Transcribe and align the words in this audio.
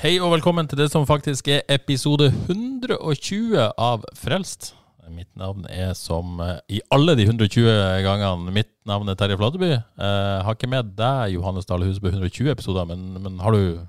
Hei 0.00 0.14
og 0.16 0.30
velkommen 0.32 0.64
til 0.64 0.78
det 0.80 0.86
som 0.88 1.02
faktisk 1.04 1.50
er 1.52 1.58
episode 1.68 2.30
120 2.32 3.52
av 3.60 4.06
Frelst. 4.16 4.70
Mitt 5.12 5.28
navn 5.36 5.66
er 5.68 5.90
som 5.92 6.38
eh, 6.40 6.54
i 6.72 6.78
alle 6.96 7.12
de 7.18 7.26
120 7.26 7.66
gangene 8.06 8.54
mitt 8.56 8.70
navn 8.88 9.12
er 9.12 9.18
Terje 9.20 9.36
Flateby. 9.36 9.68
Jeg 9.74 10.46
har 10.46 10.56
ikke 10.56 10.70
med 10.72 10.94
deg 10.96 11.34
Johannes 11.34 11.68
Dale 11.68 11.84
Husebø 11.84 12.14
120 12.14 12.48
episoder, 12.48 12.88
men, 12.88 13.02
men 13.20 13.36
har 13.44 13.52
du 13.52 13.82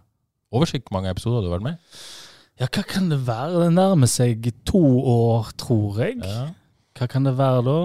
oversikt 0.51 0.89
hvor 0.89 0.97
mange 0.97 1.13
episoder 1.15 1.45
du 1.45 1.47
har 1.47 1.55
vært 1.61 1.69
med? 1.69 2.03
Ja, 2.59 2.67
hva 2.67 2.83
kan 2.91 3.07
det 3.07 3.21
være? 3.29 3.63
Det 3.63 3.71
nærmer 3.77 4.11
seg 4.11 4.51
to 4.67 4.83
år, 5.13 5.53
tror 5.63 6.03
jeg. 6.03 6.19
Ja. 6.27 6.49
Hva 6.99 7.07
kan 7.15 7.23
det 7.29 7.37
være 7.39 7.63
da? 7.69 7.77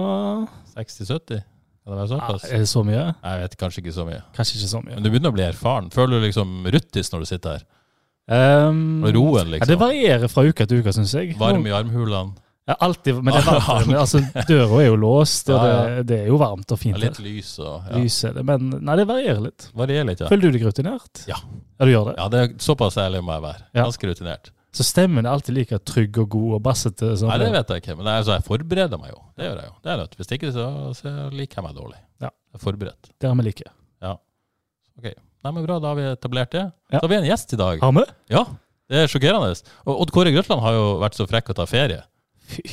60-70? 0.75 1.47
Kan 1.87 1.95
det 2.03 2.11
Ja, 2.11 2.35
er 2.51 2.59
det 2.59 2.67
så 2.67 2.83
mye? 2.83 3.07
Jeg 3.23 3.45
vet 3.45 3.57
kanskje 3.63 3.85
ikke 3.85 3.95
så 4.01 4.09
mye. 4.11 4.19
Kanskje 4.35 4.59
ikke 4.59 4.73
så 4.75 4.83
mye. 4.83 4.99
Men 4.99 5.07
du 5.07 5.13
begynner 5.15 5.31
å 5.31 5.39
bli 5.39 5.47
erfaren. 5.47 5.87
Føler 5.95 6.19
du 6.19 6.27
liksom 6.27 6.67
ruttis 6.75 7.15
når 7.15 7.23
du 7.23 7.31
sitter 7.31 7.55
her? 7.55 7.67
Um, 8.27 9.05
roen, 9.05 9.53
liksom? 9.53 9.61
ja, 9.63 9.69
det 9.69 9.77
varierer 9.79 10.27
fra 10.31 10.43
uke 10.43 10.65
til 10.67 10.81
uke, 10.81 10.91
syns 10.95 11.13
jeg. 11.15 11.37
Varm 11.39 11.63
i 11.67 11.71
armhulene? 11.71 12.35
Ja, 12.67 12.75
alltid, 12.83 13.21
men 13.23 13.31
det 13.31 13.39
er 13.39 13.61
varmt. 13.63 13.93
altså, 14.03 14.19
døra 14.49 14.81
er 14.81 14.89
jo 14.89 14.97
låst, 14.99 15.47
og 15.47 15.55
Ja, 15.55 15.67
ja. 15.69 15.83
det, 15.87 16.01
det 16.09 16.17
er 16.25 16.27
jo 16.33 16.39
varmt 16.41 16.73
og 16.75 16.81
fint 16.81 16.97
Ja, 16.97 17.05
litt 17.05 17.21
lys 17.23 17.53
og 17.63 17.85
ja. 17.87 18.01
Lys 18.01 18.17
er 18.27 18.35
det. 18.35 18.43
Men 18.49 18.67
nei, 18.83 18.97
det 18.99 19.05
varierer 19.07 19.39
litt. 19.45 19.69
Varierer 19.79 20.09
litt, 20.09 20.25
ja. 20.25 20.27
Føler 20.27 20.51
du 20.51 20.57
deg 20.57 20.65
rutinert? 20.67 21.23
Ja. 21.29 21.39
Ja, 21.39 21.87
du 21.87 21.93
gjør 21.93 22.09
det? 22.09 22.17
Ja, 22.19 22.27
det 22.33 22.41
er 22.43 22.51
Såpass 22.67 22.99
ærlig 22.99 23.23
må 23.23 23.37
jeg 23.37 23.45
være. 23.47 23.63
Ganske 23.79 24.11
rutinert. 24.11 24.51
Så 24.75 24.83
stemmen 24.83 25.23
er 25.23 25.31
alltid 25.31 25.55
like 25.55 25.79
trygg 25.87 26.19
og 26.25 26.27
god 26.35 26.57
og 26.59 26.61
bassete? 26.67 27.13
Sånn. 27.15 27.31
Nei, 27.31 27.39
det 27.45 27.47
vet 27.55 27.71
jeg 27.71 27.85
ikke, 27.85 27.95
men 28.01 28.11
altså, 28.11 28.35
jeg 28.35 28.45
forbereder 28.49 28.99
meg 28.99 29.15
jo. 29.15 29.23
Det 29.39 29.47
gjør 29.47 29.63
jeg 29.63 29.71
jo. 29.71 29.75
Det 29.87 29.93
er 29.93 30.03
nødt. 30.03 30.19
Hvis 30.19 30.35
ikke, 30.35 30.51
så, 30.53 30.67
så 30.99 31.15
liker 31.31 31.61
jeg 31.61 31.67
meg 31.69 31.79
dårlig. 31.79 32.01
Ja. 32.19 32.33
Jeg 32.51 32.59
er 32.59 32.65
forberedt. 32.67 33.13
Det 33.15 33.31
har 33.31 33.39
vi 33.39 33.47
like. 33.47 33.71
Ok. 34.97 35.11
Nei, 35.47 35.53
men 35.55 35.63
Bra, 35.63 35.77
da 35.79 35.93
har 35.93 35.95
vi 35.95 36.03
etablert 36.11 36.51
det. 36.51 36.65
Ja. 36.91 36.99
Så 36.99 37.05
har 37.05 37.11
vi 37.13 37.19
en 37.21 37.27
gjest 37.29 37.53
i 37.55 37.59
dag. 37.59 37.79
Har 37.79 37.93
vi? 37.95 38.03
Ja, 38.33 38.41
det 38.91 38.99
er 39.05 39.11
sjokkerende. 39.11 39.53
Og 39.87 40.01
Odd 40.03 40.11
Kåre 40.11 40.33
Grøtland 40.35 40.59
har 40.59 40.75
jo 40.75 40.89
vært 40.99 41.15
så 41.15 41.27
frekk 41.29 41.53
å 41.53 41.55
ta 41.55 41.63
ferie. 41.69 42.01
Fy. 42.51 42.65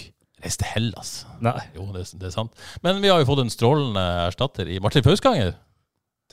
Reist 0.43 0.59
til 0.61 0.69
Hellas. 0.73 1.13
Nei. 1.45 1.55
Jo, 1.77 1.87
det, 1.95 2.03
det 2.19 2.27
er 2.29 2.35
sant. 2.35 2.67
Men 2.83 2.99
vi 3.01 3.13
har 3.13 3.23
jo 3.23 3.29
fått 3.31 3.45
en 3.45 3.53
strålende 3.53 4.03
erstatter 4.27 4.69
i 4.75 4.81
Martin 4.83 5.07
Fauskanger. 5.07 5.55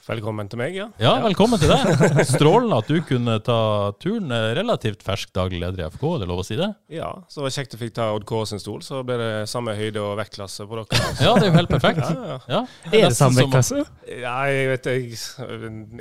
Velkommen 0.01 0.47
til 0.49 0.57
meg, 0.57 0.73
ja. 0.73 0.87
Ja, 0.97 1.11
velkommen 1.21 1.59
til 1.61 1.69
deg. 1.69 2.01
Strålende 2.25 2.79
at 2.81 2.87
du 2.89 2.97
kunne 3.05 3.35
ta 3.45 3.57
turen. 4.01 4.31
Relativt 4.57 5.03
fersk 5.05 5.29
daglig 5.35 5.59
leder 5.61 5.83
i 5.83 5.89
FK, 5.93 6.05
er 6.15 6.23
det 6.23 6.29
lov 6.31 6.41
å 6.41 6.45
si 6.47 6.57
det? 6.57 6.71
Ja, 6.89 7.11
Så 7.29 7.43
var 7.43 7.51
det 7.51 7.55
kjekt 7.59 7.75
å 7.77 7.79
fikk 7.83 7.93
ta 7.99 8.07
Odd 8.15 8.25
K 8.29 8.39
sin 8.49 8.61
stol, 8.63 8.79
så 8.85 9.03
ble 9.05 9.19
det 9.21 9.29
samme 9.51 9.75
høyde 9.77 10.01
og 10.01 10.15
vektklasse 10.17 10.65
på 10.65 10.79
dere. 10.79 11.01
Ja, 11.21 11.35
det 11.37 11.45
er 11.45 11.51
jo 11.51 11.57
helt 11.59 11.73
perfekt. 11.75 12.01
Ja, 12.01 12.25
ja. 12.31 12.39
Ja, 12.49 12.63
Er 12.89 13.05
det 13.11 13.19
samme 13.19 13.43
vektklasse? 13.43 13.83
Nei, 13.85 14.17
ja, 14.23 14.35
jeg 14.49 14.71
vet 14.73 14.89
jeg, 14.89 15.21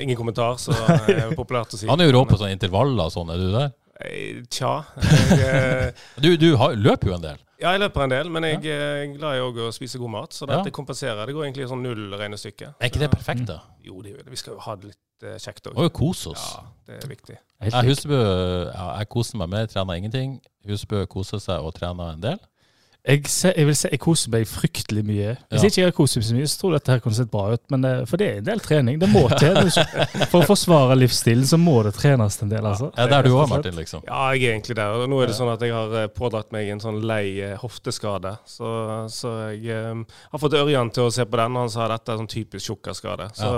Ingen 0.01 0.17
kommentar, 0.19 0.57
så 0.63 0.73
det 1.07 1.19
er 1.19 1.37
populært 1.37 1.77
å 1.77 1.83
si. 1.83 1.91
Han 1.93 2.01
er 2.01 2.09
jo 2.09 2.17
rå 2.17 2.25
på 2.33 2.41
sånne 2.41 2.57
intervaller 2.57 3.05
og 3.11 3.13
sånn, 3.19 3.35
er 3.37 3.45
du 3.45 3.53
der? 3.53 3.71
Eh, 4.01 4.41
Tja. 4.49 4.79
Jeg, 5.05 5.45
eh, 5.45 6.05
Du, 6.25 6.33
du 6.41 6.55
har, 6.57 6.73
løper 6.73 7.13
jo 7.13 7.21
en 7.21 7.29
del. 7.29 7.41
Ja, 7.61 7.75
jeg 7.75 7.81
løper 7.85 8.05
en 8.07 8.13
del, 8.13 8.31
men 8.33 8.47
jeg 8.49 8.65
er 8.73 9.13
glad 9.17 9.37
i 9.37 9.45
å 9.45 9.69
spise 9.75 10.01
god 10.01 10.11
mat, 10.11 10.35
så 10.37 10.49
Ja. 10.49 10.57
dette 10.57 10.73
kompenserer. 10.75 11.27
Det 11.27 11.35
går 11.37 11.45
egentlig 11.47 11.67
i 11.67 11.71
sånn 11.71 11.83
null 11.85 12.11
regnestykke. 12.17 12.75
Er 12.81 12.91
ikke 12.91 13.03
det 13.05 13.11
perfekt, 13.13 13.47
da? 13.47 13.61
Jo, 13.85 14.01
det, 14.03 14.17
er 14.19 14.31
vi 14.31 14.37
skal 14.41 14.55
jo 14.55 14.61
ha 14.65 14.75
det 14.77 14.93
litt 14.93 15.27
eh, 15.29 15.37
kjekt 15.39 15.69
òg. 15.69 15.77
jo 15.77 15.89
kose 15.91 16.31
oss. 16.33 16.47
Ja, 16.57 16.65
det 16.87 17.05
er 17.05 17.09
viktig. 17.09 17.37
Jeg, 17.61 17.73
husker 17.73 17.89
Husebø, 17.91 18.21
ja, 18.73 18.87
jeg 18.99 19.09
koser 19.13 19.37
meg 19.43 19.49
mer, 19.53 19.67
trener 19.67 19.95
ingenting. 20.01 20.41
Husebø 20.67 21.07
koser 21.07 21.39
seg 21.39 21.61
og 21.61 21.75
trener 21.77 22.15
en 22.15 22.21
del. 22.25 22.39
Jeg, 23.01 23.23
ser, 23.33 23.55
jeg 23.57 23.65
vil 23.65 23.77
si 23.79 23.89
jeg 23.89 24.01
koser 24.03 24.29
meg 24.35 24.43
fryktelig 24.45 25.03
mye. 25.09 25.31
Hvis 25.49 25.63
Ja. 25.63 25.69
ikke 25.71 25.81
jeg 25.81 25.87
har 25.89 25.95
koset 25.97 26.19
meg 26.21 26.25
så 26.27 26.35
mye, 26.37 26.49
så 26.53 26.59
tror 26.61 26.73
jeg 26.75 26.81
dette 26.81 26.93
her 26.93 27.01
kunne 27.01 27.17
sett 27.17 27.31
bra 27.33 27.45
ut. 27.55 27.63
Men 27.73 27.81
det, 27.87 27.93
for 28.11 28.21
det 28.21 28.27
er 28.29 28.37
en 28.43 28.45
del 28.45 28.61
trening. 28.61 28.99
Det 29.01 29.09
må 29.09 29.23
til. 29.41 29.57
For 30.31 30.43
å 30.43 30.47
forsvare 30.51 30.99
livsstilen 31.01 31.47
så 31.49 31.57
må 31.57 31.79
det 31.87 31.95
trenes 31.97 32.37
en 32.45 32.51
del, 32.53 32.67
altså. 32.69 32.91
Ja, 32.99 33.07
der 33.09 33.25
du 33.25 33.31
Rett 33.33 33.39
òg. 33.47 33.49
Martin, 33.55 33.79
liksom. 33.81 34.03
Ja, 34.05 34.21
jeg 34.37 34.45
er 34.45 34.53
egentlig 34.59 34.77
der. 34.77 35.07
Nå 35.09 35.23
er 35.25 35.33
det 35.33 35.37
sånn 35.39 35.49
at 35.55 35.65
jeg 35.65 35.73
har 35.73 35.97
eh, 36.03 36.11
pådratt 36.13 36.53
meg 36.53 36.69
en 36.75 36.81
sånn 36.85 37.01
lei 37.09 37.41
eh, 37.41 37.57
hofteskade. 37.63 38.35
Så, 38.45 38.69
så 39.17 39.33
jeg 39.57 39.81
um, 39.97 40.05
har 40.35 40.45
fått 40.45 40.59
Ørjan 40.61 40.93
til 40.93 41.09
å 41.09 41.15
se 41.15 41.25
på 41.25 41.41
den, 41.41 41.57
og 41.57 41.65
han 41.67 41.73
sa 41.73 41.89
dette 41.89 42.13
er 42.13 42.21
sånn 42.21 42.29
typisk 42.31 42.69
tjukkaskade. 42.69 43.31
Så, 43.41 43.49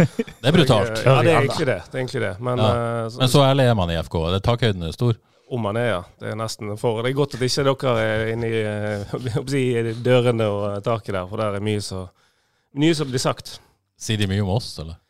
Det 0.44 0.52
er 0.52 0.52
brutalt. 0.60 0.92
Jeg, 1.00 1.08
ja, 1.08 1.16
det 1.24 1.32
er 1.32 1.40
egentlig 1.40 1.70
det. 1.72 1.80
det, 1.88 1.96
er 1.96 2.04
egentlig 2.04 2.22
det. 2.28 2.34
Men, 2.44 2.58
Ja. 2.60 2.70
eh, 2.76 3.08
så, 3.16 3.24
Men 3.24 3.32
så 3.32 3.48
ærlig 3.48 3.64
er 3.72 3.74
man 3.80 3.90
i 3.96 3.98
FK. 4.04 4.20
Det 4.36 4.44
Takhøyden 4.44 4.86
er 4.90 4.92
stor. 5.00 5.16
Om 5.50 5.64
han 5.66 5.78
er, 5.80 5.88
ja. 5.88 6.00
Det 6.22 6.30
er 6.30 6.38
nesten 6.38 6.70
for. 6.78 7.02
Det 7.02 7.10
er 7.10 7.18
godt 7.18 7.34
at 7.34 7.42
ikke 7.42 7.94
dere 7.98 8.04
er 8.06 8.32
inne 8.34 8.50
i 8.50 8.60
eh, 8.62 9.46
si, 9.50 9.64
dørene 10.04 10.46
og 10.46 10.82
taket 10.86 11.16
der, 11.16 11.26
for 11.30 11.42
der 11.42 11.58
er 11.58 11.64
mye 11.64 11.82
som 12.94 13.10
blir 13.10 13.22
sagt. 13.22 13.56
Sier 14.00 14.20
de 14.20 14.28
mye 14.30 14.44
om 14.44 14.52
oss, 14.54 14.72
eller? 14.78 15.00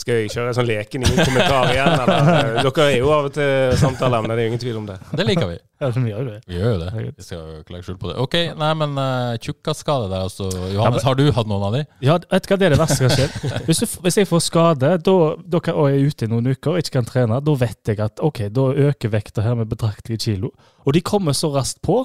Skal 0.00 0.18
jeg 0.22 0.30
kjøre 0.32 0.50
en 0.50 0.56
sånn 0.56 0.66
leken 0.68 1.04
i 1.04 1.10
kommentar 1.18 1.70
igjen? 1.72 1.92
Eller? 2.04 2.58
Dere 2.64 2.84
er 2.88 2.96
jo 2.98 3.10
av 3.14 3.28
og 3.28 3.34
til 3.36 3.74
samtaleemne, 3.80 4.34
det 4.34 4.42
er 4.42 4.48
jo 4.48 4.52
ingen 4.52 4.62
tvil 4.62 4.78
om 4.80 4.86
det. 4.88 4.96
Det 5.20 5.26
liker 5.28 5.50
vi. 5.50 5.58
Ja, 5.82 5.90
vi 5.92 6.04
gjør 6.10 6.20
jo 6.22 6.26
det. 6.30 6.36
Vi 6.48 6.56
gjør 6.58 6.70
jo 6.72 6.78
det. 6.80 6.90
Vi 7.18 7.24
skal 7.26 7.38
jo 7.40 7.58
ikke 7.60 7.74
legge 7.74 7.86
skjul 7.88 7.98
på 8.00 8.08
det. 8.10 8.14
Ok, 8.24 8.36
nei, 8.60 8.70
men 8.80 8.94
uh, 8.96 9.34
tjukkaskade 9.44 10.08
der, 10.12 10.24
altså. 10.28 10.48
Johannes, 10.72 11.02
men- 11.02 11.08
har 11.10 11.18
du 11.20 11.24
hatt 11.36 11.50
noen 11.50 11.66
av 11.68 11.76
de? 11.76 11.82
Ja, 12.06 12.16
vet 12.30 12.46
du 12.46 12.52
hva 12.54 12.58
det 12.62 12.68
er 12.70 12.74
det 12.76 12.80
verste 12.80 12.98
som 13.00 13.08
har 13.10 13.16
skjedd? 13.18 13.64
Hvis, 13.68 13.82
du, 13.84 13.96
hvis 14.06 14.18
jeg 14.22 14.30
får 14.30 14.44
skade 14.48 14.92
da, 15.04 15.16
da 15.56 15.60
kan, 15.66 15.78
og 15.80 15.90
jeg 15.92 16.00
er 16.00 16.12
ute 16.14 16.28
i 16.28 16.32
noen 16.32 16.52
uker 16.54 16.72
og 16.76 16.80
ikke 16.82 16.94
kan 17.00 17.08
trene, 17.10 17.40
da 17.44 17.56
vet 17.64 17.92
jeg 17.92 18.00
at 18.06 18.22
ok, 18.24 18.44
da 18.54 18.68
øker 18.88 19.12
vekta 19.12 19.44
her 19.44 19.58
med 19.60 19.68
betraktelige 19.74 20.24
kilo. 20.30 20.52
Og 20.86 20.96
de 20.96 21.02
kommer 21.04 21.36
så 21.36 21.50
raskt 21.54 21.82
på. 21.84 22.00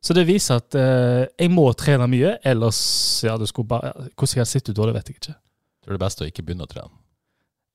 Så 0.00 0.14
det 0.14 0.28
viser 0.28 0.60
at 0.62 0.78
uh, 0.78 1.26
jeg 1.34 1.50
må 1.50 1.66
trene 1.76 2.06
mye, 2.08 2.36
ellers 2.46 2.78
ja, 3.26 3.34
du 3.36 3.44
skulle 3.50 3.66
bare, 3.74 3.92
Hvordan 4.14 4.44
jeg 4.44 4.50
sitter 4.54 4.72
ut 4.72 4.78
da, 4.78 4.88
det 4.92 4.96
vet 5.00 5.12
jeg 5.12 5.18
ikke. 5.20 5.36
Tror 5.84 5.94
det 5.96 5.98
er 5.98 6.04
best 6.06 6.22
å 6.22 6.28
ikke 6.30 6.44
begynne 6.46 6.66
å 6.68 6.70
trene. 6.70 6.92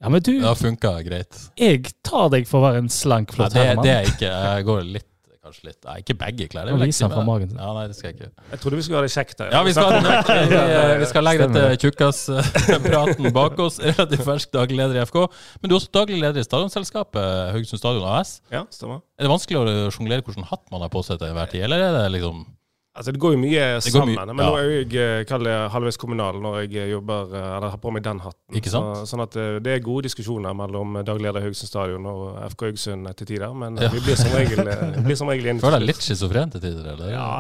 Ja, 0.04 0.10
men 0.12 0.22
du, 0.22 0.34
Det 0.44 0.54
funka 0.60 0.94
greit. 1.08 1.38
jeg 1.58 1.94
tar 2.04 2.30
deg 2.36 2.46
for 2.50 2.60
å 2.60 2.68
være 2.68 2.84
en 2.84 2.90
slank, 2.92 3.32
Nei, 3.32 3.36
flott 3.40 3.54
det, 3.56 3.64
herremann. 3.64 3.88
det 3.88 3.94
er 3.96 4.10
ikke 4.14 4.30
Jeg 4.36 4.66
går 4.68 4.82
litt 4.92 5.10
Kanskje 5.44 5.66
litt 5.68 5.80
Nei, 5.88 5.96
ikke 6.00 6.16
begge 6.20 6.46
klær. 6.52 6.66
det 6.68 6.72
Nå 6.72 6.78
vil 6.80 6.88
viser 6.88 7.04
han 7.08 7.12
fra 7.18 7.24
magen 7.28 7.50
sin. 7.52 7.58
Ja, 7.60 7.72
nei, 7.76 7.82
det 7.92 7.98
skal 7.98 8.10
jeg 8.14 8.16
ikke. 8.16 8.30
Jeg 8.54 8.60
trodde 8.64 8.78
vi 8.80 8.84
skulle 8.86 9.00
ha 9.02 9.04
det 9.04 9.12
kjekt 9.12 9.42
her. 9.44 9.50
Ja, 9.52 9.60
vi 9.68 9.74
skal, 9.76 9.98
vi, 10.54 11.02
vi 11.02 11.10
skal 11.10 11.26
legge 11.28 11.48
Stemmer 11.50 11.66
dette 11.68 11.82
tjukkaspraten 11.84 13.28
bak 13.40 13.60
oss. 13.60 13.80
Relativt 13.84 14.24
fersk 14.24 14.54
daglig 14.56 14.80
leder 14.80 15.02
i 15.02 15.04
FK. 15.04 15.20
Men 15.60 15.68
du 15.68 15.76
er 15.76 15.80
også 15.82 15.92
daglig 16.00 16.22
leder 16.24 16.40
i 16.40 16.48
stadionselskapet 16.48 17.28
Haugesund 17.58 17.82
Stadion 17.84 18.08
AS. 18.08 18.38
Ja, 18.56 18.64
stemmer. 18.72 19.02
Er 19.20 19.28
det 19.28 19.34
vanskelig 19.34 19.60
å 19.60 19.92
sjonglere 19.94 20.24
hvilken 20.24 20.48
hatt 20.48 20.64
man 20.72 20.86
har 20.86 20.92
på 20.96 21.04
seg 21.04 21.20
til 21.20 21.28
enhver 21.34 21.52
tid, 21.52 21.66
eller 21.68 21.90
er 21.90 21.98
det 22.00 22.06
liksom 22.16 22.46
Altså, 22.94 23.10
det 23.10 23.20
går 23.24 23.32
jo 23.34 23.38
mye 23.42 23.62
sammen. 23.82 24.12
mye, 24.14 24.24
men 24.38 24.40
ja. 24.44 24.50
nå 24.52 24.58
er 24.60 24.68
jeg 24.70 25.24
eh, 25.26 25.38
det 25.42 25.54
halvveis 25.74 25.98
kommunal 25.98 26.36
når 26.44 26.58
jeg 26.62 26.76
eh, 26.78 26.90
jobber 26.92 27.32
eh, 27.34 27.46
eller 27.56 27.72
har 27.74 27.80
på 27.82 27.90
meg 27.96 28.04
den 28.06 28.20
hatten. 28.22 28.58
Ikke 28.60 28.70
sant? 28.70 29.00
Så, 29.00 29.08
sånn 29.10 29.24
at 29.26 29.38
det 29.66 29.72
er 29.74 29.82
gode 29.82 30.06
diskusjoner 30.06 30.54
mellom 30.54 31.00
daglig 31.02 31.26
leder 31.26 31.42
i 31.42 31.48
Haugesund 31.48 31.72
Stadion 31.72 32.06
og 32.12 32.38
FK 32.52 32.68
Haugesund 32.68 33.10
til 33.18 33.30
tider. 33.32 33.56
Men 33.58 33.82
Ja. 33.82 33.90
vi 33.90 34.04
blir 34.06 34.20
som 34.20 34.30
regel, 34.38 34.62
blir 35.08 35.18
som 35.18 35.32
regel. 35.34 35.58
Føler 35.64 35.82
deg 35.82 35.90
litt 35.90 36.06
schizofren 36.06 36.54
til 36.54 36.62
tider, 36.68 36.92
eller? 36.94 37.10
Ja, 37.16 37.32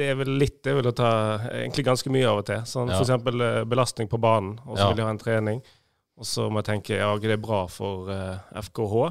det 0.00 0.08
er 0.14 0.16
vel 0.22 0.32
litt 0.40 0.62
Det 0.64 0.72
er 0.72 0.80
vel 0.80 0.88
å 0.88 0.96
ta 0.96 1.12
egentlig 1.50 1.84
ganske 1.90 2.16
mye 2.16 2.30
av 2.32 2.40
og 2.40 2.48
til. 2.48 2.64
Sånn, 2.64 2.88
Ja. 2.96 3.04
Eh, 3.04 3.62
belastning 3.68 4.08
på 4.08 4.16
banen, 4.22 4.56
og 4.64 4.78
så 4.80 4.88
vil 4.94 5.02
jeg 5.04 5.10
ha 5.10 5.12
en 5.12 5.20
trening. 5.20 5.60
Og 6.16 6.24
så 6.24 6.48
må 6.48 6.64
jeg 6.64 6.70
tenke 6.72 6.96
ja, 6.96 7.12
det 7.20 7.36
er 7.36 7.42
bra 7.42 7.66
for 7.68 8.08
FKH, 8.64 9.10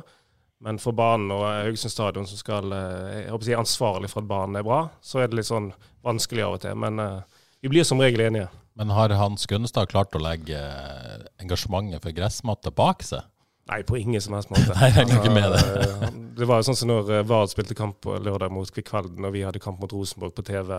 men 0.63 0.79
for 0.79 0.95
banen 0.95 1.31
og 1.35 1.43
Haugesund 1.43 1.91
Stadion, 1.91 2.27
som 2.27 2.39
skal 2.39 2.71
eh, 2.73 3.25
jeg 3.25 3.31
håper 3.33 3.43
å 3.43 3.49
si, 3.49 3.55
ansvarlig 3.59 4.09
for 4.11 4.23
at 4.23 4.29
banen 4.29 4.59
er 4.59 4.65
bra, 4.65 4.85
så 5.03 5.21
er 5.21 5.29
det 5.29 5.41
litt 5.41 5.49
sånn 5.49 5.71
vanskelig 6.05 6.45
av 6.45 6.57
og 6.57 6.61
til. 6.63 6.77
Men 6.79 7.01
eh, 7.03 7.41
vi 7.65 7.71
blir 7.73 7.87
som 7.87 8.01
regel 8.01 8.23
enige. 8.29 8.47
Men 8.75 8.91
har 8.95 9.13
Hans 9.19 9.47
Gunnestad 9.47 9.91
klart 9.91 10.15
å 10.15 10.23
legge 10.23 10.59
eh, 10.59 11.25
engasjementet 11.43 12.03
for 12.03 12.15
gressmatte 12.15 12.71
bak 12.75 13.03
seg? 13.03 13.27
Nei, 13.65 13.81
på 13.83 13.97
ingen 13.97 14.21
som 14.21 14.37
helst 14.37 14.51
måte. 14.53 14.75
Nei, 14.79 14.91
jeg 14.93 15.09
ikke 15.09 15.33
med 15.33 15.49
det. 15.51 15.59
Altså, 15.59 16.11
det 16.37 16.47
var 16.47 16.61
jo 16.61 16.67
sånn 16.69 16.79
som 16.79 16.91
når 16.91 17.11
Vard 17.27 17.51
spilte 17.51 17.77
kamp 17.77 17.99
på 18.05 18.15
lørdag 18.21 18.53
mot 18.53 18.69
Kvikkvelden, 18.71 19.25
og 19.27 19.33
vi 19.35 19.43
hadde 19.47 19.63
kamp 19.63 19.81
mot 19.81 19.91
Rosenborg 19.95 20.35
på 20.37 20.45
TV 20.45 20.71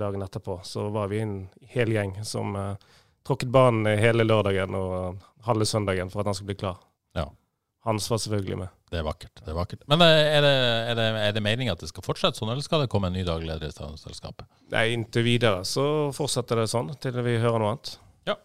dagen 0.00 0.24
etterpå. 0.26 0.58
Så 0.66 0.88
var 0.92 1.12
vi 1.12 1.22
en 1.22 1.36
hel 1.72 1.92
gjeng 1.94 2.16
som 2.26 2.56
tråkket 3.22 3.52
banen 3.54 3.86
hele 4.00 4.26
lørdagen 4.26 4.74
og 4.74 5.22
halve 5.46 5.68
søndagen 5.68 6.10
for 6.10 6.24
at 6.24 6.32
han 6.32 6.38
skulle 6.38 6.50
bli 6.50 6.62
klar. 6.64 6.80
Ja. 7.14 7.28
Hans 7.86 8.10
var 8.10 8.18
selvfølgelig 8.24 8.64
med. 8.64 8.74
Det 8.92 9.00
er 9.00 9.06
vakkert. 9.06 9.40
det 9.40 9.48
Er 9.48 9.56
vakkert. 9.56 9.84
Men 9.88 10.02
eh, 10.04 10.34
er 10.36 10.44
det, 10.44 10.56
er 10.90 10.98
det, 10.98 11.06
er 11.22 11.32
det 11.32 11.42
meningen 11.44 11.72
at 11.72 11.80
det 11.80 11.88
skal 11.88 12.04
fortsette 12.04 12.36
sånn, 12.36 12.50
eller 12.52 12.64
skal 12.64 12.84
det 12.84 12.90
komme 12.92 13.08
en 13.08 13.16
ny 13.16 13.24
daglig 13.24 13.48
leder 13.48 13.72
i 13.72 13.96
selskapet? 13.96 14.44
Nei, 14.74 14.90
inntil 14.92 15.24
videre 15.24 15.62
så 15.68 15.86
fortsetter 16.12 16.60
det 16.60 16.68
sånn, 16.68 16.92
til 17.00 17.16
vi 17.24 17.38
hører 17.40 17.62
noe 17.62 17.72
annet. 17.72 17.94
Ja. 18.28 18.36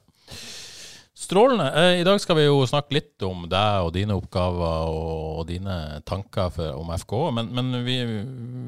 Strålende. 1.19 1.67
Eh, 1.81 1.99
I 1.99 2.07
dag 2.07 2.23
skal 2.23 2.39
vi 2.39 2.47
jo 2.47 2.63
snakke 2.69 2.95
litt 2.95 3.27
om 3.27 3.43
deg 3.51 3.89
og 3.89 3.91
dine 3.97 4.15
oppgaver 4.15 4.87
og, 4.87 5.43
dine 5.51 5.77
tanker 6.07 6.53
for, 6.55 6.79
om 6.79 6.95
FK. 6.95 7.19
Men, 7.35 7.51
men 7.51 7.83
vi, 7.83 7.99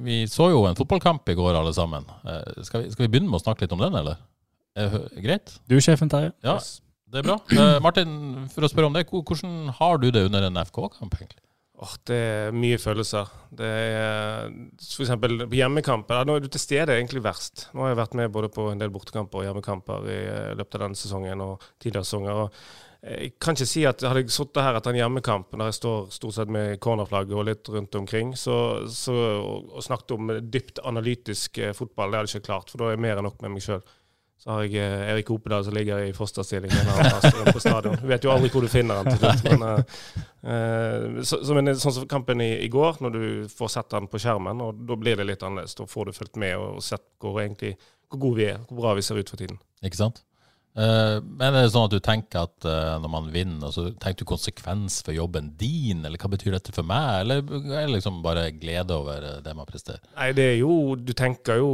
vi, 0.04 0.22
så 0.28 0.52
jo 0.52 0.66
en 0.68 0.76
fotballkamp 0.76 1.32
i 1.32 1.40
går, 1.40 1.56
alle 1.64 1.72
sammen. 1.78 2.12
Eh, 2.28 2.64
skal 2.68 2.84
vi, 2.84 2.92
skal 2.92 3.08
vi, 3.08 3.14
begynne 3.14 3.32
med 3.32 3.40
å 3.40 3.46
snakke 3.46 3.64
litt 3.64 3.80
om 3.80 3.88
den, 3.88 3.96
eller? 4.04 4.20
Er 4.76 5.00
greit? 5.24 5.62
Du 5.72 5.80
er 5.80 5.86
sjefen, 5.86 6.12
Terje. 6.12 6.36
Ja, 6.44 6.60
det 7.10 7.24
er 7.24 7.32
bra. 7.32 7.40
Martin, 7.84 8.50
for 8.52 8.68
å 8.68 8.70
spørre 8.70 8.92
om 8.92 9.00
det, 9.00 9.08
hvordan 9.08 9.78
har 9.80 10.04
du 10.04 10.12
det 10.12 10.28
under 10.28 10.52
en 10.52 10.68
FK-kamp, 10.68 11.16
egentlig? 11.16 11.46
Oh, 11.80 11.94
det 12.10 12.16
er 12.18 12.56
mye 12.56 12.76
følelser. 12.82 13.30
Det 13.56 13.68
er 13.68 14.50
F.eks. 14.84 15.14
på 15.22 15.56
hjemmekamper. 15.56 16.26
Nå 16.28 16.36
er 16.36 16.44
du 16.44 16.50
til 16.52 16.60
stede 16.60 16.98
egentlig 16.98 17.24
verst. 17.24 17.70
Nå 17.72 17.86
har 17.86 17.94
jeg 17.94 18.00
vært 18.02 18.18
med 18.20 18.34
både 18.36 18.50
på 18.52 18.66
en 18.74 18.82
del 18.82 18.92
bortekamper 18.92 19.40
og 19.40 19.48
hjemmekamper 19.48 20.10
i 20.12 20.18
eh, 20.26 20.52
løpet 20.60 20.76
av 20.76 20.84
denne 20.84 21.00
sesongen 21.00 21.44
og 21.46 21.64
tidligere 21.80 22.10
sesonger. 22.10 22.42
Jeg 23.00 23.32
kan 23.40 23.56
ikke 23.56 23.70
si 23.72 23.86
at 23.88 24.04
hadde 24.04 24.26
jeg 24.26 24.36
sittet 24.36 24.60
her 24.66 24.76
etter 24.76 24.92
en 24.92 25.00
hjemmekamp 25.00 25.54
der 25.56 25.70
jeg 25.70 25.78
står 25.78 26.10
stort 26.12 26.36
sett 26.36 26.52
med 26.52 26.82
cornerflagget 26.84 27.38
og 27.40 27.46
litt 27.48 27.70
rundt 27.72 27.96
omkring, 27.96 28.34
så, 28.36 28.58
så, 28.92 29.16
og 29.40 29.80
snakket 29.86 30.12
om 30.18 30.34
dypt 30.52 30.84
analytisk 30.84 31.62
eh, 31.64 31.72
fotball, 31.78 32.12
det 32.12 32.20
hadde 32.20 32.34
jeg 32.34 32.42
ikke 32.42 32.50
klart. 32.52 32.74
For 32.74 32.84
da 32.84 32.90
er 32.90 32.98
jeg 32.98 33.06
mer 33.08 33.22
enn 33.22 33.30
nok 33.30 33.40
med 33.46 33.56
meg 33.56 33.64
sjøl. 33.64 33.86
Så 34.40 34.54
har 34.54 34.64
jeg 34.64 34.80
eh, 34.80 35.10
Erik 35.12 35.30
Opedal 35.34 35.66
som 35.68 35.76
ligger 35.76 36.00
i 36.06 36.14
fosterstilling 36.16 36.72
på 37.52 37.60
stadion. 37.60 37.98
Du 38.00 38.08
vet 38.08 38.24
jo 38.24 38.32
aldri 38.32 38.52
hvor 38.54 38.64
du 38.64 38.72
finner 38.72 39.02
han 39.02 39.10
til 39.10 39.20
slutt. 39.20 39.44
Men, 39.50 39.66
eh, 40.48 41.20
så, 41.28 41.42
så, 41.44 41.58
men 41.58 41.74
sånn 41.76 41.98
som 41.98 42.08
kampen 42.08 42.40
i, 42.46 42.54
i, 42.64 42.70
går, 42.72 43.02
når 43.04 43.18
du 43.18 43.26
får 43.52 43.74
sett 43.76 43.98
han 43.98 44.08
på 44.08 44.22
skjermen, 44.24 44.64
og 44.64 44.80
da 44.88 44.96
blir 45.00 45.20
det 45.20 45.28
litt 45.28 45.44
annerledes. 45.44 45.76
Da 45.76 45.88
får 45.92 46.08
du 46.08 46.16
fulgt 46.16 46.40
med 46.40 46.56
og 46.56 46.80
sett 46.86 47.04
hvor, 47.20 47.42
egentlig, 47.44 47.76
hvor 48.08 48.24
gode 48.30 48.40
vi 48.40 48.48
er, 48.54 48.64
hvor 48.70 48.86
bra 48.86 48.96
vi 48.96 49.04
ser 49.04 49.20
ut 49.20 49.34
for 49.34 49.44
tiden. 49.44 49.60
Ikke 49.84 50.00
sant? 50.00 50.24
Uh, 50.78 51.18
men 51.26 51.50
er 51.50 51.66
det 51.66 51.72
sånn 51.74 51.88
at 51.88 51.94
du 51.96 52.00
tenker 52.04 52.46
at 52.46 52.66
uh, 52.68 53.00
når 53.02 53.12
man 53.12 53.30
vinner, 53.34 53.72
så 53.74 53.88
tenker 54.00 54.22
du 54.22 54.30
konsekvens 54.30 55.00
for 55.04 55.16
jobben 55.16 55.50
din, 55.60 56.04
eller 56.06 56.22
hva 56.22 56.30
betyr 56.32 56.54
dette 56.56 56.74
for 56.76 56.88
meg, 56.88 57.24
eller 57.24 57.42
er 57.42 57.88
det 57.88 57.96
liksom 57.96 58.22
bare 58.24 58.46
glede 58.54 58.96
over 58.96 59.26
uh, 59.26 59.40
det 59.44 59.56
man 59.58 59.68
presterer? 59.68 60.04
Nei, 60.14 60.30
det 60.38 60.46
er 60.52 60.58
jo 60.62 60.76
Du 60.96 61.12
tenker 61.18 61.60
jo 61.60 61.72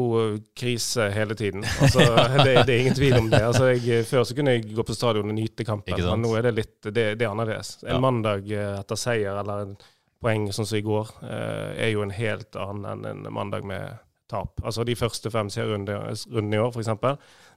krise 0.57 1.09
hele 1.13 1.35
tiden. 1.37 1.65
Altså, 1.83 2.07
det, 2.45 2.55
det, 2.63 2.77
er 2.77 2.85
ingen 2.85 2.97
tvil 2.97 3.17
om 3.19 3.29
det. 3.33 3.43
Altså, 3.45 3.73
jeg, 3.75 4.07
før 4.09 4.23
så 4.25 4.37
kunne 4.37 4.55
jeg 4.55 4.71
gå 4.71 4.87
på 4.87 4.95
stadion 4.95 5.29
og 5.29 5.37
nyte 5.37 5.67
kampen, 5.67 5.99
men 5.99 6.23
nå 6.23 6.31
er 6.39 6.47
det 6.47 6.55
litt 6.61 6.75
Det, 6.87 7.11
det 7.19 7.27
er 7.27 7.33
annerledes. 7.33 7.75
En 7.83 7.97
ja. 7.97 8.01
mandag 8.01 8.47
etter 8.47 8.99
seier 8.99 9.41
eller 9.41 9.67
en 9.67 9.77
poeng 10.23 10.47
sånn 10.55 10.65
som 10.65 10.79
i 10.79 10.85
går, 10.85 11.11
er 11.27 11.91
jo 11.91 12.01
en 12.01 12.13
helt 12.15 12.55
annen 12.57 13.03
enn 13.05 13.25
en 13.27 13.33
mandag 13.35 13.67
med 13.67 13.99
tap. 14.31 14.61
Altså 14.65 14.85
de 14.87 14.95
første 14.97 15.29
fem 15.29 15.51
serierundene 15.53 16.55
i 16.55 16.61
år, 16.63 16.71
f.eks 16.73 16.89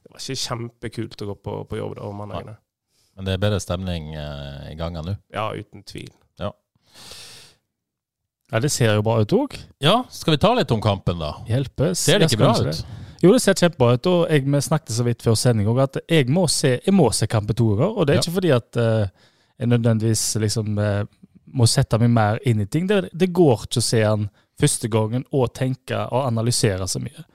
det 0.02 0.14
var 0.14 0.22
ikke 0.22 0.42
kjempekult 0.44 1.22
å 1.24 1.30
gå 1.30 1.36
på, 1.48 1.58
på 1.70 1.80
jobb 1.80 1.96
da 1.98 2.06
om 2.08 2.20
mandagene. 2.22 2.58
Men 3.18 3.26
det 3.26 3.34
er 3.34 3.42
bedre 3.42 3.58
stemning 3.62 4.12
eh, 4.14 4.70
i 4.72 4.76
gangen 4.78 5.06
nå? 5.08 5.16
Ja, 5.34 5.48
uten 5.50 5.82
tvil. 5.82 6.12
Ja. 6.38 6.52
ja, 8.52 8.60
det 8.62 8.70
ser 8.70 8.94
jo 8.94 9.02
bra 9.06 9.18
ut 9.24 9.34
òg. 9.34 9.58
Ja, 9.82 10.04
skal 10.14 10.36
vi 10.36 10.40
ta 10.44 10.52
litt 10.54 10.70
om 10.74 10.82
kampen, 10.84 11.18
da? 11.18 11.34
Hjelpe. 11.50 11.92
Ser 11.98 12.22
det 12.22 12.30
ikke 12.30 12.44
bra 12.44 12.54
ut? 12.62 12.84
Jo, 13.18 13.32
det 13.34 13.40
ser 13.42 13.56
kjempebra 13.58 13.96
ut. 13.96 14.06
og 14.06 14.20
jeg, 14.30 14.44
Vi 14.46 14.60
snakket 14.62 14.94
så 14.94 15.06
vidt 15.06 15.24
før 15.26 15.34
sending 15.38 15.68
òg 15.70 15.80
at 15.82 15.98
jeg 16.06 16.28
må 16.30 16.46
se, 16.46 16.76
jeg 16.84 16.94
må 16.94 17.10
se 17.10 17.26
kampen 17.26 17.56
to 17.58 17.72
ganger. 17.74 17.96
Og 17.96 18.06
det 18.06 18.14
er 18.14 18.20
ja. 18.20 18.22
ikke 18.22 18.36
fordi 18.36 18.52
at 18.54 18.78
uh, 18.78 19.32
jeg 19.58 19.72
nødvendigvis 19.72 20.22
liksom 20.44 20.78
uh, 20.78 21.02
må 21.58 21.66
sette 21.66 21.98
meg 21.98 22.14
mer 22.14 22.38
inn 22.46 22.62
i 22.62 22.68
ting. 22.70 22.86
Det, 22.86 23.08
det 23.10 23.32
går 23.34 23.66
ikke 23.66 23.82
å 23.82 23.88
se 23.88 24.04
den 24.04 24.28
første 24.58 24.90
gangen 24.92 25.26
og 25.34 25.50
tenke 25.58 25.98
og 26.06 26.26
analysere 26.28 26.86
så 26.90 27.02
mye. 27.02 27.26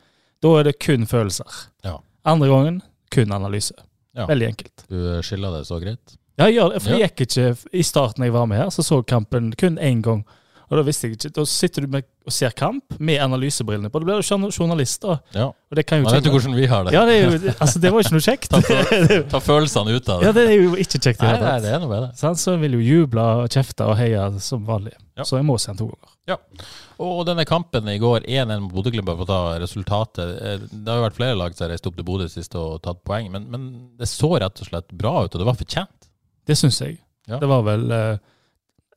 Da 0.43 0.55
er 0.59 0.69
det 0.69 0.79
kun 0.79 1.07
følelser. 1.07 1.59
Ja. 1.83 1.97
Andre 2.23 2.49
gangen 2.49 2.81
kun 3.13 3.31
analyse. 3.31 3.75
Ja. 4.15 4.27
Veldig 4.29 4.47
enkelt. 4.47 4.85
Du 4.87 4.97
eh, 5.15 5.21
skiller 5.25 5.57
det 5.57 5.65
så 5.67 5.79
greit? 5.81 6.17
Ja, 6.37 6.47
jeg 6.47 6.57
gjør 6.57 6.73
det. 6.73 6.81
For 6.81 6.95
jeg 6.95 7.09
gikk 7.09 7.25
ikke 7.27 7.77
I 7.77 7.83
starten 7.85 8.25
jeg 8.25 8.33
var 8.33 8.47
med 8.49 8.57
her, 8.57 8.71
så 8.73 8.85
så 8.85 9.01
kampen 9.05 9.51
kun 9.59 9.77
én 9.77 10.01
gang. 10.05 10.23
Og 10.73 10.79
Da 10.79 10.83
visste 10.87 11.05
jeg 11.05 11.19
ikke. 11.19 11.29
Da 11.37 11.43
sitter 11.45 11.85
du 11.85 11.91
med, 11.93 12.07
og 12.25 12.33
ser 12.33 12.53
kamp 12.57 12.95
med 12.97 13.21
analysebrillene 13.21 13.91
på. 13.93 14.01
Da 14.01 14.07
blir 14.07 14.23
du 14.23 14.49
journalist, 14.49 15.03
da. 15.05 15.19
Ja. 15.37 15.45
Og 15.53 15.77
det 15.77 15.85
kan 15.85 16.01
jo 16.01 16.07
Man 16.07 16.17
vet 16.17 16.25
jo 16.25 16.33
hvordan 16.33 16.55
vi 16.57 16.65
har 16.71 16.87
det. 16.87 16.95
Ja, 16.95 17.03
det, 17.05 17.17
jo, 17.19 17.53
altså, 17.53 17.81
det 17.83 17.91
var 17.93 18.01
ikke 18.01 18.15
noe 18.15 18.25
kjekt. 18.25 18.49
ta, 18.49 18.61
ta, 19.35 19.41
følelsene 19.43 19.93
ut 19.93 20.09
av 20.09 20.23
det. 20.23 20.27
Ja, 20.27 20.33
det 20.33 20.47
er 20.49 20.57
jo 20.57 20.73
ikke 20.73 20.97
kjekt 20.97 21.19
i 21.19 21.21
det 21.21 21.29
hele 21.29 21.45
tatt. 21.45 21.67
Det 21.67 21.75
er 21.75 21.83
noe 21.83 21.93
bedre. 21.93 22.09
Sånn, 22.17 22.39
så 22.41 22.57
vil 22.61 22.79
jo 22.79 22.81
juble 22.87 23.27
og 23.43 23.53
kjefte 23.53 23.85
og 23.91 23.99
heie 24.01 24.25
som 24.41 24.65
vanlig. 24.65 24.95
Ja. 25.13 25.27
Så 25.29 25.37
jeg 25.37 25.45
må 25.45 25.59
se 25.61 25.69
den 25.69 25.83
to 25.83 25.91
ganger. 25.91 26.09
Ja. 26.33 26.39
Og 27.03 27.23
denne 27.27 27.45
kampen 27.45 27.87
i 27.91 27.99
går, 28.01 28.25
1-1 28.25 28.63
mot 28.63 28.73
Bodø-Glimt, 28.73 29.09
for 29.11 29.25
å 29.25 29.29
ta 29.29 29.41
resultatet. 29.61 30.35
Eh, 30.39 30.65
det 30.71 30.89
har 30.89 31.01
jo 31.01 31.05
vært 31.07 31.19
flere 31.19 31.37
lag 31.37 31.53
som 31.53 31.67
har 31.67 31.73
reist 31.75 31.89
opp 31.89 31.97
til 31.99 32.07
Bodø 32.07 32.29
sist 32.31 32.55
og 32.57 32.79
tatt 32.85 33.03
poeng, 33.05 33.29
men, 33.33 33.49
men, 33.51 33.67
det 33.99 34.09
så 34.09 34.31
rett 34.41 34.63
og 34.63 34.69
slett 34.69 34.93
bra 34.97 35.19
ut, 35.25 35.33
og 35.33 35.41
det 35.41 35.49
var 35.49 35.59
fortjent. 35.59 36.09
Det 36.47 36.57
syns 36.59 36.79
jeg. 36.81 36.97
Ja. 37.29 37.39
Det 37.41 37.49
var 37.49 37.65
vel 37.67 37.85
eh, 37.95 38.21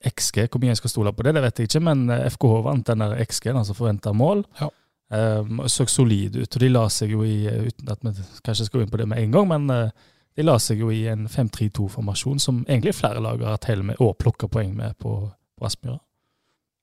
XG, 0.04 0.46
hvor 0.50 0.62
mye 0.62 0.74
jeg 0.74 0.80
skal 0.80 0.92
stole 0.92 1.12
på 1.16 1.24
det, 1.26 1.36
det 1.36 1.44
vet 1.44 1.60
jeg 1.60 1.70
ikke, 1.70 1.84
men 1.88 2.08
FKH 2.10 2.50
eh, 2.58 2.66
vant 2.66 2.90
den 2.90 3.04
der 3.04 3.16
XG-en, 3.24 3.60
altså 3.62 3.76
forventa 3.76 4.12
mål. 4.16 4.44
Ja. 4.60 4.68
Um, 5.06 5.60
så 5.70 5.86
solid 5.86 6.34
ut, 6.34 6.50
og 6.50 6.62
de 6.62 6.68
la 6.72 6.88
seg 6.90 7.12
jo 7.14 7.22
i, 7.22 7.44
eh, 7.46 7.68
uten 7.68 7.92
at 7.92 8.00
vi 8.02 8.12
kanskje 8.44 8.66
skal 8.66 8.80
gå 8.80 8.86
inn 8.86 8.90
på 8.90 8.98
det 8.98 9.06
med 9.06 9.22
en 9.22 9.36
gang, 9.36 9.46
men 9.52 9.70
uh, 9.70 10.08
de 10.36 10.44
la 10.44 10.56
seg 10.60 10.82
jo 10.82 10.90
i 10.90 11.04
en 11.08 11.28
5-3-2-formasjon 11.30 12.42
som 12.42 12.64
egentlig 12.66 12.96
flere 12.98 13.22
lag 13.22 13.40
har 13.44 13.54
hatt 13.54 13.68
hell 13.70 13.84
med 13.86 14.02
og 14.02 14.16
plukka 14.18 14.50
poeng 14.50 14.74
med 14.76 14.98
på, 14.98 15.14
på 15.56 15.68
Aspmyra. 15.68 16.00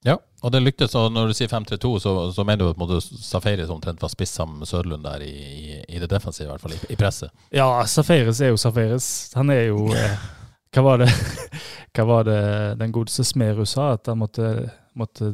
Ja, 0.03 0.17
og 0.43 0.51
det 0.51 0.59
lyktes. 0.59 0.95
Og 0.99 1.11
når 1.15 1.31
du 1.31 1.35
sier 1.37 1.51
5-3-2, 1.51 1.91
så, 2.03 2.13
så 2.35 2.43
mener 2.47 2.65
du 2.65 2.71
at 2.73 3.05
Safaris 3.23 3.71
omtrent 3.71 4.01
var 4.03 4.11
spiss 4.11 4.33
sammen 4.35 4.59
med 4.59 4.67
Sørlund 4.67 5.05
der 5.05 5.23
i, 5.23 5.31
i, 5.31 5.77
i, 5.87 5.99
det 6.01 6.09
defensive, 6.11 6.49
i 6.49 6.51
hvert 6.51 6.63
fall 6.63 6.75
i, 6.75 6.79
i 6.91 6.97
presset? 6.99 7.31
Ja, 7.55 7.67
Safaris 7.87 8.41
er 8.43 8.51
jo 8.51 8.59
Safaris. 8.59 9.07
Han 9.39 9.53
er 9.53 9.69
jo 9.69 9.87
eh, 9.99 10.25
hva, 10.73 10.85
var 10.85 11.03
det, 11.03 11.09
hva 11.95 12.07
var 12.09 12.29
det 12.29 12.39
den 12.81 12.95
godeste 12.95 13.25
Smerud 13.27 13.69
sa? 13.69 13.93
At 13.97 14.11
han 14.11 14.21
måtte 14.21 14.71
måtte 14.93 15.25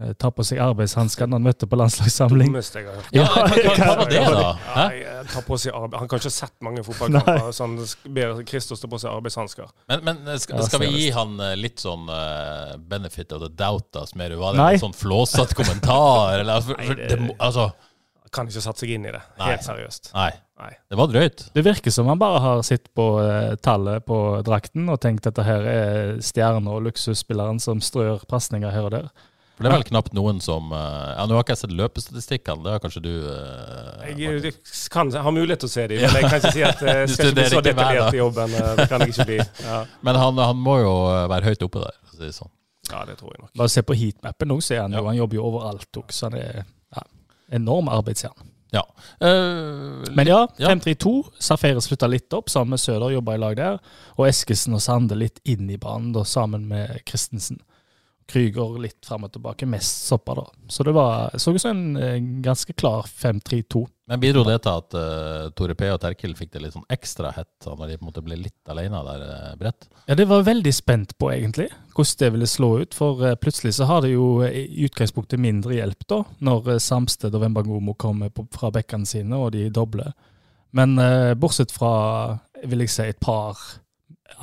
eh, 0.00 0.12
ta 0.18 0.30
på 0.30 0.44
seg 0.46 0.60
arbeidshanskene 0.62 1.32
når 1.32 1.40
han 1.40 1.46
møtte 1.48 1.68
på 1.70 1.78
landslagssamling. 1.78 2.52
Dummeste 2.52 2.82
jeg 2.82 2.88
har 2.88 3.00
hørt. 3.00 3.08
Ja, 3.16 3.24
hva, 3.78 3.88
var 3.98 4.12
det, 4.12 4.22
da? 4.22 4.52
Ja, 4.94 5.16
ta 5.32 5.42
på 5.46 5.58
seg 5.60 5.74
han 5.74 5.90
kan 5.94 6.20
ikke 6.20 6.30
ha 6.30 6.34
sett 6.34 6.54
mange 6.64 6.84
fotballkamper, 6.86 7.50
så 7.54 7.66
han 7.66 7.76
ber 8.14 8.42
Kristus 8.48 8.82
ta 8.82 8.90
på 8.90 9.00
seg 9.02 9.12
arbeidshansker. 9.12 9.70
Men, 9.90 10.04
men 10.06 10.22
eh, 10.26 10.38
skal, 10.42 10.62
skal, 10.68 10.84
vi 10.84 10.92
gi 10.94 11.10
han 11.16 11.34
eh, 11.42 11.56
litt 11.58 11.82
sånn 11.82 12.06
uh, 12.10 12.76
benefit 12.78 13.34
of 13.34 13.42
the 13.44 13.50
doubt, 13.50 13.90
da, 13.96 14.06
Smerud? 14.08 14.38
Var 14.40 14.56
det 14.56 14.62
Nei. 14.62 14.72
en 14.78 14.86
sånn 14.86 14.96
flåsete 14.96 15.58
kommentar? 15.58 16.38
Eller, 16.38 16.62
for, 16.64 16.78
for, 16.86 17.02
det, 17.02 17.20
altså 17.38 17.70
kan 18.32 18.48
ikke 18.48 18.60
satt 18.60 18.76
seg 18.76 18.90
inn 18.92 19.06
i 19.08 19.12
det. 19.14 19.22
Nei. 19.38 19.54
Helt 19.54 19.64
seriøst. 19.64 20.10
Nei. 20.12 20.30
Nei. 20.58 20.72
Det 20.90 20.98
var 20.98 21.10
drøyt. 21.12 21.42
Det 21.54 21.62
virker 21.62 21.92
som 21.94 22.08
han 22.10 22.18
bare 22.18 22.38
har 22.42 22.62
sett 22.66 22.88
på 22.94 23.06
uh, 23.22 23.54
tallet 23.62 24.02
på 24.06 24.18
drakten 24.46 24.88
og 24.90 24.98
tenkt 25.02 25.26
at 25.28 25.36
dette 25.36 25.46
her 25.46 25.66
er 25.70 26.14
stjerner 26.24 26.80
og 26.80 26.88
luksusspilleren 26.88 27.60
som 27.62 27.82
strør 27.84 28.24
pasninger 28.30 28.72
her 28.74 28.88
og 28.88 28.94
der. 28.96 29.10
For 29.54 29.66
Det 29.66 29.70
er 29.70 29.74
vel 29.74 29.86
knapt 29.88 30.12
noen 30.14 30.38
som 30.42 30.70
uh, 30.70 31.14
ja, 31.14 31.24
Nå 31.26 31.34
har 31.34 31.42
ikke 31.42 31.54
jeg 31.56 31.62
sett 31.64 31.72
løpestatistikkene, 31.78 32.62
det 32.62 32.74
har 32.76 32.82
kanskje 32.82 33.02
du 33.02 33.10
uh, 33.26 34.04
Jeg, 34.06 34.18
jeg 34.22 34.52
kan, 34.94 35.10
har 35.10 35.34
mulighet 35.34 35.62
til 35.64 35.70
å 35.70 35.72
se 35.72 35.86
dem, 35.90 36.02
men 36.12 36.20
jeg 36.20 36.30
kan 36.30 36.42
ikke 36.42 36.52
si 36.54 36.66
at 36.66 36.84
jeg 36.86 37.08
skal 37.14 37.30
ikke 37.32 37.38
bli 37.38 37.48
så 37.54 37.62
detaljert 37.66 38.18
i 38.18 38.20
jobben. 38.22 38.58
det 38.58 38.88
kan 38.90 39.06
jeg 39.06 39.14
ikke 39.14 39.30
bli. 39.32 39.40
Ja. 39.68 39.80
Men 40.06 40.18
han, 40.18 40.38
han, 40.42 40.58
må 40.62 40.78
jo 40.80 40.92
være 41.30 41.52
høyt 41.52 41.66
oppe 41.66 41.86
der, 41.86 41.98
for 42.02 42.14
å 42.14 42.18
si 42.18 42.26
det 42.26 42.34
sånn. 42.34 42.54
Ja, 42.88 43.02
det 43.06 43.18
tror 43.20 43.34
jeg 43.34 43.42
nok. 43.42 43.50
Bare 43.58 43.70
se 43.70 43.82
på 43.86 43.94
heatmappen 43.98 44.50
nå, 44.50 44.60
så 44.64 44.78
er 44.78 44.86
han 44.86 44.94
jo, 44.96 45.06
han 45.06 45.18
jobber 45.18 45.38
jo 45.38 45.48
overalt 45.50 46.02
òg, 46.02 46.14
så 46.14 46.30
han 46.30 46.38
er 46.40 46.62
enorm 47.58 47.90
arbeidsjern. 47.92 48.48
Ja. 48.70 48.84
Uh, 49.24 50.04
Men 50.14 50.26
ja, 50.26 50.42
5-3-2. 50.58 51.14
Safere 51.40 51.80
slutta 51.80 52.08
litt 52.10 52.32
opp, 52.36 52.50
sammen 52.52 52.76
med 52.76 52.82
Søder 52.82 53.14
jobba 53.14 53.36
i 53.36 53.40
lag 53.40 53.56
der. 53.56 53.80
Og 54.18 54.28
Eskesen 54.28 54.76
og 54.76 54.82
Sande 54.84 55.18
litt 55.18 55.40
inn 55.48 55.70
i 55.70 55.80
banen, 55.80 56.12
da, 56.16 56.24
sammen 56.28 56.68
med 56.68 57.00
Christensen. 57.08 57.62
Krüger 58.28 58.76
litt 58.80 59.06
fram 59.06 59.24
og 59.24 59.32
tilbake, 59.32 59.66
mest 59.66 60.04
Soppa, 60.08 60.34
da. 60.36 60.44
Så 60.68 60.84
det 60.84 60.92
var, 60.92 61.32
så 61.40 61.54
ut 61.54 61.62
som 61.62 61.96
en 61.96 62.26
ganske 62.44 62.74
klar 62.76 63.06
5-3-2. 63.08 63.86
Men 64.08 64.20
bidro 64.20 64.42
det 64.44 64.58
til 64.64 64.72
at 64.72 64.96
uh, 64.96 65.48
Tore 65.56 65.74
P 65.76 65.88
og 65.92 65.98
Terkel 66.00 66.34
fikk 66.36 66.54
det 66.54 66.62
litt 66.64 66.72
sånn 66.72 66.86
ekstra 66.92 67.32
hett 67.36 67.66
når 67.68 67.90
de 67.90 67.96
på 67.98 68.06
en 68.06 68.08
måte 68.08 68.24
ble 68.24 68.38
litt 68.40 68.72
alene 68.72 69.00
der, 69.04 69.24
uh, 69.28 69.50
Brett? 69.60 69.88
Ja, 70.08 70.16
det 70.16 70.28
var 70.30 70.46
veldig 70.46 70.72
spent 70.72 71.12
på, 71.20 71.28
egentlig, 71.32 71.68
hvordan 71.92 72.20
det 72.22 72.30
ville 72.36 72.48
slå 72.48 72.70
ut. 72.84 72.96
For 72.96 73.24
uh, 73.24 73.34
plutselig 73.40 73.74
så 73.76 73.88
har 73.88 74.04
det 74.04 74.14
jo 74.14 74.30
i 74.44 74.86
utgangspunktet 74.88 75.40
mindre 75.40 75.76
hjelp, 75.76 76.06
da, 76.08 76.22
når 76.44 76.72
uh, 76.74 76.78
Samsted 76.80 77.36
og 77.36 77.44
Wembangomo 77.44 77.96
kommer 78.00 78.32
på, 78.32 78.44
fra 78.56 78.72
bekkene 78.76 79.08
sine 79.08 79.40
og 79.40 79.52
de 79.56 79.68
dobler. 79.72 80.12
Men 80.76 81.00
bortsett 81.40 81.70
fra, 81.72 81.90
vil 82.68 82.82
jeg 82.84 82.92
si, 82.92 83.04
et 83.08 83.16
par 83.24 83.56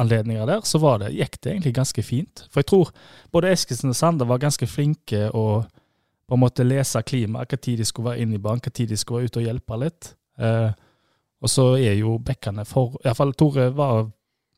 anledninger 0.01 0.47
der, 0.49 0.61
så 0.65 0.79
det, 0.99 1.13
gikk 1.15 1.39
det 1.41 1.51
egentlig 1.51 1.75
ganske 1.75 2.03
fint. 2.03 2.45
For 2.49 2.61
jeg 2.61 2.69
tror 2.71 2.91
både 3.33 3.51
Eskilsen 3.53 3.93
og 3.93 3.97
Sander 3.97 4.29
var 4.29 4.41
ganske 4.41 4.67
flinke 4.67 5.29
å 5.33 5.63
på 6.25 6.33
en 6.33 6.41
måte 6.41 6.65
lese 6.65 7.01
klimaet, 7.05 7.53
tid 7.61 7.79
de 7.79 7.85
skulle 7.85 8.09
være 8.09 8.25
inne 8.25 8.39
i 8.39 8.41
banen, 8.41 8.63
tid 8.73 8.89
de 8.89 8.97
skulle 8.97 9.21
være 9.21 9.29
ute 9.29 9.41
og 9.43 9.45
hjelpe 9.45 9.77
litt. 9.77 10.07
Eh, 10.41 10.71
og 11.45 11.51
så 11.51 11.65
er 11.77 11.99
jo 11.99 12.17
bekkene 12.25 12.65
for 12.65 12.95
Iallfall 13.03 13.35
Tore 13.37 13.67
var 13.77 14.07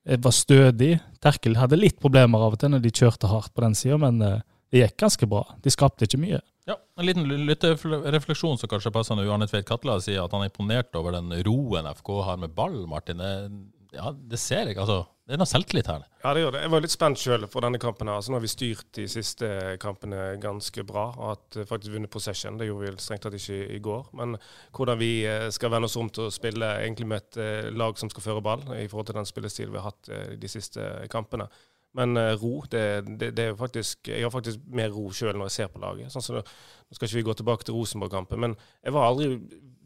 eh, 0.07 0.19
var 0.23 0.35
stødig. 0.35 0.93
Terkel 1.19 1.57
hadde 1.59 1.79
litt 1.79 1.99
problemer 1.99 2.45
av 2.45 2.55
og 2.55 2.61
til 2.61 2.71
når 2.71 2.85
de 2.85 2.93
kjørte 2.95 3.31
hardt 3.31 3.51
på 3.51 3.65
den 3.65 3.75
sida, 3.75 3.99
men 3.99 4.21
eh, 4.23 4.45
det 4.71 4.85
gikk 4.85 4.95
ganske 5.03 5.27
bra. 5.27 5.43
De 5.63 5.73
skapte 5.73 6.07
ikke 6.07 6.21
mye. 6.21 6.39
Ja, 6.67 6.75
En 6.99 7.07
liten 7.07 7.27
lytterefleksjon 7.27 8.59
som 8.59 8.71
kanskje 8.71 8.91
passer 8.91 9.15
når 9.15 9.29
Arne 9.31 9.47
Tveit 9.47 9.67
Katla 9.67 9.99
sier 10.03 10.25
at 10.25 10.33
han 10.35 10.43
er 10.43 10.49
imponert 10.49 10.95
over 10.99 11.15
den 11.15 11.31
roen 11.47 11.87
FK 11.95 12.09
har 12.27 12.39
med 12.41 12.55
ball, 12.55 12.81
Martin. 12.91 13.23
Det, 13.23 13.35
ja, 13.95 14.11
det 14.11 14.39
ser 14.39 14.71
jeg. 14.71 14.79
altså. 14.79 15.05
Det 15.27 15.35
er 15.35 15.41
noe 15.41 15.49
selvtillit 15.49 15.89
her. 15.91 16.05
Ja, 16.21 16.29
det 16.31 16.39
gjør 16.39 16.53
det. 16.55 16.59
Jeg 16.63 16.71
var 16.71 16.83
litt 16.85 16.93
spent 16.93 17.19
sjøl 17.19 17.45
for 17.51 17.65
denne 17.65 17.79
kampen. 17.83 18.07
her. 18.07 18.21
Altså, 18.21 18.31
nå 18.31 18.37
har 18.37 18.45
vi 18.45 18.51
styrt 18.51 18.87
de 18.95 19.09
siste 19.11 19.49
kampene 19.83 20.37
ganske 20.39 20.85
bra 20.87 21.03
og 21.17 21.25
hatt 21.33 21.57
eh, 21.59 21.67
faktisk 21.67 21.91
vunnet 21.97 22.13
possession. 22.13 22.55
Det 22.55 22.69
gjorde 22.69 22.93
vi 22.93 23.03
strengt 23.03 23.25
tatt 23.27 23.35
ikke 23.35 23.57
i 23.75 23.81
går. 23.83 24.07
Men 24.15 24.37
hvordan 24.77 25.01
vi 25.01 25.11
eh, 25.27 25.49
skal 25.51 25.73
vende 25.73 25.89
oss 25.91 25.97
om 25.99 26.07
til 26.07 26.29
å 26.29 26.31
spille 26.31 26.69
egentlig 26.79 27.09
med 27.11 27.25
et 27.25 27.39
eh, 27.43 27.67
lag 27.75 27.99
som 27.99 28.11
skal 28.13 28.23
føre 28.23 28.45
ball, 28.45 28.63
i 28.79 28.87
forhold 28.87 29.09
til 29.11 29.19
den 29.19 29.27
spillestilen 29.27 29.75
vi 29.75 29.81
har 29.81 29.91
hatt 29.91 30.13
de 30.39 30.51
siste 30.51 30.87
kampene. 31.11 31.49
Men 31.97 32.15
ro, 32.39 32.61
det, 32.71 32.85
det, 33.19 33.33
det, 33.33 33.43
er 33.43 33.53
jo 33.53 33.57
faktisk 33.57 34.09
Jeg 34.11 34.21
har 34.21 34.29
faktisk 34.29 34.59
mer 34.69 34.91
ro 34.93 35.07
sjøl 35.15 35.35
når 35.35 35.47
jeg 35.49 35.55
ser 35.57 35.71
på 35.73 35.81
laget. 35.81 36.11
Sånn 36.13 36.23
så 36.23 36.39
Nå 36.39 36.95
skal 36.95 37.07
ikke 37.07 37.19
vi 37.19 37.27
gå 37.27 37.35
tilbake 37.35 37.67
til 37.67 37.75
Rosenborg-kampen, 37.75 38.39
men 38.39 38.53
jeg 38.79 38.95
var 38.95 39.09
aldri 39.09 39.33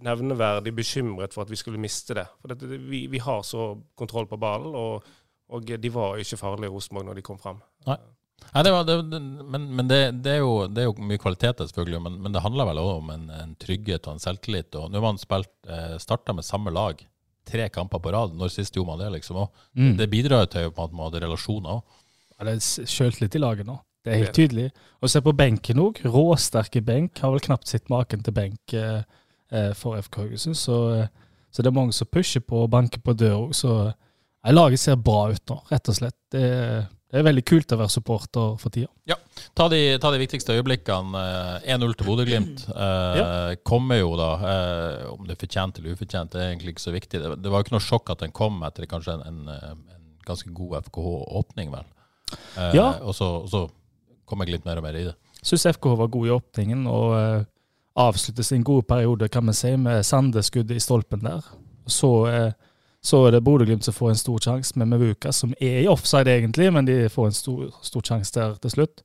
nevneverdig 0.06 0.74
bekymret 0.76 1.34
for 1.34 1.46
at 1.46 1.52
vi 1.52 1.58
skulle 1.58 1.82
miste 1.82 2.14
det. 2.18 2.28
For 2.42 2.52
det, 2.52 2.78
vi, 2.90 3.06
vi, 3.10 3.22
har 3.22 3.42
så 3.46 3.72
kontroll 3.98 4.28
på 4.30 4.40
ballen, 4.42 4.76
og, 4.78 5.08
og 5.52 5.70
de 5.84 5.92
var 5.94 6.20
ikke 6.22 6.40
farlige 6.40 6.72
Rosenborg 6.74 7.10
når 7.10 7.20
de 7.20 7.28
kom 7.28 7.40
fram. 7.42 7.62
Nei. 7.88 8.00
Nei, 8.52 8.64
det 8.66 8.72
var, 8.74 8.88
det, 8.88 8.96
men, 9.54 9.68
men 9.78 9.88
det, 9.88 10.00
det, 10.26 10.32
er 10.34 10.42
jo, 10.42 10.66
det, 10.68 10.82
er 10.82 10.88
jo, 10.90 10.96
mye 11.08 11.22
kvalitet, 11.22 11.62
selvfølgelig, 11.62 12.02
men, 12.04 12.18
men 12.24 12.34
det 12.34 12.42
handler 12.44 12.68
vel 12.72 12.82
også 12.82 12.96
om 12.98 13.12
en, 13.14 13.28
en, 13.38 13.54
trygghet 13.62 14.10
og 14.10 14.18
en 14.18 14.24
selvtillit. 14.24 14.76
og 14.76 14.90
Nå 14.90 14.98
har 14.98 15.06
man 15.06 15.22
spilt, 15.22 15.54
eh, 15.70 15.94
starta 16.02 16.34
med 16.36 16.48
samme 16.48 16.74
lag 16.74 17.00
tre 17.48 17.70
kamper 17.70 18.00
på 18.00 18.12
rad. 18.12 18.36
Når 18.38 18.52
sist 18.54 18.76
gjorde 18.76 18.92
man 18.92 19.00
det? 19.00 19.12
liksom 19.18 19.40
også. 19.44 19.70
Mm. 19.78 19.94
Det 19.98 20.10
bidrar 20.10 20.46
jo 20.46 20.52
til 20.52 20.68
at 20.72 20.92
man 20.92 21.06
hadde 21.08 21.24
relasjoner 21.26 21.78
òg. 21.78 21.96
Ja, 22.38 22.46
det 22.50 22.58
er 22.58 22.90
sjøltillit 22.90 23.38
i 23.38 23.42
laget 23.42 23.70
nå. 23.70 23.78
Det 24.02 24.14
er 24.14 24.24
helt 24.24 24.34
tydelig. 24.34 24.70
Og 25.02 25.12
se 25.14 25.22
på 25.22 25.34
benken 25.38 25.82
òg. 25.82 26.02
Råsterke 26.06 26.82
benk. 26.86 27.20
Har 27.22 27.34
vel 27.36 27.44
knapt 27.46 27.70
sett 27.70 27.90
maken 27.94 28.24
til 28.26 28.34
benk 28.34 28.74
eh, 28.74 29.04
eh 29.52 29.74
for 29.78 30.02
FK 30.02 30.24
Haugesund. 30.24 30.58
Så, 30.58 30.78
eh, 30.96 31.08
så, 31.52 31.62
det 31.62 31.70
er 31.70 31.78
mange 31.78 31.94
som 31.94 32.08
pusher 32.08 32.42
på 32.42 32.64
og 32.64 32.72
banker 32.72 33.02
på 33.02 33.14
døra 33.14 33.38
òg. 33.46 33.54
Eh, 34.46 34.54
laget 34.54 34.80
ser 34.80 34.98
bra 34.98 35.30
ut 35.32 35.44
nå, 35.50 35.60
rett 35.70 35.92
og 35.92 35.98
slett. 35.98 36.18
Det, 36.32 36.44
det 37.12 37.20
er 37.20 37.26
veldig 37.28 37.44
kult 37.44 37.74
å 37.76 37.80
være 37.82 37.94
supporter 37.94 38.54
for 38.62 38.74
tida. 38.74 38.90
Ja. 39.10 39.18
Ta 39.58 39.68
de, 39.72 39.80
ta 40.02 40.12
de 40.14 40.22
viktigste 40.22 40.56
øyeblikkene. 40.56 41.24
1-0 41.68 41.96
til 42.00 42.08
Bodø-Glimt 42.08 42.66
eh, 42.72 43.20
ja. 43.20 43.26
kommer 43.68 44.02
jo 44.02 44.14
da. 44.20 44.32
Eh, 44.54 45.08
om 45.12 45.26
det 45.28 45.36
er 45.36 45.42
fortjent 45.42 45.82
eller 45.82 45.98
ufortjent, 45.98 46.34
det 46.34 46.44
er 46.44 46.54
egentlig 46.54 46.76
ikke 46.76 46.88
så 46.88 46.96
viktig. 46.96 47.22
Det, 47.22 47.34
det 47.44 47.52
var 47.52 47.62
jo 47.62 47.68
ikke 47.68 47.78
noe 47.78 47.88
sjokk 47.90 48.14
at 48.16 48.24
den 48.24 48.36
kom 48.36 48.62
etter 48.68 48.88
kanskje 48.90 49.18
en, 49.20 49.50
en, 49.52 49.82
en 49.98 50.08
ganske 50.28 50.54
god 50.56 50.80
FKH-åpning, 50.86 51.74
vel. 51.74 51.90
Eh, 52.58 52.76
ja. 52.78 52.94
Og 53.04 53.16
så, 53.18 53.30
og 53.44 53.52
så 53.52 53.66
kom 54.30 54.44
jeg 54.46 54.56
litt 54.56 54.68
mer 54.68 54.80
og 54.80 54.88
mer 54.88 54.98
i 54.98 55.08
det. 55.10 55.18
Syns 55.42 55.68
FKH 55.74 55.98
var 56.00 56.12
god 56.14 56.30
i 56.30 56.34
åpningen 56.36 56.86
og 56.90 57.16
eh, 57.18 57.44
avslutter 58.00 58.46
sin 58.46 58.64
gode 58.64 58.86
periode 58.88 59.28
kan 59.30 59.46
man 59.46 59.58
si, 59.58 59.74
med 59.78 60.06
Sande-skuddet 60.08 60.78
i 60.78 60.84
stolpen 60.84 61.26
der. 61.26 61.44
Så, 61.92 62.10
uh, 62.30 62.54
så 63.02 63.24
er 63.26 63.36
det 63.36 63.44
Bodø-Glimt 63.44 63.86
som 63.86 63.96
får 63.98 64.12
en 64.12 64.20
stor 64.20 64.44
sjanse 64.46 64.78
med 64.78 64.92
Mevuka, 64.92 65.32
som 65.34 65.56
er 65.58 65.80
i 65.82 65.90
offside 65.90 66.30
egentlig, 66.30 66.70
men 66.74 66.86
de 66.86 67.10
får 67.10 67.32
en 67.32 67.38
stor, 67.38 67.64
stor 67.82 68.06
sjanse 68.06 68.36
der 68.36 68.60
til 68.62 68.76
slutt. 68.76 69.02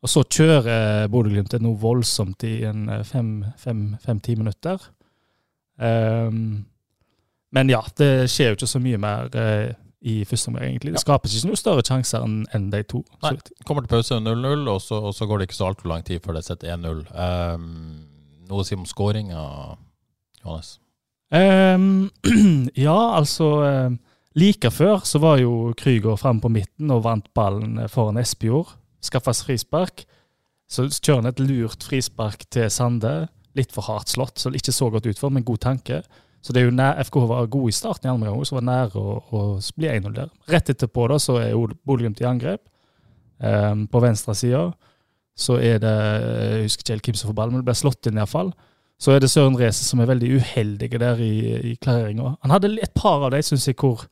Og 0.00 0.12
så 0.12 0.24
kjører 0.24 1.08
Bodø-Glimt 1.12 1.56
noe 1.60 1.80
voldsomt 1.80 2.44
i 2.48 2.58
en 2.68 2.88
fem-ti 3.04 4.36
minutter. 4.36 4.84
Um, 5.80 6.66
men 7.52 7.72
ja, 7.72 7.80
det 7.96 8.28
skjer 8.30 8.52
jo 8.52 8.58
ikke 8.58 8.68
så 8.74 8.80
mye 8.82 9.00
mer. 9.00 9.32
Uh, 9.32 9.72
i 10.00 10.24
første 10.24 10.48
omgang, 10.48 10.64
egentlig. 10.64 10.94
Det 10.96 11.02
skapes 11.02 11.34
ikke 11.36 11.50
noe 11.50 11.60
større 11.60 11.82
sjanser 11.84 12.24
enn 12.24 12.44
en 12.56 12.70
de 12.72 12.80
to. 12.88 13.02
Nei, 13.20 13.34
Kommer 13.68 13.84
til 13.84 13.92
pause 13.92 14.16
0-0, 14.16 14.62
og, 14.72 14.78
og, 14.96 15.10
så 15.12 15.28
går 15.28 15.40
det 15.40 15.48
ikke 15.48 15.58
så 15.58 15.66
altfor 15.68 15.90
lang 15.92 16.06
tid 16.08 16.22
før 16.24 16.38
det 16.38 16.46
setter 16.46 16.72
1-0. 16.72 17.02
Um, 17.10 17.10
ehm, 17.24 17.66
noe 18.48 18.62
å 18.62 18.66
si 18.66 18.78
om 18.78 18.86
skåringa, 18.88 19.42
Johannes? 20.40 20.78
Um, 21.30 22.10
ja, 22.74 22.98
altså 23.14 23.50
um, 23.62 23.98
Like 24.38 24.70
før 24.70 25.02
så 25.06 25.18
var 25.22 25.40
jo 25.42 25.72
Krüger 25.78 26.18
framme 26.18 26.42
på 26.42 26.50
midten 26.52 26.90
og 26.94 27.04
vant 27.06 27.26
ballen 27.34 27.80
foran 27.90 28.20
Espejord. 28.22 28.76
Skaffes 29.02 29.42
frispark. 29.46 30.04
Så 30.70 30.86
kjører 30.90 31.24
han 31.24 31.30
et 31.32 31.42
lurt 31.42 31.82
frispark 31.86 32.44
til 32.54 32.70
Sande. 32.70 33.28
Litt 33.58 33.74
for 33.74 33.88
hardt 33.90 34.12
slått, 34.12 34.38
så 34.38 34.50
det 34.50 34.60
ikke 34.60 34.74
så 34.76 34.90
godt 34.94 35.08
ut 35.10 35.18
for, 35.18 35.34
men 35.34 35.46
god 35.46 35.58
tanke. 35.64 36.02
Så 36.40 36.54
det 36.54 36.62
er 36.62 36.68
jo 36.68 36.76
nær, 36.76 37.00
FK 37.04 37.18
var 37.28 37.48
god 37.50 37.68
i 37.68 37.74
starten 37.74 38.06
i 38.06 38.12
andre 38.12 38.30
gang, 38.30 38.44
så 38.46 38.56
var 38.56 38.68
nære 38.68 39.00
å, 39.00 39.16
å 39.34 39.40
bli 39.76 39.90
1-0 39.90 40.14
der. 40.16 40.30
Rett 40.54 40.70
etterpå 40.72 41.08
da, 41.10 41.18
så 41.20 41.40
er 41.42 41.56
Bodø-Glimt 41.58 42.22
i 42.22 42.28
angrep. 42.28 42.62
Um, 43.40 43.86
på 43.90 44.00
venstre 44.04 44.34
side 44.36 44.60
så 45.40 45.54
er 45.56 45.78
det 45.80 45.92
Jeg 45.96 46.64
husker 46.66 46.82
ikke 46.82 46.92
helt 46.92 47.06
hvem 47.08 47.16
som 47.16 47.30
får 47.30 47.36
ballen, 47.38 47.54
men 47.54 47.62
det 47.62 47.70
blir 47.70 47.78
slått 47.78 48.08
inn 48.08 48.20
iallfall. 48.20 48.50
Så 49.00 49.14
er 49.14 49.22
det 49.22 49.30
Søren 49.32 49.56
Reese 49.56 49.86
som 49.86 50.02
er 50.02 50.10
veldig 50.10 50.34
uheldige 50.36 51.00
der 51.00 51.20
i, 51.24 51.34
i 51.72 51.76
klareringa. 51.80 52.34
Han 52.42 52.52
hadde 52.52 52.74
et 52.82 52.92
par 52.96 53.24
av 53.24 53.30
dem, 53.32 53.44
syns 53.46 53.64
jeg, 53.68 53.78
hvor, 53.80 54.04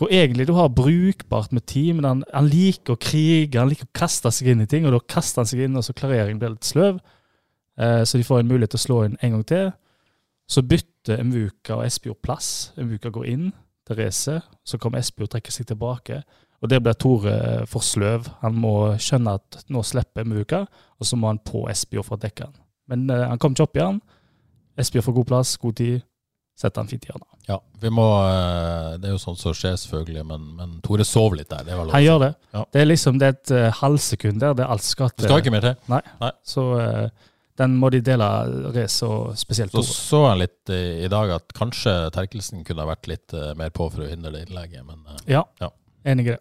hvor, 0.00 0.08
egentlig 0.08 0.46
du 0.48 0.54
har 0.56 0.72
brukbart 0.72 1.52
med 1.52 1.66
tid, 1.68 1.92
men 1.98 2.08
han, 2.08 2.22
han, 2.32 2.48
liker 2.48 2.96
å 2.96 3.00
krige, 3.00 3.60
han 3.60 3.68
liker 3.68 3.88
å 3.88 3.96
kaste 3.96 4.32
seg 4.32 4.54
inn 4.54 4.64
i 4.64 4.68
ting, 4.70 4.88
og 4.88 4.96
da 4.96 5.02
kaster 5.04 5.42
han 5.42 5.50
seg 5.50 5.66
inn, 5.66 5.76
og 5.76 5.84
så 5.84 5.96
klareringen 5.96 6.40
blir 6.40 6.56
litt 6.56 6.68
sløv. 6.68 7.02
Eh, 7.76 8.02
så 8.08 8.16
de 8.16 8.24
får 8.24 8.40
en 8.40 8.50
mulighet 8.54 8.72
til 8.72 8.80
å 8.80 8.86
slå 8.86 8.98
inn 9.04 9.20
en 9.20 9.36
gang 9.36 9.46
til. 9.52 9.70
Så 10.48 10.64
bytter 10.64 11.20
Mvuka 11.26 11.76
og 11.76 11.84
Espejord 11.84 12.22
plass. 12.24 12.50
Mvuka 12.80 13.12
går 13.12 13.30
inn 13.34 13.50
til 13.86 14.00
Reese, 14.00 14.40
så 14.64 14.80
kommer 14.80 15.04
Espejord 15.04 15.28
og 15.28 15.36
trekker 15.36 15.52
seg 15.52 15.68
tilbake. 15.68 16.22
Og 16.64 16.72
det 16.72 16.80
blir 16.80 16.96
Tore 16.96 17.66
for 17.68 17.84
sløv. 17.84 18.30
Han 18.40 18.56
må 18.64 18.76
skjønne 18.96 19.36
at 19.36 19.66
nå 19.68 19.84
slipper 19.84 20.24
Mvuka, 20.24 20.64
og 20.96 21.08
så 21.08 21.20
må 21.20 21.28
han 21.28 21.42
på 21.44 21.66
Espejord 21.68 22.08
for 22.08 22.16
å 22.16 22.24
dekke 22.24 22.48
han. 22.48 22.62
Men 22.92 23.08
uh, 23.10 23.26
han 23.30 23.40
kom 23.42 23.56
ikke 23.56 23.66
opp 23.66 23.78
igjen. 23.80 24.02
Espejord 24.76 25.08
får 25.08 25.16
god 25.20 25.30
plass, 25.32 25.56
god 25.60 25.78
tid. 25.80 26.04
Setter 26.56 26.80
han 26.80 26.88
fint 26.88 27.04
i 27.04 27.10
hjørnet. 27.10 27.28
Ja, 27.50 27.60
vi 27.82 27.90
må, 27.92 28.04
uh, 28.24 28.96
det 28.96 29.10
er 29.10 29.14
jo 29.14 29.20
sånt 29.22 29.40
som 29.42 29.54
skjer, 29.56 29.76
selvfølgelig, 29.80 30.24
men, 30.26 30.50
men 30.58 30.74
Tore 30.84 31.04
sov 31.06 31.36
litt 31.36 31.50
der. 31.52 31.66
Det 31.68 31.78
han 31.78 32.04
gjør 32.04 32.22
det. 32.24 32.32
Ja. 32.56 32.66
Det 32.72 32.82
er 32.82 32.90
liksom 32.90 33.20
det 33.20 33.28
er 33.28 33.38
et 33.38 33.54
uh, 33.54 33.70
halvsekund 33.82 34.42
der. 34.42 34.56
Det 34.56 34.66
er 34.66 34.74
alt 34.74 34.86
skal 34.86 35.12
til. 35.12 35.26
Det 35.26 35.32
skal 35.32 35.44
ikke 35.44 35.54
mer 35.54 35.66
til. 35.68 35.80
Nei. 35.92 36.02
Nei. 36.22 36.34
Så 36.46 36.66
den 37.56 37.76
må 37.80 37.90
de 37.92 38.02
dele 38.04 38.26
race 38.74 39.06
og 39.06 39.36
spesielt 39.40 39.72
Tore. 39.72 39.86
Så 39.86 39.96
så 39.96 40.22
han 40.28 40.40
litt 40.42 40.72
i, 40.72 40.82
i, 41.06 41.08
dag 41.12 41.32
at 41.38 41.54
kanskje 41.56 41.94
Terkelsen 42.14 42.64
kunne 42.66 42.84
ha 42.84 42.90
vært 42.90 43.08
litt 43.10 43.36
uh, 43.36 43.52
mer 43.58 43.72
på 43.74 43.88
for 43.92 44.04
å 44.04 44.10
hindre 44.10 44.34
det 44.34 44.46
innlegget, 44.46 44.84
men 44.86 45.00
uh, 45.08 45.16
ja, 45.30 45.42
ja, 45.62 45.70
enig 46.12 46.28
i 46.28 46.34
det. 46.34 46.40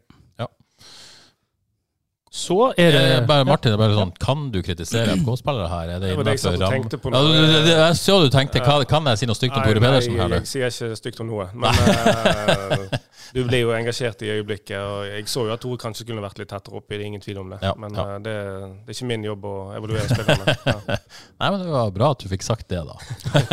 Så 2.36 2.56
er 2.76 2.92
det 2.92 3.02
eh, 3.14 3.22
bare, 3.24 3.46
Martin, 3.48 3.72
det 3.72 3.78
er 3.78 3.80
bare 3.80 3.96
sånn, 3.96 4.12
kan 4.20 4.50
du 4.52 4.58
kritisere 4.66 5.14
FK-spillere 5.22 5.70
her? 5.72 5.92
Er 5.94 6.02
det, 6.04 6.10
det 6.12 6.18
var 6.20 6.28
det 6.28 6.34
jeg 6.36 6.42
satt 6.44 6.58
og 6.60 6.74
tenkte 6.74 6.98
på. 7.00 7.12
Nå. 7.14 7.22
Ja, 7.24 7.52
du, 7.64 7.70
jeg 7.72 8.00
så 8.02 8.18
du 8.20 8.28
tenkte, 8.34 8.64
kan 8.90 9.08
jeg 9.08 9.22
si 9.22 9.30
noe 9.30 9.38
stygt 9.40 9.56
om 9.56 9.64
Tore 9.64 9.84
Pedersen 9.84 10.18
her? 10.20 10.34
Nei, 10.34 10.40
jeg 10.44 10.50
sier 10.52 10.92
ikke 10.92 10.98
stygt 11.00 11.22
om 11.24 11.30
noe. 11.32 11.46
Men 11.56 12.90
du 13.36 13.40
blir 13.48 13.62
jo 13.64 13.72
engasjert 13.78 14.26
i 14.28 14.34
øyeblikket. 14.34 14.76
og 14.76 15.08
Jeg 15.08 15.30
så 15.32 15.46
jo 15.48 15.54
at 15.56 15.64
Tore 15.64 15.80
kanskje 15.80 16.08
kunne 16.10 16.24
vært 16.26 16.42
litt 16.42 16.52
tettere 16.52 16.76
oppi, 16.82 16.98
det 16.98 17.06
er 17.06 17.12
ingen 17.14 17.24
tvil 17.24 17.40
om 17.40 17.54
det. 17.54 17.60
Ja, 17.64 17.72
men 17.80 17.96
ja. 17.96 18.06
Det, 18.20 18.34
det, 18.36 18.84
er 18.92 18.98
ikke 18.98 19.08
min 19.14 19.24
jobb 19.30 19.48
å 19.48 19.56
evaluere 19.80 20.08
spillerne. 20.12 20.56
Ja. 20.66 20.98
Nei, 21.40 21.50
men 21.54 21.62
Det 21.62 21.72
var 21.72 21.92
bra 21.94 22.10
at 22.16 22.24
du 22.24 22.30
fikk 22.32 22.44
sagt 22.44 22.68
det, 22.72 22.82
da. 22.84 22.96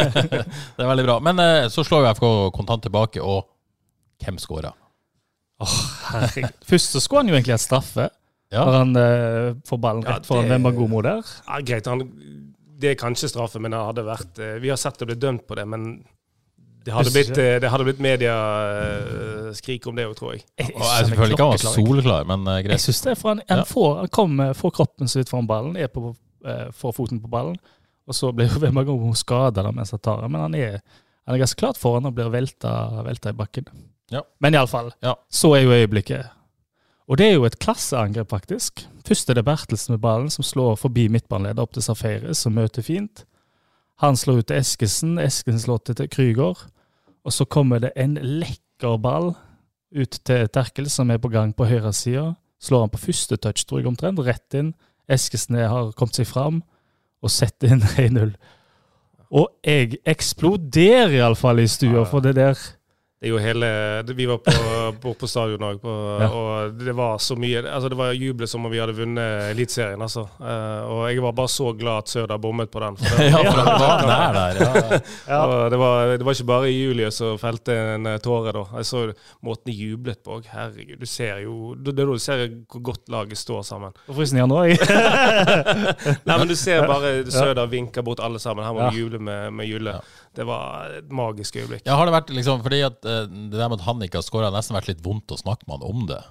det 0.33 0.83
er 0.83 0.89
veldig 0.89 1.05
bra. 1.07 1.17
Men 1.23 1.39
eh, 1.43 1.69
så 1.71 1.85
slår 1.87 2.07
jo 2.07 2.15
FK 2.17 2.27
kontant 2.57 2.83
tilbake, 2.87 3.23
og 3.23 3.47
hvem 4.25 4.41
skåra? 4.43 4.73
Oh, 5.63 5.79
Først 6.67 6.97
så 6.97 7.03
skulle 7.03 7.23
han 7.23 7.31
jo 7.31 7.37
egentlig 7.39 7.55
hatt 7.55 7.65
straffe. 7.65 8.09
Ja. 8.53 8.65
Når 8.69 8.75
han 8.77 8.97
eh, 9.01 9.51
får 9.69 9.79
ballen 9.81 10.07
rett 10.07 10.27
foran 10.29 10.51
Wembagomo 10.53 11.01
der. 11.05 11.29
Ja, 11.47 11.61
greit, 11.65 11.87
han, 11.89 12.05
det 12.83 12.93
er 12.93 12.99
kanskje 13.01 13.31
straffe, 13.33 13.63
men 13.63 13.73
det 13.73 13.81
hadde 13.81 14.05
vært 14.07 14.41
eh, 14.43 14.59
Vi 14.61 14.73
har 14.73 14.81
sett 14.81 14.99
det 15.01 15.09
bli 15.09 15.17
dømt 15.17 15.47
på 15.49 15.57
det, 15.57 15.65
men 15.73 15.95
det 16.83 16.95
hadde 16.95 17.13
blitt, 17.15 17.31
eh, 17.39 17.57
det 17.63 17.71
hadde 17.71 17.87
blitt 17.87 18.01
mediaskrik 18.03 19.87
om 19.87 19.99
det 19.99 20.09
òg, 20.09 20.17
tror 20.19 20.33
jeg. 20.35 20.43
jeg, 20.59 20.73
jeg 20.75 21.07
selvfølgelig 21.09 21.37
ikke 21.37 21.47
han 21.47 21.53
var 21.53 21.77
solklar, 21.77 22.27
men 22.27 22.49
uh, 22.49 22.57
greit. 22.57 22.75
Jeg 22.75 22.85
synes 22.89 23.03
det, 23.07 23.15
for 23.21 23.33
Han, 23.33 23.45
han, 23.49 23.63
får, 23.69 23.95
han 24.01 24.11
kommer, 24.19 24.57
får 24.59 24.75
kroppen 24.81 25.11
så 25.11 25.21
vidt 25.21 25.31
foran 25.31 25.49
ballen, 25.51 25.79
er 25.79 25.93
på, 25.93 26.11
uh, 26.11 26.67
får 26.75 26.97
foten 26.99 27.23
på 27.23 27.31
ballen, 27.31 27.57
og 28.03 28.19
så 28.19 28.33
blir 28.35 28.51
mange 28.75 28.91
ganger 28.91 29.17
skada 29.19 29.65
mens 29.71 29.95
han 29.95 30.03
tar 30.03 30.25
den. 30.25 30.35
Men 30.35 30.47
han 30.49 30.59
er, 30.59 30.81
han 31.23 31.37
er 31.37 31.45
ganske 31.45 31.61
klart 31.61 31.79
foran 31.79 32.11
og 32.11 32.17
blir 32.19 32.33
velta, 32.35 32.75
velta 33.07 33.31
i 33.31 33.39
bakken. 33.39 33.71
Ja. 34.13 34.27
Men 34.43 34.59
iallfall, 34.59 34.91
ja. 35.07 35.15
så 35.31 35.55
er 35.57 35.63
jo 35.63 35.77
øyeblikket. 35.77 36.35
Og 37.13 37.19
det 37.21 37.27
er 37.29 37.35
jo 37.35 37.45
et 37.45 37.59
klasseangrep, 37.61 38.31
faktisk. 38.33 38.87
Først 39.05 39.29
er 39.29 39.37
det 39.37 39.45
Bertelsen 39.45 39.93
med 39.93 40.01
ballen, 40.01 40.31
som 40.33 40.47
slår 40.47 40.79
forbi 40.81 41.11
midtbaneleder 41.13 41.61
opp 41.61 41.75
til 41.77 41.85
Safere, 41.85 42.33
som 42.33 42.55
møter 42.57 42.81
fint. 42.87 43.27
Han 44.01 44.17
slår 44.17 44.41
ut 44.41 44.49
til 44.49 44.57
Eskesen, 44.57 45.19
Eskesen 45.21 45.61
slår 45.61 45.83
til 45.91 46.09
Krüger. 46.09 46.63
Og 47.23 47.35
så 47.37 47.45
kommer 47.45 47.83
det 47.85 47.93
en 48.01 48.17
lekker 48.17 48.97
ball 48.97 49.35
ut 49.93 50.19
til 50.25 50.49
Terkel, 50.49 50.89
som 50.89 51.13
er 51.13 51.21
på 51.21 51.29
gang 51.29 51.53
på 51.53 51.69
høyresida. 51.69 52.33
Slår 52.63 52.87
han 52.87 52.95
på 52.95 53.03
første 53.05 53.37
touch, 53.37 53.67
tror 53.67 53.83
jeg 53.83 53.93
omtrent, 53.93 54.25
rett 54.25 54.57
inn. 54.57 54.73
Eskesen 55.05 55.61
har 55.61 55.93
kommet 55.93 56.17
seg 56.17 56.31
fram 56.33 56.63
og 57.21 57.31
setter 57.31 57.77
inn 57.77 57.85
1-0. 58.09 58.33
Og 59.37 59.53
jeg 59.69 60.01
eksploderer 60.09 61.19
iallfall 61.21 61.61
i 61.61 61.69
stua, 61.69 62.07
for 62.09 62.25
det 62.25 62.39
der 62.41 62.57
det 63.23 63.29
er 63.29 63.31
jo 63.31 63.39
hele 63.39 63.67
Vi 64.19 64.25
var 64.27 64.39
på, 64.43 64.53
på, 65.03 65.13
på 65.21 65.29
stadion 65.31 65.63
òg, 65.63 65.85
Ja. 66.23 66.27
og 66.35 66.73
det 66.83 66.91
var 66.99 67.21
så 67.23 67.37
mye 67.39 67.61
altså 67.63 67.89
Det 67.93 67.99
var 68.01 68.11
jubel 68.19 68.49
som 68.51 68.67
om 68.67 68.73
vi 68.73 68.81
hadde 68.83 68.97
vunnet 68.99 69.53
Eliteserien, 69.53 70.03
altså. 70.03 70.25
Eh, 70.43 70.81
og 70.91 71.05
jeg 71.13 71.23
var 71.23 71.37
bare 71.39 71.53
så 71.53 71.69
glad 71.79 72.03
at 72.03 72.11
Søder 72.13 72.41
bommet 72.43 72.71
på 72.73 72.83
den. 72.83 72.97
For 72.99 73.17
det, 73.21 73.29
Ja, 73.31 73.43
for 73.47 73.61
han 73.63 73.81
var 73.85 74.03
nær 74.11 74.35
der. 74.39 74.61
Ja. 74.63 74.99
Ja. 75.33 75.69
det, 75.71 75.79
var, 75.79 76.11
det 76.19 76.27
var 76.27 76.35
ikke 76.35 76.49
bare 76.51 76.71
Julie 76.73 77.11
som 77.15 77.39
felte 77.39 77.77
en 77.95 78.07
eh, 78.11 78.19
tåre 78.25 78.53
da. 78.57 78.65
Jeg 78.81 78.89
så 78.91 79.05
måten 79.47 79.71
de 79.71 79.77
jublet 79.79 80.19
på 80.27 80.41
òg. 80.41 80.49
Herregud, 80.51 80.99
du 81.01 81.07
ser 81.07 81.45
jo 81.47 81.77
Det 81.79 81.95
du 81.95 82.17
ser 82.19 82.43
hvor 82.73 82.83
godt 82.91 83.07
laget 83.13 83.39
står 83.39 83.63
sammen. 83.71 83.95
På 84.09 84.17
frysninger 84.19 84.51
nå, 84.51 84.59
jeg. 84.73 84.83
Nei, 86.27 86.37
men 86.39 86.49
du 86.51 86.57
ser 86.59 86.85
bare 86.91 87.15
Søder 87.33 87.71
vinker 87.71 88.03
bort 88.07 88.21
alle 88.25 88.41
sammen. 88.43 88.65
Her 88.67 88.75
må 88.77 88.83
Ja. 88.87 88.91
vi 88.91 89.03
juble 89.05 89.19
med, 89.23 89.53
med 89.53 89.69
Julle. 89.71 89.97
Det 90.35 90.47
var 90.49 90.89
et 90.99 91.11
magisk 91.13 91.57
øyeblikk. 91.61 91.83
Ja, 91.87 91.97
har 92.01 92.09
det 92.09 92.15
vært 92.15 92.31
liksom, 92.33 92.63
fordi 92.65 92.81
at 92.87 93.05
eh, 93.13 93.27
det 93.31 93.59
der 93.59 93.69
med 93.69 93.81
at 93.81 93.89
han 93.89 94.05
ikke 94.05 94.21
har 94.21 94.27
skåra, 94.27 94.51
har 94.51 94.57
nesten 94.57 94.79
vært 94.79 94.91
litt 94.93 95.03
vondt 95.05 95.35
å 95.35 95.41
snakke 95.41 95.69
med 95.69 95.79
han 95.79 95.91
om 95.91 96.07
det. 96.11 96.23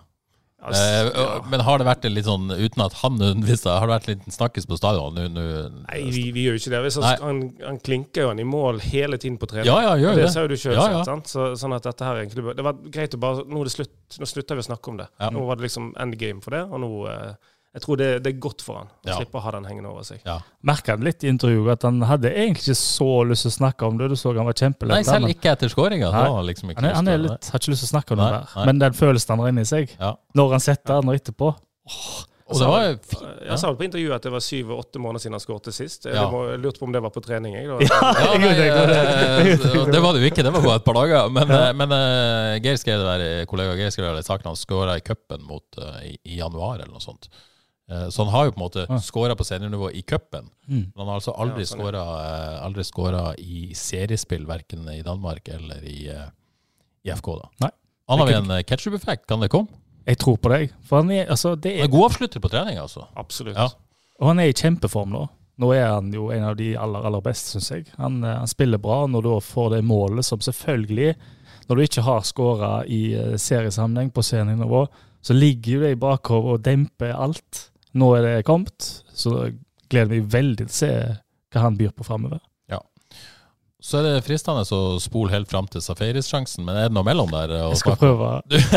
Altså, 0.61 0.81
ja. 1.17 1.39
Men 1.50 1.63
har 1.65 1.81
det 1.81 1.85
vært 1.88 2.03
litt 2.05 2.27
sånn, 2.27 2.51
uten 2.53 2.83
at 2.83 2.93
han 3.00 3.15
nødvendigvis 3.21 3.63
Har 3.65 3.88
det 3.88 3.95
vært 3.95 4.09
litt 4.11 4.27
snakkes 4.29 4.67
på 4.69 4.77
stadion 4.77 5.15
Nu, 5.17 5.23
nu, 5.33 5.45
Nei, 5.88 6.03
vi, 6.13 6.27
vi 6.35 6.43
gjør 6.45 6.59
jo 6.59 6.61
ikke 6.61 6.73
det. 6.75 6.81
Hvis 6.85 6.97
han, 7.01 7.39
han, 7.63 7.79
klinker 7.81 8.27
jo 8.27 8.29
han 8.29 8.41
i 8.43 8.45
mål 8.45 8.81
hele 8.85 9.17
tiden 9.21 9.39
på 9.41 9.50
trening. 9.50 9.71
Ja, 9.71 9.79
ja, 9.88 9.95
gjør 9.97 10.19
det 10.19 10.27
det. 10.27 10.33
sa 10.35 10.45
jo 10.45 10.51
du 10.51 10.57
sjøl. 10.61 10.77
Ja, 10.77 11.01
ja. 11.01 11.15
Så, 11.25 11.47
sånn 11.57 11.73
at 11.77 11.88
dette 11.89 12.05
her 12.05 12.21
egentlig 12.21 12.53
Det 12.59 12.65
var 12.67 12.77
greit 12.93 13.17
å 13.17 13.21
bare 13.23 13.47
Nå 13.50 13.63
er 13.63 13.71
det 13.71 13.73
slutt. 13.73 13.95
Nå 14.21 14.29
slutter 14.29 14.59
vi 14.59 14.65
å 14.65 14.67
snakke 14.69 14.93
om 14.93 15.01
det. 15.01 15.09
Ja. 15.17 15.31
Nå 15.33 15.47
var 15.50 15.57
det 15.57 15.65
liksom 15.65 15.95
endgame 16.01 16.45
for 16.45 16.53
det, 16.53 16.61
og 16.69 16.83
nå 16.83 16.91
eh, 17.09 17.57
Jeg 17.73 17.81
tror 17.85 17.95
det, 18.01 18.07
det 18.23 18.33
er 18.33 18.39
godt 18.43 18.61
for 18.61 18.75
han 18.81 18.87
å 18.89 19.07
Ja. 19.07 19.15
slippe 19.15 19.37
å 19.39 19.41
ha 19.45 19.51
den 19.55 19.63
hengende 19.63 19.87
over 19.93 20.03
seg. 20.03 20.19
Ja. 20.25 20.39
Merka 20.67 20.91
han 20.97 21.05
litt 21.07 21.23
i 21.23 21.29
intervjuet 21.31 21.71
at 21.77 21.83
han 21.87 22.01
hadde 22.03 22.27
egentlig 22.33 22.65
ikke 22.67 22.75
så 22.75 23.07
lyst 23.29 23.45
til 23.47 23.51
å 23.53 23.57
snakke 23.61 23.87
om 23.87 23.97
det. 23.97 24.09
Du 24.11 24.15
så 24.19 24.33
han 24.35 24.45
var 24.45 24.53
kjempelett. 24.59 24.91
Nei, 24.91 25.03
selv 25.07 25.29
ikke 25.31 25.53
etter 25.53 25.71
skåringa. 25.71 26.09
Liksom 26.43 26.73
han, 26.75 26.83
er, 26.85 26.93
han 26.99 27.07
er 27.07 27.17
det. 27.17 27.29
litt, 27.29 27.47
har 27.53 27.59
ikke 27.63 27.71
lyst 27.71 27.85
til 27.85 27.87
å 27.87 27.93
snakke 27.95 28.11
om 28.11 28.17
det 28.19 28.25
Nei, 28.27 28.39
der. 28.41 28.49
nei. 28.57 28.65
Men 28.65 28.79
den 28.83 28.91
følelsen 28.99 29.29
han 29.29 29.39
har 29.39 29.47
inni 29.53 29.63
seg, 29.65 29.95
Ja. 29.99 30.15
når 30.35 30.51
han 30.51 30.59
setter 30.59 30.99
den 30.99 31.09
og 31.09 31.15
etterpå 31.15 31.55
Og 32.51 32.59
det 32.59 32.67
var 32.67 32.83
fint, 32.99 33.21
ja. 33.23 33.51
Jeg 33.53 33.59
sa 33.61 33.67
vel 33.71 33.77
på 33.79 33.85
intervjuet 33.87 34.15
at 34.17 34.23
det 34.27 34.31
var 34.33 34.41
syv-åtte 34.43 34.99
måneder 34.99 35.21
siden 35.23 35.35
han 35.37 35.39
skåret 35.39 35.71
sist. 35.71 36.03
Jeg 36.03 36.15
Ja. 36.15 36.27
må- 36.29 36.49
jeg 36.51 36.59
lurte 36.59 36.79
på 36.79 36.83
om 36.83 36.91
det 36.91 37.01
var 37.01 37.09
på 37.15 37.21
trening. 37.23 37.53
Jeg. 37.55 37.63
Ja, 37.63 38.35
nei, 38.35 38.51
det. 38.51 38.67
eh, 38.67 39.85
det 39.87 40.01
var 40.03 40.11
det 40.11 40.19
jo 40.21 40.27
ikke, 40.27 40.43
det 40.43 40.51
var 40.51 40.61
bare 40.61 40.75
et 40.75 40.83
par 40.83 40.93
dager. 40.99 41.29
Men, 41.31 41.49
eh, 41.49 41.71
men 41.71 41.91
eh, 41.95 42.59
Geir 42.59 42.75
skrev 42.75 42.99
det 42.99 43.07
der, 43.07 43.45
kollega 43.45 43.77
Geir 43.79 43.89
skrev 43.95 44.11
det 44.17 44.25
i 44.25 44.27
saken 44.27 44.51
han 44.51 44.55
skåra 44.59 44.97
i 44.97 44.99
cupen 44.99 45.47
mot, 45.47 45.63
i, 46.03 46.17
i 46.27 46.37
januar 46.41 46.75
eller 46.81 46.91
noe 46.91 46.99
sånt. 46.99 47.29
Eh, 47.91 48.07
Så 48.10 48.24
han 48.24 48.31
har 48.31 48.45
jo 48.48 48.51
på 48.55 48.60
en 48.62 48.65
måte 48.69 48.86
Ja. 48.89 49.00
skåra 49.03 49.36
på 49.36 49.43
seniornivå 49.43 49.89
i 49.93 50.01
cupen. 50.01 50.50
Mm. 50.67 50.91
Men 50.95 50.98
han 50.98 51.07
har 51.07 51.15
altså 51.19 51.33
aldri 51.38 51.65
Ja, 51.65 51.65
sånn, 51.65 51.79
ja. 51.79 52.83
skåra 52.83 53.33
eh, 53.33 53.43
i 53.43 53.74
seriespill, 53.75 54.45
verken 54.48 54.88
i 54.89 55.01
Danmark 55.03 55.50
eller 55.50 55.83
i, 55.83 56.07
eh, 56.07 56.29
i 57.05 57.10
FK. 57.12 57.36
da. 57.41 57.50
Nei. 57.65 57.71
Han 58.07 58.19
har 58.19 58.27
vi 58.27 58.33
en 58.33 58.63
ketchup-effekt, 58.63 59.27
kan 59.27 59.39
det 59.39 59.50
komme? 59.50 59.67
Jeg 60.07 60.17
tror 60.17 60.38
på 60.38 60.50
deg. 60.50 60.71
For 60.83 61.01
han 61.01 61.12
er, 61.12 61.27
altså, 61.27 61.55
det 61.60 61.71
Han 61.77 61.79
er, 61.81 61.83
er 61.83 61.91
god 61.91 62.12
avslutter 62.12 62.39
på 62.41 62.50
trening, 62.50 62.77
altså. 62.77 63.05
Absolutt. 63.15 63.55
Ja. 63.55 63.69
og 64.19 64.27
han 64.27 64.39
er 64.39 64.50
i 64.50 64.53
kjempeform 64.53 65.10
nå. 65.12 65.29
Nå 65.60 65.74
er 65.75 65.88
han 65.93 66.12
jo 66.13 66.29
en 66.31 66.43
av 66.43 66.55
de 66.57 66.75
aller 66.75 67.05
aller 67.05 67.21
beste, 67.21 67.51
syns 67.60 67.69
jeg. 67.69 67.86
Han, 67.98 68.24
han 68.24 68.48
spiller 68.48 68.77
bra 68.81 69.05
når 69.07 69.21
du 69.24 69.29
får 69.41 69.69
det 69.75 69.83
målet 69.86 70.25
som 70.25 70.39
selvfølgelig 70.39 71.15
Når 71.69 71.75
du 71.75 71.81
ikke 71.83 72.01
har 72.03 72.21
skåra 72.21 72.83
i 72.88 73.13
seriesammenheng 73.38 74.10
på 74.12 74.21
seniornivå, 74.24 74.88
så 75.21 75.33
ligger 75.33 75.71
jo 75.74 75.79
det 75.81 75.91
i 75.91 75.95
bakhodet 75.95 76.51
og 76.53 76.63
demper 76.63 77.13
alt. 77.13 77.69
Nå 77.98 78.13
er 78.17 78.27
det 78.27 78.45
kommet, 78.48 78.88
så 79.13 79.50
gleder 79.91 80.13
meg 80.13 80.29
veldig 80.31 80.67
til 80.67 80.71
å 80.71 80.77
se 80.77 80.93
hva 81.51 81.65
han 81.65 81.75
byr 81.79 81.91
på 81.98 82.07
framover. 82.07 82.39
Så 83.81 83.98
er 83.98 84.03
det 84.05 84.25
fristende 84.27 84.62
å 84.77 85.00
spole 85.01 85.33
helt 85.33 85.50
fram 85.50 85.65
til 85.71 85.81
Safaris-sjansen, 85.81 86.62
men 86.67 86.77
er 86.77 86.91
det 86.91 86.93
noe 86.93 87.05
mellom 87.07 87.31
der? 87.33 87.50
Jeg 87.55 87.79
skal 87.79 87.95
snakke 87.95 88.12
prøve. 88.12 88.27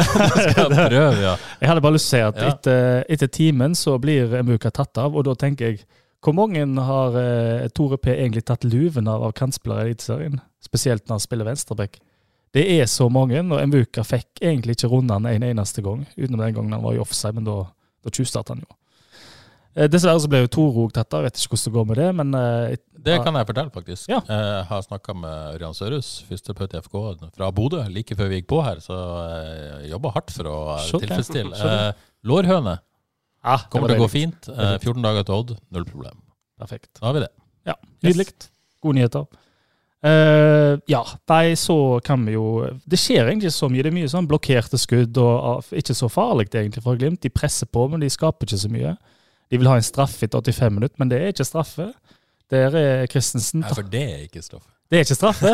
Skal 0.54 0.72
prøve, 0.72 1.18
ja. 1.20 1.34
Jeg 1.60 1.68
hadde 1.68 1.82
bare 1.84 1.96
lyst 1.98 2.08
til 2.08 2.16
å 2.16 2.22
si 2.22 2.22
at 2.30 2.40
Ja. 2.40 2.52
etter, 2.54 3.04
etter 3.12 3.28
timen 3.28 3.76
så 3.76 3.98
blir 4.00 4.32
Muka 4.48 4.72
tatt 4.72 4.96
av, 5.02 5.12
og 5.12 5.26
da 5.28 5.34
tenker 5.36 5.74
jeg 5.74 5.84
hvor 6.24 6.32
mange 6.32 6.64
har 6.86 7.18
eh, 7.20 7.66
Tore 7.76 7.98
P 8.00 8.14
egentlig 8.14 8.46
tatt 8.48 8.64
luven 8.64 9.10
av 9.12 9.26
av 9.28 9.34
kantspillere 9.36 9.84
i 9.84 9.90
Eliteserien? 9.92 10.40
Spesielt 10.64 11.04
når 11.04 11.18
han 11.18 11.24
spiller 11.26 11.50
venstreback. 11.50 11.98
Det 12.56 12.64
er 12.78 12.88
så 12.88 13.10
mange, 13.12 13.42
og 13.44 13.60
Mvuka 13.68 14.06
fikk 14.08 14.40
egentlig 14.40 14.78
ikke 14.78 14.88
runde 14.88 15.12
han 15.12 15.28
en 15.28 15.44
eneste 15.50 15.84
gang, 15.84 16.06
utenom 16.16 16.40
den 16.46 16.56
gangen 16.56 16.72
han 16.78 16.86
var 16.86 16.96
i 16.96 17.02
offside, 17.04 17.36
men 17.36 17.44
da, 17.44 17.58
da 18.00 18.14
tjuvstartet 18.14 18.54
han 18.54 18.64
jo. 18.64 18.72
Eh, 19.74 19.88
Dessverre 19.90 20.22
så 20.22 20.30
ble 20.30 20.44
jo 20.44 20.50
to 20.54 20.64
òg 20.84 20.92
tatt 20.94 21.16
jeg 21.16 21.26
vet 21.26 21.38
ikke 21.40 21.56
hvordan 21.56 21.66
det 21.66 21.74
går 21.76 21.86
med 21.88 21.98
det, 21.98 22.08
men 22.20 22.34
eh, 22.38 22.76
Det 23.08 23.18
kan 23.26 23.38
jeg 23.38 23.48
fortelle, 23.50 23.74
faktisk. 23.74 24.08
Ja. 24.12 24.20
Jeg 24.28 24.64
har 24.70 24.82
snakka 24.86 25.14
med 25.18 25.58
Ørjan 25.58 25.76
Sørhus, 25.76 26.10
fysioterapeut 26.28 26.76
i 26.76 26.82
FK 26.84 26.98
fra 27.34 27.50
Bodø, 27.54 27.82
like 27.90 28.16
før 28.18 28.30
vi 28.30 28.40
gikk 28.40 28.50
på 28.54 28.62
her. 28.64 28.82
Så 28.84 28.94
jeg 28.94 29.92
jobba 29.92 30.14
hardt 30.14 30.34
for 30.34 30.50
å 30.50 30.58
eh, 30.78 30.90
tilfredsstille. 30.94 31.58
Det. 31.58 31.78
Eh, 31.90 32.10
Lårhøne 32.30 32.78
ah, 33.42 33.64
kommer 33.72 33.90
til 33.90 33.98
å 33.98 34.06
gå 34.06 34.12
fint. 34.12 34.50
Eh, 34.52 34.76
14 34.78 35.02
dager 35.04 35.26
til 35.26 35.40
Odd, 35.40 35.56
null 35.74 35.88
problem. 35.88 36.20
Perfekt. 36.60 36.92
Da 37.00 37.10
har 37.10 37.18
vi 37.18 37.24
det. 37.26 37.32
Ja, 37.66 37.74
nydelig. 38.04 38.30
Gode 38.84 39.00
nyheter. 39.00 39.26
Uh, 40.04 40.76
ja, 40.84 41.00
nei, 41.32 41.54
så 41.56 41.96
kan 42.04 42.26
vi 42.26 42.34
jo 42.34 42.66
Det 42.84 42.98
skjer 43.00 43.24
egentlig 43.24 43.48
ikke 43.48 43.56
så 43.56 43.70
mye. 43.72 43.84
Det 43.86 43.88
er 43.88 43.94
mye 43.96 44.10
sånn 44.12 44.26
blokkerte 44.28 44.76
skudd 44.76 45.16
og 45.16 45.32
ah, 45.48 45.70
ikke 45.80 45.96
så 45.96 46.10
farlig 46.12 46.50
egentlig 46.52 46.84
for 46.84 47.00
Glimt. 47.00 47.22
De 47.24 47.32
presser 47.32 47.70
på, 47.72 47.86
men 47.88 48.04
de 48.04 48.10
skaper 48.12 48.44
ikke 48.44 48.60
så 48.66 48.70
mye. 48.72 48.92
De 49.50 49.60
vil 49.60 49.70
ha 49.70 49.78
en 49.78 49.86
straffe 49.86 50.26
etter 50.26 50.40
85 50.40 50.74
minutter, 50.74 50.96
men 50.98 51.10
det 51.10 51.20
er 51.20 51.34
ikke 51.34 51.46
straffe. 51.48 51.90
Der 52.52 52.76
er 52.76 53.06
Christensen 53.10 53.64
Nei, 53.64 53.74
for 53.74 53.86
det 53.88 54.02
er 54.02 54.24
ikke 54.26 54.42
straffe. 54.44 54.68
Det 54.90 54.98
er 54.98 55.06
ikke 55.06 55.16
straffe! 55.16 55.48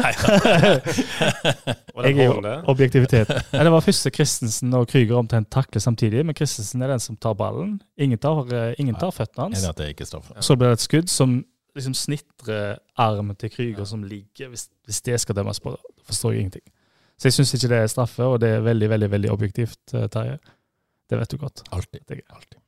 Jeg 2.01 2.19
er 2.19 2.25
jo 2.25 2.41
objektivitet. 2.69 3.31
Nei, 3.53 3.63
det 3.67 3.73
var 3.73 3.85
første 3.85 4.11
Christensen 4.15 4.75
og 4.75 4.89
Krüger 4.91 5.21
omtrent 5.21 5.51
takler 5.55 5.83
samtidig, 5.83 6.25
men 6.27 6.37
Christensen 6.37 6.83
er 6.83 6.91
den 6.93 7.03
som 7.03 7.17
tar 7.17 7.37
ballen. 7.39 7.79
Ingen 8.01 8.19
tar, 8.19 8.43
eh, 8.53 8.75
ingen 8.83 8.99
tar 8.99 9.13
føttene 9.15 9.49
hans. 9.49 9.63
Det 9.79 9.87
er 9.87 9.95
ikke 9.95 10.09
straffe. 10.09 10.35
Så 10.45 10.57
blir 10.59 10.73
det 10.73 10.81
et 10.81 10.87
skudd 10.87 11.13
som 11.13 11.39
liksom 11.79 11.95
snitrer 11.95 12.81
armen 12.99 13.37
til 13.39 13.53
Krüger 13.55 13.87
som 13.87 14.03
ligger. 14.05 14.51
Hvis, 14.51 14.67
hvis 14.89 15.01
det 15.07 15.21
skal 15.23 15.39
dømmes 15.39 15.63
på, 15.63 15.77
da 15.77 16.09
forstår 16.11 16.35
jeg 16.35 16.47
ingenting. 16.47 16.67
Så 17.21 17.29
jeg 17.29 17.37
syns 17.37 17.55
ikke 17.55 17.71
det 17.71 17.79
er 17.85 17.93
straffe, 17.93 18.27
og 18.27 18.41
det 18.43 18.51
er 18.57 18.65
veldig, 18.65 18.89
veldig 18.91 19.11
veldig 19.15 19.31
objektivt, 19.31 19.81
eh, 19.95 20.09
Terje. 20.11 20.41
Det 21.11 21.19
vet 21.19 21.31
du 21.31 21.37
godt. 21.37 21.63
Alltid. 21.71 22.01
Det 22.09 22.19
er 22.19 22.35
Alltid. 22.35 22.59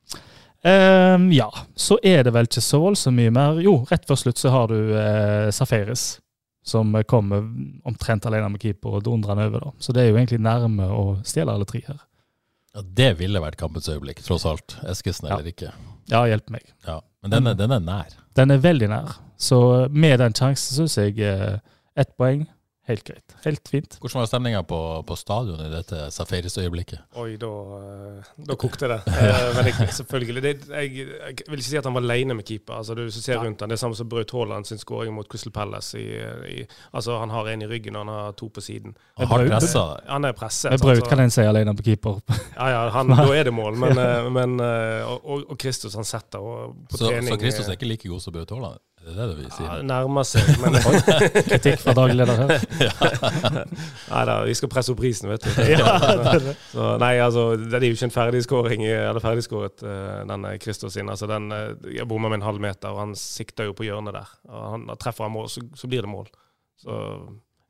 Ehm, 0.64 1.33
ja, 1.35 1.48
så 1.75 1.96
er 2.03 2.22
det 2.27 2.33
vel 2.37 2.46
ikke 2.46 2.62
så 2.62 2.79
voldsomt 2.83 3.16
mye 3.18 3.33
mer. 3.35 3.59
Jo, 3.64 3.81
rett 3.90 4.05
før 4.07 4.18
slutt 4.20 4.38
så 4.38 4.53
har 4.55 4.68
du 4.70 4.77
eh, 4.94 5.48
Safaris, 5.55 6.20
som 6.64 6.92
kommer 7.11 7.42
omtrent 7.88 8.27
alene 8.31 8.53
med 8.55 8.62
keeper 8.62 8.98
og 8.98 9.05
dundrer 9.09 9.35
han 9.35 9.46
over. 9.48 9.64
da. 9.66 9.72
Så 9.83 9.94
det 9.96 10.05
er 10.05 10.12
jo 10.12 10.20
egentlig 10.20 10.38
nærme 10.44 10.87
å 10.87 11.05
stjele 11.27 11.51
alle 11.57 11.66
tre 11.66 11.83
her. 11.88 11.98
Ja, 12.72 12.85
det 13.03 13.11
ville 13.18 13.42
vært 13.42 13.59
kampens 13.61 13.90
øyeblikk, 13.92 14.22
tross 14.25 14.46
alt. 14.48 14.79
Eskesen 14.88 15.29
Ja. 15.29 15.35
eller 15.37 15.51
ikke. 15.51 15.72
Ja, 16.09 16.22
hjelp 16.31 16.48
meg. 16.51 16.62
Ja. 16.87 17.01
Men 17.22 17.31
den 17.35 17.46
er, 17.51 17.55
den 17.59 17.70
er 17.75 17.81
nær. 17.85 18.14
Den 18.38 18.51
er 18.51 18.59
veldig 18.62 18.88
nær. 18.88 19.16
Så 19.37 19.59
med 19.90 20.18
den 20.22 20.33
sjansen 20.33 20.79
syns 20.87 20.96
jeg 20.96 21.18
eh, 21.20 21.59
ett 21.98 22.14
poeng 22.16 22.46
helt 22.92 23.05
greit. 23.09 23.35
Helt 23.44 23.68
fint. 23.72 23.96
Hvordan 24.00 24.20
var 24.22 24.28
stemninga 24.31 24.62
på, 24.68 24.78
på 25.09 25.16
stadionet 25.18 25.66
i 25.66 25.72
dette 25.72 26.00
safarisøyeblikket? 26.14 27.00
Oi, 27.20 27.37
da, 27.40 27.50
eh, 27.78 28.31
da 28.48 28.57
kokte 28.61 28.88
det. 28.92 29.00
Eh, 29.22 29.48
Men 29.57 29.68
jeg, 29.70 29.88
selvfølgelig. 29.96 30.42
Det, 30.44 30.52
jeg, 30.68 30.92
jeg 31.07 31.48
vil 31.48 31.61
ikke 31.61 31.68
si 31.68 31.78
at 31.81 31.87
han 31.88 31.94
var 31.96 32.05
alene 32.07 32.35
med 32.38 32.44
keeper. 32.48 32.74
Altså, 32.81 32.94
du 32.98 33.05
ser 33.14 33.38
rundt 33.42 33.61
han, 33.62 33.70
det 33.72 33.76
er 33.78 33.83
samme 33.83 33.96
som 33.98 34.09
Braut 34.11 34.31
Haaland 34.35 34.66
sin 34.68 34.81
skåring 34.81 35.14
mot 35.16 35.28
Crystal 35.31 35.52
Palace. 35.55 35.98
I, 36.00 36.07
i, 36.52 36.64
altså, 36.92 37.16
han 37.22 37.31
har 37.35 37.48
en 37.52 37.62
i 37.62 37.68
ryggen, 37.70 37.96
og 37.96 38.05
han 38.07 38.12
har 38.14 38.33
to 38.38 38.48
på 38.52 38.61
siden. 38.64 38.96
Han 39.20 39.31
har 39.31 39.46
pressa. 39.52 39.85
Han 40.09 40.28
er 40.28 40.33
presset. 40.37 40.70
Med 40.74 40.85
Braut 40.87 41.09
kan 41.09 41.20
en 41.24 41.31
si 41.35 41.44
alene 41.46 41.74
på 41.78 41.87
keeper. 41.90 42.20
Ja, 42.57 42.68
ja, 42.74 42.83
han, 42.96 43.12
da 43.14 43.28
er 43.37 43.48
det 43.50 43.55
mål. 43.57 43.76
Men, 43.85 43.98
eh, 44.07 44.31
men 44.35 44.59
og, 44.62 45.18
og- 45.24 45.44
og 45.52 45.59
Kristus, 45.59 45.94
han 45.98 46.05
setter 46.09 46.38
og 46.42 46.74
på 46.90 46.98
Så, 46.98 47.09
trening 47.09 47.35
så 47.35 47.38
Kristus 47.40 47.68
er 47.68 47.76
ikke 47.78 47.88
like 47.92 48.09
god 48.09 48.20
som 48.24 48.35
Braut 48.35 48.50
Haaland? 48.55 48.81
Er 49.02 49.16
det 49.16 49.24
vi 49.26 49.34
du 49.34 49.40
vil 49.42 49.50
si? 49.50 49.64
ja, 49.66 49.76
nærmer 49.86 50.26
seg, 50.26 50.48
men 50.62 50.76
Kritikk 51.50 51.80
fra 51.82 51.94
daglig 51.96 52.16
leder 52.20 52.38
her. 52.42 52.66
Nei 54.12 54.22
da, 54.28 54.36
vi 54.46 54.54
skal 54.58 54.70
presse 54.72 54.94
opp 54.94 55.00
prisen, 55.02 55.30
vet 55.32 55.46
du. 55.46 55.50
Ja, 55.72 55.96
det 55.98 56.36
det. 56.46 56.56
Så, 56.70 56.88
nei, 57.02 57.12
altså, 57.24 57.46
det 57.58 57.80
er 57.80 57.88
jo 57.88 57.98
ikke 57.98 58.08
en 58.10 58.14
ferdigskåring, 58.14 58.84
eller 58.86 59.22
ferdigskåret, 59.24 59.82
denne 59.82 60.28
den 60.36 60.50
eh, 60.52 60.58
Kristus 60.62 60.94
sin. 60.94 61.10
Altså, 61.12 61.28
den 61.30 61.50
uh, 61.52 61.72
Jeg 61.90 62.06
bomma 62.10 62.30
med 62.30 62.40
en 62.40 62.48
halv 62.50 62.62
meter, 62.62 62.92
og 62.94 63.02
han 63.02 63.16
sikter 63.18 63.70
jo 63.70 63.76
på 63.76 63.88
hjørnet 63.88 64.14
der. 64.20 64.34
Og 64.52 64.68
han 64.76 64.90
Treffer 65.02 65.26
han 65.26 65.34
mål, 65.34 65.50
så, 65.50 65.64
så 65.78 65.90
blir 65.90 66.06
det 66.06 66.12
mål. 66.12 66.28
Så 66.82 66.98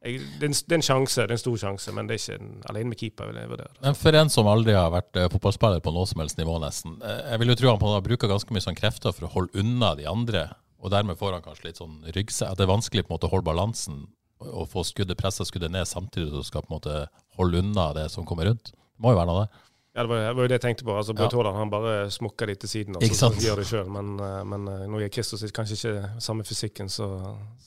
jeg, 0.02 0.18
det, 0.40 0.46
er 0.46 0.50
en, 0.50 0.56
det 0.66 0.74
er 0.74 0.80
en 0.80 0.84
sjanse, 0.84 1.22
det 1.22 1.30
er 1.30 1.36
en 1.36 1.40
stor 1.42 1.58
sjanse, 1.62 1.92
men 1.94 2.08
det 2.08 2.16
er 2.16 2.22
ikke 2.22 2.38
en, 2.40 2.54
alene 2.72 2.90
med 2.90 2.98
keeper, 2.98 3.28
vil 3.30 3.38
jeg 3.38 3.50
vurdere. 3.52 3.74
Men 3.84 3.98
for 3.98 4.18
en 4.18 4.32
som 4.34 4.50
aldri 4.50 4.74
har 4.74 4.90
vært 4.94 5.18
eh, 5.20 5.28
fotballspiller 5.30 5.82
på 5.84 5.92
noe 5.94 6.08
som 6.10 6.22
helst 6.24 6.40
nivå, 6.40 6.56
nesten. 6.62 6.96
eh, 7.06 7.20
Jeg 7.30 7.42
vil 7.42 7.52
jo 7.52 7.58
tro 7.60 7.74
han 7.76 8.06
bruker 8.08 8.30
ganske 8.30 8.54
mye 8.54 8.64
sånn 8.64 8.78
krefter 8.78 9.14
for 9.14 9.28
å 9.28 9.32
holde 9.36 9.62
unna 9.62 9.92
de 9.98 10.08
andre. 10.10 10.48
Og 10.82 10.90
dermed 10.90 11.18
får 11.20 11.36
han 11.36 11.44
kanskje 11.44 11.68
litt 11.70 11.78
sånn 11.78 12.00
ryggsekk. 12.14 12.50
At 12.50 12.58
det 12.58 12.66
er 12.66 12.72
vanskelig 12.74 13.04
på 13.06 13.12
en 13.12 13.16
måte 13.16 13.28
å 13.30 13.34
holde 13.36 13.46
balansen 13.46 14.00
og 14.42 14.64
få 14.72 14.82
skuddet 14.82 15.14
pressa 15.20 15.44
skuddet 15.46 15.70
ned 15.70 15.86
samtidig 15.86 16.32
som 16.32 16.40
du 16.42 16.46
skal 16.48 16.64
på 16.64 16.72
en 16.72 16.78
måte 16.80 16.94
holde 17.38 17.60
unna 17.62 17.92
det 17.94 18.08
som 18.10 18.24
kommer 18.26 18.48
rundt. 18.50 18.72
Det 18.74 18.98
må 19.04 19.12
jo 19.14 19.20
være 19.20 19.30
noe 19.30 19.44
av 19.44 19.60
Ja, 19.94 20.02
det 20.02 20.08
var, 20.08 20.18
det 20.24 20.32
var 20.38 20.42
jo 20.46 20.48
det 20.48 20.56
jeg 20.56 20.62
tenkte 20.64 20.84
på. 20.88 20.94
Altså, 20.96 21.12
Braut 21.14 21.34
Haaland 21.36 21.58
han 21.60 21.70
bare 21.70 21.92
smukker 22.10 22.48
de 22.48 22.54
til 22.62 22.70
siden 22.72 22.96
og 22.96 23.02
Ikke 23.04 23.14
så, 23.14 23.28
sant? 23.28 23.38
så 23.38 23.46
gjør 23.50 23.60
det 23.60 23.66
sjøl. 23.68 23.90
Men, 23.92 24.08
eh, 24.24 24.38
men 24.48 24.62
eh, 24.72 24.86
nå 24.88 25.02
er 25.04 25.10
Kristus 25.12 25.44
kanskje 25.52 25.76
ikke 25.76 26.22
samme 26.24 26.46
fysikken, 26.48 26.88
så, 26.88 27.08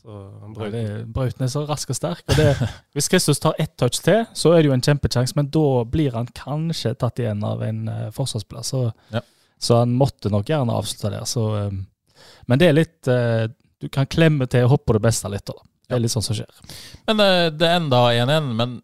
så 0.02 0.18
Braut 0.58 0.74
det- 0.74 1.06
Brauten 1.14 1.46
er 1.46 1.52
så 1.54 1.64
rask 1.70 1.94
og 1.94 2.00
sterk. 2.00 2.24
Og 2.28 2.36
det, 2.42 2.50
hvis 2.98 3.08
Kristus 3.14 3.40
tar 3.40 3.54
ett 3.62 3.78
touch 3.78 4.02
til, 4.04 4.26
så 4.34 4.52
er 4.56 4.64
det 4.66 4.72
jo 4.72 4.76
en 4.76 4.82
kjempekjangs, 4.90 5.36
men 5.38 5.48
da 5.54 5.64
blir 5.86 6.18
han 6.18 6.28
kanskje 6.36 6.96
tatt 6.98 7.22
igjen 7.22 7.46
av 7.46 7.62
en 7.64 7.86
forsvarsplass. 8.18 8.74
Så, 8.74 8.88
Ja. 9.14 9.22
så 9.62 9.84
han 9.86 9.94
måtte 9.96 10.34
nok 10.34 10.50
gjerne 10.50 10.74
avslutte 10.76 11.14
der. 11.14 11.30
Så, 11.30 11.46
um, 11.70 11.86
men 12.48 12.62
det 12.62 12.68
er 12.72 12.76
litt 12.78 13.08
uh, 13.12 13.46
Du 13.82 13.90
kan 13.92 14.08
klemme 14.08 14.48
til 14.48 14.66
og 14.66 14.76
hoppe 14.78 14.92
på 14.92 14.98
det 14.98 15.04
beste 15.08 15.30
litt. 15.30 15.46
Da. 15.46 15.54
Det 15.90 15.96
er 15.98 16.02
litt 16.02 16.14
sånn 16.14 16.24
som 16.26 16.38
skjer. 16.38 16.52
Men 17.08 17.20
uh, 17.22 17.48
det 17.54 17.70
enda 17.76 18.06
1-1. 18.16 18.52
Men 18.58 18.78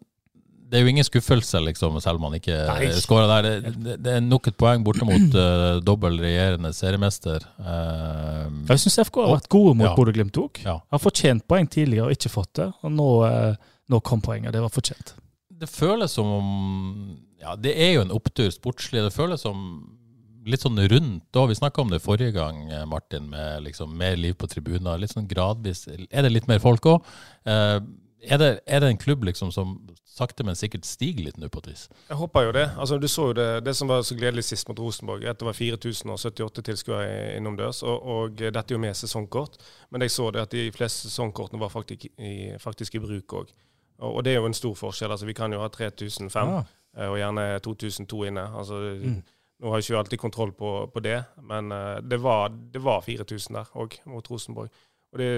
det 0.72 0.78
er 0.78 0.86
jo 0.86 0.88
ingen 0.94 1.04
skuffelse, 1.04 1.60
liksom, 1.66 1.98
selv 2.00 2.16
om 2.16 2.30
han 2.30 2.36
ikke 2.38 2.54
skårer 2.64 3.00
skåra 3.04 3.24
der. 3.28 3.48
Det, 3.60 3.72
det, 3.84 3.96
det 4.06 4.12
er 4.16 4.22
nok 4.24 4.46
et 4.48 4.56
poeng 4.56 4.84
borte 4.86 5.04
mot 5.04 5.34
uh, 5.36 5.80
dobbel 5.84 6.16
regjerende 6.22 6.70
seriemester. 6.76 7.44
Uh, 7.60 8.46
Jeg 8.70 8.80
syns 8.84 8.96
FK 9.08 9.18
har 9.24 9.34
vært 9.34 9.50
gode 9.52 9.74
mot 9.76 9.90
Ja. 9.90 9.96
Bodø-Glimt 9.98 10.38
òg. 10.40 10.62
Ja. 10.64 10.78
Har 10.94 11.02
fortjent 11.02 11.44
poeng 11.50 11.68
tidligere 11.68 12.08
og 12.08 12.16
ikke 12.16 12.32
fått 12.32 12.54
det. 12.62 12.70
Og 12.86 12.94
nå, 12.94 13.08
uh, 13.26 13.52
nå 13.92 14.00
kom 14.06 14.22
poenget. 14.24 14.54
Det 14.56 14.62
var 14.64 14.72
fortjent. 14.72 15.12
det 15.62 15.68
føles 15.70 16.10
som 16.16 16.26
om 16.38 16.48
Ja, 17.42 17.52
det 17.58 17.74
er 17.76 17.92
jo 17.98 18.06
en 18.06 18.14
opptur 18.14 18.48
sportslig. 18.54 19.02
Det 19.04 19.12
føles 19.14 19.44
som 19.44 19.60
litt 20.46 20.60
sånn 20.64 20.78
rundt 20.90 21.24
da. 21.32 21.46
Vi 21.46 21.54
snakka 21.58 21.82
om 21.84 21.90
det 21.92 22.02
forrige 22.02 22.32
gang, 22.34 22.64
eh, 22.72 22.84
Martin, 22.86 23.28
med 23.30 23.62
liksom 23.64 23.96
mer 23.96 24.16
liv 24.16 24.34
på 24.34 24.46
tribuner. 24.50 24.98
Litt 24.98 25.12
sånn 25.14 25.28
gradvis. 25.28 25.86
Er 26.10 26.22
det 26.22 26.32
litt 26.32 26.48
mer 26.48 26.58
folk 26.62 26.82
òg? 26.86 27.04
Eh, 27.46 27.80
er, 28.22 28.38
det, 28.38 28.60
er 28.66 28.80
det 28.80 28.88
en 28.92 28.98
klubb 29.02 29.24
liksom 29.26 29.50
som 29.52 29.74
sakte, 30.12 30.44
men 30.44 30.54
sikkert 30.54 30.84
stiger 30.84 31.24
litt 31.24 31.38
nå 31.40 31.48
på 31.50 31.58
et 31.64 31.70
vis? 31.72 31.88
Jeg 32.08 32.16
håper 32.20 32.44
jo 32.46 32.52
det. 32.52 32.66
Altså, 32.78 32.98
du 33.00 33.08
så 33.08 33.30
jo 33.30 33.32
det, 33.38 33.46
det 33.64 33.74
som 33.74 33.88
var 33.88 34.02
så 34.06 34.14
gledelig 34.14 34.44
sist 34.44 34.68
mot 34.68 34.78
Rosenborg, 34.78 35.24
at 35.26 35.38
det 35.40 35.46
var 35.48 35.56
4078 35.56 36.62
tilskuere 36.68 37.36
innomdørs. 37.38 37.82
Og, 37.82 38.06
og 38.14 38.36
dette 38.38 38.62
er 38.62 38.76
jo 38.76 38.82
med 38.82 38.94
sesongkort. 38.98 39.56
Men 39.90 40.04
jeg 40.04 40.10
så 40.14 40.30
det 40.34 40.42
at 40.44 40.52
de 40.54 40.68
fleste 40.74 41.08
sesongkortene 41.08 41.58
var 41.62 41.72
faktisk 41.72 42.06
i, 42.18 42.52
faktisk 42.62 42.94
i 42.94 43.02
bruk 43.02 43.34
òg. 43.40 43.50
Og, 44.02 44.16
og 44.18 44.24
det 44.26 44.34
er 44.36 44.40
jo 44.42 44.46
en 44.50 44.54
stor 44.58 44.74
forskjell. 44.78 45.10
Altså, 45.14 45.26
vi 45.26 45.34
kan 45.38 45.52
jo 45.54 45.60
ha 45.62 45.68
3005, 45.72 46.52
Ja. 46.52 46.62
eh, 46.98 47.08
og 47.10 47.18
gjerne 47.18 47.48
2002 47.64 48.24
inne. 48.30 48.46
Altså, 48.58 48.82
Mm. 49.02 49.22
Nå 49.62 49.70
har 49.70 49.78
jeg 49.78 49.88
ikke 49.92 49.98
alltid 50.00 50.20
kontroll 50.20 50.52
på, 50.58 50.70
på 50.90 51.02
det, 51.04 51.20
men 51.48 51.70
eh, 51.72 52.00
det, 52.02 52.18
var, 52.22 52.50
det 52.50 52.82
var 52.82 53.04
4000 53.06 53.60
der 53.60 53.76
òg, 53.78 54.00
mot 54.10 54.30
Rosenborg. 54.30 54.72
Og 55.12 55.22
det, 55.22 55.30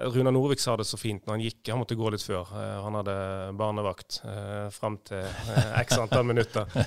Runa 0.00 0.30
Norvik 0.30 0.60
sa 0.60 0.76
det 0.76 0.86
så 0.88 0.96
fint 0.96 1.26
når 1.26 1.34
han 1.34 1.42
gikk. 1.44 1.60
Han 1.68 1.80
måtte 1.82 1.96
gå 1.98 2.10
litt 2.12 2.24
før. 2.24 2.48
Eh, 2.56 2.76
han 2.84 2.96
hadde 2.96 3.14
barnevakt 3.58 4.20
eh, 4.24 4.68
fram 4.72 4.96
til 5.06 5.26
x 5.80 5.98
antall 6.00 6.26
minutter. 6.30 6.68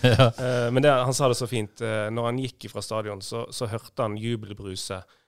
Eh, 0.44 0.70
men 0.74 0.84
det, 0.84 0.90
han 0.92 1.14
sa 1.16 1.28
det 1.30 1.38
så 1.38 1.48
fint. 1.48 1.82
Når 1.82 2.26
han 2.26 2.40
gikk 2.42 2.66
fra 2.72 2.82
stadion, 2.84 3.22
så, 3.24 3.44
så 3.54 3.68
hørte 3.70 4.06
han 4.06 4.18
jubelbruset. 4.20 5.20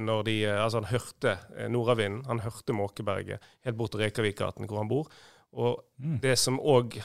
Når 0.00 0.24
de, 0.26 0.34
altså 0.50 0.80
han 0.80 0.88
hørte 0.90 1.34
nordavinden, 1.70 2.24
han 2.26 2.40
hørte 2.42 2.74
Måkeberget 2.74 3.44
helt 3.66 3.78
bort 3.78 3.92
til 3.94 4.02
Rekavikgaten, 4.02 4.66
hvor 4.66 4.80
han 4.82 4.90
bor. 4.90 5.10
Og 5.54 5.84
det 6.22 6.34
som 6.40 6.58
òg 6.58 6.96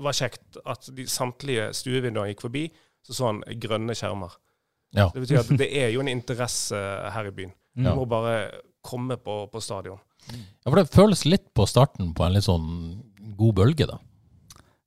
var 0.00 0.16
kjekt, 0.16 0.60
at 0.64 0.88
de 0.96 1.04
samtlige 1.10 1.68
stuevinduene 1.76 2.32
gikk 2.32 2.46
forbi, 2.46 2.64
så 3.06 3.14
så 3.16 3.26
han 3.30 3.42
grønne 3.60 3.94
skjermer. 3.96 4.34
Ja. 4.96 5.10
Det 5.14 5.20
betyr 5.26 5.40
at 5.42 5.52
det 5.60 5.68
er 5.76 5.90
jo 5.92 6.00
en 6.00 6.08
interesse 6.08 6.76
her 7.12 7.28
i 7.28 7.30
byen. 7.34 7.52
Du 7.76 7.82
Ja. 7.84 7.94
må 7.94 8.06
bare 8.08 8.50
komme 8.82 9.16
på, 9.16 9.46
på 9.52 9.60
stadion. 9.60 9.98
ja, 10.32 10.70
for 10.70 10.76
det 10.76 10.90
føles 10.90 11.24
litt 11.24 11.52
på 11.54 11.66
starten 11.68 12.14
på 12.14 12.24
en 12.26 12.32
litt 12.32 12.44
sånn 12.44 13.02
god 13.36 13.54
bølge, 13.54 13.86
da. 13.86 13.98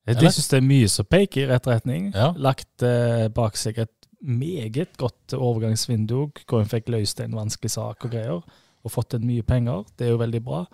De 0.08 0.16
Eller? 0.18 0.30
syns 0.34 0.50
det 0.50 0.58
er 0.58 0.66
mye 0.66 0.88
som 0.90 1.06
peker 1.06 1.44
i 1.44 1.48
rett 1.52 1.68
retning. 1.68 2.12
Ja. 2.14 2.32
Lagt 2.36 2.82
eh, 2.84 3.28
bak 3.30 3.56
seg 3.56 3.78
et 3.80 4.08
meget 4.22 4.98
godt 4.98 5.34
overgangsvindu, 5.38 6.32
hvor 6.50 6.62
en 6.62 6.70
fikk 6.70 6.90
løst 6.90 7.20
en 7.22 7.32
vanskelig 7.38 7.72
sak 7.72 8.06
og 8.06 8.12
greier, 8.12 8.42
og 8.84 8.92
fått 8.92 9.14
inn 9.14 9.26
mye 9.28 9.44
penger. 9.46 9.86
Det 9.98 10.08
er 10.08 10.12
jo 10.16 10.18
veldig 10.22 10.42
bra. 10.44 10.66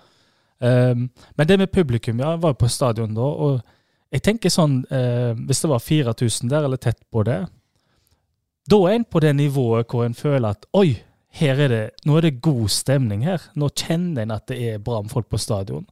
Um, 0.60 1.10
men 1.38 1.48
det 1.48 1.58
med 1.60 1.70
publikum, 1.72 2.20
ja, 2.20 2.32
jeg 2.34 2.42
var 2.42 2.54
på 2.58 2.68
stadion 2.72 3.14
da, 3.14 3.22
og 3.22 3.62
jeg 4.12 4.24
tenker 4.24 4.50
sånn 4.54 4.80
eh, 4.94 5.34
Hvis 5.48 5.60
det 5.64 5.70
var 5.72 5.80
4000 5.84 6.50
der, 6.52 6.64
eller 6.68 6.80
tett 6.80 7.00
på 7.12 7.24
det, 7.28 7.42
da 8.68 8.80
er 8.88 8.96
en 8.98 9.06
på 9.08 9.20
det 9.24 9.34
nivået 9.36 9.88
hvor 9.92 10.06
en 10.06 10.16
føler 10.18 10.50
at 10.50 10.66
oi, 10.76 10.98
her 11.38 11.60
er 11.68 11.70
det, 11.72 11.84
nå 12.08 12.18
er 12.18 12.26
det 12.28 12.42
god 12.44 12.68
stemning 12.74 13.22
her. 13.28 13.44
Nå 13.56 13.70
kjenner 13.78 14.24
en 14.24 14.34
at 14.36 14.48
det 14.50 14.58
er 14.72 14.82
bra 14.84 15.02
med 15.04 15.12
folk 15.14 15.30
på 15.32 15.40
stadion. 15.40 15.86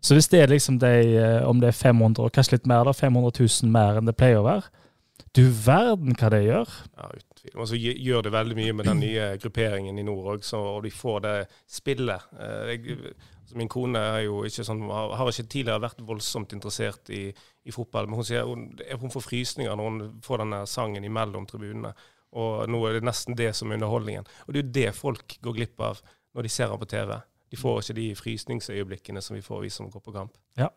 Så 0.00 0.14
hvis 0.16 0.28
det 0.32 0.42
er 0.42 0.52
liksom 0.52 0.78
de, 0.80 0.90
eh, 1.20 1.40
om 1.48 1.60
det 1.60 1.72
er 1.72 1.76
500, 1.78 2.24
og 2.24 2.32
kanskje 2.32 2.58
litt 2.58 2.68
mer, 2.70 2.84
da, 2.88 2.92
500 2.96 3.32
000 3.62 3.72
mer 3.72 3.98
enn 4.00 4.08
det 4.08 4.16
pleier 4.18 4.40
å 4.40 4.46
være, 4.46 4.68
du 5.36 5.42
verden 5.52 6.16
hva 6.18 6.30
det 6.32 6.44
gjør. 6.46 6.70
Ja, 6.96 7.10
uten. 7.10 7.26
Og 7.56 7.68
så 7.70 7.78
gjør 7.80 8.24
det 8.26 8.32
veldig 8.34 8.56
mye 8.58 8.72
med 8.76 8.88
den 8.88 9.00
nye 9.00 9.26
grupperingen 9.40 9.98
i 9.98 10.04
nord 10.04 10.26
òg, 10.34 10.48
og 10.58 10.82
de 10.84 10.90
får 10.92 11.20
det 11.26 11.36
spillet. 11.70 12.26
Eh, 12.38 12.72
Jeg, 12.74 12.98
min 13.58 13.68
kone 13.70 13.98
er 13.98 14.24
jo 14.26 14.42
ikke 14.46 14.64
sånn, 14.66 14.82
har 14.90 15.16
har 15.18 15.30
ikke 15.32 15.48
tidligere 15.50 15.82
vært 15.82 16.02
voldsomt 16.06 16.54
interessert 16.56 17.10
i, 17.14 17.28
i 17.64 17.74
fotball, 17.74 18.08
men 18.08 18.20
hun 18.20 18.26
sier 18.26 18.46
hun, 18.48 18.68
hun 19.00 19.12
får 19.12 19.26
frysninger 19.26 19.76
når 19.76 19.90
hun 19.90 20.00
får 20.24 20.44
denne 20.44 20.62
sangen 20.70 21.06
imellom 21.06 21.48
tribunene. 21.50 21.92
Og 22.38 22.70
nå 22.70 22.80
er 22.86 22.98
det 22.98 23.06
nesten 23.08 23.34
det 23.38 23.50
som 23.58 23.70
er 23.70 23.80
underholdningen. 23.80 24.28
Og 24.46 24.52
det 24.52 24.60
er 24.60 24.64
jo 24.64 24.74
det 24.76 24.98
folk 24.98 25.36
går 25.42 25.56
glipp 25.56 25.82
av 25.82 26.02
når 26.36 26.46
de 26.46 26.52
ser 26.54 26.70
ham 26.70 26.78
på 26.78 26.88
TV. 26.90 27.16
De 27.50 27.58
får 27.58 27.80
ikke 27.80 27.96
de 27.96 28.06
frysningsøyeblikkene 28.18 29.22
som 29.24 29.34
vi 29.34 29.42
får, 29.42 29.64
vi 29.64 29.72
som 29.74 29.88
går 29.90 30.04
på 30.04 30.14
kamp. 30.14 30.36
Ja, 30.58 30.70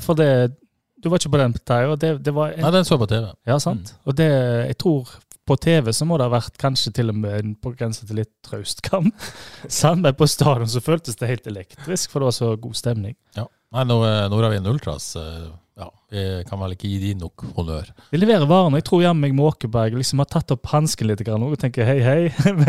for 0.00 0.16
det 0.18 0.56
Du 1.02 1.10
var 1.10 1.18
ikke 1.18 1.28
på 1.28 1.38
den, 1.38 1.52
Det, 1.52 2.24
det 2.24 2.32
var 2.34 2.52
en, 2.52 2.60
Nei, 2.62 2.70
den 2.70 2.84
så 2.84 2.96
på 2.96 3.06
TV. 3.06 3.26
Ja, 3.46 3.58
sant. 3.58 3.96
Og 4.04 4.16
det, 4.16 4.30
jeg 4.70 4.76
tror 4.78 5.10
på 5.44 5.56
TV 5.60 5.90
så 5.92 6.06
må 6.08 6.18
det 6.18 6.28
ha 6.28 6.32
vært 6.32 6.56
kanskje 6.60 6.92
til 6.96 7.12
og 7.12 7.18
med 7.20 7.56
på 7.62 7.74
grensa 7.76 8.06
til 8.08 8.22
litt 8.22 8.32
traust 8.46 8.80
kamp. 8.86 9.26
Sant? 9.80 10.06
På 10.18 10.28
stadion 10.30 10.70
så 10.70 10.82
føltes 10.84 11.18
det 11.20 11.30
helt 11.30 11.50
elektrisk, 11.50 12.10
for 12.10 12.22
det 12.22 12.30
var 12.30 12.38
så 12.38 12.54
god 12.60 12.80
stemning. 12.80 13.18
Ja. 13.36 13.46
Nei, 13.74 13.84
nå 13.90 14.00
har 14.04 14.50
vi 14.52 14.58
en 14.60 14.70
Ultras 14.70 15.16
eh, 15.18 15.46
Ja, 15.80 15.88
vi 16.12 16.20
kan 16.46 16.60
vel 16.62 16.76
ikke 16.76 16.86
gi 16.86 17.00
de 17.02 17.14
nok 17.18 17.42
honnør. 17.56 17.88
Vi 18.12 18.20
leverer 18.20 18.46
varene. 18.46 18.78
Jeg 18.78 18.86
tror 18.86 19.02
jammen 19.02 19.24
meg 19.26 19.34
Måkeberg 19.34 19.96
liksom 19.98 20.22
har 20.22 20.28
tatt 20.30 20.54
opp 20.54 20.70
hansken 20.70 21.10
litt 21.10 21.24
grann, 21.26 21.42
og 21.42 21.58
tenker 21.58 21.88
hei, 21.88 21.98
hei. 22.04 22.20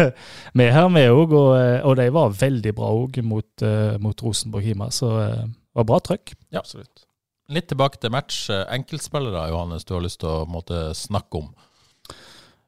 Vi 0.58 0.66
er 0.66 0.74
her 0.74 0.90
med 0.90 1.12
òg, 1.14 1.36
og, 1.38 1.52
og 1.86 2.00
de 2.02 2.08
var 2.16 2.34
veldig 2.40 2.74
bra 2.78 2.90
òg 3.04 3.22
mot, 3.22 3.52
eh, 3.62 4.00
mot 4.02 4.26
Rosenborg 4.26 4.66
Hima. 4.66 4.90
Så 4.90 5.12
eh, 5.22 5.44
det 5.46 5.84
var 5.84 5.92
bra 5.92 6.02
trøkk. 6.10 6.34
Ja. 6.50 6.64
Absolutt. 6.64 7.06
Litt 7.54 7.68
tilbake 7.70 8.02
til 8.02 8.10
match. 8.10 8.48
Eh, 8.50 8.66
Enkeltspillere, 8.74 9.46
Johannes, 9.52 9.86
du 9.86 9.94
har 9.94 10.02
lyst 10.06 10.24
til 10.24 10.32
å 10.32 10.50
måtte 10.50 10.88
snakke 10.98 11.44
om. 11.44 11.52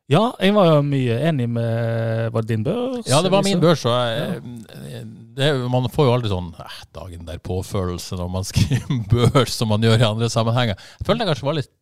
Ja, 0.08 0.30
jeg 0.39 0.54
var 0.56 0.70
jo 0.70 0.84
mye 0.88 1.17
enig 1.28 1.50
med 1.52 2.30
Var 2.32 2.46
det 2.46 2.54
din 2.54 2.63
børs? 2.63 3.08
Ja, 3.10 3.20
det 3.26 3.32
var 3.34 3.43
min 3.43 3.60
børs. 3.60 3.84
Og 3.84 3.91
jeg, 3.91 5.02
det, 5.36 5.50
man 5.67 5.89
får 5.91 6.08
jo 6.08 6.13
aldri 6.15 6.32
sånn 6.32 6.54
eh, 6.63 6.78
dagen 6.96 7.26
der 7.28 7.41
påfølelse 7.43 8.20
når 8.20 8.30
man 8.32 8.48
skriver 8.52 9.02
børs 9.34 9.58
som 9.60 9.74
man 9.74 9.84
gjør 9.84 10.00
i 10.00 10.08
andre 10.08 10.30
sammenhenger. 10.32 10.80
Jeg 11.02 11.10
føler 11.10 11.26
jeg 11.26 11.34
kanskje 11.34 11.50
var 11.50 11.58
litt 11.60 11.74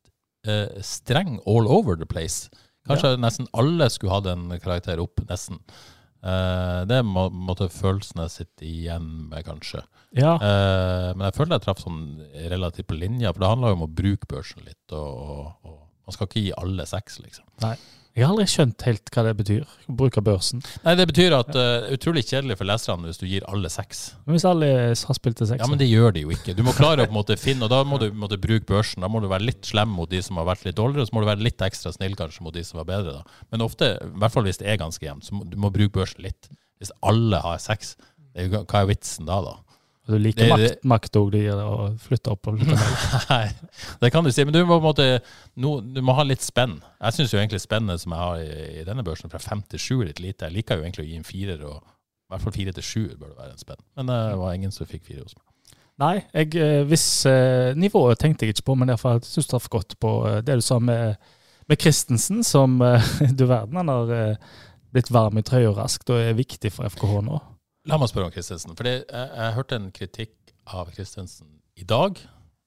eh, 0.50 0.80
streng 0.86 1.36
all 1.46 1.70
over 1.70 2.00
the 2.00 2.08
place. 2.10 2.50
Kanskje 2.90 3.16
nesten 3.18 3.50
alle 3.58 3.88
skulle 3.94 4.14
hatt 4.14 4.30
en 4.30 4.50
karakter 4.62 5.02
opp, 5.02 5.22
nesten. 5.30 5.62
Eh, 6.26 6.80
det 6.90 7.02
må, 7.06 7.28
måtte 7.30 7.68
følelsene 7.74 8.26
sitte 8.34 8.66
igjen 8.66 9.08
med, 9.30 9.44
kanskje. 9.46 9.84
Ja. 10.18 10.36
Eh, 10.38 11.12
men 11.14 11.28
jeg 11.28 11.38
føler 11.38 11.58
jeg 11.58 11.66
traff 11.66 11.84
sånn 11.84 12.02
relativt 12.50 12.90
på 12.90 12.98
linja, 12.98 13.34
for 13.34 13.46
det 13.46 13.52
handler 13.54 13.74
jo 13.74 13.80
om 13.80 13.86
å 13.88 13.92
bruke 14.02 14.30
børsen 14.34 14.66
litt. 14.66 14.84
Og, 14.98 15.06
og, 15.14 15.70
og 15.70 15.78
man 16.06 16.18
skal 16.18 16.30
ikke 16.30 16.46
gi 16.48 16.56
alle 16.58 16.90
seks, 16.90 17.20
liksom. 17.22 17.46
Nei. 17.66 17.76
Jeg 18.16 18.24
har 18.24 18.32
aldri 18.32 18.46
skjønt 18.48 18.84
helt 18.88 19.10
hva 19.12 19.24
det 19.28 19.32
betyr, 19.36 19.64
bruke 19.92 20.22
børsen. 20.24 20.62
Nei, 20.86 20.94
det 20.96 21.04
betyr 21.10 21.34
at 21.36 21.50
det 21.52 21.64
er 21.68 21.88
utrolig 21.98 22.22
kjedelig 22.24 22.56
for 22.62 22.70
leserne 22.70 23.10
hvis 23.10 23.20
du 23.20 23.26
gir 23.28 23.44
alle 23.52 23.68
seks. 23.74 24.06
Men 24.24 24.38
hvis 24.38 24.46
alle 24.48 24.70
har 24.96 25.18
spilt 25.18 25.36
til 25.42 25.50
seks 25.50 25.60
Ja, 25.60 25.68
men 25.68 25.82
det 25.82 25.90
gjør 25.90 26.16
de 26.16 26.24
jo 26.24 26.32
ikke. 26.32 26.56
Du 26.56 26.62
må 26.64 26.72
klare 26.78 27.04
å 27.04 27.10
på 27.10 27.12
en 27.12 27.18
måte 27.18 27.36
finne, 27.36 27.68
og 27.68 27.74
da 27.74 27.82
må 27.84 28.00
du 28.00 28.08
måtte 28.16 28.40
bruke 28.40 28.64
børsen. 28.70 29.04
Da 29.04 29.10
må 29.12 29.20
du 29.20 29.28
være 29.28 29.44
litt 29.50 29.68
slem 29.68 29.92
mot 29.98 30.08
de 30.08 30.22
som 30.24 30.40
har 30.40 30.48
vært 30.48 30.64
litt 30.64 30.80
dårligere, 30.80 31.04
og 31.04 31.12
så 31.12 31.18
må 31.18 31.26
du 31.26 31.30
være 31.34 31.44
litt 31.44 31.66
ekstra 31.68 31.92
snill 31.92 32.16
kanskje 32.16 32.48
mot 32.48 32.56
de 32.56 32.64
som 32.64 32.80
var 32.80 32.88
bedre. 32.94 33.18
da. 33.20 33.44
Men 33.52 33.68
ofte, 33.68 33.92
i 34.00 34.16
hvert 34.24 34.38
fall 34.38 34.48
hvis 34.48 34.64
det 34.64 34.72
er 34.72 34.80
ganske 34.80 35.04
jevnt, 35.04 35.28
så 35.28 35.36
må 35.36 35.44
du 35.52 35.60
må 35.60 35.74
bruke 35.76 35.98
børsen 36.00 36.24
litt. 36.24 36.48
Hvis 36.80 36.96
alle 37.04 37.44
har 37.44 37.60
seks, 37.60 37.98
hva 38.32 38.80
er 38.80 38.92
vitsen 38.96 39.28
da, 39.28 39.42
da? 39.44 39.58
Du 40.06 40.14
liker 40.22 40.44
Det- 40.44 40.50
makt, 40.52 40.62
det- 40.62 40.84
makt 40.92 41.16
og 41.18 41.32
de 41.34 41.40
gir 41.42 41.56
det, 41.58 41.64
og 41.66 41.96
flytte 42.00 42.30
opp 42.36 42.48
og 42.52 42.60
flytte 42.60 42.76
ned. 42.78 43.06
Nei, 43.32 43.48
det 44.04 44.12
kan 44.14 44.24
du 44.24 44.30
si. 44.32 44.44
Men 44.46 44.54
du 44.54 44.60
må, 44.70 44.78
måte, 44.84 45.08
no, 45.58 45.80
du 45.82 45.98
må 46.06 46.14
ha 46.14 46.22
litt 46.28 46.46
spenn. 46.46 46.76
Jeg 47.02 47.14
syns 47.18 47.34
jo 47.34 47.40
egentlig 47.42 47.62
spennet 47.64 48.04
som 48.04 48.14
jeg 48.14 48.22
har 48.22 48.44
i, 48.44 48.82
i 48.82 48.84
denne 48.86 49.04
børsen, 49.08 49.32
fra 49.34 49.42
fem 49.42 49.64
til 49.72 49.82
sju, 49.82 49.96
er 50.04 50.12
litt 50.12 50.22
lite. 50.22 50.46
Jeg 50.46 50.60
liker 50.60 50.78
jo 50.78 50.86
egentlig 50.86 51.06
å 51.06 51.10
gi 51.10 51.18
en 51.18 51.26
firer, 51.26 51.64
og 51.66 51.82
i 51.82 52.30
hvert 52.36 52.46
fall 52.46 52.54
fire 52.54 52.76
til 52.78 52.86
sju 52.86 53.02
bør 53.18 53.32
det 53.34 53.38
være 53.40 53.52
en 53.56 53.64
spenn. 53.66 53.82
Men 53.98 54.12
det 54.14 54.20
var 54.44 54.54
ingen 54.60 54.72
som 54.76 54.86
fikk 54.90 55.04
fire 55.10 55.24
hos 55.26 55.34
meg. 55.40 55.46
Nei, 55.98 56.14
jeg, 56.36 56.54
eh, 56.60 56.84
hvis 56.90 57.08
eh, 57.32 57.72
nivået 57.80 58.20
tenkte 58.20 58.46
jeg 58.46 58.54
ikke 58.58 58.66
på, 58.70 58.76
men 58.78 58.90
derfor 58.92 59.18
syns 59.24 59.46
jeg 59.46 59.52
traff 59.56 59.70
godt 59.74 59.98
på 60.04 60.14
eh, 60.28 60.42
det 60.46 60.60
du 60.60 60.64
sa 60.66 60.78
med, 60.78 61.16
med 61.72 61.82
Christensen, 61.82 62.44
som 62.46 62.78
du 63.40 63.46
verden 63.50 63.80
han 63.80 63.90
har 63.90 64.38
blitt 64.94 65.10
varm 65.10 65.40
i 65.40 65.44
trøya 65.44 65.72
raskt 65.76 66.12
og 66.14 66.20
er 66.22 66.36
viktig 66.38 66.70
for 66.76 66.86
FKH 66.94 67.22
nå. 67.26 67.40
La 67.90 68.00
meg 68.02 68.10
spørre 68.10 68.30
om 68.30 68.34
Christensen. 68.34 68.74
For 68.78 68.88
jeg, 68.90 69.04
jeg 69.12 69.56
hørte 69.58 69.78
en 69.80 69.92
kritikk 69.94 70.56
av 70.74 70.90
Christensen 70.96 71.48
i 71.78 71.86
dag. 71.88 72.18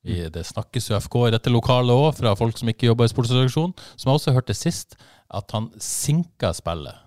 I, 0.09 0.21
det 0.33 0.45
snakkes 0.47 0.87
jo 0.93 0.97
FK 1.03 1.17
i 1.27 1.33
dette 1.35 1.51
lokalet 1.51 1.91
òg, 1.93 2.13
fra 2.17 2.37
folk 2.39 2.57
som 2.61 2.71
ikke 2.71 2.87
jobber 2.89 3.09
i 3.09 3.11
sportsredaksjonen. 3.13 3.75
Som 3.99 4.13
jeg 4.13 4.21
også 4.21 4.35
hørte 4.37 4.55
sist, 4.57 4.95
at 5.35 5.51
han 5.57 5.67
sinka 5.83 6.53
spillet 6.57 7.03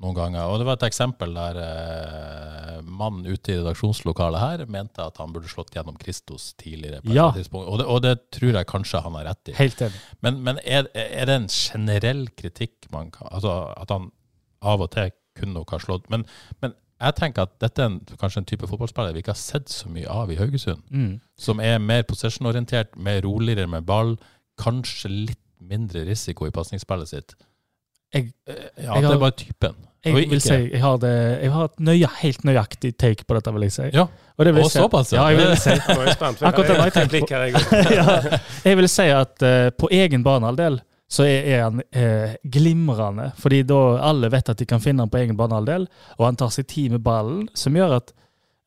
noen 0.00 0.14
ganger. 0.16 0.46
Og 0.48 0.60
det 0.62 0.64
var 0.68 0.78
et 0.78 0.86
eksempel 0.86 1.34
der 1.36 1.58
eh, 1.60 2.76
mannen 2.86 3.26
ute 3.28 3.52
i 3.52 3.58
redaksjonslokalet 3.58 4.40
her 4.40 4.62
mente 4.72 5.02
at 5.04 5.18
han 5.20 5.34
burde 5.34 5.50
slått 5.50 5.74
gjennom 5.76 5.98
Kristos 6.00 6.54
tidligere. 6.60 7.02
på 7.04 7.12
Ja. 7.12 7.26
et 7.34 7.42
tidspunkt. 7.42 7.66
Og 7.68 7.82
det, 7.82 7.86
og 7.90 8.00
det 8.06 8.14
tror 8.32 8.54
jeg 8.56 8.70
kanskje 8.70 9.02
han 9.04 9.18
har 9.18 9.26
rett 9.32 9.50
i. 9.52 9.56
Helt 9.58 9.82
enig. 9.84 10.00
Men, 10.24 10.38
men 10.46 10.62
er, 10.64 10.88
er 10.94 11.28
det 11.28 11.36
en 11.42 11.50
generell 11.52 12.28
kritikk 12.38 12.88
man 12.94 13.10
kan 13.12 13.28
Altså 13.28 13.52
at 13.76 13.92
han 13.92 14.08
av 14.62 14.80
og 14.86 14.88
til 14.94 15.10
kunne 15.36 15.54
nok 15.58 15.70
ha 15.74 15.78
slått 15.82 16.08
Men, 16.12 16.24
men 16.64 16.72
jeg 17.00 17.14
tenker 17.16 17.42
at 17.42 17.52
dette 17.60 17.82
er 17.82 17.86
en, 17.90 18.00
kanskje 18.20 18.38
en 18.42 18.44
type 18.50 18.66
fotballspiller 18.68 19.12
vi 19.16 19.22
ikke 19.22 19.32
har 19.32 19.40
sett 19.40 19.68
så 19.72 19.88
mye 19.88 20.06
av 20.12 20.30
i 20.30 20.36
Haugesund. 20.36 20.82
Mm. 20.90 21.20
Som 21.38 21.60
er 21.64 21.78
mer 21.78 22.02
possession-orientert, 22.08 22.96
mer 22.96 23.22
roligere 23.24 23.66
med 23.68 23.86
ball. 23.88 24.16
Kanskje 24.60 25.08
litt 25.10 25.38
mindre 25.60 26.04
risiko 26.08 26.46
i 26.48 26.50
pasningsspillet 26.54 27.08
sitt. 27.08 27.34
Jeg, 28.14 28.32
Ja, 28.48 28.94
Jeg 28.96 29.02
det 29.02 29.10
er 29.12 29.18
bare 29.22 29.30
typen. 29.38 29.74
jeg 30.04 30.14
vil 30.14 30.24
ikke- 30.24 30.40
si 30.40 30.54
jeg 30.72 30.80
har, 30.80 30.96
det, 30.98 31.42
jeg 31.42 31.52
har 31.52 31.64
et 31.64 31.78
nøye, 31.80 32.08
helt 32.22 32.44
nøyaktig 32.44 32.96
take 32.98 33.24
på 33.24 33.34
dette, 33.34 33.52
vil 33.52 33.62
jeg 33.62 33.72
si. 33.72 33.82
Ja, 33.92 34.06
Og 34.38 34.44
det 34.44 34.54
vil 34.54 34.64
og 34.64 34.70
jeg 34.72 34.82
såpass, 34.82 35.12
ja. 35.12 35.26
Jeg 35.28 35.36
vil 35.36 35.56
si. 35.64 35.70
Er 35.70 36.46
Akkurat 36.48 36.66
det 36.66 36.76
har 36.76 36.90
jeg 36.90 36.92
tenkte 36.92 37.20
på. 37.20 37.94
ja, 38.00 38.38
jeg 38.64 38.76
vil 38.76 38.88
si 38.88 39.02
at 39.02 39.42
uh, 39.42 39.70
på 39.78 39.88
egen 39.92 40.24
banehalvdel 40.24 40.80
så 41.10 41.26
er, 41.26 41.64
han 41.64 41.82
eh, 41.90 42.36
glimrende. 42.46 43.32
Fordi 43.40 43.64
da 43.66 43.80
alle 44.06 44.30
vet 44.30 44.52
at 44.52 44.60
de 44.60 44.66
kan 44.68 44.82
finne 44.82 45.02
han 45.02 45.10
på 45.10 45.18
egen 45.18 45.38
banehalvdel, 45.38 45.88
og 46.18 46.26
han 46.26 46.38
tar 46.38 46.52
seg 46.54 46.68
tid 46.70 46.94
med 46.94 47.02
ballen, 47.02 47.48
som 47.58 47.74
gjør 47.76 47.96
at 47.98 48.12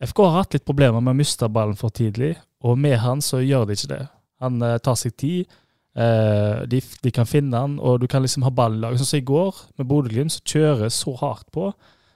FK 0.04 0.20
har 0.26 0.42
hatt 0.42 0.58
litt 0.58 0.68
problemer 0.68 1.00
med 1.00 1.16
å 1.16 1.20
miste 1.22 1.48
ballen 1.48 1.78
for 1.80 1.94
tidlig, 1.96 2.34
og 2.64 2.80
med 2.80 2.98
han 3.00 3.24
så 3.24 3.40
gjør 3.40 3.70
de 3.70 3.78
ikke 3.78 3.94
det. 3.94 4.02
Han 4.44 4.60
eh, 4.60 4.76
tar 4.84 5.00
seg 5.00 5.16
tid, 5.24 5.56
eh, 5.96 6.66
de, 6.68 6.84
de 6.84 7.16
kan 7.16 7.30
finne 7.30 7.64
han, 7.64 7.80
og 7.80 8.04
du 8.04 8.10
kan 8.12 8.26
liksom 8.26 8.44
ha 8.44 8.52
ballen 8.52 8.82
i 8.82 8.84
lag. 8.84 9.00
Sånn 9.00 9.14
som 9.14 9.24
i 9.24 9.28
går, 9.32 9.64
med 9.80 9.88
Bodø-Glimt, 9.88 10.36
som 10.36 10.54
kjører 10.56 10.92
så 10.92 11.16
hardt 11.24 11.48
på, 11.56 11.72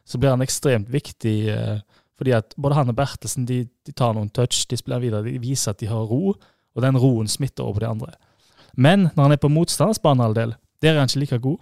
så 0.08 0.20
blir 0.20 0.36
han 0.36 0.44
ekstremt 0.44 0.92
viktig. 0.92 1.38
Eh, 1.56 2.04
fordi 2.20 2.36
at 2.36 2.56
både 2.60 2.82
han 2.82 2.92
og 2.92 3.00
Bertelsen 3.00 3.48
de, 3.48 3.64
de 3.88 3.96
tar 3.96 4.16
noen 4.18 4.32
touch, 4.34 4.66
de 4.68 4.80
spiller 4.80 5.04
videre, 5.04 5.24
de 5.28 5.40
viser 5.40 5.72
at 5.72 5.80
de 5.80 5.88
har 5.88 6.08
ro, 6.10 6.36
og 6.36 6.84
den 6.84 7.00
roen 7.00 7.32
smitter 7.32 7.64
over 7.64 7.80
på 7.80 7.86
de 7.86 7.94
andre. 7.96 8.16
Men 8.78 9.10
når 9.16 9.24
han 9.24 9.36
er 9.36 9.42
på 9.42 9.52
motstanders 9.52 10.00
banehalvdel, 10.04 10.54
der 10.82 10.94
er 10.94 11.02
han 11.02 11.10
ikke 11.10 11.24
like 11.24 11.40
god. 11.42 11.58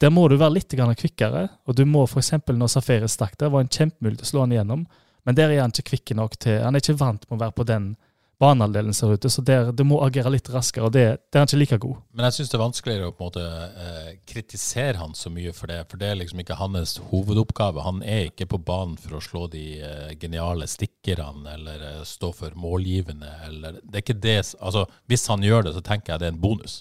Der 0.00 0.12
må 0.12 0.26
du 0.28 0.36
være 0.40 0.54
litt 0.54 0.72
kvikkere, 0.72 1.48
og 1.66 1.76
du 1.76 1.84
må 1.84 2.06
f.eks. 2.06 2.32
når 2.46 2.68
Safari 2.68 3.08
stakk 3.08 3.38
der, 3.40 3.50
var 3.50 3.64
en 3.64 3.72
kjempemulighet 3.72 4.20
til 4.20 4.28
å 4.28 4.30
slå 4.30 4.44
han 4.44 4.52
igjennom, 4.52 4.86
men 5.24 5.36
der 5.36 5.50
er 5.50 5.60
han 5.60 5.72
ikke 5.72 5.90
kvikk 5.90 6.14
nok 6.16 6.38
til 6.40 6.62
Han 6.62 6.74
er 6.74 6.80
ikke 6.80 7.00
vant 7.00 7.26
med 7.28 7.36
å 7.36 7.42
være 7.44 7.56
på 7.56 7.66
den 7.68 7.96
banehalvdelen 8.40 8.94
ser 8.96 9.12
ut 9.12 9.26
så 9.32 9.42
der, 9.44 9.70
det 9.76 9.84
må 9.86 9.98
agere 10.04 10.32
litt 10.32 10.48
raskere, 10.52 10.88
og 10.88 10.94
det, 10.96 11.04
det 11.28 11.38
er 11.38 11.44
han 11.44 11.50
ikke 11.50 11.60
like 11.60 11.78
god. 11.84 12.00
Men 12.16 12.26
jeg 12.28 12.38
syns 12.38 12.52
det 12.52 12.56
er 12.56 12.62
vanskeligere 12.62 13.10
å 13.10 13.14
på 13.16 13.26
en 13.26 13.28
måte 13.28 13.44
eh, 13.84 14.10
kritisere 14.28 15.00
han 15.00 15.16
så 15.16 15.32
mye 15.32 15.52
for 15.56 15.72
det, 15.72 15.82
for 15.90 16.00
det 16.00 16.08
er 16.08 16.20
liksom 16.22 16.40
ikke 16.42 16.58
hans 16.60 16.96
hovedoppgave. 17.10 17.84
Han 17.84 18.00
er 18.02 18.30
ikke 18.30 18.48
på 18.54 18.62
banen 18.70 18.96
for 19.00 19.18
å 19.18 19.24
slå 19.24 19.46
de 19.52 19.64
eh, 19.84 20.12
geniale 20.20 20.68
stikkerne 20.70 21.56
eller 21.58 21.86
eh, 21.90 22.04
stå 22.08 22.32
for 22.36 22.56
målgivende, 22.56 23.32
eller 23.48 23.80
Det 23.82 24.00
er 24.00 24.06
ikke 24.06 24.22
det 24.22 24.38
Altså, 24.40 24.86
hvis 25.10 25.26
han 25.28 25.44
gjør 25.44 25.66
det, 25.66 25.74
så 25.76 25.84
tenker 25.84 26.14
jeg 26.14 26.22
det 26.22 26.30
er 26.30 26.34
en 26.34 26.40
bonus. 26.40 26.80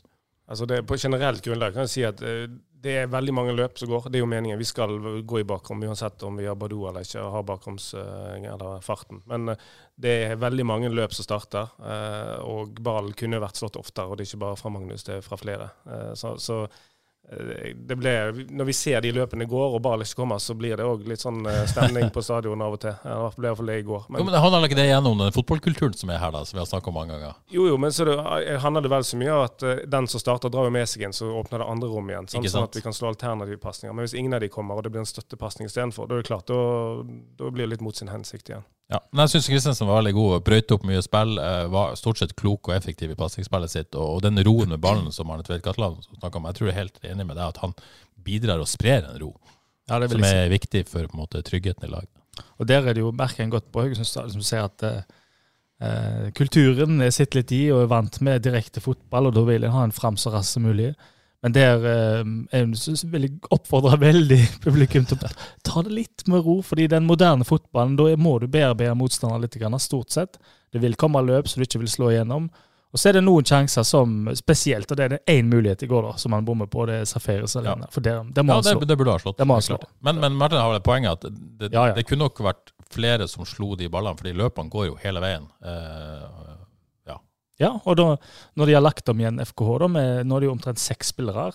Altså 0.50 0.65
det, 0.65 0.82
på 0.88 0.98
generelt 0.98 1.43
grunnlag 1.45 1.76
kan 1.76 1.86
jeg 1.86 1.93
si 1.93 2.04
at 2.08 2.22
eh, 2.26 2.48
det 2.82 2.96
er 2.96 3.12
veldig 3.12 3.34
mange 3.36 3.54
løp 3.58 3.80
som 3.80 3.89
går. 3.92 4.08
Det 4.08 4.20
er 4.20 4.24
jo 4.24 4.30
meningen. 4.30 4.60
Vi 4.60 4.68
skal 4.68 4.94
gå 5.28 5.42
i 5.42 5.48
bakrom 5.48 5.82
uansett 5.84 6.24
om 6.24 6.38
vi 6.39 6.48
har 6.48 6.56
Badou 6.60 6.86
eller 6.88 7.04
ikke 7.04 7.26
har 7.34 7.46
bakroms 7.48 7.92
eh, 8.00 8.46
eller 8.54 8.84
farten. 8.86 9.20
Men 9.28 9.52
eh, 9.52 9.65
det 10.00 10.13
er 10.30 10.39
veldig 10.39 10.65
mange 10.68 10.92
løp 10.94 11.15
som 11.15 11.28
starter, 11.28 11.74
eh, 11.84 12.38
og 12.48 12.80
ballen 12.80 13.15
kunne 13.20 13.42
vært 13.44 13.60
slått 13.60 13.80
oftere. 13.80 14.08
Og 14.08 14.15
det 14.15 14.24
er 14.24 14.32
ikke 14.32 14.46
bare 14.46 14.60
fra 14.62 14.72
Magnus, 14.72 15.04
det 15.08 15.18
er 15.18 15.26
fra 15.26 15.39
flere. 15.39 15.68
Så, 16.15 16.38
så 16.39 16.62
det 17.30 17.96
ble, 18.00 18.12
når 18.50 18.65
vi 18.65 18.74
ser 18.74 19.04
de 19.06 19.12
løpene 19.13 19.46
går 19.50 19.76
og 19.78 19.88
ikke 20.02 20.18
kommer, 20.18 20.39
så 20.42 20.56
blir 20.58 20.80
det 20.80 20.86
òg 20.88 21.04
litt 21.08 21.22
sånn 21.22 21.44
eh, 21.46 21.62
stemning 21.70 22.10
på 22.13 22.24
stadion 22.26 22.62
av 22.65 22.74
og 22.74 22.82
til. 22.82 22.96
Eh, 23.06 23.26
Det 23.30 23.38
ble 23.38 23.52
iallfall 23.52 23.70
det 23.70 23.76
i 23.80 23.86
går. 23.86 24.08
Jo, 24.10 24.24
men 24.24 24.34
det 24.34 24.42
handler 24.42 24.65
ikke 24.65 24.80
det 24.80 24.88
gjennom 24.89 25.22
den 25.22 25.36
fotballkulturen 25.36 25.98
som 26.00 26.10
er 26.10 26.18
her, 26.22 26.34
da, 26.34 26.42
som 26.48 26.58
vi 26.58 26.63
har 26.63 26.70
snakket 26.72 26.89
om 26.89 26.98
mange 26.98 27.13
ganger? 27.13 27.38
Jo, 27.54 27.68
jo, 27.70 27.78
men 27.78 27.94
så 27.94 28.08
det, 28.10 28.18
handler 28.63 28.88
det 28.88 28.94
vel 28.96 29.06
så 29.06 29.20
mye 29.22 29.36
om 29.36 29.46
at 29.46 29.68
eh, 29.68 29.84
den 29.86 30.10
som 30.10 30.24
starter, 30.24 30.54
drar 30.54 30.65
jo 30.70 30.74
med 30.74 30.89
seg 30.89 31.06
en, 31.06 31.13
så 31.13 31.30
åpner 31.44 31.62
det 31.62 31.70
andre 31.70 31.92
rom 31.94 32.10
igjen. 32.10 32.32
Ikke 32.34 32.54
Sånn 32.56 32.65
at 32.65 32.82
vi 32.82 32.86
kan 32.86 32.98
slå 32.98 33.12
alternative 33.13 33.62
pasninger. 33.62 33.94
Men 33.94 34.08
hvis 34.10 34.18
ingen 34.18 34.34
av 34.34 34.42
de 34.42 34.50
kommer, 34.50 34.80
og 34.80 34.88
det 34.88 34.94
blir 34.96 35.06
en 35.06 35.10
støttepasning 35.10 35.70
istedenfor, 35.70 36.10
da 36.10 36.18
er 36.18 36.24
det 36.26 36.32
klart, 36.32 36.50
da, 36.50 37.06
da 37.38 37.54
blir 37.54 37.68
det 37.68 37.76
litt 37.76 37.86
mot 37.86 37.96
sin 37.98 38.10
hensikt 38.10 38.50
igjen. 38.50 38.65
Ja, 38.89 38.99
men 39.13 39.21
jeg 39.28 39.36
syns 39.36 39.47
Kristiansen 39.52 39.86
var 39.86 39.99
veldig 39.99 40.15
god. 40.17 40.32
Brøyte 40.47 40.73
opp 40.73 40.86
mye 40.89 41.02
spill. 41.06 41.36
eh, 41.38 41.67
Var 41.69 41.91
stort 41.99 42.17
sett 42.17 42.36
klok 42.39 42.71
og 42.71 42.73
effektiv 42.73 43.12
i 43.13 43.17
passingsspillet 43.19 43.69
sitt. 43.69 43.93
Og, 43.93 44.21
den 44.25 44.41
roen 44.47 44.71
med 44.73 44.82
ballen 44.82 45.12
som 45.13 45.30
Arne 45.30 45.45
Tvedt 45.45 45.62
Katland 45.65 45.99
snakka 46.08 46.39
om, 46.41 46.47
jeg 46.49 46.58
tror 46.58 46.67
jeg 46.69 46.73
er 46.73 46.80
helt 46.80 46.97
enig 47.06 47.28
med 47.30 47.38
deg 47.38 47.45
at 47.52 47.60
han 47.62 47.75
bidrar 48.25 48.63
og 48.63 48.67
sprer 48.71 49.06
en 49.06 49.19
ro. 49.21 49.36
Ja, 49.89 49.99
Som 50.08 50.21
jeg 50.25 50.32
si. 50.32 50.41
er 50.41 50.49
viktig 50.49 50.82
for 50.89 51.06
på 51.06 51.17
en 51.17 51.21
måte, 51.21 51.43
tryggheten 51.45 51.86
i 51.86 51.91
laget. 51.91 52.10
Og 52.58 52.67
der 52.67 52.82
er 52.88 52.93
det 52.97 53.02
jo, 53.02 53.12
merker 53.12 53.43
en 53.43 53.54
godt 53.54 53.69
på 53.71 53.82
Haugesund 53.84 54.08
stadion, 54.10 54.32
som 54.38 54.41
ser 54.41 54.65
at 54.65 54.84
eh, 54.84 55.02
eh, 55.86 56.28
kulturen 56.38 57.02
er 57.02 57.13
sitter 57.13 57.41
litt 57.41 57.54
i 57.54 57.63
og 57.73 57.84
er 57.84 57.93
vant 57.93 58.19
med 58.25 58.41
direkte 58.45 58.82
fotball, 58.82 59.30
og 59.30 59.38
da 59.38 59.45
vil 59.49 59.65
en 59.69 59.75
ha 59.75 59.84
en 59.86 59.93
fram 59.95 60.17
så 60.17 60.34
raskt 60.34 60.58
som 60.58 60.65
mulig. 60.65 60.95
Men 61.41 61.54
der 61.56 61.86
eh, 61.88 62.23
vil 63.12 63.28
jeg 63.28 63.38
oppfordre 63.56 63.95
veldig 64.02 64.39
publikum 64.65 65.06
til 65.08 65.19
å 65.23 65.30
ta 65.63 65.84
det 65.86 65.93
litt 65.95 66.25
med 66.28 66.43
ro, 66.43 66.58
fordi 66.65 66.88
den 66.91 67.06
moderne 67.08 67.45
fotballen, 67.47 67.95
da 67.99 68.10
må 68.19 68.38
du 68.43 68.47
bearbeide 68.52 68.95
motstanderen 68.99 69.45
litt, 69.45 69.56
grann, 69.56 69.78
stort 69.80 70.12
sett. 70.12 70.36
Det 70.73 70.82
vil 70.84 70.97
komme 70.99 71.21
løp 71.23 71.47
så 71.47 71.62
du 71.62 71.63
ikke 71.67 71.80
vil 71.86 71.91
slå 71.93 72.10
igjennom. 72.12 72.49
Og 72.89 72.97
så 72.97 73.12
er 73.12 73.19
det 73.19 73.21
noen 73.21 73.45
sjanser 73.45 73.86
som 73.86 74.28
spesielt, 74.34 74.89
og 74.91 74.97
det 74.97 75.04
er 75.06 75.12
det 75.13 75.19
én 75.30 75.45
mulighet 75.45 75.84
i 75.86 75.89
går 75.91 76.08
da, 76.08 76.13
som 76.17 76.34
han 76.34 76.45
bommer 76.47 76.65
på, 76.73 76.88
det 76.89 76.95
er 77.04 77.06
Safaris 77.06 77.54
alene. 77.60 77.86
For 77.93 78.02
det, 78.02 78.15
det 78.34 78.41
må 78.43 78.56
Ja, 78.56 78.58
han 78.58 78.65
slå. 78.65 78.80
slå. 78.82 78.88
det 78.89 78.97
burde 78.97 79.13
ha 79.13 79.21
slått. 79.21 79.38
Det 79.38 79.45
må 79.47 79.60
han 79.60 79.65
slå. 79.67 79.78
Men, 80.02 80.19
men 80.23 80.36
Martin 80.39 80.58
har 80.58 80.71
vel 80.73 80.82
poenget 80.82 81.21
poeng 81.21 81.32
at 81.38 81.43
det, 81.62 81.69
Ja, 81.71 81.84
ja. 81.91 81.93
det 81.93 82.08
kunne 82.10 82.25
nok 82.25 82.41
vært 82.41 82.73
flere 82.89 83.28
som 83.30 83.45
slo 83.45 83.75
de 83.78 83.88
ballene, 83.93 84.17
fordi 84.17 84.34
løpene 84.34 84.73
går 84.73 84.88
jo 84.89 84.97
hele 85.04 85.21
veien. 85.21 85.45
Eh, 85.62 86.58
Ja, 87.60 87.74
og 87.84 87.98
da, 88.00 88.13
når 88.56 88.69
de 88.69 88.78
har 88.78 88.86
lagt 88.86 89.10
om 89.12 89.19
igjen 89.19 89.41
FKH, 89.43 89.74
da, 89.84 89.91
med, 89.91 90.12
nå 90.28 90.38
er 90.38 90.43
det 90.43 90.48
jo 90.48 90.56
omtrent 90.56 90.82
seks 90.82 91.12
spillere, 91.12 91.50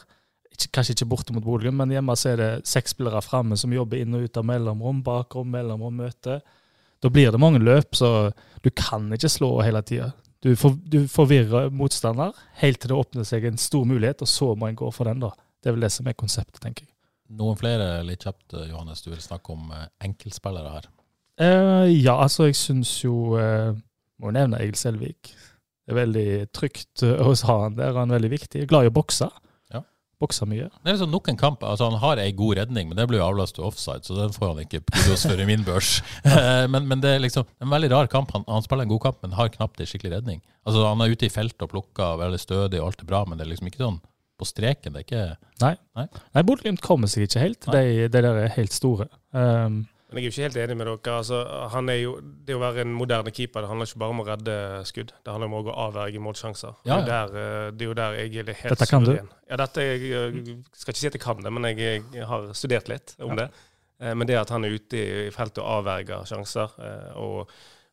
ikke, 0.55 0.69
kanskje 0.77 0.95
ikke 0.95 1.09
borte 1.11 1.35
mot 1.35 1.45
Bodø, 1.45 1.73
men 1.75 1.91
hjemme 1.91 2.15
så 2.19 2.35
er 2.35 2.41
det 2.41 2.51
seks 2.69 2.95
spillere 2.95 3.23
framme 3.25 3.57
som 3.59 3.73
jobber 3.75 4.03
inn 4.03 4.15
og 4.15 4.27
ut 4.29 4.39
av 4.39 4.47
mellomrom, 4.47 5.01
bakrom, 5.07 5.49
mellomrom, 5.51 5.97
møte. 6.05 6.39
Da 7.03 7.11
blir 7.13 7.33
det 7.35 7.41
mange 7.43 7.63
løp, 7.63 7.97
så 7.99 8.31
du 8.63 8.71
kan 8.71 9.09
ikke 9.17 9.33
slå 9.33 9.51
hele 9.65 9.83
tida. 9.87 10.13
Du, 10.45 10.53
for, 10.61 10.77
du 10.77 11.07
forvirrer 11.09 11.73
motstander 11.73 12.37
helt 12.61 12.83
til 12.83 12.93
det 12.93 12.99
åpner 13.01 13.27
seg 13.29 13.47
en 13.49 13.61
stor 13.61 13.87
mulighet, 13.89 14.23
og 14.23 14.29
så 14.29 14.51
må 14.55 14.69
en 14.69 14.77
gå 14.79 14.91
for 14.93 15.09
den. 15.09 15.25
da. 15.25 15.33
Det 15.61 15.71
er 15.71 15.77
vel 15.79 15.87
det 15.87 15.93
som 15.95 16.09
er 16.11 16.17
konseptet, 16.21 16.61
tenker 16.61 16.85
jeg. 16.85 16.93
noen 17.35 17.57
flere 17.57 18.03
litt 18.05 18.27
kjapt, 18.27 18.53
Johannes, 18.69 19.01
du 19.03 19.09
vil 19.09 19.23
snakke 19.25 19.57
om 19.57 19.73
eh, 19.73 19.89
enkeltspillere 20.05 20.75
her. 20.77 20.91
Eh, 21.41 21.89
ja, 21.97 22.19
altså, 22.19 22.51
jeg 22.51 22.61
syns 22.61 22.93
jo 23.03 23.35
eh, 23.41 23.73
Må 24.23 24.31
nevne 24.31 24.61
Egil 24.63 24.77
Selvik. 24.79 25.33
Det 25.85 25.93
er 25.93 26.01
veldig 26.01 26.29
trygt 26.57 27.05
hos 27.27 27.45
han 27.49 27.77
der. 27.77 27.97
Han 27.97 28.11
er 28.11 28.19
veldig 28.19 28.31
viktig. 28.39 28.69
Glad 28.71 28.87
i 28.87 28.91
å 28.91 28.95
bokse. 28.95 29.29
Ja. 29.75 29.83
Bokser 30.23 30.49
mye. 30.49 30.71
Det 30.71 30.89
er 30.89 30.97
liksom 30.97 31.13
nok 31.13 31.29
en 31.29 31.41
kamp. 31.41 31.65
altså 31.67 31.91
Han 31.91 32.01
har 32.01 32.23
ei 32.23 32.33
god 32.37 32.57
redning, 32.63 32.89
men 32.89 32.97
det 32.97 33.07
blir 33.11 33.21
jo 33.21 33.27
avløst 33.27 33.59
til 33.59 33.67
offside, 33.69 34.07
så 34.07 34.17
den 34.17 34.33
får 34.33 34.55
han 34.55 34.63
ikke 34.65 34.81
kudos 34.89 35.27
for 35.29 35.45
i 35.45 35.49
min 35.49 35.67
børs. 35.67 35.99
Eh, 36.25 36.65
men, 36.73 36.89
men 36.89 37.05
det 37.05 37.13
er 37.17 37.23
liksom 37.25 37.45
en 37.61 37.73
veldig 37.77 37.93
rar 37.93 38.09
kamp. 38.13 38.33
Han, 38.37 38.49
han 38.49 38.65
spiller 38.65 38.89
en 38.89 38.95
god 38.95 39.05
kamp, 39.09 39.21
men 39.23 39.37
har 39.37 39.53
knapt 39.53 39.85
ei 39.85 39.91
skikkelig 39.91 40.17
redning. 40.17 40.43
Altså 40.65 40.89
Han 40.89 41.05
er 41.05 41.13
ute 41.13 41.29
i 41.29 41.33
feltet 41.33 41.67
og 41.69 41.75
plukker, 41.75 42.17
veldig 42.25 42.41
stødig 42.41 42.81
og 42.81 42.91
alt 42.91 43.05
er 43.05 43.13
bra, 43.13 43.25
men 43.29 43.39
det 43.39 43.45
er 43.45 43.53
liksom 43.53 43.69
ikke 43.69 43.85
sånn 43.85 44.01
på 44.41 44.49
streken. 44.49 44.95
Det 44.95 45.03
er 45.03 45.07
ikke 45.07 45.25
Nei. 45.63 45.75
Nei. 45.95 46.09
Nei, 46.35 46.43
Bodø-Glimt 46.43 46.83
kommer 46.83 47.11
seg 47.11 47.29
ikke 47.29 47.43
helt. 47.45 47.69
De, 47.71 48.09
de 48.09 48.23
der 48.25 48.41
er 48.47 48.55
helt 48.57 48.75
store. 48.75 49.07
Um, 49.37 49.85
Men 50.15 50.23
jeg 50.23 50.29
er 50.29 50.31
jo 50.31 50.35
ikke 50.37 50.45
helt 50.47 50.59
enig 50.63 50.77
med 50.79 50.87
dere. 50.87 51.15
Altså, 51.19 51.41
han 51.75 51.89
er 51.91 51.97
jo, 51.99 52.13
det 52.47 52.55
å 52.55 52.61
være 52.63 52.85
en 52.85 52.93
moderne 52.95 53.33
keeper 53.35 53.65
det 53.65 53.71
handler 53.73 53.91
ikke 53.91 53.99
bare 54.05 54.15
om 54.15 54.23
å 54.23 54.27
redde 54.29 54.55
skudd. 54.87 55.11
Det 55.27 55.33
handler 55.35 55.51
om 55.51 55.57
å 55.59 55.75
avverge 55.89 56.23
målsjanser. 56.23 56.77
Ja, 56.87 57.01
Det, 57.03 57.11
er 57.19 57.35
der, 57.35 57.37
eh, 57.43 57.71
det 57.75 57.83
er 57.83 57.91
jo 57.91 57.97
der 57.99 58.19
jeg 58.21 58.37
er 58.45 58.53
helt 58.63 58.75
Dette 58.77 58.87
kan 58.91 59.03
du? 59.05 59.11
suveren. 59.11 59.31
Ja, 59.51 59.59
dette 59.65 59.87
jeg, 59.89 60.03
jeg 60.15 60.57
skal 60.79 60.95
ikke 60.95 61.03
si 61.03 61.11
at 61.11 61.19
jeg 61.19 61.25
kan 61.27 61.43
det, 61.43 61.53
men 61.53 61.67
jeg, 61.75 62.05
jeg 62.15 62.29
har 62.31 62.47
studert 62.55 62.89
litt 62.95 63.17
om 63.27 63.35
det. 63.43 63.51
Eh, 64.01 64.15
Men 64.15 64.27
det 64.31 64.39
at 64.41 64.51
han 64.55 64.65
er 64.65 64.79
ute 64.79 65.03
i 65.03 65.31
feltet 65.35 65.59
og 65.65 65.81
avverger 65.81 66.25
sjanser. 66.31 66.79
eh, 66.79 67.11
og 67.19 67.51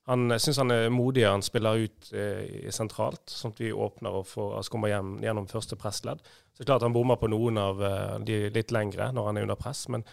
han 0.10 0.34
syns 0.42 0.58
han 0.58 0.72
er 0.74 0.88
modig. 0.90 1.26
Han 1.30 1.44
spiller 1.46 1.84
ut 1.86 2.10
eh, 2.14 2.70
sentralt, 2.74 3.22
sånn 3.30 3.54
at 3.54 3.60
vi 3.62 3.70
åpner 3.72 4.16
og 4.22 4.26
får, 4.28 4.56
altså 4.58 4.72
kommer 4.74 4.90
hjem 4.90 5.12
gjennom 5.24 5.46
første 5.48 5.78
pressledd. 5.78 6.22
Så 6.52 6.58
det 6.62 6.66
er 6.66 6.72
klart 6.74 6.84
han 6.88 6.94
bommer 6.96 7.20
på 7.22 7.30
noen 7.32 7.58
av 7.62 7.82
eh, 7.86 8.16
de 8.26 8.40
litt 8.54 8.74
lengre 8.74 9.12
når 9.14 9.30
han 9.30 9.38
er 9.38 9.46
under 9.50 9.60
press, 9.62 9.88
men 9.94 10.04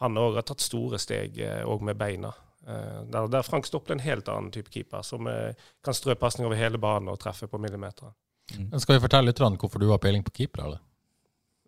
han 0.00 0.18
òg 0.18 0.40
har 0.40 0.46
tatt 0.48 0.64
store 0.64 0.98
steg 0.98 1.38
òg 1.64 1.84
med 1.86 1.96
beina. 2.00 2.32
Eh, 2.66 3.02
Der, 3.12 3.28
der 3.28 3.42
Frank 3.42 3.66
Stopple 3.66 3.94
er 3.94 3.98
en 3.98 4.04
helt 4.04 4.28
annen 4.28 4.50
type 4.52 4.70
keeper, 4.72 5.02
som 5.02 5.26
eh, 5.26 5.54
kan 5.84 5.94
strø 5.94 6.14
pasning 6.14 6.46
over 6.48 6.56
hele 6.56 6.78
banen 6.80 7.12
og 7.12 7.20
treffe 7.20 7.46
på 7.46 7.60
millimeter. 7.60 8.14
Mm. 8.56 8.78
Skal 8.80 8.96
vi 8.96 9.04
fortelle 9.04 9.30
lytterne 9.30 9.60
hvorfor 9.60 9.80
du 9.80 9.90
har 9.90 10.00
peiling 10.00 10.24
på 10.24 10.32
keepere? 10.34 10.78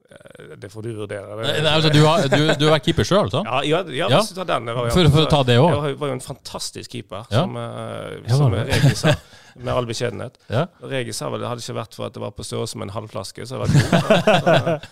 Eh, 0.07 0.57
Det 0.57 0.69
får 0.71 0.83
du 0.87 0.93
vurdere. 0.95 1.37
Nei, 1.43 1.61
nei, 1.65 1.73
altså, 1.73 1.91
du, 1.91 2.01
har, 2.07 2.23
du, 2.31 2.37
du 2.61 2.65
har 2.69 2.77
vært 2.79 2.85
keeper 2.87 3.05
sjøl, 3.09 3.31
sant? 3.33 3.49
Ja, 3.51 3.63
ja, 3.67 3.81
ja, 3.91 4.07
Ja. 4.13 4.21
Ta 4.37 4.45
den. 4.45 4.69
For, 4.71 5.09
for 5.11 5.25
å 5.25 5.31
ta 5.31 5.41
det 5.43 5.57
Jeg 5.57 5.63
òg. 5.65 5.73
var- 5.83 5.97
var 6.03 6.09
jo 6.13 6.15
en 6.19 6.21
fantastisk 6.25 6.91
keeper, 6.95 7.27
Ja. 7.31 7.43
som, 7.43 7.57
eh, 7.57 8.31
som? 8.31 8.55
Regis 8.55 9.01
sa, 9.03 9.15
med 9.57 9.73
all 9.75 9.87
beskjedenhet. 9.89 10.37
Ja. 10.53 10.67
Regis 10.83 11.17
sa 11.17 11.31
vel 11.33 11.41
det 11.41 11.49
hadde 11.49 11.65
ikke 11.65 11.75
vært 11.81 11.95
for 11.97 12.07
at 12.07 12.13
det 12.15 12.21
var 12.23 12.31
på 12.37 12.45
størrelse 12.45 12.77
med 12.79 12.89
en 12.91 12.95
halvflaske, 13.01 13.47
så 13.49 13.59
hadde 13.59 13.73
vært 13.73 13.91
god. 13.91 14.89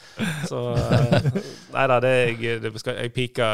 Så, 0.48 0.50
så 0.50 0.60
eh, 0.74 1.30
Nei 1.74 1.86
da, 1.90 2.00
det 2.00 2.12
jeg, 2.40 2.60
det 2.62 2.72
jeg 2.86 3.12
pika 3.14 3.48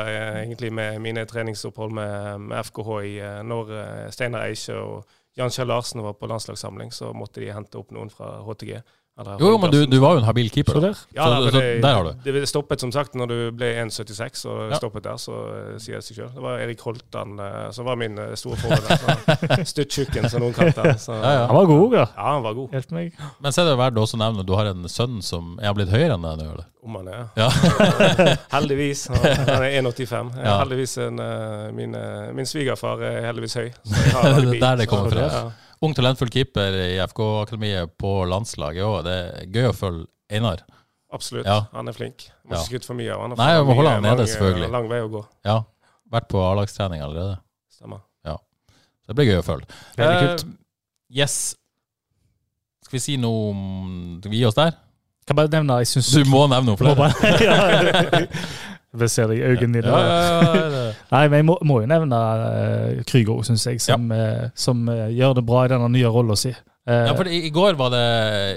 egentlig 0.45 0.73
med 0.73 1.01
mine 1.03 1.25
treningsopphold 1.27 1.93
med, 1.93 2.41
med 2.51 2.65
FKH 2.71 2.91
i 3.09 3.15
når 3.45 3.75
Steinar 4.15 4.47
Eiche 4.49 4.77
og 4.81 5.05
Jan 5.39 5.51
Kjell 5.55 5.69
Larsen 5.71 6.03
var 6.03 6.17
på 6.19 6.27
landslagssamling, 6.29 6.91
så 6.93 7.13
måtte 7.17 7.41
de 7.41 7.53
hente 7.55 7.79
opp 7.79 7.93
noen 7.95 8.11
fra 8.13 8.41
HTG. 8.45 8.81
Eller 9.21 9.41
Jo, 9.43 9.51
men 9.61 9.71
du, 9.73 9.79
du 9.87 9.97
var 10.03 10.17
jo 10.17 10.23
en 10.23 10.27
habil 10.29 10.49
keeper. 10.51 10.73
Så 10.73 10.81
da. 10.81 10.89
der. 10.91 11.03
Ja, 11.17 11.25
Så- 11.25 11.45
det, 11.45 11.53
så 11.53 11.61
det, 11.61 11.83
der 11.83 11.95
har 11.95 12.05
du. 12.09 12.33
Det 12.33 12.49
stoppet 12.49 12.81
som 12.81 12.93
sagt 12.93 13.15
når 13.19 13.27
du 13.31 13.37
ble 13.61 13.71
1,76 13.85 14.45
og 14.49 14.71
Ja. 14.71 14.77
stoppet 14.81 15.05
der, 15.05 15.17
så 15.21 15.37
eh, 15.53 15.79
sier 15.83 16.01
det 16.01 16.05
seg 16.07 16.17
sjøl. 16.21 16.31
Det 16.35 16.43
var 16.45 16.59
Erik 16.65 16.81
Holtan 16.87 17.39
eh, 17.39 17.71
som 17.77 17.85
var 17.87 17.97
min 18.01 18.19
eh, 18.19 18.35
store 18.41 18.57
forbilde. 18.57 19.65
Stuttjukken, 19.73 20.29
som 20.33 20.41
noen 20.45 20.55
kalte 20.57 20.81
han. 20.85 20.97
Ja, 20.97 21.33
ja. 21.41 21.47
Han 21.51 21.57
var 21.61 21.67
god, 21.71 21.95
ja. 22.01 22.07
Ja, 22.17 22.27
han 22.35 22.43
var 22.49 22.55
god. 22.59 22.75
Helt 22.75 22.91
meg. 22.97 23.13
Men 23.41 23.53
så 23.53 23.63
er 23.65 23.71
det 23.71 23.79
verdt 23.81 24.01
også 24.03 24.17
å 24.19 24.23
nevne 24.25 24.45
at 24.45 24.49
du 24.51 24.55
har 24.59 24.71
en 24.73 24.89
sønn 24.91 25.21
som 25.23 25.57
er 25.63 25.75
blitt 25.77 25.93
høyere 25.93 26.17
enn 26.17 26.25
deg 26.27 26.41
nå. 26.45 26.51
eller? 26.57 26.69
Om 26.81 26.95
han 26.97 27.09
er. 27.13 27.27
Ja. 27.37 27.49
heldigvis. 28.57 29.07
Han 29.13 29.65
er 29.65 29.81
1,85. 29.83 30.31
Er 30.41 30.45
Ja. 30.51 30.55
Heldigvis 30.63 30.97
en, 31.05 31.21
min, 31.77 31.97
min 32.37 32.47
svigerfar 32.49 33.03
er 33.05 33.27
heldigvis 33.29 33.55
høy. 33.61 33.69
Så 33.85 33.97
jeg 34.07 34.15
har 34.17 34.41
Det 34.41 34.55
er 34.57 34.63
der 34.65 34.81
det 34.85 34.89
kommer 34.91 35.13
fra 35.13 35.29
fra. 35.29 35.51
Ja, 35.81 35.87
Ung, 35.87 35.95
talentfull 35.97 36.29
keeper 36.29 36.75
i 36.77 36.99
FK-akademiet 37.09 37.95
på 37.97 38.11
landslaget 38.29 38.85
òg. 38.85 38.99
Det 39.07 39.15
er 39.17 39.47
gøy 39.49 39.71
å 39.71 39.77
følge 39.77 40.05
Einar. 40.29 40.61
absolutt. 41.11 41.47
Ja. 41.49 41.63
Han 41.73 41.89
er 41.89 41.97
flink. 41.97 42.27
Må 42.45 42.53
ikke 42.53 42.67
skryte 42.67 42.87
for 42.91 42.99
mye 42.99 43.15
av 43.15 43.23
han. 43.25 43.33
Nei, 43.41 43.49
jeg 43.55 43.65
må 43.65 43.77
holde 43.79 43.95
han 43.97 44.05
nede, 44.05 44.27
selvfølgelig. 44.29 44.69
Lang 44.77 44.91
vei 44.93 45.01
å 45.01 45.09
gå. 45.09 45.25
Ja. 45.49 45.57
Vært 46.13 46.29
på 46.29 46.43
A-lagstrening 46.45 47.01
allerede. 47.01 47.41
Stemmer. 47.73 48.05
Så 49.11 49.15
det 49.15 49.17
blir 49.19 49.33
gøy 49.33 49.41
å 49.41 49.47
følge. 49.47 49.67
Veldig 49.99 50.19
kult. 50.21 50.45
Uh, 50.47 50.53
yes. 51.19 51.37
Skal 52.85 52.95
vi 52.95 53.03
si 53.03 53.17
noe 53.19 53.49
om 53.51 53.63
Skal 54.21 54.31
vi 54.31 54.43
gi 54.43 54.47
oss 54.47 54.59
der? 54.59 54.77
Kan 55.27 55.39
bare 55.39 55.51
nevne 55.51 55.81
jeg 55.81 55.89
syns 55.91 56.13
Du 56.15 56.23
må 56.31 56.45
nevne 56.51 56.71
noe 56.71 56.79
flere. 56.79 57.09
Ja. 58.93 58.99
Jeg 59.05 59.11
ser 59.11 59.29
det 59.31 59.37
i 59.39 59.43
øynene 59.47 59.81
dine. 59.83 60.01
Nei, 61.15 61.23
men 61.29 61.37
jeg 61.39 61.45
må, 61.47 61.57
må 61.63 61.81
jo 61.83 61.87
nevne 61.91 62.17
uh, 62.17 63.03
Krygo, 63.07 63.37
syns 63.47 63.67
jeg, 63.67 63.81
som, 63.81 64.11
uh, 64.11 64.49
som 64.59 64.83
uh, 64.89 65.07
gjør 65.15 65.35
det 65.39 65.45
bra 65.47 65.65
i 65.67 65.71
denne 65.71 65.89
nye 65.95 66.11
rolla 66.11 66.35
si. 66.39 66.51
Eh, 66.89 67.07
Ja, 67.07 67.15
for 67.15 67.29
i, 67.29 67.43
i 67.47 67.51
går 67.55 67.77
var 67.79 67.91
det 67.93 68.05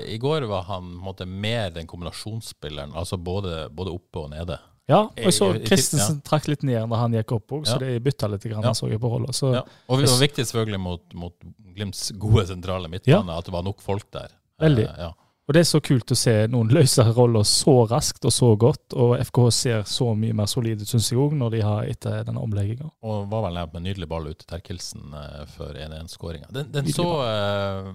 I 0.10 0.18
går 0.18 0.46
var 0.50 0.64
han 0.70 0.86
måte, 1.04 1.26
mer 1.28 1.70
den 1.76 1.86
kombinasjonsspilleren, 1.88 2.94
altså 2.98 3.18
både, 3.22 3.68
både 3.70 3.92
oppe 3.94 4.24
og 4.24 4.30
nede. 4.32 4.58
ja, 4.90 5.02
og 5.06 5.20
jeg 5.20 5.34
så 5.36 5.52
Kristensen 5.68 6.18
ja. 6.18 6.24
Trakk 6.28 6.48
litt 6.50 6.64
ned 6.64 6.90
da 6.90 7.02
han 7.04 7.14
gikk 7.14 7.32
opp 7.38 7.52
òg, 7.60 7.66
så 7.68 7.76
Ja. 7.78 7.82
det 7.84 8.04
bytta 8.04 8.28
litt, 8.32 8.44
grann, 8.50 8.64
Ja. 8.64 8.74
så 8.74 8.90
jeg 8.90 9.00
på 9.04 9.12
rolla. 9.12 9.32
Så 9.36 9.54
Ja. 9.54 9.62
Og 9.88 10.00
det 10.02 10.10
var 10.10 10.20
viktig 10.24 10.46
selvfølgelig 10.48 10.80
mot, 10.80 11.04
mot 11.14 11.36
Glimts 11.76 12.12
gode 12.18 12.48
sentrale 12.48 12.90
midtbane 12.90 13.38
at 13.38 13.46
det 13.46 13.54
var 13.54 13.64
nok 13.64 13.82
folk 13.82 14.10
der. 14.12 14.30
Veldig. 14.62 14.88
Eh, 14.88 15.00
ja. 15.00 15.12
Og 15.44 15.56
det 15.56 15.60
er 15.60 15.68
så 15.68 15.80
kult 15.84 16.12
å 16.14 16.16
se 16.16 16.34
noen 16.48 16.70
løse 16.72 17.04
roller 17.18 17.44
så 17.48 17.74
raskt 17.92 18.24
og 18.24 18.32
så 18.32 18.54
godt, 18.60 18.96
og 18.96 19.18
FKH 19.20 19.48
ser 19.52 19.82
så 19.92 20.14
mye 20.16 20.36
mer 20.40 20.48
solid 20.48 20.80
ut, 20.80 20.88
syns 20.88 21.10
jeg 21.12 21.20
òg, 21.20 21.34
når 21.36 21.56
de 21.58 21.64
har 21.66 21.88
etter 21.92 22.22
denne 22.24 22.40
omlegginga. 22.40 22.88
Og 23.04 23.26
var 23.32 23.44
vel 23.50 23.58
nevnt 23.58 23.74
med 23.76 23.84
nydelig 23.90 24.08
ball 24.14 24.30
ut 24.30 24.38
til 24.40 24.48
Terkelsen 24.48 25.18
eh, 25.20 25.42
før 25.52 25.80
1-1-skåringa. 25.84 26.48
Den, 26.56 26.70
den 26.72 26.88
så 26.96 27.08
uh, 27.20 27.90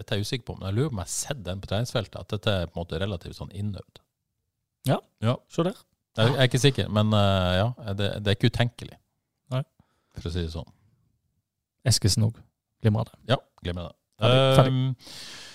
Dette 0.00 0.16
er 0.16 0.18
jeg 0.18 0.26
usikker 0.26 0.48
på, 0.48 0.56
men 0.58 0.72
jeg 0.72 0.78
lurer 0.78 0.90
på 0.90 0.96
om 0.96 1.02
jeg 1.04 1.06
har 1.06 1.12
sett 1.14 1.44
den 1.46 1.62
på 1.62 1.70
treningsfeltet. 1.70 2.18
At 2.18 2.34
dette 2.34 2.54
er 2.56 2.66
på 2.66 2.74
en 2.74 2.82
måte 2.82 2.98
relativt 2.98 3.38
sånn 3.38 3.54
innøvd. 3.54 4.02
Ja. 4.90 4.96
ja. 5.22 5.36
Se 5.54 5.66
der. 5.68 5.78
Jeg, 6.18 6.32
jeg 6.32 6.40
er 6.40 6.50
ikke 6.50 6.62
sikker, 6.64 6.88
men 6.90 7.14
uh, 7.14 7.52
ja, 7.54 7.68
det, 7.94 8.08
det 8.24 8.32
er 8.32 8.40
ikke 8.40 8.50
utenkelig. 8.50 8.98
Nei. 9.54 9.62
For 10.18 10.32
å 10.32 10.34
si 10.34 10.42
det 10.42 10.50
sånn. 10.56 10.66
Eskesen 11.86 12.26
òg. 12.26 12.42
Glimrende. 12.82 13.14
Ja, 13.30 13.38
glimrende. 13.62 13.94
Ferdig, 14.18 14.42
ferdig. 14.58 14.74
Um, 14.74 15.46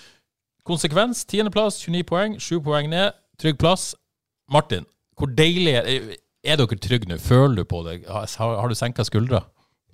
konsekvens, 0.66 1.24
tiendeplass, 1.30 1.80
29 1.84 2.06
poeng, 2.08 2.38
7 2.42 2.60
poeng 2.66 2.90
ned. 2.92 3.16
Trygg 3.40 3.58
plass. 3.60 3.94
Martin, 4.52 4.86
hvor 5.18 5.30
deilig 5.32 5.74
er, 5.78 6.14
er 6.46 6.60
dere 6.60 6.78
trygge 6.80 7.10
nå? 7.10 7.18
Føler 7.22 7.62
du 7.62 7.68
på 7.68 7.82
det? 7.86 8.02
Har, 8.08 8.26
har 8.60 8.68
du 8.70 8.76
senka 8.78 9.04
skuldra? 9.06 9.44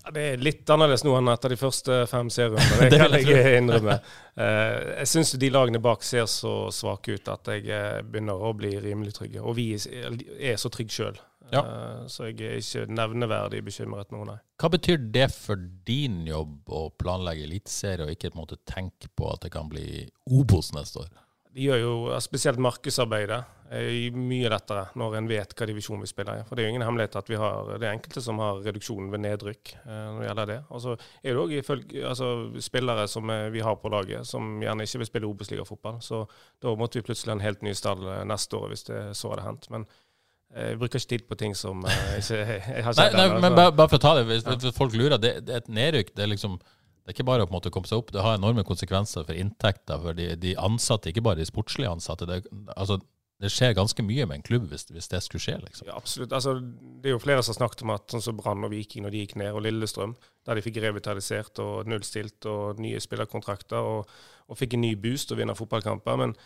Ja, 0.03 0.11
det 0.11 0.23
er 0.33 0.41
litt 0.43 0.71
annerledes 0.73 1.05
nå 1.07 1.15
enn 1.15 1.31
etter 1.31 1.53
de 1.53 1.59
første 1.61 2.01
fem 2.11 2.31
serierundene. 2.33 2.89
Det 2.91 2.99
kan 2.99 3.15
jeg 3.15 3.29
jeg 3.31 3.61
innrømme. 3.61 3.99
Eh, 4.35 4.79
jeg 5.03 5.11
syns 5.13 5.35
de 5.39 5.51
lagene 5.55 5.83
bak 5.83 6.03
ser 6.07 6.27
så 6.31 6.55
svake 6.75 7.19
ut 7.19 7.31
at 7.31 7.53
jeg 7.55 7.69
eh, 7.71 8.01
begynner 8.03 8.43
å 8.43 8.51
bli 8.59 8.75
rimelig 8.83 9.15
trygge. 9.21 9.43
Og 9.45 9.55
vi 9.61 9.69
er 9.79 10.59
så 10.59 10.73
trygge 10.75 10.97
sjøl. 10.97 11.21
Ja. 11.53 11.63
Så 12.09 12.31
jeg 12.31 12.39
er 12.49 12.61
ikke 12.63 12.87
nevneverdig 12.89 13.63
bekymret 13.67 14.13
nå, 14.15 14.23
nei. 14.29 14.39
Hva 14.61 14.71
betyr 14.73 15.03
det 15.13 15.29
for 15.35 15.61
din 15.87 16.23
jobb 16.29 16.71
å 16.73 16.87
planlegge 16.97 17.45
eliteserie, 17.45 18.07
og 18.07 18.15
ikke 18.15 18.31
på 18.33 18.39
en 18.39 18.45
måte 18.45 18.63
tenke 18.69 19.11
på 19.13 19.29
at 19.29 19.45
det 19.45 19.53
kan 19.53 19.69
bli 19.69 20.07
Obos 20.33 20.73
neste 20.77 21.05
år? 21.05 21.11
De 21.53 21.67
gjør 21.67 21.83
jo 21.83 21.97
spesielt 22.25 22.63
markedsarbeidet 22.63 23.43
mye 24.13 24.51
lettere 24.53 24.85
når 25.01 25.15
en 25.17 25.29
vet 25.31 25.55
hva 25.57 25.67
divisjon 25.69 26.03
vi 26.03 26.09
spiller 26.11 26.43
i. 26.43 26.45
For 26.45 26.57
det 26.57 26.63
er 26.63 26.69
jo 26.69 26.75
ingen 26.75 26.85
hemmelighet 26.85 27.17
at 27.17 27.31
vi 27.31 27.39
har, 27.41 27.71
det 27.81 27.89
er 27.89 27.97
enkelte 27.97 28.23
som 28.25 28.41
har 28.43 28.61
reduksjon 28.67 29.09
ved 29.13 29.23
nedrykk 29.25 29.73
eh, 29.81 30.03
når 30.13 30.19
det 30.19 30.29
gjelder 30.29 30.51
det. 30.51 30.59
Og 30.69 30.83
så 30.85 30.97
er 30.97 31.39
det 31.39 31.43
òg 31.43 31.55
altså, 32.11 32.29
spillere 32.61 33.07
som 33.09 33.33
eh, 33.33 33.49
vi 33.55 33.65
har 33.65 33.79
på 33.81 33.93
laget 33.93 34.29
som 34.29 34.61
gjerne 34.63 34.85
ikke 34.85 35.03
vil 35.03 35.09
spille 35.09 35.31
Obos-ligafotball. 35.31 36.01
Så 36.05 36.25
da 36.63 36.75
måtte 36.77 37.01
vi 37.01 37.07
plutselig 37.09 37.33
ha 37.33 37.39
en 37.39 37.47
helt 37.47 37.65
ny 37.65 37.75
stall 37.79 38.05
eh, 38.05 38.25
neste 38.29 38.61
år 38.61 38.73
hvis 38.75 38.89
det 38.91 39.03
så 39.19 39.33
hadde 39.33 39.47
hendt. 39.49 39.71
Men 39.73 39.87
eh, 39.89 40.01
jeg 40.53 40.79
bruker 40.79 41.01
ikke 41.01 41.11
tid 41.15 41.25
på 41.31 41.39
ting 41.41 41.57
som 41.57 41.85
eh, 41.89 42.15
ikke 42.21 42.39
jeg 42.43 42.85
har 42.85 42.97
sett 42.97 43.17
nei 43.17 43.27
nei, 43.31 43.41
men 43.41 43.57
bare, 43.57 43.73
bare 43.73 43.89
for 43.89 44.01
å 44.01 44.05
ta 44.05 44.15
det, 44.19 44.27
hvis, 44.29 44.45
hvis 44.45 44.77
folk 44.77 44.95
lurer. 44.99 45.17
Det, 45.21 45.39
det 45.47 45.55
er 45.55 45.65
et 45.65 45.73
nedrykk. 45.73 46.13
Det 46.17 46.27
er 46.27 46.33
liksom 46.35 46.59
det 47.03 47.11
er 47.11 47.17
ikke 47.17 47.27
bare 47.27 47.43
å 47.43 47.49
på 47.49 47.51
en 47.51 47.57
måte 47.57 47.71
komme 47.75 47.89
seg 47.91 47.99
opp, 47.99 48.13
det 48.15 48.23
har 48.23 48.37
enorme 48.39 48.63
konsekvenser 48.63 49.25
for 49.27 49.35
inntekter 49.35 49.99
for 50.05 50.15
de, 50.15 50.29
de 50.39 50.53
ansatte, 50.55 51.11
ikke 51.11 51.25
bare 51.27 51.41
de 51.41 51.49
sportslige 51.49 51.91
ansatte. 51.91 52.29
Det, 52.31 52.45
altså, 52.77 53.01
det 53.43 53.51
skjer 53.51 53.75
ganske 53.75 54.05
mye 54.07 54.27
med 54.31 54.39
en 54.39 54.45
klubb 54.47 54.69
hvis, 54.71 54.85
hvis 54.95 55.11
det 55.11 55.19
skulle 55.25 55.43
skje. 55.43 55.57
liksom. 55.65 55.89
Ja, 55.91 55.97
absolutt. 55.99 56.35
Altså, 56.37 56.55
det 56.63 57.11
er 57.11 57.17
jo 57.17 57.23
flere 57.25 57.43
som 57.43 57.57
har 57.57 57.59
snakket 57.59 57.83
om 57.83 57.95
at 57.97 58.15
sånn 58.15 58.23
som 58.23 58.39
Brann 58.39 58.63
og 58.63 58.71
Viking 58.71 59.03
når 59.03 59.17
de 59.17 59.25
gikk 59.25 59.35
ned, 59.43 59.51
og 59.51 59.65
Lillestrøm, 59.67 60.15
der 60.47 60.59
de 60.59 60.63
fikk 60.63 60.79
revitalisert 60.85 61.59
og 61.65 61.91
nullstilt 61.91 62.47
og 62.53 62.79
nye 62.83 63.03
spillerkontrakter 63.03 63.91
og, 63.97 64.15
og 64.47 64.61
fikk 64.61 64.79
en 64.79 64.85
ny 64.87 64.93
boost 65.03 65.35
og 65.35 65.43
vinner 65.43 65.59
fotballkamper. 65.59 66.23
Men 66.23 66.37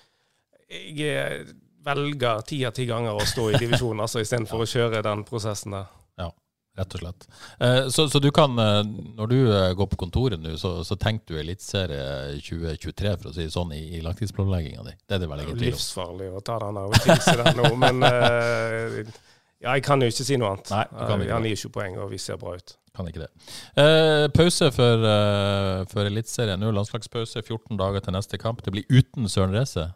jeg 0.73 1.21
eh, 1.21 1.53
velger 1.87 2.43
ti 2.49 2.59
av 2.67 2.75
ti 2.77 2.87
ganger 2.89 3.15
å 3.17 3.27
stå 3.29 3.51
i 3.53 3.61
divisjonen 3.63 4.03
altså, 4.05 4.23
istedenfor 4.25 4.65
å 4.65 4.69
kjøre 4.71 5.05
den 5.07 5.23
prosessen 5.29 5.77
der. 5.77 5.87
Ja, 6.21 6.31
Rett 6.77 6.97
og 6.99 7.01
slett. 7.01 7.27
Eh, 7.65 7.87
så, 7.89 8.05
så 8.13 8.21
du 8.21 8.29
kan, 8.37 8.53
eh, 8.61 8.83
når 9.17 9.31
du 9.31 9.37
eh, 9.49 9.71
går 9.79 9.87
på 9.93 10.01
kontoret 10.03 10.43
nå, 10.43 10.59
så, 10.61 10.75
så 10.85 10.99
tenker 11.01 11.33
du 11.33 11.41
Eliteserie 11.41 12.35
2023, 12.45 13.15
for 13.17 13.31
å 13.31 13.37
si 13.37 13.47
det 13.47 13.55
sånn, 13.55 13.73
i, 13.73 13.85
i 13.97 14.03
langtidsplanlegginga 14.05 14.85
di. 14.85 14.97
Det 15.07 15.17
er 15.17 15.23
det 15.23 15.31
vel 15.31 15.41
Det 15.41 15.47
er 15.47 15.49
ingen 15.49 15.57
jo 15.57 15.63
tvil 15.63 15.73
om. 15.73 15.79
livsfarlig 15.79 16.29
å 16.37 16.43
ta 16.45 16.59
den 16.67 16.83
og 16.83 16.99
tilse 17.07 17.37
den 17.41 17.63
nå, 17.63 17.71
men 17.81 18.05
ja, 19.65 19.73
jeg 19.73 19.85
kan 19.87 20.03
jo 20.05 20.11
ikke 20.13 20.27
si 20.27 20.37
noe 20.37 20.53
annet. 20.53 20.73
Nei, 20.75 20.83
du 20.91 21.01
kan 21.01 21.23
ikke 21.25 21.37
Han 21.39 21.49
gir 21.49 21.63
20 21.63 21.73
poeng, 21.75 21.97
og 22.05 22.11
vi 22.13 22.19
ser 22.21 22.41
bra 22.41 22.57
ut. 22.59 22.75
Kan 22.97 23.09
ikke 23.09 23.25
det. 23.25 23.31
Eh, 23.81 24.27
pause 24.33 24.69
for, 24.73 25.05
uh, 25.05 25.85
for 25.91 26.09
Eliteserien. 26.09 26.61
Nå 26.61 26.71
landslagspause. 26.77 27.43
14 27.43 27.77
dager 27.81 28.05
til 28.05 28.17
neste 28.17 28.41
kamp. 28.41 28.63
Det 28.65 28.73
blir 28.73 28.89
uten 28.93 29.29
Søren 29.33 29.57
Reise. 29.57 29.91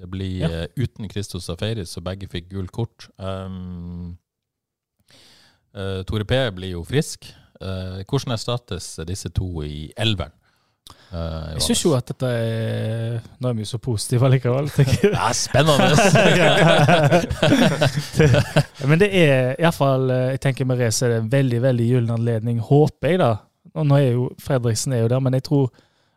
Det 0.00 0.08
blir 0.10 0.40
Ja. 0.40 0.48
eh, 0.62 0.66
uten 0.80 1.10
Christos 1.12 1.44
Safaris, 1.50 1.92
så 1.92 2.00
begge 2.00 2.28
fikk 2.32 2.48
gult 2.54 2.72
kort. 2.72 3.08
Um, 3.20 4.16
uh, 5.76 6.00
Tore 6.08 6.24
P 6.24 6.38
blir 6.56 6.72
jo 6.72 6.84
frisk. 6.88 7.28
Uh, 7.60 8.00
hvordan 8.08 8.32
erstattes 8.32 8.94
disse 9.06 9.28
to 9.36 9.60
i 9.66 9.90
elveren? 10.00 10.32
Uh, 11.12 11.52
Jeg 11.58 11.62
syns 11.66 11.82
jo 11.84 11.90
at 11.94 12.06
dette 12.08 12.26
er 12.26 13.20
Nå 13.42 13.48
er 13.50 13.54
vi 13.58 13.62
jo 13.64 13.68
så 13.68 13.78
positive 13.82 14.26
allikevel. 14.26 14.70
tenker 14.70 15.10
jeg. 15.10 15.12
Ja, 15.18 15.28
spennende! 15.34 15.90
Men 18.88 18.98
det 19.02 19.08
er 19.14 19.54
iallfall 19.60 20.10
Jeg 20.32 20.40
tenker 20.42 20.66
med 20.70 20.80
Race 20.80 21.04
er 21.06 21.14
det 21.14 21.20
en 21.24 21.30
veldig 21.32 21.60
veldig 21.66 21.86
gyllen 21.92 22.14
anledning, 22.14 22.58
håper 22.64 23.12
jeg, 23.14 23.20
da. 23.22 23.32
Og 23.74 23.86
nå 23.86 23.98
er 24.00 24.08
jo 24.16 24.28
Fredriksen 24.42 24.94
er 24.96 25.04
jo 25.04 25.10
der, 25.12 25.20
men 25.22 25.36
jeg 25.38 25.44
tror 25.50 25.68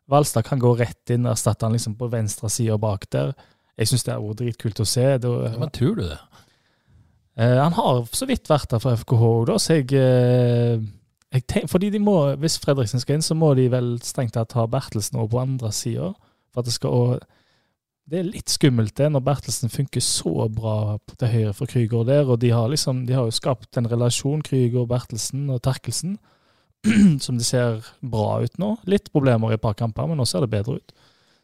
Valstad 0.09 0.43
kan 0.47 0.59
gå 0.59 0.73
rett 0.79 1.13
inn 1.15 1.25
og 1.27 1.31
erstatte 1.35 1.65
han 1.67 1.75
liksom 1.77 1.93
på 1.99 2.09
venstre 2.11 2.49
side 2.51 2.73
og 2.75 2.81
bak 2.83 3.05
der. 3.13 3.31
Jeg 3.77 3.89
syns 3.89 4.05
det 4.05 4.15
vært 4.21 4.41
dritkult 4.41 4.81
å 4.83 4.85
se. 4.87 5.05
Det, 5.17 5.29
Ja, 5.29 5.57
men 5.57 5.71
tror 5.73 5.95
du 5.97 6.03
det? 6.05 6.19
Eh, 7.35 7.57
han 7.57 7.73
har 7.73 8.03
så 8.13 8.27
vidt 8.29 8.49
vært 8.49 8.69
der 8.69 8.81
for 8.81 8.93
FKH 8.93 9.23
òg, 9.25 9.45
da, 9.49 9.55
så 9.57 9.79
jeg, 9.79 9.87
eh, 9.97 10.77
jeg 11.33 11.45
tenk, 11.49 11.69
Fordi 11.69 11.89
de 11.89 11.99
må, 11.99 12.35
hvis 12.37 12.59
Fredriksen 12.61 13.01
skal 13.01 13.17
inn, 13.17 13.25
så 13.25 13.33
må 13.33 13.55
de 13.57 13.69
vel 13.73 13.95
strengt 14.05 14.35
tatt 14.37 14.53
ha 14.53 14.67
Bertelsen 14.69 15.17
over 15.17 15.31
på 15.31 15.41
andre 15.41 15.71
sida. 15.73 16.11
For 16.53 16.61
at 16.61 16.69
det 16.69 16.73
skal 16.73 16.89
og 16.93 17.23
Det 18.05 18.19
er 18.19 18.23
litt 18.27 18.51
skummelt 18.51 18.97
det, 18.97 19.07
når 19.09 19.21
Bertelsen 19.23 19.69
funker 19.71 20.01
så 20.03 20.49
bra 20.51 20.97
til 21.17 21.27
høyre 21.27 21.53
for 21.53 21.65
Krüger 21.65 22.03
der, 22.05 22.27
og 22.27 22.41
de 22.41 22.49
har 22.51 22.67
liksom, 22.67 23.05
de 23.07 23.13
har 23.13 23.23
jo 23.23 23.31
skapt 23.31 23.77
en 23.77 23.87
relasjon, 23.87 24.43
Krüger, 24.43 24.85
Bertelsen 24.85 25.49
og 25.49 25.61
Terkelsen, 25.63 26.17
som 27.23 27.37
det 27.37 27.45
ser 27.45 27.79
bra 28.01 28.43
ut 28.43 28.59
nå. 28.59 28.75
Litt 28.85 29.07
problemer 29.09 29.51
i 29.51 29.53
et 29.55 29.61
par 29.61 29.73
kamper, 29.73 30.05
men 30.05 30.19
nå 30.19 30.25
ser 30.25 30.43
det 30.43 30.51
bedre 30.51 30.81
ut. 30.81 30.91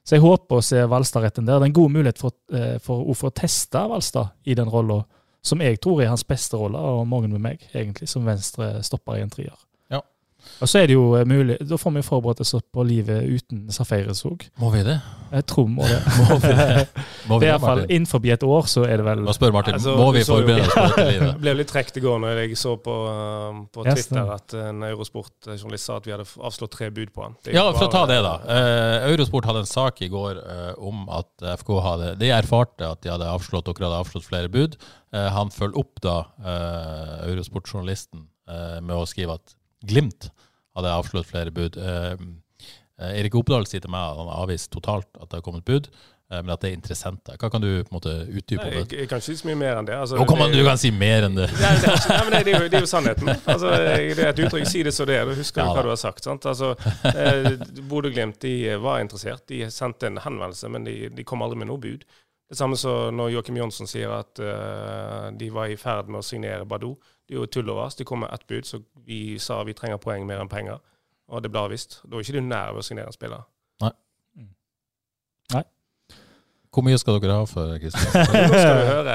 Så 0.10 0.18
jeg 0.18 0.24
håper 0.24 0.57
å 0.57 0.66
se 0.66 0.80
Valstad 0.89 1.22
retendere. 1.22 1.60
der. 1.60 1.60
Det 1.60 1.68
er 1.68 1.70
en 1.70 1.82
god 1.84 1.91
mulighet 1.93 2.18
for, 2.18 2.34
eh, 2.49 2.78
for, 2.82 3.05
for 3.14 3.30
å 3.30 3.36
teste 3.38 3.84
Valstad 3.91 4.32
i 4.49 4.55
den 4.57 4.70
rolla, 4.70 5.03
som 5.45 5.62
jeg 5.62 5.78
tror 5.80 6.01
er 6.01 6.10
hans 6.10 6.26
beste 6.26 6.57
rolle, 6.57 6.82
og 6.82 7.05
mange 7.07 7.30
med 7.30 7.43
meg, 7.43 7.68
egentlig, 7.76 8.10
som 8.10 8.26
venstre 8.26 8.82
stopper 8.82 9.20
i 9.20 9.22
en 9.22 9.30
trier. 9.30 9.53
Og 10.59 10.67
så 10.69 10.81
er 10.81 10.89
det 10.89 10.95
jo 10.95 11.13
eh, 11.15 11.25
mulig 11.27 11.57
Da 11.69 11.77
får 11.79 11.93
vi 11.95 12.01
forberedt 12.03 12.41
oss 12.43 12.53
på 12.73 12.83
livet 12.87 13.23
uten 13.29 13.67
Safaris 13.71 14.23
òg. 14.27 14.45
Må 14.59 14.71
vi 14.73 14.83
det? 14.87 14.97
Jeg 15.29 15.45
tror 15.45 15.67
må 15.69 15.85
det. 15.85 15.99
Må 16.19 16.37
vi 16.41 16.51
det? 16.57 16.85
Må 17.29 17.37
vi 17.37 17.45
Det 17.45 17.49
iallfall 17.51 17.81
Martin? 17.83 17.91
innenfor 17.95 18.25
et 18.33 18.43
år, 18.43 18.69
så 18.71 18.83
er 18.87 18.97
det 18.97 19.05
vel 19.05 19.21
Nå 19.27 19.35
spør 19.37 19.53
Martin, 19.53 19.77
Altså, 19.77 19.93
må 19.99 20.07
vi 20.15 20.23
forberede 20.25 20.65
oss 20.65 20.73
på 20.73 20.85
dette 20.87 21.05
Det 21.05 21.13
livet? 21.19 21.39
ble 21.43 21.53
litt 21.59 21.69
trekt 21.69 21.99
i 21.99 22.03
går 22.03 22.17
når 22.23 22.41
jeg 22.43 22.57
så 22.57 22.73
på, 22.81 22.95
uh, 23.05 23.59
på 23.73 23.85
Twitter 23.85 24.31
at 24.33 24.55
en 24.57 24.83
Eurosport-journalist 24.89 25.85
sa 25.85 25.99
at 26.01 26.09
vi 26.09 26.15
hadde 26.15 26.25
avslått 26.25 26.73
tre 26.73 26.89
bud 26.89 27.13
på 27.13 27.23
han. 27.27 27.37
Ja, 27.53 27.67
for 27.75 27.85
å 27.87 27.91
ta 27.93 28.05
det, 28.09 28.19
da. 28.25 28.33
Uh, 28.47 29.11
Eurosport 29.11 29.45
hadde 29.49 29.63
en 29.65 29.69
sak 29.69 30.01
i 30.01 30.09
går 30.09 30.41
uh, 30.41 30.73
om 30.81 31.05
at 31.13 31.29
FK 31.61 31.75
hadde 31.85 32.15
De 32.19 32.33
erfarte 32.33 32.89
at 32.89 33.03
de 33.05 33.13
hadde 33.13 33.29
avslått, 33.29 33.69
dere 33.69 33.85
hadde 33.89 34.01
avslått 34.01 34.25
flere 34.27 34.49
bud. 34.51 34.79
Uh, 35.13 35.27
han 35.33 35.53
følger 35.53 35.79
opp 35.81 36.01
da 36.03 36.17
eh, 36.41 37.29
Eurosport-journalisten 37.29 38.25
eh, 38.49 38.77
med 38.81 38.93
å 38.97 39.05
skrive 39.09 39.37
at 39.39 39.55
Glimt 39.86 40.30
hadde 40.75 40.93
avslått 40.93 41.27
flere 41.27 41.51
bud. 41.51 41.77
Eh, 41.77 42.13
eh, 42.99 43.19
Erik 43.19 43.36
Opedal 43.39 43.67
sier 43.67 43.84
til 43.84 43.91
meg 43.93 44.13
at 44.13 44.21
han 44.21 44.32
har 44.32 44.45
avvist 44.45 44.71
totalt 44.73 45.09
at 45.17 45.30
det 45.30 45.39
har 45.39 45.45
kommet 45.45 45.65
bud, 45.67 45.89
eh, 46.32 46.39
men 46.41 46.51
at 46.53 46.61
det 46.63 46.71
er 46.71 46.77
interessenter. 46.77 47.39
Hva 47.39 47.49
kan 47.51 47.63
du 47.63 47.69
på 47.69 47.91
en 47.91 47.97
måte 47.97 48.13
utdype 48.27 48.65
Nei, 48.65 48.75
jeg, 48.82 48.91
jeg 49.01 49.09
kan 49.11 49.23
ikke 49.23 49.30
si 49.30 49.38
så 49.41 49.49
mye 49.49 49.59
mer 49.63 49.82
enn 49.82 49.89
det. 49.89 49.97
Altså, 49.97 50.21
kan 50.30 50.41
man, 50.43 50.55
du 50.55 50.63
kan 50.67 50.82
si 50.82 50.93
mer 50.95 51.27
enn 51.30 51.39
det. 51.39 51.49
Nei, 51.55 51.73
det, 51.82 51.91
er, 51.95 52.05
nei, 52.11 52.21
men 52.21 52.36
det, 52.36 52.43
det, 52.45 52.53
er 52.53 52.63
jo, 52.63 52.71
det 52.71 52.80
er 52.82 52.88
jo 52.88 52.93
sannheten. 52.93 53.34
Altså, 53.55 53.75
det 53.75 54.23
er 54.23 54.32
et 54.34 54.41
uttrykk. 54.45 54.71
Si 54.71 54.86
det 54.88 54.95
så 54.95 55.09
det 55.09 55.19
er. 55.19 55.30
Du 55.30 55.39
husker 55.39 55.63
Ja, 55.63 55.75
hva 55.75 55.86
du 55.88 55.93
har 55.93 56.01
sagt. 56.01 56.25
Sant? 56.27 56.47
Altså, 56.49 56.73
eh, 57.13 57.53
Bodø-Glimt 57.91 58.49
var 58.84 59.03
interessert. 59.03 59.47
De 59.51 59.65
sendte 59.73 60.11
en 60.11 60.19
henvendelse, 60.23 60.71
men 60.71 60.88
de, 60.88 60.97
de 61.15 61.27
kom 61.27 61.45
aldri 61.45 61.63
med 61.63 61.71
noe 61.71 61.82
bud. 61.82 62.03
Det 62.49 62.57
samme 62.57 62.77
som 62.82 63.13
når 63.13 63.36
Joakim 63.36 63.59
Jonsson 63.59 63.89
sier 63.89 64.09
at 64.09 64.39
uh, 64.41 65.30
de 65.38 65.51
var 65.53 65.69
i 65.69 65.77
ferd 65.77 66.07
med 66.09 66.23
å 66.23 66.25
signere 66.25 66.65
Badou. 66.65 66.95
Det 67.30 67.36
er 67.36 67.43
jo 67.43 67.45
tull 67.53 67.69
over 67.69 67.86
oss. 67.86 67.95
De 67.99 68.05
kom 68.09 68.23
med 68.23 68.32
ett 68.34 68.47
bud, 68.49 68.65
så 68.65 68.80
vi 69.05 69.38
sa 69.39 69.59
vi 69.63 69.75
trenger 69.77 69.99
poeng 70.01 70.23
mer 70.25 70.41
enn 70.41 70.49
penger. 70.49 70.80
Og 71.30 71.43
det 71.45 71.51
ble 71.53 71.61
avvist. 71.61 71.99
Da 72.09 72.17
er 72.17 72.23
ikke 72.25 72.39
du 72.39 72.41
nær 72.41 72.71
ved 72.73 72.82
å 72.82 72.86
signere 72.88 73.11
en 73.11 73.13
spiller. 73.13 73.43
Nei. 73.84 73.91
Nei. 75.53 75.61
Hvor 76.73 76.86
mye 76.86 76.97
skal 77.01 77.19
dere 77.21 77.36
ha 77.38 77.45
for 77.49 77.75
Kristian? 77.82 78.09
Nå 78.09 78.57
skal 78.63 78.80
du 78.80 78.89
høre. 78.89 79.13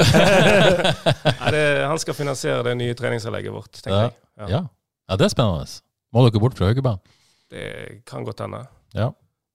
Nei, 1.40 1.50
det, 1.54 1.64
han 1.90 1.98
skal 2.02 2.16
finansiere 2.18 2.62
det 2.66 2.76
nye 2.78 2.94
treningsanlegget 2.98 3.54
vårt, 3.54 3.72
tenker 3.82 3.98
Ja. 3.98 4.06
jeg. 4.06 4.48
Ja. 4.54 4.62
ja, 5.10 5.18
det 5.20 5.26
er 5.28 5.34
spennende. 5.34 5.66
Må 6.14 6.24
dere 6.28 6.42
bort 6.42 6.56
fra 6.58 6.70
Haugebanen? 6.70 7.02
Det 7.50 7.66
kan 8.08 8.24
godt 8.26 8.40
hende. 8.46 8.62
Ja. 8.94 9.10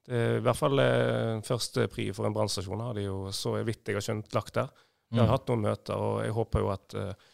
Det 0.10 0.20
er 0.20 0.38
i 0.40 0.44
hvert 0.46 0.58
fall 0.60 0.80
eh, 0.84 1.40
første 1.48 1.88
pri 1.92 2.10
for 2.16 2.28
en 2.28 2.36
brannstasjon 2.36 2.80
har 2.84 2.96
de 2.98 3.04
jo, 3.08 3.18
så 3.36 3.56
vidt 3.68 3.88
jeg 3.92 3.98
har 4.00 4.06
skjønt, 4.06 4.32
lagt 4.36 4.56
der. 4.60 4.70
Vi 5.12 5.18
har 5.20 5.26
Mm. 5.28 5.32
hatt 5.34 5.48
noen 5.50 5.64
møter, 5.66 5.96
og 5.98 6.20
jeg 6.24 6.34
håper 6.36 6.60
jo 6.64 6.68
at 6.76 6.94
eh, 7.00 7.29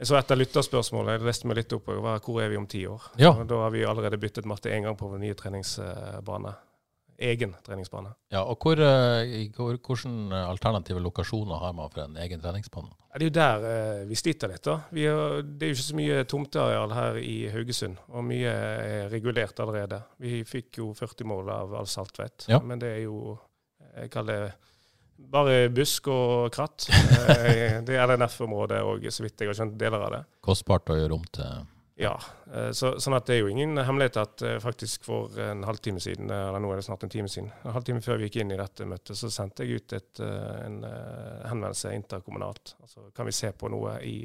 Jeg 0.00 0.08
så 0.08 0.16
etter 0.16 0.38
lytterspørsmålet, 0.40 1.18
jeg 1.18 1.26
leste 1.28 1.48
meg 1.50 1.58
litt 1.60 1.72
opp, 1.76 1.90
og 1.92 1.98
var 2.06 2.22
hvor 2.24 2.40
er 2.40 2.48
vi 2.48 2.56
om 2.56 2.66
ti 2.70 2.86
år? 2.88 3.10
Ja. 3.20 3.34
Da 3.44 3.58
har 3.66 3.72
vi 3.74 3.82
allerede 3.84 4.16
byttet 4.20 4.46
matte 4.48 4.72
én 4.72 4.86
gang 4.86 4.96
på 4.96 5.10
vår 5.12 5.20
nye 5.20 5.36
treningsbane. 5.36 6.54
Egen 7.20 7.50
treningsbane. 7.66 8.14
Ja, 8.32 8.40
og 8.48 8.56
hvor, 8.64 8.80
eh, 8.80 9.50
hvor, 9.52 9.74
Hvilke 9.76 10.38
alternative 10.40 11.02
lokasjoner 11.04 11.58
har 11.60 11.74
man 11.76 11.90
for 11.92 12.06
en 12.06 12.16
egen 12.16 12.40
treningsbane? 12.40 12.88
Ja, 13.12 13.18
Det 13.18 13.26
er 13.26 13.28
jo 13.28 13.34
der 13.36 13.66
eh, 14.00 14.06
vi 14.08 14.14
sliter 14.16 14.48
litt. 14.48 14.62
da. 14.64 14.78
Vi 14.90 15.04
har, 15.04 15.42
det 15.42 15.66
er 15.66 15.74
jo 15.74 15.76
ikke 15.76 15.90
så 15.90 15.98
mye 16.00 16.24
tomteareal 16.24 16.94
her 16.96 17.16
i 17.20 17.50
Haugesund, 17.52 17.98
og 18.08 18.24
mye 18.24 18.48
er 18.48 19.10
regulert 19.12 19.60
allerede. 19.60 20.00
Vi 20.18 20.40
fikk 20.48 20.78
jo 20.80 20.94
40 20.94 21.24
mål 21.28 21.50
av 21.50 21.74
all 21.74 21.86
saltvett, 21.86 22.48
Ja. 22.48 22.58
men 22.64 22.78
det 22.78 22.88
er 22.96 23.02
jo 23.04 23.38
jeg 24.00 24.10
kaller 24.10 24.46
det 24.46 24.54
bare 25.30 25.68
busk 25.74 26.08
og 26.12 26.52
kratt. 26.54 26.88
Eh, 27.30 27.76
det 27.86 27.94
er 27.94 28.10
LNF-området 28.10 28.80
og 28.82 29.04
så 29.14 29.22
vidt 29.22 29.40
jeg 29.40 29.50
har 29.50 29.56
skjønt 29.56 29.76
deler 29.78 30.02
av 30.02 30.10
det. 30.14 30.20
Kostbart 30.44 30.90
å 30.90 30.96
gjøre 30.98 31.14
om 31.14 31.22
til 31.30 31.60
Ja, 32.00 32.16
eh, 32.50 32.70
så, 32.76 32.96
sånn 33.00 33.14
at 33.14 33.28
det 33.28 33.36
er 33.36 33.44
jo 33.44 33.52
ingen 33.52 33.78
hemmelighet 33.78 34.18
at 34.18 34.42
eh, 34.46 34.56
faktisk 34.62 35.06
for 35.06 35.36
en 35.44 35.62
halvtime 35.68 36.02
siden, 36.02 36.32
eller 36.32 36.62
nå 36.62 36.72
er 36.72 36.80
det 36.80 36.86
snart 36.88 37.06
en 37.06 37.12
time 37.12 37.30
siden, 37.30 37.52
en 37.62 37.76
halvtime 37.76 38.02
før 38.02 38.18
vi 38.18 38.28
gikk 38.28 38.40
inn 38.42 38.54
i 38.56 38.58
dette 38.58 38.88
møtet, 38.88 39.14
så 39.20 39.30
sendte 39.32 39.66
jeg 39.66 39.78
ut 39.78 39.94
et, 40.00 40.22
en 40.24 40.80
henvendelse 40.82 41.94
interkommunalt. 41.94 42.74
Altså 42.82 43.06
kan 43.14 43.30
vi 43.30 43.36
se 43.36 43.52
på 43.54 43.70
noe 43.72 43.96
i, 44.02 44.16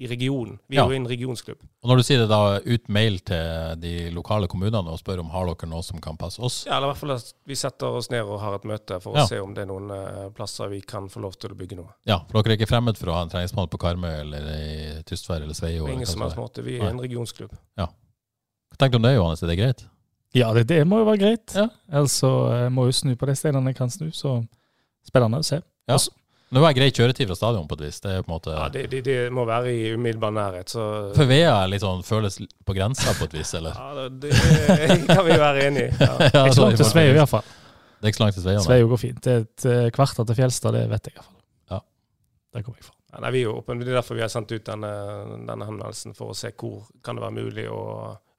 i 0.00 0.06
regionen. 0.08 0.58
Vi 0.68 0.76
Ja. 0.78 0.86
er 0.86 0.90
jo 0.94 0.96
en 0.96 1.06
regionsklubb. 1.06 1.58
Og 1.82 1.90
når 1.90 1.96
du 1.98 2.02
sier 2.02 2.18
det 2.22 2.28
da, 2.30 2.58
ut 2.64 2.88
mail 2.88 3.18
til 3.20 3.76
de 3.80 4.10
lokale 4.10 4.48
kommunene 4.48 4.88
og 4.88 4.98
spør 4.98 5.20
om 5.20 5.28
har 5.30 5.44
dere 5.50 5.68
noe 5.68 5.82
som 5.84 6.00
kan 6.00 6.16
passe 6.16 6.40
oss? 6.40 6.64
Ja, 6.66 6.78
eller 6.78 6.88
i 6.88 6.92
hvert 6.94 7.00
fall 7.02 7.12
at 7.18 7.32
vi 7.46 7.54
setter 7.54 7.86
oss 7.98 8.08
ned 8.10 8.24
og 8.24 8.40
har 8.40 8.54
et 8.56 8.64
møte 8.64 9.00
for 9.02 9.14
Ja. 9.16 9.24
å 9.24 9.28
se 9.28 9.38
om 9.40 9.52
det 9.54 9.62
er 9.62 9.66
noen 9.72 9.90
eh, 9.90 10.30
plasser 10.30 10.68
vi 10.70 10.80
kan 10.80 11.08
få 11.08 11.20
lov 11.20 11.36
til 11.38 11.50
å 11.50 11.54
bygge 11.54 11.76
noe. 11.76 11.92
Ja, 12.06 12.18
for 12.30 12.42
dere 12.42 12.54
er 12.54 12.56
ikke 12.58 12.68
fremmed 12.72 12.96
for 12.96 13.06
å 13.08 13.14
ha 13.14 13.22
en 13.22 13.28
treningsmann 13.28 13.68
på 13.68 13.78
Karmøy 13.78 14.20
eller 14.20 14.40
i 14.40 15.02
Tystvær 15.04 15.42
eller 15.42 15.54
Sveio? 15.54 15.84
På 15.86 15.92
ingen 15.92 16.06
som 16.06 16.22
helst 16.22 16.36
måte. 16.36 16.62
Vi 16.64 16.78
Nei. 16.78 16.86
er 16.86 16.90
en 16.90 16.98
regionsklubb. 17.00 17.52
Ja. 17.76 17.86
Hva 17.86 18.76
tenker 18.78 18.92
du 18.92 18.96
om 18.96 19.02
det, 19.02 19.14
Johannes? 19.16 19.42
Er 19.42 19.46
det 19.48 19.58
greit? 19.58 19.84
Ja, 20.32 20.52
det, 20.54 20.66
det 20.68 20.86
må 20.86 20.98
jo 21.00 21.04
være 21.10 21.18
greit. 21.18 21.54
Ja. 21.54 21.68
Ellers 21.92 22.12
så 22.22 22.70
må 22.70 22.86
jo 22.86 22.92
snu 22.92 23.16
på 23.16 23.26
de 23.26 23.34
stedene 23.34 23.66
jeg 23.66 23.76
kan 23.76 23.90
snu, 23.90 24.10
så 24.14 24.46
spennende 25.04 25.40
å 25.40 25.44
se. 25.44 25.56
Ja. 25.88 25.94
Altså, 25.96 26.12
Det 26.50 26.58
var 26.64 26.74
grei 26.74 26.88
kjøretid 26.90 27.28
fra 27.30 27.36
stadion 27.38 27.66
på 27.70 27.76
et 27.78 27.82
vis. 27.84 28.00
Det 28.02 28.10
er 28.10 28.24
på 28.24 28.30
en 28.32 28.34
måte 28.34 28.54
Ja, 28.56 28.64
det, 28.74 28.88
det, 28.90 29.00
det 29.06 29.18
må 29.34 29.44
være 29.46 29.70
i 29.70 29.92
umiddelbar 29.94 30.32
nærhet, 30.34 30.72
så 30.72 30.84
For 31.14 31.30
Vea 31.30 31.52
er 31.62 31.82
sånn, 31.82 32.00
føles 32.06 32.40
på 32.66 32.74
grensa 32.74 33.14
på 33.18 33.28
et 33.28 33.36
vis, 33.38 33.52
eller? 33.54 33.76
ja, 33.78 34.06
det, 34.10 34.32
kan 35.12 35.22
vi 35.28 35.36
jo 35.36 35.40
være 35.44 35.66
enig 35.68 35.84
i. 35.86 35.90
Ja. 36.00 36.08
Ja, 36.34 36.42
ikke 36.42 36.56
så 36.58 36.64
langt 36.64 36.80
til 36.82 36.88
Sveio, 36.90 37.12
iallfall. 37.14 37.46
Det 38.00 38.08
er 38.08 38.12
ikke 38.12 38.18
så 38.18 38.24
langt 38.24 38.38
til 38.38 38.44
Sveio. 38.46 38.64
Sveio 38.64 38.88
går 38.90 39.02
fint. 39.04 39.20
Det 39.22 39.32
er 39.36 39.44
et 39.44 39.66
eh, 39.70 39.90
kvarter 39.94 40.26
til 40.26 40.38
Fjelstad, 40.40 40.74
det 40.74 40.82
vet 40.90 41.06
jeg 41.10 41.14
iallfall. 41.20 41.36
Ja. 41.70 41.78
Der 42.56 42.66
kommer 42.66 42.82
jeg 42.82 42.88
fra. 42.88 42.96
Ja, 43.12 43.22
Nei, 43.22 43.30
vi 43.36 43.44
er 43.44 43.46
jo 43.46 43.54
åpne. 43.60 43.78
Det 43.84 43.92
er 43.92 44.00
derfor 44.00 44.18
vi 44.18 44.24
har 44.26 44.32
sendt 44.32 44.50
ut 44.54 44.66
denne, 44.66 44.90
denne 45.46 45.68
henvendelsen, 45.70 46.18
for 46.18 46.32
å 46.32 46.36
se 46.38 46.50
hvor 46.58 46.90
kan 47.06 47.18
det 47.18 47.26
være 47.28 47.38
mulig 47.38 47.68
å 47.70 47.84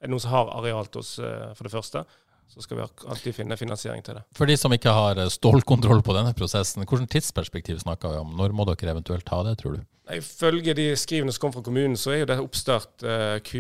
Er 0.02 0.10
det 0.10 0.16
noen 0.16 0.24
som 0.24 0.32
har 0.34 0.52
areal 0.58 0.88
til 0.92 1.04
oss, 1.04 1.14
eh, 1.22 1.52
for 1.56 1.68
det 1.68 1.72
første, 1.76 2.04
så 2.52 2.62
skal 2.64 2.78
vi 2.82 2.84
alltid 3.08 3.36
finne 3.36 3.56
finansiering 3.56 4.04
til 4.04 4.18
det. 4.18 4.24
For 4.36 4.50
de 4.50 4.58
som 4.60 4.74
ikke 4.76 4.92
har 4.92 5.20
eh, 5.22 5.30
stålkontroll 5.32 6.02
på 6.04 6.16
denne 6.18 6.34
prosessen, 6.36 6.84
hvilket 6.84 7.14
tidsperspektiv 7.14 7.80
snakker 7.80 8.12
vi 8.12 8.20
om? 8.24 8.34
Når 8.36 8.56
må 8.58 8.66
dere 8.68 8.92
eventuelt 8.96 9.24
ta 9.28 9.40
det, 9.48 9.58
tror 9.62 9.78
du? 9.78 9.86
Ifølge 10.12 10.74
de 10.76 10.90
skrivene 11.00 11.32
som 11.32 11.46
kom 11.46 11.54
fra 11.56 11.64
kommunen, 11.64 11.96
så 11.96 12.12
er 12.12 12.24
jo 12.24 12.28
det 12.34 12.40
oppstart 12.44 13.06
eh, 13.08 13.38
Q, 13.48 13.54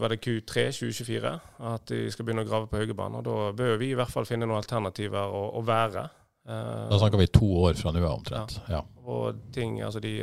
var 0.00 0.14
det 0.14 0.22
Q3 0.24 0.70
2024. 0.78 1.34
At 1.74 1.90
de 1.92 2.06
skal 2.14 2.24
begynne 2.28 2.46
å 2.46 2.48
grave 2.48 2.70
på 2.70 2.80
høye 2.80 2.96
baner. 2.96 3.26
da 3.26 3.50
bør 3.58 3.76
vi 3.82 3.90
i 3.92 3.98
hvert 3.98 4.12
fall 4.14 4.28
finne 4.28 4.48
noen 4.48 4.62
alternativer 4.62 5.36
å, 5.36 5.42
å 5.60 5.64
være. 5.66 6.06
Eh, 6.48 6.86
Da 6.94 7.02
snakker 7.02 7.20
vi 7.20 7.28
to 7.34 7.50
år 7.66 7.76
fra 7.76 7.92
nå 7.92 8.00
av 8.06 8.14
omtrent. 8.22 8.56
Ja. 8.72 8.80
og 9.04 9.44
ting, 9.52 9.82
altså 9.84 10.00
de, 10.00 10.14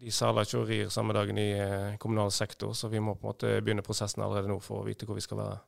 de 0.00 0.14
saler 0.14 0.46
ikke 0.48 0.62
og 0.62 0.70
rir 0.70 0.88
samme 0.94 1.12
dagen 1.18 1.36
i 1.42 1.50
kommunal 2.00 2.32
sektor, 2.32 2.72
så 2.78 2.88
vi 2.88 3.02
må 3.02 3.18
på 3.18 3.26
en 3.26 3.34
måte 3.34 3.52
begynne 3.60 3.84
prosessen 3.84 4.24
allerede 4.24 4.48
nå 4.48 4.56
for 4.64 4.80
å 4.80 4.88
vite 4.88 5.04
hvor 5.04 5.18
vi 5.20 5.26
skal 5.26 5.42
være. 5.42 5.60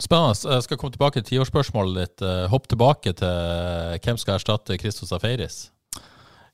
Spennende. 0.00 0.54
Jeg 0.56 0.62
skal 0.66 0.78
komme 0.80 0.92
tilbake 0.94 1.20
til 1.22 1.26
tiårsspørsmålet 1.38 1.98
ditt. 2.00 2.22
Eh, 2.26 2.46
Hopp 2.50 2.66
tilbake 2.70 3.12
til 3.18 3.28
eh, 3.28 3.98
hvem 4.02 4.18
skal 4.18 4.38
erstatte 4.38 4.78
Christos 4.80 5.12
Aferis? 5.14 5.70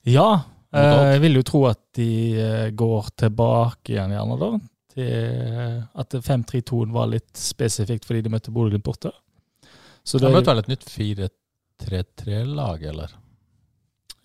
Ja, 0.07 0.41
eh, 0.73 1.13
jeg 1.15 1.21
vil 1.23 1.39
jo 1.39 1.43
tro 1.47 1.63
at 1.69 1.79
de 1.97 2.09
går 2.77 3.09
tilbake 3.23 3.95
igjen, 3.95 4.11
gjerne 4.15 4.37
da. 4.41 4.51
Til 4.93 5.09
at 6.01 6.09
5-3-2-en 6.25 6.93
var 6.93 7.07
litt 7.11 7.37
spesifikt 7.37 8.05
fordi 8.09 8.21
de 8.25 8.31
møtte 8.33 8.51
Bodø-Glimt 8.53 8.83
borte. 8.85 9.11
Så 10.03 10.17
De 10.21 10.29
møtte 10.33 10.49
vel 10.49 10.63
et 10.63 10.69
nytt 10.71 10.85
4-3-3-lag, 10.89 12.83
eller? 12.91 13.09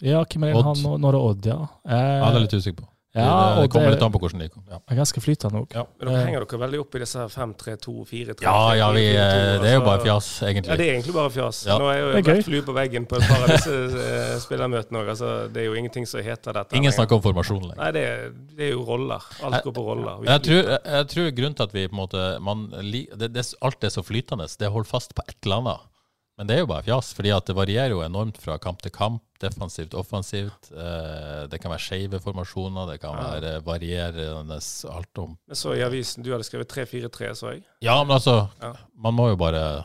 ja, 0.04 0.20
hvem 0.24 0.44
er 0.44 0.52
det 0.56 0.62
han 0.66 0.80
nå? 0.84 0.96
Nå 1.00 1.08
er 1.08 1.16
det 1.16 1.20
Odd, 1.30 1.46
ja. 1.48 1.58
Eh, 1.86 2.18
Ja, 2.20 2.28
det 2.30 2.36
er 2.40 2.44
litt 2.46 2.56
usikker 2.58 2.80
på. 2.82 2.88
Ja, 3.22 3.54
det, 3.54 3.62
det 3.62 3.70
kommer 3.70 3.86
er, 3.86 3.94
litt 3.94 4.02
an 4.02 4.12
på 4.14 4.18
hvordan 4.24 4.40
det 4.42 4.48
kom. 4.50 4.64
Ja. 4.66 4.78
er 4.90 4.98
ganske 4.98 5.20
flytende 5.22 5.60
òg. 5.62 5.74
Ja. 5.76 5.84
Dere 6.00 6.14
Eh. 6.14 6.24
henger 6.26 6.44
dere 6.44 6.58
veldig 6.64 6.80
opp 6.82 6.96
i 6.98 7.02
disse 7.04 7.26
5-3-2-4-3. 7.30 8.42
Ja, 8.42 8.74
ja, 8.74 8.88
vi, 8.96 9.04
eh, 9.14 9.60
det 9.62 9.70
er 9.70 9.76
jo 9.78 9.84
bare 9.86 10.02
fjas, 10.02 10.28
Ja, 10.42 10.50
det 10.52 10.72
er 10.74 10.92
egentlig 10.96 11.14
bare 11.14 11.30
fjas. 11.30 11.60
Ja. 11.68 11.78
Nå 11.78 11.86
er 11.92 11.94
jeg 11.94 12.02
jo 12.02 12.32
vært 12.32 12.48
flue 12.48 12.62
på 12.66 12.74
veggen 12.74 13.06
på 13.06 13.20
et 13.20 13.28
par 13.28 13.44
av 13.46 13.52
disse 13.54 13.70
eh, 13.70 14.34
spillermøtene 14.42 15.02
òg. 15.04 15.12
Altså, 15.14 15.30
det 15.54 15.62
er 15.62 15.66
jo 15.70 15.78
ingenting 15.78 16.06
som 16.10 16.20
heter 16.26 16.52
dette. 16.58 16.74
Ingen 16.74 16.90
lenger. 16.90 16.98
snakker 16.98 17.20
om 17.20 17.24
formasjon 17.28 17.62
lenger. 17.68 17.82
Nei, 17.84 17.90
det 17.94 18.04
er, 18.10 18.28
det 18.58 18.68
er 18.68 18.74
jo 18.74 18.82
roller. 18.90 19.30
Alt 19.46 19.62
går 19.62 19.78
på 19.78 19.86
roller. 19.92 20.26
Jeg 20.26 20.46
tror, 20.48 20.62
jeg, 20.74 20.80
jeg 20.98 21.10
tror 21.14 21.30
grunnen 21.38 21.54
til 21.60 21.68
at 21.70 21.74
vi 21.78 21.86
på 21.88 21.94
en 21.94 22.02
måte 22.02 22.26
man, 22.42 22.68
det, 22.82 23.30
det, 23.34 23.46
Alt 23.62 23.84
er 23.84 23.94
så 23.94 24.02
flytende. 24.02 24.50
Det 24.58 24.70
holder 24.74 24.90
fast 24.90 25.14
på 25.14 25.22
et 25.28 25.38
eller 25.46 25.62
annet. 25.62 25.90
Men 26.38 26.48
det 26.48 26.56
er 26.56 26.64
jo 26.64 26.66
bare 26.66 26.82
fjas, 26.82 27.12
fordi 27.14 27.30
at 27.30 27.46
det 27.46 27.54
varierer 27.54 27.92
jo 27.94 28.00
enormt 28.02 28.40
fra 28.42 28.56
kamp 28.58 28.80
til 28.82 28.90
kamp. 28.90 29.22
Defensivt, 29.44 29.92
offensivt. 29.94 30.70
Eh, 30.72 31.44
det 31.52 31.60
kan 31.62 31.70
være 31.70 31.84
skeive 31.84 32.18
formasjoner, 32.24 32.88
det 32.90 33.00
kan 33.02 33.14
Ja. 33.14 33.26
være 33.36 33.52
varierende 33.66 34.56
alt 34.90 35.18
om 35.18 35.36
Men 35.46 35.56
så 35.56 35.74
i 35.76 35.82
avisen, 35.84 36.24
du 36.24 36.32
hadde 36.32 36.44
skrevet 36.48 36.66
3-4-3, 36.68 37.34
så 37.38 37.52
jeg. 37.52 37.62
Ja, 37.82 38.02
men 38.02 38.16
altså, 38.16 38.48
Ja. 38.62 38.72
man 38.96 39.14
må 39.14 39.28
jo 39.30 39.36
bare 39.36 39.84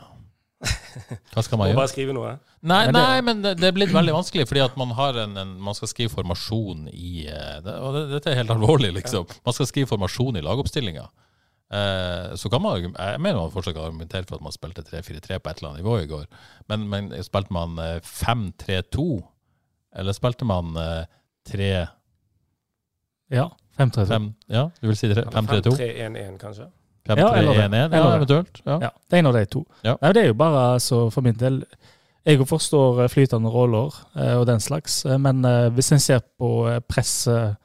Hva 1.32 1.42
skal 1.42 1.56
man 1.58 1.68
Må 1.68 1.70
gjøre? 1.72 1.76
bare 1.80 1.88
skrive 1.92 2.12
noe. 2.16 2.34
Nei, 2.62 2.90
nei, 2.92 3.20
men 3.24 3.40
det, 3.42 3.54
det 3.60 3.68
er 3.70 3.72
blitt 3.76 3.92
veldig 3.94 4.12
vanskelig, 4.12 4.44
fordi 4.48 4.60
at 4.64 4.74
man 4.76 4.90
har 4.98 5.16
en, 5.22 5.36
en 5.40 5.54
Man 5.60 5.74
skal 5.74 5.88
skrive 5.88 6.10
formasjon 6.12 6.88
i 6.92 7.26
eh, 7.30 7.60
det, 7.64 7.76
Og 7.80 7.94
det, 7.96 8.02
dette 8.16 8.32
er 8.32 8.40
helt 8.42 8.50
alvorlig, 8.50 8.90
liksom. 8.98 9.24
Man 9.46 9.54
skal 9.56 9.66
skrive 9.70 9.88
formasjon 9.94 10.36
i 10.36 10.42
lagoppstillinga. 10.44 11.06
Eh, 11.70 12.32
så 12.36 12.50
kan 12.50 12.62
man, 12.64 12.80
jeg 12.82 13.20
mener 13.22 13.38
man 13.38 13.52
fortsatt 13.54 13.76
kan 13.76 13.84
argumentere 13.90 14.26
for 14.26 14.40
at 14.40 14.42
man 14.42 14.52
spilte 14.54 14.82
3-4-3 14.82 15.38
på 15.38 15.50
et 15.52 15.60
eller 15.60 15.68
annet 15.70 15.84
nivå 15.84 15.98
i 16.02 16.08
går. 16.10 16.24
Men, 16.68 16.88
men 16.90 17.10
spilte 17.22 17.52
man 17.54 17.78
eh, 17.78 18.00
5-3-2, 18.02 19.06
eller 20.00 20.16
spilte 20.16 20.48
man 20.50 20.74
eh, 20.76 21.04
3 21.50 21.70
Ja. 23.30 23.48
5-3-2. 23.78 24.32
Ja, 24.50 24.66
du 24.80 24.86
vil 24.90 24.96
si 24.98 25.08
5-3-2? 25.14 25.70
5-3-1-1, 25.78 26.36
kanskje. 26.42 26.66
Eller 27.08 27.22
5-3-1-1, 27.22 27.76
ja, 27.78 27.84
Eller 27.86 28.10
det. 28.10 28.16
eventuelt. 28.16 28.60
Ja. 28.66 28.78
Ja, 28.82 28.90
det 29.08 29.16
er 29.16 29.22
en 29.22 29.26
av 29.30 29.38
de 29.38 29.44
to. 29.48 29.62
Ja. 29.86 29.94
Nei, 30.02 30.10
det 30.12 30.22
er 30.24 30.28
jo 30.28 30.34
bare 30.42 30.64
altså, 30.74 30.98
for 31.10 31.24
min 31.24 31.38
del 31.40 31.62
Jeg 32.28 32.42
forstår 32.46 32.98
eh, 33.04 33.08
flytende 33.08 33.48
roller 33.48 33.94
eh, 34.18 34.34
og 34.36 34.44
den 34.50 34.60
slags, 34.60 34.98
eh, 35.08 35.16
men 35.18 35.40
eh, 35.48 35.70
hvis 35.72 35.88
en 35.96 36.02
ser 36.02 36.20
på 36.38 36.50
eh, 36.68 36.80
presset 36.84 37.56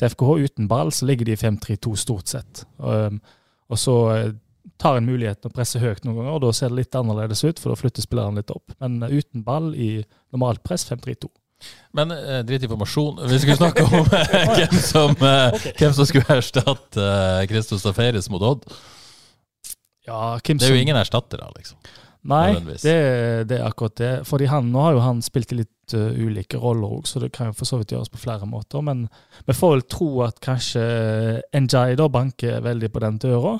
til 0.00 0.08
FKH 0.14 0.30
uten 0.46 0.68
ball, 0.70 0.88
så 0.94 1.04
ligger 1.10 1.26
de 1.28 1.34
i 1.34 1.40
5-3-2 1.42 1.92
stort 1.98 2.28
sett. 2.32 2.62
Um, 2.78 3.18
og 3.68 3.80
så 3.80 3.96
eh, 4.14 4.30
tar 4.78 4.98
en 4.98 5.08
muligheten 5.08 5.50
å 5.50 5.54
presse 5.54 5.80
høyt 5.82 6.04
noen 6.04 6.20
ganger, 6.20 6.36
og 6.36 6.44
da 6.46 6.52
ser 6.56 6.72
det 6.72 6.82
litt 6.82 6.98
annerledes 6.98 7.44
ut, 7.44 7.60
for 7.60 7.72
da 7.72 7.80
flytter 7.80 8.04
spilleren 8.04 8.38
litt 8.38 8.52
opp. 8.54 8.72
Men 8.82 9.02
eh, 9.02 9.18
uten 9.18 9.44
ball 9.46 9.72
i 9.74 9.90
normalt 10.32 10.62
press 10.66 10.86
5-3-2. 10.90 11.30
Men 11.98 12.12
eh, 12.14 12.42
drit 12.46 12.62
i 12.62 12.70
formasjon. 12.70 13.22
Vi 13.28 13.40
skulle 13.42 13.58
snakke 13.58 13.86
om 13.88 14.04
eh, 14.04 14.36
hvem, 14.58 14.76
som, 14.78 15.16
eh, 15.16 15.66
hvem 15.80 15.96
som 15.96 16.06
skulle 16.08 16.38
erstatte 16.38 17.02
uh, 17.02 17.42
Christos 17.50 17.82
Safaris 17.82 18.30
mot 18.30 18.44
Odd. 18.44 18.68
Ja, 20.08 20.38
Det 20.40 20.62
er 20.64 20.72
jo 20.72 20.80
ingen 20.80 20.96
erstattere, 20.96 21.50
liksom. 21.58 21.76
Nei, 22.26 22.58
det, 22.82 22.94
det 23.48 23.58
er 23.58 23.66
akkurat 23.66 23.94
det. 24.00 24.12
Fordi 24.28 24.48
han, 24.50 24.72
nå 24.72 24.82
har 24.82 24.96
jo 24.96 25.02
han 25.04 25.20
spilt 25.24 25.52
i 25.54 25.60
litt 25.60 25.94
uh, 25.94 26.10
ulike 26.18 26.58
roller 26.60 26.98
òg, 26.98 27.06
så 27.08 27.22
det 27.22 27.30
kan 27.34 27.50
jo 27.50 27.56
for 27.56 27.68
så 27.68 27.78
vidt 27.80 27.94
gjøres 27.94 28.10
på 28.12 28.20
flere 28.20 28.48
måter. 28.48 28.82
Men 28.84 29.06
vi 29.46 29.56
får 29.56 29.74
vel 29.76 29.84
tro 29.88 30.10
at 30.26 30.40
kanskje 30.44 30.82
Njay 31.54 31.96
da 31.98 32.08
banker 32.12 32.60
veldig 32.64 32.90
på 32.92 33.02
den 33.04 33.20
døra. 33.22 33.58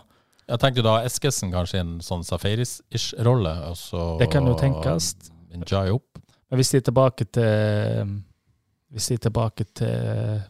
Jeg 0.48 0.62
tenkte 0.62 0.84
da 0.84 0.98
Eskesen 1.04 1.52
kanskje 1.52 1.78
i 1.78 1.84
en 1.84 1.98
sånn 2.04 2.24
Safaris-ish 2.24 3.12
rolle, 3.24 3.52
Altså, 3.68 4.16
Det 4.20 4.30
kan 4.32 4.48
jo 4.48 4.56
tenkes. 4.58 5.14
Njay 5.52 5.92
opp. 5.92 6.20
Men 6.48 6.60
hvis 6.60 6.72
de 6.72 6.80
er 6.80 6.86
tilbake 6.86 7.24
til 7.28 8.14
Hvis 8.88 9.08
de 9.10 9.18
er 9.18 9.24
tilbake 9.26 9.64
til 9.76 10.40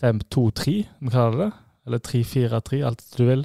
5-2-3, 0.00 0.76
om 0.96 1.08
vi 1.08 1.12
kaller 1.12 1.36
det 1.36 1.44
det, 1.44 1.50
eller 1.86 2.00
3-4-3, 2.06 2.80
alt 2.88 3.04
du 3.18 3.24
vil. 3.28 3.42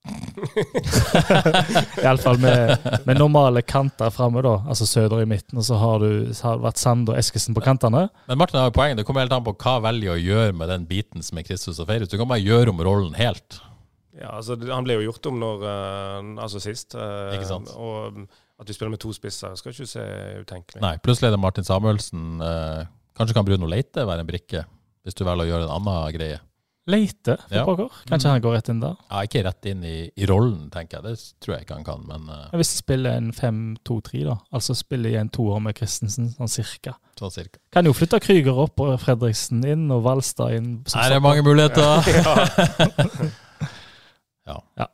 Iallfall 2.04 2.38
med, 2.40 2.76
med 3.06 3.18
normale 3.18 3.62
kanter 3.62 4.10
framme, 4.14 4.42
da. 4.44 4.54
Altså 4.68 4.86
Søder 4.88 5.22
i 5.22 5.28
midten, 5.28 5.58
og 5.60 5.66
så 5.66 5.78
har, 5.80 6.02
du, 6.02 6.30
så 6.34 6.50
har 6.50 6.58
det 6.60 6.66
vært 6.68 6.80
Sand 6.80 7.10
og 7.12 7.18
Eskesen 7.20 7.56
på 7.56 7.64
kantene. 7.64 8.06
Men 8.30 8.40
Martin 8.40 8.60
har 8.60 8.70
jo 8.70 8.76
poeng. 8.76 8.96
Det 8.98 9.06
kommer 9.08 9.24
helt 9.26 9.34
an 9.36 9.44
på 9.46 9.54
hva 9.60 9.76
velger 9.84 10.14
å 10.14 10.20
gjøre 10.20 10.54
med 10.56 10.70
den 10.72 10.86
biten 10.90 11.24
som 11.26 11.40
er 11.40 11.46
Kristus 11.48 11.80
og 11.82 11.88
Feirus. 11.90 12.10
Du 12.12 12.18
kan 12.20 12.30
bare 12.30 12.42
gjøre 12.44 12.72
om 12.74 12.82
rollen 12.86 13.16
helt. 13.18 13.60
Ja, 14.20 14.34
altså 14.40 14.56
Han 14.58 14.84
ble 14.84 14.98
jo 14.98 15.06
gjort 15.10 15.30
om 15.30 15.38
når, 15.40 15.66
eh, 15.70 16.30
altså 16.44 16.60
sist. 16.62 16.96
eh, 16.98 17.36
Ikke 17.36 17.48
sant? 17.48 17.70
Og 17.76 18.24
at 18.60 18.68
vi 18.68 18.74
spiller 18.76 18.92
med 18.92 19.00
to 19.00 19.12
spisser, 19.16 19.54
skal 19.56 19.72
ikke 19.72 19.88
se 19.88 20.02
utenkelig. 20.42 20.82
Nei, 20.82 20.96
plutselig 21.00 21.30
er 21.30 21.36
det 21.36 21.40
Martin 21.40 21.64
Samuelsen. 21.64 22.24
Eh, 22.44 22.82
kanskje 23.16 23.36
kan 23.38 23.46
Bruno 23.48 23.68
Leite 23.70 24.04
være 24.04 24.24
en 24.24 24.28
brikke, 24.28 24.66
hvis 25.04 25.16
du 25.16 25.24
velger 25.24 25.46
å 25.46 25.50
gjøre 25.54 25.68
en 25.68 25.76
annen 25.78 26.12
greie. 26.16 26.40
Leite 26.90 27.36
for 27.46 27.54
Ja. 27.56 27.64
pokker. 27.68 28.00
Kanskje 28.10 28.32
han 28.32 28.42
går 28.44 28.54
rett 28.58 28.68
inn 28.72 28.80
der. 28.82 28.96
Ja, 29.10 29.22
ikke 29.26 29.42
rett 29.46 29.68
inn 29.70 29.84
i, 29.86 29.94
i 30.16 30.26
rollen, 30.28 30.68
tenker 30.74 30.98
jeg. 31.00 31.06
Det 31.16 31.40
tror 31.44 31.54
jeg 31.56 31.66
ikke 31.66 31.78
han 31.78 31.86
kan, 31.86 32.02
men 32.08 32.28
uh... 32.28 32.48
Hvis 32.58 32.72
de 32.74 32.80
spiller 32.82 33.16
en 33.20 33.30
5-2-3, 33.36 34.24
da, 34.28 34.36
altså 34.52 34.76
spiller 34.78 35.14
i 35.14 35.20
en 35.20 35.30
toer 35.32 35.60
med 35.64 35.78
Christensen, 35.78 36.30
sånn 36.36 36.52
cirka. 36.52 36.96
sånn 37.20 37.34
cirka. 37.34 37.60
Kan 37.72 37.86
jo 37.88 37.94
flytte 37.96 38.20
Krüger 38.24 38.58
opp 38.66 38.80
og 38.84 38.94
Fredriksen 39.02 39.62
inn 39.68 39.86
og 39.94 40.02
Valstad 40.06 40.56
inn. 40.58 40.70
som 40.86 41.00
Her 41.00 41.16
er 41.18 41.24
mange 41.24 41.46
muligheter. 41.46 42.02
Ja. 42.20 42.36
ja. 44.50 44.56
Ja. 44.78 44.86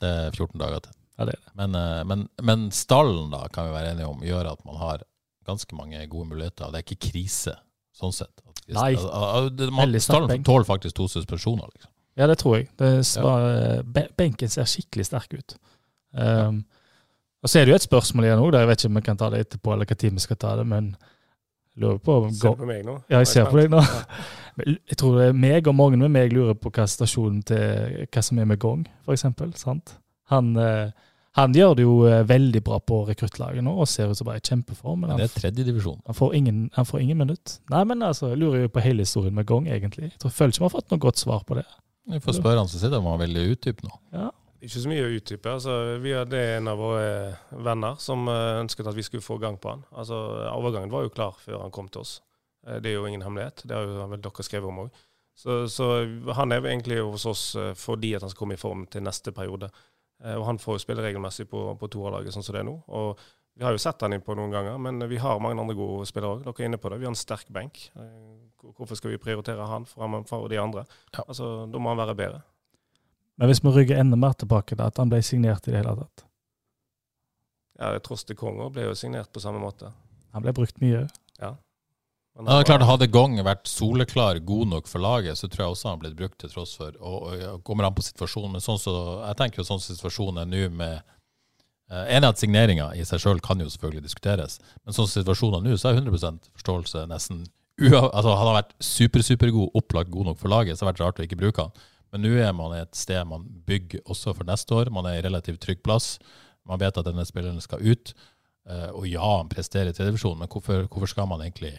Det 0.00 0.08
er 0.08 0.30
14 0.36 0.58
dager 0.60 0.80
til. 0.84 0.94
Ja, 1.18 1.26
det 1.28 1.34
er 1.36 1.40
det. 1.44 1.52
Men, 1.60 1.74
eh, 1.76 2.02
men, 2.08 2.26
men 2.42 2.68
stallen, 2.72 3.30
da, 3.32 3.44
kan 3.52 3.68
vi 3.68 3.74
være 3.76 3.90
enige 3.94 4.08
om, 4.08 4.22
gjør 4.24 4.52
at 4.54 4.62
man 4.64 4.78
har 4.80 5.02
ganske 5.48 5.76
mange 5.76 6.00
gode 6.08 6.30
muligheter. 6.32 6.70
Det 6.72 6.80
er 6.80 6.86
ikke 6.86 7.10
krise, 7.10 7.56
sånn 7.96 8.14
sett. 8.16 8.32
At- 8.76 9.60
Nei. 9.60 9.98
Stallen 9.98 10.28
benk. 10.28 10.44
tåler 10.46 10.64
faktisk 10.64 10.94
to 10.96 11.08
suspensjoner, 11.08 11.66
liksom. 11.74 11.90
Ja, 12.16 12.26
det 12.26 12.38
tror 12.38 12.56
jeg. 12.56 12.68
Det 12.78 12.90
Ja. 13.16 14.06
benken 14.16 14.48
ser 14.48 14.64
skikkelig 14.64 15.06
sterk 15.06 15.32
ut. 15.38 15.54
Um, 16.12 16.64
og 17.42 17.48
så 17.48 17.60
er 17.60 17.64
det 17.64 17.68
jo 17.72 17.74
et 17.74 17.88
spørsmål 17.88 18.24
igjen 18.26 18.38
òg, 18.42 18.52
jeg 18.52 18.66
vet 18.68 18.78
ikke 18.82 18.90
om 18.90 18.94
vi 18.94 19.00
kan 19.00 19.16
ta 19.16 19.30
det 19.30 19.40
etterpå, 19.46 19.72
eller 19.72 19.86
hva 19.86 19.96
tid 19.96 20.12
vi 20.12 20.18
skal 20.18 20.36
ta 20.36 20.56
det, 20.56 20.66
men 20.66 20.96
lurer 21.78 21.98
på 21.98 22.24
om 22.26 22.30
Ser 22.34 22.50
du 22.50 22.56
på 22.56 22.66
meg 22.66 22.84
nå? 22.84 23.02
Ja, 23.08 23.18
jeg 23.18 23.26
ser 23.28 23.44
på 23.46 23.60
deg 23.60 23.70
nå. 23.70 23.80
Ja. 23.80 24.04
Jeg 24.60 24.96
tror 24.98 25.14
det 25.16 25.28
er 25.28 25.32
meg 25.32 25.68
og 25.68 25.74
mange 25.74 25.96
med 25.96 26.10
meg 26.10 26.32
lurer 26.34 26.54
på 26.58 26.68
hva 26.74 26.84
stasjonen 26.84 27.38
til 27.46 28.06
hva 28.12 28.22
som 28.22 28.38
er 28.42 28.44
med 28.44 28.58
Gong. 28.60 28.82
Sant? 29.56 29.94
Han, 30.28 30.50
eh, 30.58 30.90
han 31.40 31.54
gjør 31.56 31.74
det 31.78 31.84
jo 31.84 31.94
eh, 32.08 32.22
veldig 32.28 32.62
bra 32.66 32.78
på 32.80 33.00
rekruttlaget 33.08 33.64
nå, 33.66 33.72
og 33.82 33.88
ser 33.88 34.10
ut 34.12 34.18
som 34.18 34.28
bare 34.28 34.40
i 34.40 34.46
kjempeform. 34.46 35.00
Men 35.02 35.10
Men 35.14 35.20
det 35.22 35.26
er 35.28 35.32
er 35.34 35.40
tredjedivisjon. 35.40 36.00
han, 36.06 36.14
får 36.14 36.34
ingen, 36.38 36.58
han 36.74 36.86
får 36.88 37.00
ingen 37.04 37.18
minutt. 37.18 37.58
Nei, 37.70 37.84
men 37.84 38.02
altså, 38.02 38.28
jeg 38.32 38.38
lurer 38.42 38.62
jo 38.66 38.68
på 38.74 38.80
hele 38.84 39.04
historien 39.06 39.34
med 39.34 39.46
Gong, 39.46 39.68
egentlig. 39.68 40.10
Jeg 40.12 40.20
tror, 40.22 40.30
føler 40.36 40.54
ikke 40.54 40.64
vi 40.64 40.68
har 40.68 40.76
fått 40.76 40.90
noe 40.94 40.98
godt 41.06 41.18
svar 41.22 41.44
på 41.48 41.54
det. 41.60 41.66
Vi 42.10 42.20
får 42.24 42.38
spørre 42.40 42.58
han 42.62 42.68
som 42.68 42.80
sitter 42.82 42.98
om 42.98 43.06
han 43.12 43.20
vil 43.22 43.36
utdype 43.52 43.84
noe. 43.86 43.98
Ja. 44.12 44.30
Ikke 44.60 44.76
så 44.82 44.88
mye 44.90 45.04
å 45.06 45.12
utdype. 45.16 45.52
Altså, 45.56 45.74
vi 46.04 46.10
hadde 46.12 46.40
en 46.58 46.66
av 46.68 46.76
våre 46.80 47.36
venner 47.64 47.94
som 48.02 48.26
eh, 48.28 48.60
ønsket 48.60 48.86
at 48.90 48.96
vi 48.98 49.04
skulle 49.06 49.24
få 49.24 49.38
gang 49.40 49.56
på 49.56 49.70
han. 49.72 49.84
Altså, 49.96 50.16
Overgangen 50.52 50.90
var 50.92 51.06
jo 51.06 51.12
klar 51.14 51.38
før 51.40 51.62
han 51.62 51.70
kom 51.72 51.88
til 51.88 52.02
oss. 52.02 52.18
Eh, 52.66 52.76
Det 52.80 52.90
er 52.90 52.98
jo 52.98 53.06
ingen 53.08 53.22
hemmelighet. 53.24 53.62
Det 53.64 53.72
har 53.76 53.86
jo 53.88 54.08
vel 54.10 54.20
dere 54.20 54.44
skrevet 54.44 54.68
om 54.68 54.82
òg. 54.84 54.90
Så, 55.40 55.62
så 55.72 55.86
han 56.36 56.52
er 56.52 56.66
egentlig 56.68 56.98
hos 57.00 57.24
oss 57.30 57.44
eh, 57.56 57.70
fordi 57.78 58.10
at 58.18 58.26
han 58.26 58.32
skal 58.34 58.42
komme 58.42 58.58
i 58.58 58.60
form 58.60 58.82
til 58.92 59.00
neste 59.06 59.32
periode. 59.32 59.70
Eh, 60.24 60.34
Og 60.36 60.44
han 60.46 60.58
får 60.58 60.78
jo 60.78 60.84
spille 60.84 61.02
regelmessig 61.04 61.48
på, 61.50 61.64
på 61.80 61.88
toerlaget 61.88 62.34
sånn 62.34 62.44
som 62.46 62.54
det 62.56 62.62
er 62.64 62.68
nå. 62.68 62.76
Og 62.88 63.18
vi 63.56 63.64
har 63.66 63.74
jo 63.74 63.80
sett 63.82 64.00
han 64.04 64.12
innpå 64.16 64.34
noen 64.38 64.52
ganger, 64.54 64.78
men 64.80 65.02
vi 65.08 65.18
har 65.20 65.40
mange 65.42 65.60
andre 65.60 65.76
gode 65.76 66.06
spillere 66.08 66.38
òg. 66.38 66.44
Dere 66.46 66.64
er 66.64 66.70
inne 66.70 66.78
på 66.80 66.90
det. 66.92 67.00
Vi 67.00 67.08
har 67.08 67.12
en 67.14 67.18
sterk 67.18 67.48
benk. 67.52 67.90
Eh, 67.96 68.36
Hvorfor 68.76 68.94
skal 68.96 69.14
vi 69.14 69.16
prioritere 69.20 69.64
han 69.66 69.86
framfor 69.88 70.48
de 70.52 70.58
andre? 70.60 70.82
Ja. 71.14 71.22
Altså, 71.26 71.66
Da 71.72 71.78
må 71.80 71.88
han 71.88 71.98
være 71.98 72.14
bedre. 72.14 72.42
Men 73.40 73.48
hvis 73.48 73.62
vi 73.64 73.70
rygger 73.72 74.00
enda 74.00 74.16
mer 74.20 74.34
tilbake 74.36 74.76
da, 74.76 74.86
at 74.92 74.98
han 75.00 75.08
ble 75.08 75.22
signert 75.24 75.64
i 75.66 75.72
det 75.72 75.80
hele 75.80 75.94
tatt 75.96 76.24
Ja, 77.80 77.98
Tross 78.04 78.24
Konger 78.36 78.68
ble 78.70 78.82
jo 78.84 78.94
signert 78.94 79.32
på 79.32 79.40
samme 79.40 79.58
måte. 79.62 79.88
Han 80.34 80.42
ble 80.44 80.52
brukt 80.52 80.76
mye. 80.82 81.06
Men 82.40 82.52
Ja, 82.54 82.64
klart, 82.64 82.84
Hadde 82.88 83.08
Gong 83.12 83.36
vært 83.44 83.68
soleklar 83.68 84.40
god 84.48 84.70
nok 84.72 84.88
for 84.88 85.02
laget, 85.04 85.38
så 85.38 85.48
tror 85.48 85.64
jeg 85.64 85.74
også 85.74 85.90
han 85.90 86.02
blitt 86.02 86.16
brukt 86.18 86.38
til 86.40 86.52
tross 86.52 86.74
for 86.78 86.96
og, 86.98 87.28
og, 87.28 87.62
Kommer 87.66 87.88
an 87.88 87.96
på 87.96 88.04
situasjonen, 88.06 88.56
men 88.56 88.64
sånn 88.64 88.80
så, 88.80 88.94
jeg 89.26 89.38
tenker 89.40 89.62
jo 89.62 89.68
sånn 89.68 89.82
situasjonen 89.84 90.42
er 90.44 90.50
nå 90.50 90.62
med 90.72 90.96
eh, 90.96 92.16
Enig 92.16 92.30
at 92.32 92.40
signeringa 92.40 92.90
i 92.96 93.04
seg 93.08 93.22
sjøl 93.22 93.42
kan 93.44 93.60
jo 93.60 93.68
selvfølgelig 93.68 94.06
diskuteres, 94.08 94.58
men 94.84 94.96
sånn 94.96 95.10
situasjonen 95.10 95.68
nå, 95.68 95.76
så 95.76 95.92
er 95.92 96.00
100% 96.00 96.52
forståelse 96.56 97.06
nesten 97.12 97.46
altså 97.80 98.34
Hadde 98.36 98.50
han 98.50 98.58
vært 98.58 98.74
super, 98.84 99.24
supergod, 99.24 99.70
opplagt 99.78 100.12
god 100.12 100.30
nok 100.30 100.40
for 100.40 100.52
laget, 100.52 100.76
så 100.76 100.84
hadde 100.84 100.98
det 100.98 101.00
vært 101.00 101.06
rart 101.06 101.22
å 101.22 101.24
ikke 101.24 101.38
bruke 101.40 101.64
han. 101.64 101.86
Men 102.12 102.24
nå 102.26 102.32
er 102.42 102.52
man 102.56 102.74
et 102.76 102.96
sted 102.98 103.22
man 103.28 103.46
bygger 103.66 104.02
også 104.04 104.34
for 104.36 104.48
neste 104.48 104.74
år. 104.76 104.90
Man 104.92 105.06
er 105.08 105.20
i 105.20 105.22
relativt 105.24 105.62
trygg 105.62 105.80
plass. 105.86 106.18
Man 106.68 106.80
vet 106.82 106.98
at 106.98 107.06
denne 107.06 107.24
spilleren 107.24 107.62
skal 107.62 107.80
ut. 107.80 108.12
Eh, 108.68 108.90
og 108.90 109.06
ja, 109.08 109.22
han 109.22 109.48
presterer 109.48 109.92
i 109.92 109.96
tredjedivisjon, 109.96 110.36
men 110.42 110.50
hvorfor, 110.50 110.84
hvorfor 110.90 111.12
skal 111.14 111.30
man 111.30 111.44
egentlig 111.46 111.72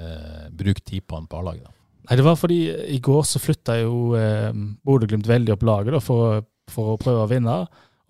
eh, 0.00 0.48
bruke 0.56 0.82
tid 0.82 1.04
på 1.06 1.18
han 1.20 1.28
på 1.30 1.38
A-laget? 1.42 1.68
Nei, 2.08 2.16
det 2.18 2.24
var 2.26 2.38
fordi 2.40 2.58
i 2.96 2.98
går 3.04 3.22
så 3.28 3.38
flytta 3.38 3.76
jo 3.82 4.16
eh, 4.18 4.50
Bodø-Glimt 4.88 5.28
veldig 5.30 5.52
opp 5.54 5.62
laget 5.68 5.94
da, 5.94 6.00
for, 6.02 6.40
for 6.72 6.94
å 6.94 6.98
prøve 7.00 7.26
å 7.26 7.30
vinne. 7.30 7.60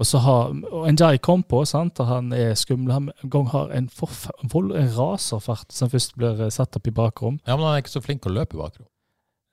Og 0.01 0.07
så 0.09 0.16
har 0.24 0.55
og 0.72 0.86
Njay 0.95 1.18
kom 1.20 1.43
på, 1.45 1.59
sant, 1.68 1.99
og 2.01 2.07
han 2.09 2.30
er 2.32 2.55
skummel. 2.57 2.95
Han 2.95 3.11
en 3.20 3.32
gang 3.34 3.51
har 3.53 3.74
en, 3.76 3.91
vold- 4.01 4.72
en 4.80 4.88
raserfart 4.97 5.74
som 5.76 5.91
først 5.93 6.14
blir 6.16 6.41
eh, 6.47 6.55
satt 6.55 6.78
opp 6.78 6.88
i 6.88 6.95
bakrom. 6.97 7.36
Ja, 7.45 7.59
men 7.59 7.66
han 7.68 7.74
er 7.76 7.82
ikke 7.84 7.93
så 7.99 8.01
flink 8.07 8.24
å 8.24 8.32
løpe 8.32 8.57
i 8.57 8.62
bakrom. 8.62 8.86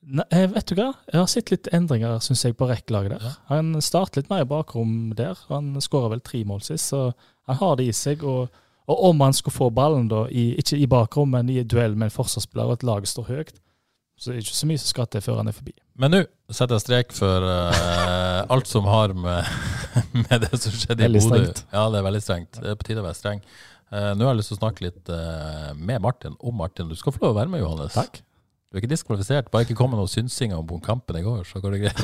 Nei, 0.07 0.23
eh, 0.31 0.45
vet 0.53 0.69
du 0.71 0.77
hva? 0.79 0.93
Jeg 1.11 1.19
har 1.19 1.27
sett 1.27 1.51
litt 1.51 1.67
endringer 1.75 2.21
synes 2.23 2.45
jeg, 2.45 2.55
på 2.55 2.69
rekkelaget 2.69 3.17
der. 3.17 3.25
Ja. 3.27 3.33
Han 3.49 3.73
startet 3.83 4.21
litt 4.21 4.31
mer 4.31 4.45
i 4.45 4.47
bakrom 4.47 4.93
der. 5.19 5.35
og 5.49 5.57
Han 5.57 5.83
skåra 5.83 6.13
vel 6.13 6.23
tre 6.23 6.45
mål 6.47 6.63
sist, 6.63 6.93
så 6.93 7.09
han 7.49 7.59
har 7.59 7.75
det 7.81 7.89
i 7.89 7.97
seg. 7.97 8.23
Og, 8.23 8.47
og 8.87 9.03
om 9.09 9.21
han 9.21 9.35
skulle 9.35 9.55
få 9.55 9.69
ballen, 9.75 10.07
da, 10.07 10.25
i, 10.31 10.53
ikke 10.61 10.77
i 10.79 10.87
bakrommet, 10.87 11.43
men 11.43 11.55
i 11.55 11.63
duell 11.67 11.97
med 11.97 12.07
en 12.07 12.13
forsvarsspiller, 12.15 12.69
og 12.69 12.79
et 12.79 12.85
lag 12.87 13.07
står 13.07 13.27
høyt, 13.27 13.57
så 14.17 14.31
er 14.31 14.37
det 14.37 14.45
ikke 14.47 14.57
så 14.57 14.67
mye 14.69 14.81
som 14.81 14.89
skal 14.89 15.09
til 15.13 15.21
før 15.21 15.41
han 15.41 15.51
er 15.51 15.55
forbi. 15.55 15.73
Men 16.01 16.13
nå 16.13 16.21
setter 16.49 16.77
jeg 16.77 16.85
strek 16.85 17.11
for 17.13 17.43
uh, 17.45 18.45
alt 18.53 18.69
som 18.69 18.87
har 18.89 19.13
med, 19.13 19.49
med 20.23 20.45
det 20.45 20.57
som 20.57 20.73
skjedde 20.73 21.03
i 21.03 21.05
Veldig 21.05 21.21
Bodø. 21.25 21.41
strengt. 21.43 21.65
Ja, 21.73 21.83
det 21.93 21.99
er 21.99 22.07
veldig 22.07 22.23
strengt. 22.23 22.61
Det 22.63 22.71
er 22.71 22.79
på 22.79 22.87
tide 22.87 23.03
å 23.03 23.05
være 23.05 23.19
streng. 23.19 23.43
Uh, 23.91 24.13
nå 24.17 24.25
har 24.25 24.33
jeg 24.33 24.39
lyst 24.39 24.51
til 24.53 24.57
å 24.57 24.61
snakke 24.63 24.87
litt 24.87 25.11
uh, 25.13 25.69
med 25.77 26.01
Martin 26.07 26.39
om 26.39 26.57
Martin. 26.57 26.89
Du 26.89 26.97
skal 26.97 27.13
få 27.13 27.27
lov 27.27 27.35
å 27.35 27.39
være 27.41 27.53
med, 27.53 27.61
Johannes. 27.61 27.93
Takk. 27.97 28.23
Du 28.67 28.77
er 28.77 28.81
ikke 28.81 28.93
diskvalifisert. 28.95 29.51
Bare 29.53 29.67
ikke 29.67 29.77
kom 29.79 29.93
med 29.93 30.01
noen 30.01 30.11
synsinger 30.11 30.63
om 30.63 30.81
kampen 30.83 31.19
i 31.19 31.23
går, 31.27 31.45
så 31.47 31.61
går 31.63 31.77
det 31.77 31.85
greit. 31.85 32.01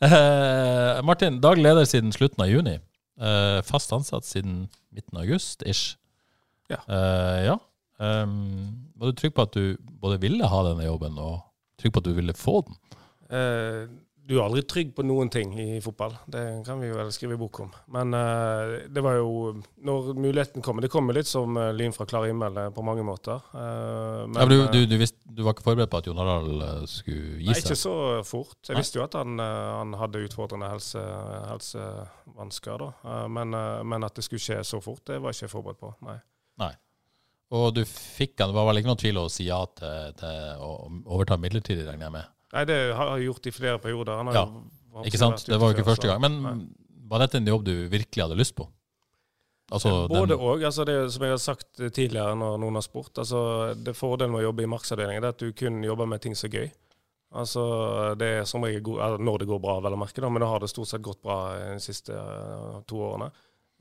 Martin, 1.08 1.42
daglig 1.42 1.68
leder 1.68 1.88
siden 1.88 2.14
slutten 2.14 2.46
av 2.46 2.50
juni. 2.50 2.78
Eh, 3.16 3.60
fast 3.64 3.92
ansatt 3.96 4.28
siden 4.28 4.66
midten 4.92 5.16
av 5.16 5.24
august, 5.24 5.62
ish. 5.64 5.96
Ja. 6.68 6.80
Uh, 6.90 7.40
ja. 7.46 7.56
Um, 7.96 8.90
var 8.98 9.12
du 9.12 9.16
trygg 9.16 9.32
på 9.36 9.44
at 9.46 9.54
du 9.56 9.76
både 10.02 10.18
ville 10.20 10.48
ha 10.50 10.62
denne 10.66 10.84
jobben, 10.84 11.16
og 11.16 11.38
trygg 11.80 11.94
på 11.94 12.02
at 12.02 12.08
du 12.08 12.12
ville 12.16 12.34
få 12.36 12.58
den? 12.66 12.76
Eh, 13.30 13.86
du 14.26 14.34
er 14.36 14.42
aldri 14.42 14.62
trygg 14.66 14.90
på 14.96 15.04
noen 15.06 15.28
ting 15.30 15.52
i 15.60 15.78
fotball. 15.82 16.16
Det 16.30 16.42
kan 16.66 16.80
vi 16.82 16.88
vel 16.90 17.10
skrive 17.14 17.38
bok 17.38 17.60
om. 17.62 17.70
Men 17.94 18.14
uh, 18.16 18.88
det 18.90 19.02
var 19.04 19.20
jo 19.20 19.52
Når 19.86 20.08
muligheten 20.18 20.64
kom 20.64 20.80
Det 20.82 20.90
kom 20.90 21.06
jo 21.10 21.14
litt 21.14 21.30
som 21.30 21.54
uh, 21.58 21.70
lyn 21.74 21.94
fra 21.94 22.08
klar 22.10 22.26
himmel 22.26 22.58
uh, 22.58 22.68
på 22.74 22.82
mange 22.86 23.04
måter. 23.06 23.44
men, 23.54 24.40
ja, 24.40 24.46
du, 24.50 24.56
du, 24.72 24.80
du, 24.90 24.96
visste, 24.98 25.20
du, 25.24 25.44
var 25.46 25.54
ikke 25.54 25.66
forberedt 25.68 25.92
på 25.92 26.00
at 26.02 26.10
Jon 26.10 26.18
Harald 26.18 26.88
skulle 26.90 27.38
gi 27.38 27.46
seg? 27.46 27.52
Nei, 27.52 27.60
ikke 27.62 27.78
så 27.78 27.96
fort. 28.26 28.58
Jeg 28.66 28.80
visste 28.80 28.98
jo 28.98 29.04
at 29.06 29.14
han, 29.18 29.38
han 29.38 29.94
hadde 30.00 30.24
utfordrende 30.26 30.70
helse, 30.72 31.02
helsevansker. 31.52 32.86
Men, 33.30 33.54
men, 33.86 34.06
at 34.06 34.18
det 34.18 34.26
skulle 34.26 34.42
skje 34.42 34.62
så 34.66 34.82
fort, 34.82 35.04
det 35.06 35.20
var 35.22 35.34
jeg 35.34 35.44
ikke 35.44 35.54
forberedt 35.54 35.82
på. 35.82 35.92
Nei. 36.06 36.18
nei. 36.62 36.72
Og 37.54 37.68
du 37.76 37.84
fikk 37.86 38.40
han, 38.40 38.50
det 38.50 38.58
var 38.58 38.66
vel 38.72 38.82
ikke 38.82 38.90
noen 38.90 39.04
tvil 39.04 39.22
å 39.22 39.28
si 39.30 39.46
ja 39.46 39.60
til, 39.78 40.16
til 40.18 40.64
å 40.66 40.72
overta 41.04 41.38
midlertidig, 41.38 41.86
regner 41.86 42.08
jeg 42.08 42.18
med? 42.18 42.32
Nei, 42.56 42.64
det 42.68 42.80
har 42.96 43.12
jeg 43.14 43.28
gjort 43.28 43.46
i 43.46 43.52
flere 43.52 43.82
perioder. 43.82 44.32
ja, 44.34 44.46
ikke 45.04 45.20
sant? 45.20 45.44
Det 45.44 45.60
var 45.60 45.70
jo 45.70 45.76
ikke 45.76 45.90
første 45.90 46.08
gang. 46.08 46.22
Men 46.24 46.40
nei. 46.42 46.56
var 47.10 47.24
dette 47.24 47.40
en 47.40 47.52
jobb 47.52 47.66
du 47.68 47.74
virkelig 47.92 48.24
hadde 48.24 48.38
lyst 48.40 48.56
på? 48.56 48.68
Altså, 49.74 50.06
Både 50.08 50.36
òg. 50.38 50.62
Altså 50.64 50.84
det 50.86 50.96
som 51.12 51.24
jeg 51.26 51.34
har 51.34 51.42
sagt 51.42 51.80
tidligere 51.94 52.36
når 52.38 52.58
noen 52.62 52.78
har 52.78 52.84
spurt. 52.86 53.18
Altså 53.18 53.74
det 53.74 53.96
Fordelen 53.98 54.32
med 54.32 54.44
å 54.44 54.48
jobbe 54.48 54.62
i 54.62 54.70
markedsavdelingen 54.70 55.24
er 55.24 55.34
at 55.34 55.42
du 55.42 55.50
kun 55.58 55.82
jobber 55.84 56.06
med 56.10 56.22
ting 56.22 56.36
som 56.38 56.48
er 56.48 56.60
gøy. 56.60 56.68
Altså 57.36 57.64
Det 58.14 58.28
er 58.38 58.46
som 58.46 58.62
regel 58.62 58.84
god, 58.86 59.18
når 59.20 59.42
det 59.42 59.48
går 59.50 59.60
bra, 59.60 59.80
vel 59.82 59.96
å 59.96 60.00
merke, 60.00 60.22
da, 60.22 60.30
men 60.30 60.44
da 60.44 60.52
har 60.52 60.62
det 60.62 60.70
stort 60.70 60.88
sett 60.92 61.02
gått 61.04 61.20
bra 61.24 61.56
de 61.58 61.80
siste 61.82 62.14
uh, 62.14 62.78
to 62.86 63.02
årene. 63.02 63.28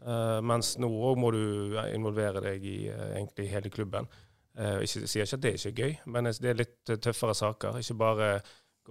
Uh, 0.01 0.41
mens 0.43 0.73
nå 0.81 0.89
òg 0.89 1.19
må 1.21 1.29
du 1.31 1.77
involvere 1.93 2.41
deg 2.43 2.65
i 2.65 2.77
uh, 2.89 3.13
egentlig 3.13 3.47
hele 3.53 3.71
klubben. 3.71 4.09
Uh, 4.57 4.81
jeg 4.83 5.05
sier 5.05 5.23
ikke 5.23 5.37
at 5.37 5.45
det 5.45 5.53
ikke 5.59 5.69
er 5.71 5.79
gøy, 5.85 5.95
men 6.11 6.31
det 6.33 6.49
er 6.51 6.59
litt 6.59 6.95
tøffere 7.05 7.37
saker. 7.37 7.77
Ikke 7.79 7.99
bare 8.01 8.29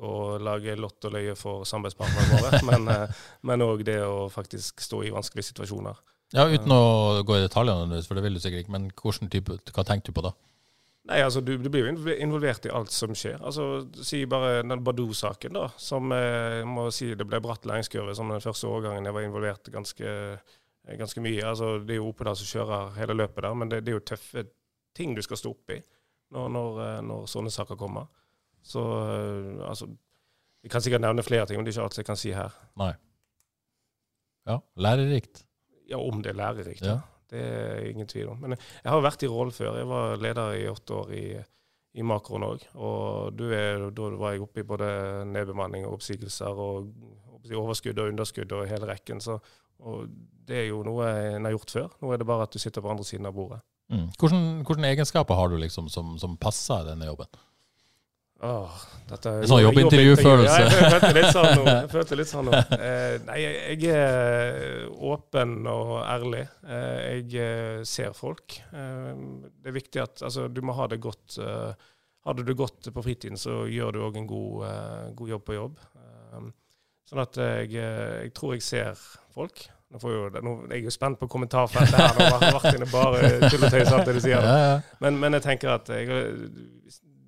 å 0.03 0.39
lage 0.43 0.75
lott 0.79 1.07
og 1.07 1.15
løye 1.15 1.37
for 1.39 1.67
samarbeidspartnerne 1.69 2.41
våre, 2.41 3.07
men 3.49 3.67
òg 3.67 3.85
det 3.87 4.01
å 4.03 4.27
faktisk 4.33 4.83
stå 4.83 5.05
i 5.07 5.13
vanskelige 5.15 5.53
situasjoner. 5.53 6.01
Ja, 6.35 6.49
Uten 6.51 6.73
å 6.75 7.23
gå 7.27 7.37
i 7.39 7.45
detaljene, 7.45 8.01
for 8.03 8.19
det 8.19 8.25
vil 8.25 8.35
du 8.39 8.43
sikkert 8.43 8.65
ikke, 8.65 8.75
men 8.75 8.91
type, 9.31 9.61
hva 9.77 9.87
tenkte 9.87 10.11
du 10.11 10.17
på 10.17 10.25
da? 10.27 10.33
Nei, 11.05 11.21
altså 11.21 11.43
Du, 11.45 11.53
du 11.61 11.69
blir 11.69 11.85
jo 11.85 12.15
involvert 12.17 12.65
i 12.65 12.73
alt 12.73 12.93
som 12.95 13.13
skjer. 13.15 13.37
Altså, 13.45 13.85
Si 14.03 14.23
bare 14.27 14.63
den 14.65 14.85
Badou-saken, 14.85 15.53
da. 15.53 15.69
Som 15.77 16.15
jeg 16.17 16.65
må 16.69 16.89
si 16.97 17.11
det 17.15 17.27
ble 17.29 17.43
bratt 17.45 17.69
læringskurve 17.69 18.15
som 18.17 18.33
den 18.33 18.43
første 18.43 18.71
årgangen 18.71 19.05
jeg 19.05 19.17
var 19.17 19.27
involvert 19.27 19.69
ganske, 19.75 20.15
ganske 20.89 21.25
mye. 21.25 21.45
Altså, 21.45 21.77
Det 21.85 21.97
er 21.97 22.01
jo 22.01 22.09
Opedal 22.09 22.39
som 22.41 22.49
kjører 22.49 22.97
hele 22.97 23.19
løpet 23.21 23.45
der, 23.45 23.59
men 23.61 23.73
det, 23.73 23.83
det 23.85 23.93
er 23.93 23.99
jo 23.99 24.09
tøffe 24.15 24.47
ting 24.97 25.13
du 25.15 25.21
skal 25.27 25.37
stå 25.37 25.53
oppi 25.53 25.77
når, 26.33 26.49
når, 26.57 26.83
eh, 26.87 27.01
når 27.05 27.29
sånne 27.31 27.53
saker 27.53 27.79
kommer. 27.79 28.09
Så 28.65 28.81
eh, 28.81 29.69
altså 29.69 29.91
Vi 30.65 30.71
kan 30.73 30.81
sikkert 30.81 31.03
nevne 31.05 31.23
flere 31.23 31.47
ting, 31.47 31.59
men 31.61 31.67
det 31.67 31.75
er 31.75 31.77
ikke 31.77 31.89
alt 31.91 31.99
jeg 32.01 32.07
kan 32.09 32.17
si 32.17 32.31
her. 32.33 32.55
Nei. 32.81 32.95
Ja, 34.49 34.61
lærerikt. 34.81 35.43
Ja, 35.91 35.99
om 36.01 36.23
det 36.25 36.33
er 36.33 36.39
lærerikt. 36.39 36.85
Ja. 36.85 37.03
Det 37.31 37.41
er 37.41 37.89
ingen 37.91 38.09
tvil 38.09 38.31
om. 38.33 38.39
Men 38.41 38.57
jeg 38.57 38.89
har 38.89 39.03
vært 39.05 39.25
i 39.25 39.29
rollen 39.29 39.53
før. 39.53 39.77
Jeg 39.77 39.89
var 39.89 40.17
leder 40.21 40.57
i 40.57 40.65
åtte 40.71 40.97
år 40.97 41.13
i, 41.17 41.25
i 42.01 42.07
Makron 42.07 42.47
òg. 42.47 42.65
Og 42.77 43.45
er, 43.53 43.85
da 43.93 44.09
var 44.21 44.33
jeg 44.33 44.45
oppe 44.45 44.63
i 44.63 44.67
både 44.69 44.89
nedbemanning 45.29 45.85
og 45.89 45.99
oppsigelser 45.99 46.65
og 46.65 46.89
overskudd 47.53 48.01
og 48.01 48.13
underskudd 48.15 48.57
og 48.57 48.69
hele 48.71 48.89
rekken. 48.89 49.21
Så, 49.25 49.39
og 49.85 50.09
det 50.49 50.63
er 50.63 50.69
jo 50.71 50.83
noe 50.87 51.09
en 51.35 51.49
har 51.49 51.57
gjort 51.57 51.77
før. 51.77 51.97
Nå 52.01 52.13
er 52.13 52.21
det 52.21 52.29
bare 52.29 52.49
at 52.49 52.57
du 52.57 52.61
sitter 52.63 52.85
på 52.85 52.93
andre 52.93 53.05
siden 53.05 53.29
av 53.29 53.37
bordet. 53.37 53.61
Mm. 53.93 54.09
Hvilke 54.17 54.89
egenskaper 54.89 55.37
har 55.37 55.53
du 55.53 55.59
liksom 55.61 55.91
som, 55.93 56.17
som 56.21 56.39
passer 56.41 56.87
denne 56.89 57.09
jobben? 57.11 57.29
Åh, 58.45 58.81
dette 59.09 59.31
er 59.31 59.47
sånn 59.49 59.63
jobbintervjufølelse. 59.63 60.57
Ja, 60.61 60.69
jeg 60.69 60.91
følte 60.93 61.13
litt 61.17 61.31
sånn 61.33 61.51
nå. 61.51 61.65
Jeg 61.69 61.91
følte 61.95 62.19
litt 62.19 62.31
sånn 62.31 62.49
nå. 62.51 62.61
Eh, 62.77 63.17
nei, 63.25 63.39
jeg 63.45 63.93
er 63.95 64.87
åpen 65.13 65.55
og 65.71 65.95
ærlig. 66.03 66.43
Eh, 66.65 67.01
jeg 67.19 67.39
eh, 67.41 67.83
ser 67.89 68.13
folk. 68.17 68.59
Eh, 68.73 69.13
det 69.61 69.73
er 69.73 69.77
viktig 69.77 70.03
at 70.05 70.25
altså, 70.29 70.49
du 70.53 70.61
må 70.65 70.77
ha 70.77 70.89
det 70.93 71.01
godt. 71.05 71.39
Har 72.25 72.37
du 72.37 72.45
det 72.45 72.57
godt 72.57 72.89
på 72.93 73.05
fritiden, 73.05 73.41
så 73.41 73.65
gjør 73.69 73.97
du 73.97 74.03
òg 74.07 74.19
en 74.21 74.29
god, 74.29 74.67
god, 75.17 75.33
jobb 75.35 75.45
på 75.45 75.57
jobb. 75.59 75.81
sånn 77.05 77.21
at 77.21 77.37
jeg, 77.37 77.75
jeg 77.77 78.33
tror 78.37 78.55
jeg 78.57 78.65
ser 78.65 79.09
folk. 79.37 79.67
Nå, 79.95 80.01
jo, 80.11 80.23
nå 80.43 80.55
jeg 80.73 80.81
er 80.81 80.87
jo 80.89 80.93
spent 80.93 81.21
på 81.21 81.29
kommentarfeltet 81.31 81.97
her. 82.01 82.17
Nå 82.19 82.53
Martin 82.57 82.83
er 82.83 82.91
bare 82.91 83.51
tull 83.53 83.67
og 83.69 83.75
tøys 83.77 83.93
alt 83.93 84.09
det 84.09 84.17
du 84.17 84.23
sier. 84.25 84.49
Men, 85.05 85.21
men, 85.21 85.37
jeg 85.37 85.45
tenker 85.45 85.77
at 85.77 85.93
jeg, 85.93 86.09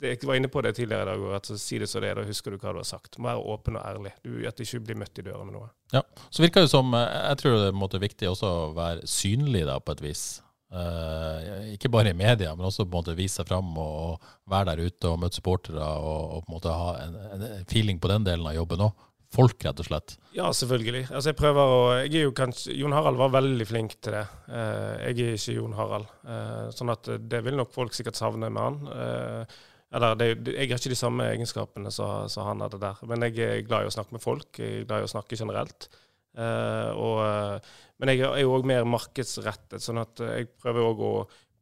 jeg 0.02 0.28
var 0.28 0.38
inne 0.38 0.50
på 0.52 0.62
det 0.64 0.74
tidligere 0.76 1.02
i 1.04 1.10
dag, 1.10 1.26
at 1.38 1.48
så 1.48 1.58
si 1.60 1.78
det 1.80 1.88
som 1.90 2.02
det 2.04 2.10
er, 2.10 2.20
da 2.20 2.26
husker 2.28 2.52
du 2.52 2.58
hva 2.58 2.74
du 2.74 2.80
har 2.82 2.88
sagt. 2.88 3.18
Vær 3.22 3.40
åpen 3.40 3.78
og 3.78 3.84
ærlig. 3.86 4.12
Du, 4.24 4.32
at 4.48 4.58
du 4.58 4.64
ikke 4.66 4.82
blir 4.88 5.00
møtt 5.00 5.20
i 5.20 5.24
døra 5.26 5.44
med 5.44 5.56
noe. 5.56 5.70
Ja, 5.94 6.02
Så 6.30 6.42
virker 6.42 6.66
det 6.66 6.72
som 6.72 6.92
Jeg 6.92 7.38
tror 7.40 7.56
det 7.60 7.70
er 7.70 8.04
viktig 8.08 8.28
også 8.30 8.50
å 8.50 8.66
være 8.76 9.06
synlig 9.08 9.64
da, 9.68 9.78
på 9.80 9.96
et 9.96 10.04
vis. 10.04 10.26
Uh, 10.66 11.70
ikke 11.76 11.88
bare 11.94 12.10
i 12.10 12.18
media, 12.18 12.50
men 12.56 12.66
også 12.66 12.84
på 12.84 12.90
en 12.90 12.98
måte 12.98 13.16
vise 13.16 13.38
seg 13.38 13.48
fram 13.48 13.68
og, 13.78 14.24
være 14.50 14.74
der 14.74 14.90
ute 14.90 15.12
og 15.12 15.20
møte 15.22 15.38
supportere 15.38 15.78
og, 15.80 16.22
og, 16.36 16.40
på 16.42 16.50
en 16.50 16.56
måte 16.56 16.74
ha 16.74 16.88
en, 17.04 17.14
en 17.36 17.44
feeling 17.70 18.02
på 18.02 18.10
den 18.10 18.26
delen 18.26 18.48
av 18.50 18.56
jobben 18.58 18.88
òg 18.88 19.06
folk, 19.36 19.64
rett 19.64 19.80
og 19.82 19.88
slett? 19.88 20.16
Ja, 20.36 20.50
selvfølgelig. 20.54 21.06
Altså, 21.10 21.30
jeg 21.30 21.38
prøver 21.38 21.72
å 21.72 21.78
jeg 21.98 22.20
er 22.20 22.26
jo 22.26 22.34
kanskje, 22.36 22.74
Jon 22.78 22.94
Harald 22.96 23.20
var 23.20 23.32
veldig 23.34 23.68
flink 23.68 23.96
til 24.04 24.16
det. 24.16 24.24
Eh, 24.48 24.92
jeg 25.10 25.26
er 25.26 25.38
ikke 25.38 25.56
Jon 25.56 25.76
Harald. 25.76 26.10
Eh, 26.26 26.66
sånn 26.76 26.92
at 26.94 27.10
det 27.30 27.42
vil 27.46 27.58
nok 27.58 27.72
folk 27.74 27.96
sikkert 27.96 28.18
savne 28.18 28.50
med 28.52 28.62
han. 28.62 29.56
Eh, 29.90 29.96
eller 29.98 30.18
det, 30.18 30.30
jeg 30.54 30.70
har 30.70 30.80
ikke 30.80 30.94
de 30.94 30.98
samme 30.98 31.28
egenskapene 31.34 31.92
som 31.94 32.48
han 32.48 32.64
hadde 32.64 32.82
der. 32.82 33.04
Men 33.08 33.28
jeg 33.28 33.38
er 33.44 33.64
glad 33.68 33.86
i 33.86 33.92
å 33.92 33.94
snakke 33.94 34.16
med 34.16 34.24
folk. 34.24 34.50
Jeg 34.58 34.82
er 34.82 34.90
glad 34.90 35.04
i 35.04 35.08
å 35.08 35.14
snakke 35.14 35.38
generelt. 35.38 35.88
Og, 36.36 37.62
men 37.96 38.10
jeg 38.12 38.26
er 38.26 38.42
jo 38.42 38.50
òg 38.52 38.66
mer 38.68 38.84
markedsrettet, 38.84 39.80
sånn 39.80 40.02
at 40.02 40.20
jeg 40.20 40.50
prøver 40.60 40.84
òg 40.84 40.98
å 41.00 41.12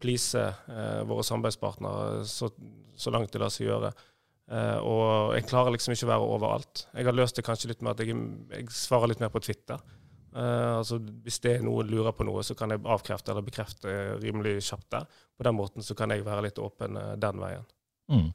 please 0.03 0.41
våre 1.07 1.23
samarbeidspartnere 1.23 2.25
så, 2.27 2.49
så 2.99 3.13
langt 3.15 3.31
det 3.31 3.39
lar 3.39 3.55
seg 3.55 3.69
gjøre. 3.69 3.93
Uh, 4.45 4.79
og 4.85 5.05
jeg 5.33 5.47
klarer 5.49 5.73
liksom 5.73 5.95
ikke 5.95 6.05
å 6.05 6.11
være 6.11 6.33
overalt. 6.37 6.85
Jeg 6.93 7.09
har 7.09 7.17
løst 7.17 7.39
det 7.39 7.47
kanskje 7.47 7.71
litt 7.71 7.85
med 7.85 7.95
at 7.95 8.03
jeg, 8.05 8.17
jeg 8.53 8.67
svarer 8.77 9.09
litt 9.09 9.23
mer 9.23 9.33
på 9.33 9.41
Twitter. 9.45 9.81
Uh, 10.35 10.83
altså 10.83 10.99
Hvis 11.25 11.41
det 11.41 11.55
er 11.57 11.65
noen 11.65 11.89
lurer 11.89 12.13
på 12.13 12.27
noe, 12.29 12.43
så 12.45 12.57
kan 12.59 12.75
jeg 12.75 12.83
avkrefte 12.85 13.33
eller 13.33 13.47
bekrefte 13.47 13.95
rimelig 14.21 14.59
kjapt 14.69 14.91
der. 14.93 15.09
På 15.39 15.47
den 15.49 15.57
måten 15.57 15.87
så 15.87 15.97
kan 15.97 16.13
jeg 16.13 16.27
være 16.27 16.49
litt 16.49 16.61
åpen 16.61 17.01
uh, 17.01 17.15
den 17.21 17.41
veien. 17.41 17.65
Mm. 18.11 18.29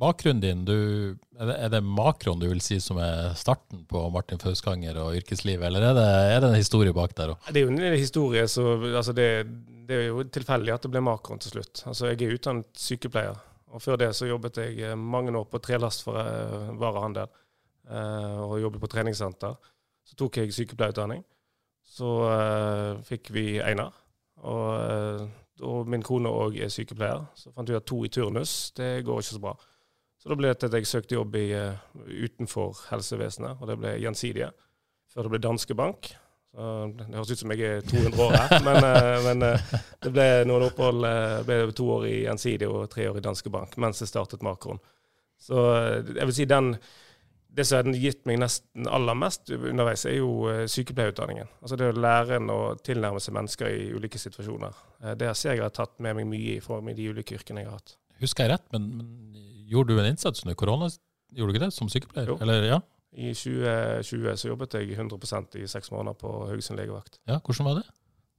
bakgrunnen 0.00 0.40
din, 0.42 0.64
du, 0.64 1.16
er, 1.38 1.50
det, 1.50 1.56
det 1.76 1.80
makroen 1.84 2.40
du 2.40 2.48
vil 2.50 2.62
si 2.64 2.80
som 2.82 2.98
er 2.98 3.34
starten 3.38 3.84
på 3.90 4.02
Martin 4.10 4.40
Fauskanger 4.40 4.98
og 4.98 5.18
yrkeslivet, 5.20 5.66
eller 5.68 5.90
er 5.90 5.94
det, 5.98 6.06
er 6.32 6.40
det 6.42 6.50
en 6.50 6.58
historie 6.58 6.94
bak 6.96 7.14
der 7.18 7.34
òg? 7.34 7.50
Det 7.52 7.60
er 7.60 7.68
jo 7.68 7.74
en 7.76 7.98
historie, 8.00 8.46
så 8.50 8.64
altså 8.88 9.14
det, 9.16 9.28
det, 9.86 9.98
er 9.98 10.08
jo 10.08 10.24
tilfeldig 10.24 10.74
at 10.74 10.86
det 10.86 10.92
ble 10.94 11.04
makroen 11.04 11.42
til 11.42 11.54
slutt. 11.54 11.84
Altså 11.86 12.10
Jeg 12.10 12.22
er 12.26 12.38
utdannet 12.38 12.82
sykepleier. 12.88 13.38
Og 13.70 13.82
før 13.82 14.00
det 14.00 14.08
så 14.18 14.26
jobbet 14.26 14.58
jeg 14.58 14.80
eh, 14.82 14.96
mange 14.98 15.30
år 15.38 15.44
på 15.46 15.60
trelast 15.62 16.02
for 16.02 16.18
uh, 16.18 16.72
varehandel 16.80 17.30
og 17.90 18.52
jobbet 18.62 18.78
på 18.82 18.88
treningssenter. 18.90 19.54
Så 20.06 20.14
tok 20.18 20.36
jeg 20.38 20.52
sykepleierutdanning. 20.54 21.24
Så 21.90 22.10
uh, 22.22 23.00
fikk 23.06 23.32
vi 23.34 23.44
Einar. 23.62 23.94
Og, 24.46 25.26
og 25.62 25.88
min 25.90 26.04
kone 26.06 26.30
òg 26.30 26.56
er 26.60 26.72
sykepleier. 26.72 27.26
Så 27.34 27.52
fant 27.54 27.68
vi 27.68 27.76
at 27.76 27.86
to 27.88 28.00
i 28.04 28.10
turnus, 28.12 28.72
det 28.76 29.04
går 29.06 29.20
ikke 29.20 29.36
så 29.36 29.42
bra. 29.42 29.54
Så 30.20 30.28
da 30.28 30.36
ble 30.36 30.50
det 30.50 30.58
til 30.60 30.68
at 30.68 30.76
jeg 30.76 30.88
søkte 30.88 31.16
jobb 31.16 31.36
i, 31.40 31.46
utenfor 32.26 32.82
helsevesenet, 32.90 33.60
og 33.60 33.70
det 33.70 33.78
ble 33.80 33.94
Gjensidige. 34.02 34.50
Før 35.10 35.26
det 35.26 35.32
ble 35.32 35.42
Danske 35.42 35.74
Bank. 35.74 36.12
Så 36.50 36.62
det 36.98 37.06
høres 37.14 37.30
ut 37.30 37.42
som 37.44 37.52
jeg 37.54 37.66
er 37.66 37.84
200 37.86 38.22
år 38.24 38.32
her, 38.34 38.64
men, 38.66 38.78
eh, 38.86 39.18
men 39.28 39.44
eh, 39.46 39.74
det 40.02 40.10
ble 40.14 40.26
noen 40.50 40.66
opphold. 40.66 41.04
Eh, 41.06 41.36
ble 41.46 41.58
to 41.78 41.86
år 41.94 42.08
i 42.10 42.16
Gjensidige 42.24 42.70
og 42.70 42.88
tre 42.90 43.06
år 43.10 43.20
i 43.20 43.22
Danske 43.24 43.52
Bank 43.54 43.76
mens 43.78 44.02
jeg 44.02 44.10
startet 44.10 44.42
Makron. 44.42 44.80
Så 45.40 45.56
jeg 46.04 46.26
vil 46.26 46.34
si 46.36 46.44
den 46.50 46.74
det 47.56 47.64
som 47.66 47.80
har 47.80 47.98
gitt 47.98 48.22
meg 48.28 48.38
nesten 48.42 48.86
aller 48.86 49.16
mest 49.18 49.50
underveis, 49.50 50.04
er 50.06 50.20
jo 50.20 50.46
sykepleierutdanningen. 50.70 51.50
Altså 51.60 51.78
det 51.80 51.88
å 51.90 51.96
lære 51.98 52.38
en 52.38 52.52
å 52.54 52.60
tilnærme 52.86 53.22
seg 53.22 53.34
mennesker 53.36 53.70
i 53.70 53.88
ulike 53.96 54.20
situasjoner. 54.22 54.76
Det 55.18 55.32
ser 55.38 55.56
jeg 55.56 55.64
har 55.64 55.74
tatt 55.74 55.96
med 55.98 56.20
meg 56.20 56.28
mye 56.30 56.56
i 56.58 56.62
form 56.64 56.92
av 56.92 56.98
de 56.98 57.08
ulike 57.10 57.34
yrkene 57.38 57.64
jeg 57.64 57.70
har 57.70 57.80
hatt. 57.80 57.96
Husker 58.20 58.46
jeg 58.46 58.54
rett, 58.54 58.66
men, 58.74 58.86
men 59.00 59.42
gjorde 59.70 59.96
du 59.96 60.02
en 60.02 60.10
innsats 60.12 60.44
under 60.44 60.58
korona? 60.58 60.90
Gjorde 61.34 61.52
du 61.52 61.58
ikke 61.58 61.66
det 61.66 61.74
som 61.76 61.90
sykepleier? 61.90 62.34
Jo. 62.34 62.38
Eller, 62.44 62.66
ja? 62.68 62.80
I 63.10 63.32
2020 63.34 64.36
så 64.38 64.50
jobbet 64.52 64.76
jeg 64.78 64.94
100% 64.94 65.56
i 65.58 65.66
seks 65.70 65.90
måneder 65.94 66.18
på 66.18 66.30
Haugesund 66.50 66.78
legevakt. 66.78 67.18
Ja, 67.26 67.40
Hvordan 67.42 67.66
var 67.66 67.80
det? 67.80 67.88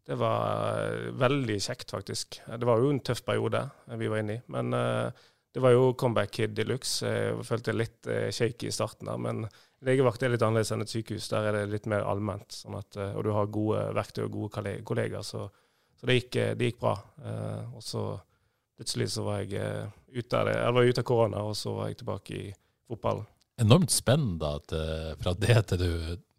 Det 0.08 0.18
var 0.18 0.78
eh, 0.82 1.10
veldig 1.20 1.58
kjekt, 1.62 1.92
faktisk. 1.94 2.40
Det 2.48 2.68
var 2.68 2.82
jo 2.82 2.92
en 2.92 3.02
tøff 3.04 3.22
periode 3.28 3.62
vi 4.00 4.10
var 4.12 4.24
inne 4.24 4.40
i. 4.40 4.42
Men 4.52 4.74
uh, 4.74 5.28
det 5.52 5.60
var 5.60 5.74
jo 5.76 5.94
comeback 6.00 6.32
kid 6.32 6.54
de 6.56 6.66
luxe. 6.68 7.08
Jeg 7.08 7.44
følte 7.48 7.76
litt 7.76 8.08
eh, 8.08 8.30
shaky 8.32 8.70
i 8.70 8.74
starten 8.76 9.10
der. 9.10 9.20
Men 9.20 9.44
legevakt 9.84 10.24
er 10.24 10.32
litt 10.32 10.44
annerledes 10.46 10.72
enn 10.72 10.86
et 10.86 10.94
sykehus. 10.94 11.28
Der 11.34 11.50
er 11.50 11.58
det 11.58 11.74
litt 11.74 11.90
mer 11.92 12.08
allment. 12.08 12.56
Sånn 12.56 12.78
at, 12.80 12.96
uh, 13.00 13.12
og 13.20 13.26
du 13.28 13.34
har 13.36 13.52
gode 13.52 13.82
verktøy 13.98 14.24
og 14.28 14.38
gode 14.38 14.80
kollegaer. 14.88 15.26
Så, 15.28 15.50
så 16.00 16.08
det, 16.08 16.22
gikk, 16.22 16.40
det, 16.56 16.72
gikk, 16.72 16.80
bra. 16.82 16.96
og 17.76 17.84
så 17.84 18.06
plutselig 18.80 19.12
så 19.14 19.26
var 19.28 19.44
jeg 19.44 19.92
ute 20.16 20.40
av 20.40 20.48
det. 20.48 20.56
Jeg 20.56 20.78
var 20.78 20.90
ute 20.90 21.04
av 21.04 21.10
korona, 21.12 21.44
og 21.46 21.58
så 21.60 21.76
var 21.76 21.92
jeg 21.92 22.00
tilbake 22.00 22.38
i 22.38 22.48
fotballen. 22.88 23.28
enormt 23.62 23.94
spenn 23.94 24.38
da, 24.42 24.56
til, 24.66 25.12
fra 25.20 25.36
det 25.38 25.60
til 25.70 25.84
du, 25.84 25.92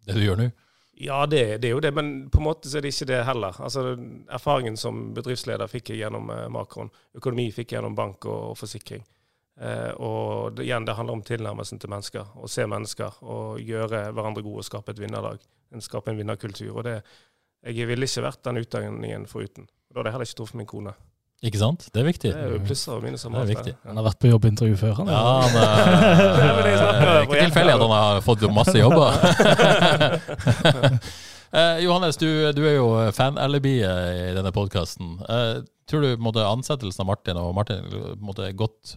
det 0.03 0.17
du 0.17 0.23
gjør 0.25 0.41
nå. 0.41 0.49
Ja, 0.95 1.25
det, 1.25 1.57
det, 1.57 1.67
er 1.67 1.71
jo 1.73 1.81
det, 1.81 1.91
men 1.91 2.29
på 2.29 2.37
en 2.37 2.45
måte 2.45 2.69
så 2.69 2.77
er 2.77 2.85
det 2.85 2.93
ikke 2.93 3.09
det 3.09 3.23
heller. 3.25 3.57
Altså, 3.65 3.95
Erfaringen 4.29 4.77
som 4.77 5.07
bedriftsleder 5.15 5.71
fikk 5.71 5.89
jeg 5.89 6.03
gjennom 6.03 6.29
eh, 6.29 6.45
Makron. 6.53 6.91
Økonomi 7.17 7.47
fikk 7.51 7.71
jeg 7.73 7.79
gjennom 7.79 7.97
bank 7.97 8.27
og, 8.29 8.51
og 8.51 8.59
forsikring. 8.59 9.01
Eh, 9.57 9.89
og 9.97 10.53
det, 10.57 10.67
igjen, 10.67 10.85
det 10.85 10.95
handler 10.97 11.17
om 11.17 11.25
tilnærmelsen 11.25 11.81
til 11.81 11.89
mennesker. 11.93 12.29
Å 12.37 12.49
se 12.49 12.67
mennesker 12.69 13.17
og 13.25 13.61
gjøre 13.61 14.05
hverandre 14.13 14.45
gode 14.45 14.61
og 14.61 14.69
skape 14.69 14.93
et 14.93 15.01
vinnerlag. 15.01 15.41
Skape 15.81 16.13
en 16.13 16.21
vinnerkultur. 16.21 16.75
Og 16.75 16.85
det, 16.85 16.99
jeg 17.65 17.89
ville 17.89 18.05
ikke 18.05 18.27
vært 18.27 18.45
den 18.45 18.61
utdanningen 18.61 19.25
foruten. 19.29 19.65
Da 19.89 19.99
hadde 19.99 20.11
jeg 20.11 20.17
heller 20.17 20.29
ikke 20.29 20.39
truffet 20.43 20.61
min 20.61 20.69
kone. 20.69 20.93
Ikke 21.43 21.59
sant? 21.59 21.89
Det 21.91 21.99
er 21.99 22.05
viktig. 22.07 22.29
Det 22.31 22.39
er 22.39 22.53
jo 22.55 22.61
plusser 22.63 22.95
og 22.95 23.03
minuser. 23.03 23.33
Det 23.33 23.41
er 23.41 23.49
viktig. 23.49 23.73
Han 23.83 23.99
har 23.99 24.05
vært 24.05 24.19
på 24.23 24.29
jobbintervju 24.31 24.77
før, 24.79 24.93
han. 25.01 25.09
Ja, 25.11 25.23
han 25.43 25.57
er 27.03 27.25
ikke 27.25 27.41
tilfeldig 27.49 27.73
at 27.73 27.83
han 27.83 27.93
har 27.97 28.21
fått 28.23 28.45
masse 28.55 28.75
jobber. 28.79 29.17
eh, 31.59 31.81
Johannes, 31.83 32.19
du, 32.21 32.29
du, 32.55 32.63
er 32.63 32.77
jo 32.77 32.87
fan-alibiet 33.17 34.21
i 34.21 34.31
denne 34.37 34.53
podkasten. 34.55 35.17
Eh, 35.27 35.57
tror 35.91 36.07
du 36.07 36.23
måtte, 36.23 36.47
ansettelsen 36.47 37.03
av 37.03 37.11
Martin 37.11 37.41
og 37.41 37.51
Martin 37.59 37.91
måtte, 38.23 38.47
godt 38.55 38.95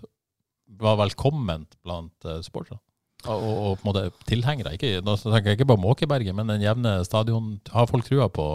var 0.78 1.02
velkomment 1.02 1.74
blant 1.82 2.30
eh, 2.30 2.38
supportere? 2.46 2.78
Og, 3.26 3.34
og, 3.34 3.54
og, 3.58 3.76
på 3.80 3.82
en 3.82 3.90
måte 3.90 4.26
tilhengere? 4.30 4.76
Ikke, 4.78 5.00
nå 5.02 5.18
tenker 5.18 5.50
jeg 5.50 5.58
ikke 5.58 5.72
på 5.72 5.80
Måkeberget, 5.82 6.36
men 6.36 6.54
den 6.54 6.62
jevne 6.62 7.00
stadion. 7.08 7.56
Har 7.74 7.90
folk 7.90 8.06
trua 8.06 8.30
på 8.30 8.46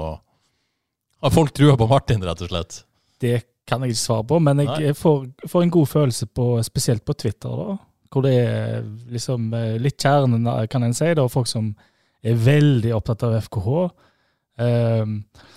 Har 1.22 1.34
folk 1.34 1.52
trua 1.52 1.76
på 1.76 1.92
Martin, 1.92 2.24
rett 2.24 2.48
og 2.48 2.56
slett? 2.56 2.86
Det 3.22 3.36
kan 3.72 3.86
jeg 3.86 3.96
ikke 3.96 4.04
svare 4.04 4.28
på, 4.28 4.42
men 4.44 4.62
jeg 4.66 4.98
får, 5.00 5.24
får, 5.48 5.64
en 5.64 5.74
god 5.78 5.88
følelse 5.88 6.28
på, 6.28 6.52
spesielt 6.68 7.06
på 7.08 7.16
Twitter, 7.16 7.56
da. 7.56 7.78
Hvor 8.12 8.26
det 8.26 8.34
er 8.36 8.82
liksom 9.14 9.54
eh, 9.56 9.78
litt 9.80 9.96
kjernen, 10.04 10.50
kan 10.68 10.84
en 10.84 10.96
si. 10.96 11.14
da, 11.16 11.24
Folk 11.32 11.48
som 11.48 11.70
er 12.22 12.40
veldig 12.44 12.92
opptatt 12.98 13.24
av 13.24 13.38
FKH. 13.46 13.76
Um, 14.62 14.66
ehm, 14.66 15.14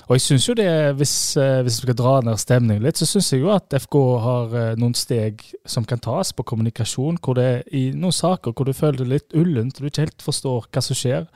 og 0.07 0.15
jeg 0.15 0.23
syns 0.23 0.47
jo 0.47 0.55
det, 0.57 0.69
hvis, 1.01 1.15
uh, 1.35 1.65
hvis 1.67 1.81
vi 1.81 1.89
skal 1.89 1.97
dra 1.99 2.13
ned 2.25 2.39
stemningen 2.41 2.87
litt, 2.87 3.01
så 3.01 3.09
syns 3.09 3.33
jeg 3.33 3.43
jo 3.43 3.51
at 3.53 3.75
FK 3.75 3.97
har 4.23 4.55
uh, 4.55 4.77
noen 4.79 4.95
steg 4.97 5.43
som 5.67 5.85
kan 5.89 6.01
tas 6.01 6.31
på 6.37 6.47
kommunikasjon, 6.47 7.19
hvor 7.25 7.37
det 7.37 7.49
er 7.51 7.67
i 7.75 7.89
noen 7.91 8.15
saker 8.15 8.55
hvor 8.55 8.71
du 8.71 8.77
føler 8.77 9.03
det 9.03 9.11
litt 9.11 9.37
ullent, 9.37 9.77
og 9.77 9.83
du 9.83 9.91
ikke 9.91 10.07
helt 10.07 10.25
forstår 10.25 10.71
hva 10.71 10.85
som 10.85 11.01
skjer. 11.01 11.27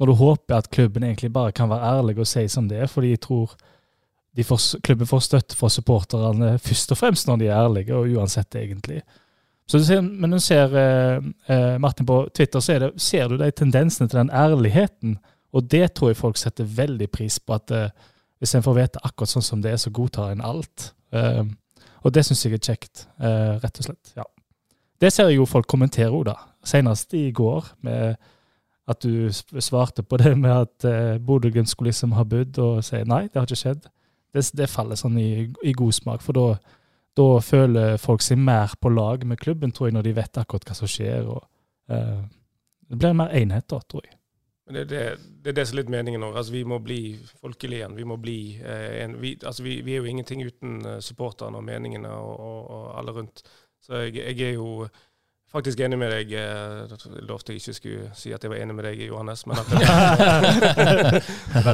Når 0.00 0.08
du 0.08 0.16
håper 0.18 0.56
at 0.56 0.72
klubben 0.72 1.04
egentlig 1.04 1.34
bare 1.34 1.52
kan 1.54 1.70
være 1.70 1.92
ærlig 1.98 2.16
og 2.22 2.30
si 2.32 2.46
som 2.50 2.70
det 2.70 2.80
er, 2.80 2.90
fordi 2.90 3.12
jeg 3.12 3.22
tror 3.28 3.52
får, 4.40 4.80
klubben 4.80 5.06
får 5.06 5.20
støtte 5.26 5.56
fra 5.56 5.68
supporterne 5.68 6.54
først 6.62 6.94
og 6.94 6.98
fremst 6.98 7.28
når 7.28 7.40
de 7.42 7.50
er 7.50 7.58
ærlige, 7.58 7.96
og 7.96 8.08
uansett 8.16 8.56
egentlig. 8.56 9.02
Ser, 9.68 10.00
men 10.02 10.34
du 10.34 10.40
ser 10.40 10.72
eh, 10.76 11.20
eh, 11.46 11.78
Martin 11.80 12.06
på 12.08 12.28
Twitter, 12.34 12.60
så 12.60 12.78
det, 12.80 12.90
ser 13.00 13.28
du 13.28 13.38
de 13.40 13.50
tendensene 13.50 14.08
til 14.08 14.18
den 14.18 14.32
ærligheten. 14.32 15.18
Og 15.52 15.68
det 15.70 15.94
tror 15.94 16.10
jeg 16.10 16.20
folk 16.20 16.40
setter 16.40 16.68
veldig 16.68 17.08
pris 17.12 17.38
på. 17.40 17.56
at 17.56 17.70
eh, 17.70 17.88
Hvis 18.40 18.54
en 18.54 18.64
får 18.64 18.76
vite 18.76 19.04
akkurat 19.04 19.32
sånn 19.32 19.46
som 19.46 19.62
det 19.64 19.72
er, 19.72 19.80
så 19.80 19.92
godtar 19.94 20.32
en 20.32 20.44
alt. 20.44 20.92
Eh, 21.12 21.44
og 22.02 22.12
det 22.12 22.24
syns 22.26 22.44
jeg 22.44 22.56
er 22.56 22.64
kjekt, 22.64 23.06
eh, 23.20 23.56
rett 23.62 23.80
og 23.80 23.88
slett. 23.88 24.14
ja. 24.16 24.28
Det 25.00 25.10
ser 25.10 25.30
jeg 25.30 25.40
jo 25.40 25.48
folk 25.50 25.66
kommentere 25.66 26.12
òg, 26.14 26.28
da. 26.28 26.36
Senest 26.64 27.14
i 27.18 27.30
går, 27.34 27.72
med 27.82 28.16
at 28.88 29.02
du 29.02 29.30
svarte 29.32 30.02
på 30.02 30.18
det 30.20 30.36
med 30.38 30.52
at 30.52 30.86
eh, 30.86 31.18
Bodø-Glimt 31.18 31.70
skulle 31.70 31.90
liksom 31.90 32.12
ha 32.18 32.24
budd, 32.24 32.58
og 32.58 32.84
si 32.86 33.00
nei, 33.08 33.24
det 33.28 33.40
har 33.40 33.48
ikke 33.48 33.62
skjedd 33.64 33.88
det, 34.32 34.44
det 34.56 34.70
faller 34.70 34.98
sånn 34.98 35.18
i, 35.20 35.30
i, 35.62 35.74
god 35.76 35.96
smak. 35.96 36.24
For 36.24 36.36
da, 36.36 37.28
føler 37.44 37.98
folk 38.00 38.24
seg 38.24 38.40
mer 38.40 38.74
på 38.80 38.92
lag 38.92 39.26
med 39.28 39.40
klubben, 39.40 39.72
tror 39.72 39.90
jeg, 39.90 39.98
når 39.98 40.08
de 40.08 40.16
vet 40.16 40.40
akkurat 40.40 40.66
hva 40.68 40.76
som 40.76 40.90
skjer. 40.90 41.28
og 41.28 41.44
eh, 41.92 42.20
Det 42.88 42.98
blir 42.98 43.16
mer 43.18 43.34
enhet 43.36 43.68
da, 43.68 43.80
tror 43.84 44.06
jeg. 44.06 44.16
Det, 44.72 44.84
det, 44.88 45.00
det, 45.42 45.50
er 45.50 45.56
det 45.58 45.66
som 45.68 45.76
er 45.76 45.82
litt 45.82 45.92
meningen 45.92 46.22
nå. 46.22 46.30
Altså, 46.32 46.54
vi 46.54 46.62
må 46.64 46.78
bli 46.80 47.00
folkelige 47.42 47.82
igjen. 47.82 47.96
Vi 47.98 48.06
må 48.08 48.16
bli 48.22 48.38
eh, 48.62 49.02
en, 49.02 49.18
vi, 49.20 49.34
altså, 49.42 49.66
vi, 49.66 49.80
vi, 49.84 49.96
er 49.96 50.00
jo 50.00 50.08
ingenting 50.08 50.44
uten 50.46 50.78
uh, 50.86 50.98
supporterne 51.04 51.58
og 51.60 51.66
meningene 51.66 52.08
og, 52.08 52.32
og, 52.40 52.60
og, 52.70 52.86
alle 52.98 53.16
rundt. 53.18 53.42
Så 53.82 54.06
jeg, 54.06 54.22
jeg 54.22 54.52
er 54.52 54.54
jo 54.54 54.86
faktisk 55.52 55.80
enig 55.84 55.98
med 56.00 56.10
deg. 56.12 56.32
Jeg 56.32 56.88
eh, 56.88 57.18
lovte 57.28 57.52
jeg 57.52 57.62
ikke 57.62 57.74
skulle 57.76 58.10
si 58.18 58.32
at 58.34 58.42
jeg 58.44 58.52
var 58.52 58.60
enig 58.62 58.76
med 58.78 58.86
deg, 58.88 59.02
Johannes. 59.06 59.44
Men 59.48 59.60
der 59.60 59.64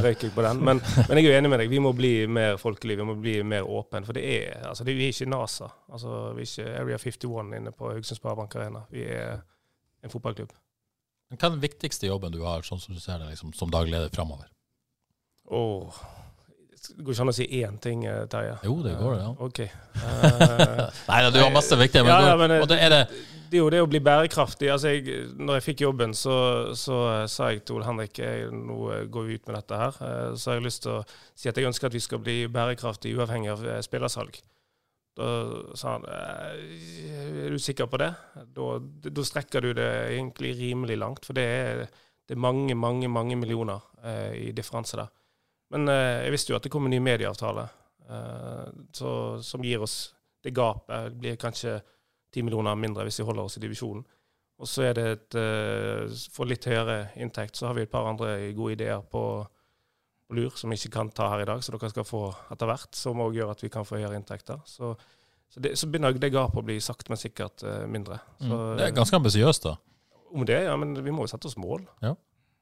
røyk 0.05 0.26
jeg 0.26 0.35
på 0.35 0.45
den. 0.45 0.62
Men, 0.64 0.83
men, 0.83 1.14
jeg 1.18 1.24
er 1.24 1.29
jo 1.29 1.39
enig 1.39 1.53
med 1.53 1.62
deg. 1.62 1.72
Vi 1.72 1.83
må 1.83 1.93
bli 1.97 2.12
mer 2.31 2.59
folkelige, 2.61 3.01
vi 3.01 3.09
må 3.09 3.16
bli 3.22 3.37
mer 3.47 3.68
åpne. 3.68 4.05
For 4.09 4.18
det 4.18 4.24
er, 4.26 4.62
altså, 4.70 4.87
det, 4.87 4.97
vi 4.99 5.09
er 5.09 5.14
ikke 5.14 5.31
NASA. 5.33 5.70
Altså, 5.93 6.20
vi 6.37 6.45
er 6.45 6.53
ikke 6.53 6.76
Area 6.83 7.01
51 7.05 7.57
inne 7.61 7.74
på 7.74 7.93
Haugesund 7.93 8.20
Sparebank 8.20 8.59
Arena. 8.59 8.85
Vi 8.93 9.07
er 9.07 9.43
en 10.05 10.14
fotballklubb. 10.14 10.55
Hva 11.29 11.37
er 11.37 11.53
den 11.53 11.61
viktigste 11.61 12.09
jobben 12.09 12.33
du 12.33 12.41
har 12.47 12.64
sånn 12.64 12.81
som 12.81 12.97
du 12.97 13.01
ser 13.03 13.20
det, 13.20 13.35
liksom, 13.35 13.53
som 13.57 13.72
dagleder 13.72 14.09
framover? 14.14 14.49
Oh, 15.49 15.93
det 16.97 17.05
går 17.05 17.16
ikke 17.16 17.24
an 17.26 17.32
å 17.32 17.36
si 17.36 17.49
én 17.61 17.80
ting, 17.82 18.05
eh, 18.09 18.22
Terje. 18.30 18.59
Jo, 18.66 18.78
det 18.84 18.95
går, 19.01 19.16
det. 19.16 19.24
ja. 19.24 19.32
Ok. 19.47 19.61
Uh, 19.99 20.86
Nei, 21.11 21.24
du 21.34 21.41
har 21.43 21.53
masse 21.55 21.76
viktige, 21.80 22.05
men, 22.07 22.14
ja, 22.14 22.32
ja, 22.32 22.39
men 22.41 22.57
det, 22.68 22.78
er 22.78 22.95
det 22.95 23.03
det 23.49 23.57
er 23.57 23.62
jo 23.62 23.70
det 23.72 23.80
å 23.80 23.89
bli 23.89 24.01
bærekraftig. 24.05 24.68
Altså 24.72 24.93
jeg, 24.93 25.22
når 25.41 25.59
jeg 25.59 25.66
fikk 25.70 25.84
jobben, 25.86 26.12
så, 26.16 26.36
så 26.76 26.99
sa 27.30 27.51
jeg 27.53 27.64
til 27.64 27.78
Ole 27.78 27.86
Henrik 27.89 28.20
jeg, 28.20 28.51
nå 28.53 28.76
går 29.12 29.26
vi 29.28 29.39
ut 29.39 29.49
med 29.49 29.57
dette 29.57 29.80
her. 29.80 29.99
Eh, 30.05 30.30
så 30.36 30.51
har 30.51 30.59
jeg 30.59 30.66
lyst 30.66 30.84
til 30.84 30.99
å 30.99 31.03
si 31.32 31.51
at 31.51 31.59
jeg 31.59 31.68
ønsker 31.68 31.89
at 31.89 31.97
vi 31.97 32.05
skal 32.05 32.22
bli 32.24 32.39
bærekraftig 32.53 33.14
uavhengig 33.16 33.53
av 33.55 33.64
eh, 33.64 33.80
spillersalg. 33.84 34.41
Da 35.18 35.28
sa 35.74 35.97
han 35.97 36.05
er 36.07 37.49
du 37.51 37.59
sikker 37.59 37.89
på 37.91 37.99
det? 37.99 38.12
Da, 38.55 38.66
da 39.09 39.24
strekker 39.26 39.64
du 39.64 39.72
det 39.74 39.89
egentlig 40.12 40.53
rimelig 40.61 40.99
langt. 41.01 41.24
For 41.26 41.39
det 41.39 41.47
er, 41.47 41.86
det 42.28 42.36
er 42.36 42.45
mange, 42.45 42.76
mange, 42.78 43.09
mange 43.11 43.39
millioner 43.41 43.82
eh, 44.05 44.34
i 44.49 44.51
differanse 44.55 45.01
der. 45.01 45.11
Men 45.74 45.88
eh, 45.92 46.24
jeg 46.26 46.34
visste 46.34 46.52
jo 46.52 46.58
at 46.58 46.64
det 46.64 46.72
kom 46.72 46.88
en 46.88 46.94
ny 46.94 47.00
medieavtale 47.04 47.66
eh, 48.08 48.68
så, 48.96 49.10
som 49.44 49.64
gir 49.64 49.84
oss 49.84 49.98
det 50.44 50.54
gapet. 50.56 51.12
Det 51.12 51.20
blir 51.20 51.40
kanskje 51.40 51.78
ti 52.32 52.44
millioner 52.44 52.78
mindre 52.78 53.04
hvis 53.08 53.20
vi 53.20 53.26
holder 53.28 53.48
oss 53.48 53.58
i 53.58 53.64
divisjonen. 53.64 54.04
Og 54.58 54.66
så 54.66 54.88
er 54.88 54.96
det 54.98 55.04
et 55.06 55.36
uh, 55.38 56.16
For 56.34 56.48
litt 56.50 56.64
høyere 56.66 57.12
inntekt 57.22 57.54
så 57.54 57.68
har 57.68 57.76
vi 57.76 57.84
et 57.86 57.92
par 57.92 58.08
andre 58.10 58.32
gode 58.56 58.74
ideer 58.74 59.04
på, 59.06 59.22
på 60.26 60.34
lur 60.34 60.56
som 60.58 60.72
vi 60.72 60.78
ikke 60.80 60.96
kan 60.96 61.12
ta 61.14 61.28
her 61.30 61.44
i 61.44 61.46
dag, 61.46 61.62
så 61.62 61.76
dere 61.76 61.92
skal 61.92 62.06
få 62.08 62.24
etter 62.50 62.66
hvert. 62.66 62.90
Som 62.98 63.22
òg 63.22 63.38
gjør 63.38 63.52
at 63.54 63.62
vi 63.62 63.70
kan 63.70 63.86
få 63.86 64.00
høyere 64.00 64.18
inntekter. 64.18 64.58
Så, 64.66 64.96
så, 65.46 65.62
det, 65.62 65.76
så 65.78 65.86
begynner 65.86 66.16
det 66.18 66.32
gapet 66.34 66.58
å 66.58 66.66
bli 66.66 66.80
sakte, 66.82 67.12
men 67.14 67.22
sikkert 67.22 67.62
mindre. 67.86 68.18
Så, 68.40 68.50
mm. 68.50 68.64
Det 68.80 68.88
er 68.88 68.96
ganske 68.98 69.22
ambisiøst, 69.22 69.68
da. 69.70 69.76
Om 70.34 70.48
det, 70.50 70.58
ja. 70.66 70.74
Men 70.80 70.98
vi 71.06 71.14
må 71.14 71.22
jo 71.22 71.30
sette 71.30 71.46
oss 71.50 71.58
mål. 71.60 71.86
Ja. 72.02 72.16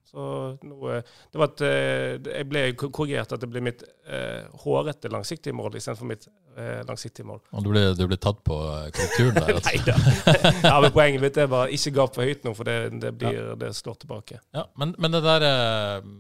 Så 0.07 0.23
noe, 0.63 1.01
det 1.33 1.41
var 1.41 1.49
at 1.51 1.63
eh, 1.67 2.17
Jeg 2.23 2.47
ble 2.47 2.61
korrigert 2.79 3.33
at 3.35 3.43
det 3.43 3.49
ble 3.51 3.63
mitt 3.67 3.83
eh, 4.07 4.45
hårete 4.63 5.11
langsiktige 5.11 5.57
mål 5.57 5.75
istedenfor 5.81 6.07
mitt 6.07 6.29
eh, 6.55 6.83
langsiktige 6.87 7.27
mål. 7.27 7.41
Og 7.51 7.65
du 7.65 7.73
ble, 7.73 7.83
du 7.99 8.05
ble 8.07 8.19
tatt 8.23 8.39
på 8.47 8.57
korrekturen 8.95 9.35
der? 9.41 9.59
Altså. 9.59 9.73
Nei 9.75 9.83
da. 9.89 9.97
ja, 10.71 10.77
men 10.85 10.95
poenget 10.95 11.25
mitt 11.25 11.41
er 11.43 11.51
bare 11.51 11.75
ikke 11.75 11.95
gap 11.99 12.15
for 12.15 12.29
høyt 12.29 12.47
nå, 12.47 12.55
for 12.57 12.71
det, 12.71 12.79
det, 13.03 13.13
blir, 13.19 13.35
ja. 13.35 13.57
det 13.59 13.73
slår 13.79 13.99
tilbake. 14.05 14.39
Ja, 14.55 14.67
men, 14.79 14.95
men, 15.03 15.17
det 15.17 15.23
der 15.27 15.47
eh, 15.49 16.11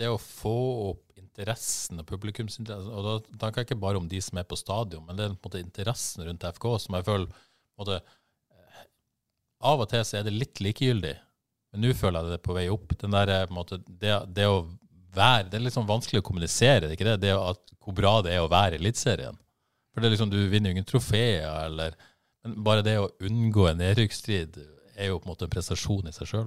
Det 0.00 0.12
å 0.12 0.20
få 0.22 0.56
opp 0.92 1.02
interessen 1.20 2.02
og 2.02 2.06
publikumsinteressen 2.08 2.94
Og 2.94 3.04
da 3.06 3.16
tenker 3.42 3.62
jeg 3.62 3.70
ikke 3.70 3.82
bare 3.82 4.00
om 4.00 4.06
de 4.10 4.20
som 4.22 4.38
er 4.38 4.46
på 4.46 4.58
stadion, 4.58 5.02
men 5.06 5.18
det 5.18 5.26
er 5.26 5.34
på 5.34 5.50
en 5.50 5.50
måte 5.50 5.64
interessen 5.64 6.26
rundt 6.28 6.46
FK 6.54 6.68
som 6.84 6.98
jeg 6.98 7.08
føler 7.10 7.26
måte, 7.80 7.98
eh, 8.54 8.86
Av 9.66 9.82
og 9.82 9.90
til 9.90 10.06
så 10.06 10.20
er 10.20 10.30
det 10.30 10.36
litt 10.36 10.62
likegyldig 10.62 11.16
men 11.70 11.84
nå 11.84 11.92
føler 11.94 12.26
jeg 12.26 12.34
det 12.34 12.44
på 12.46 12.56
vei 12.56 12.66
opp. 12.72 12.96
Den 12.98 13.14
der, 13.14 13.32
eh, 13.34 13.52
måte, 13.54 13.78
det, 13.86 14.16
det, 14.34 14.48
å 14.50 14.64
være 15.14 15.48
Det 15.50 15.58
er 15.58 15.64
litt 15.66 15.76
sånn 15.76 15.88
vanskelig 15.88 16.22
å 16.22 16.26
kommunisere, 16.26 16.84
det 16.84 16.92
er 16.92 16.98
ikke 16.98 17.08
det? 17.12 17.20
det 17.26 17.36
at, 17.36 17.62
hvor 17.80 17.96
bra 17.96 18.18
det 18.26 18.34
er 18.34 18.44
å 18.44 18.50
være 18.50 18.76
i 18.76 18.82
Eliteserien. 18.82 19.38
For 19.90 20.02
det 20.02 20.10
er 20.10 20.14
liksom, 20.14 20.30
du 20.32 20.40
vinner 20.50 20.70
jo 20.70 20.78
ingen 20.78 20.88
trofeer, 20.88 21.46
eller 21.66 21.96
Men 22.40 22.62
bare 22.64 22.84
det 22.84 22.94
å 22.96 23.10
unngå 23.26 23.66
en 23.68 23.82
nedrykksstrid 23.82 24.54
er 25.00 25.10
jo 25.10 25.18
på 25.20 25.28
en 25.28 25.32
måte 25.32 25.46
en 25.46 25.52
prestasjon 25.52 26.08
i 26.08 26.12
seg 26.14 26.28
sjøl, 26.28 26.46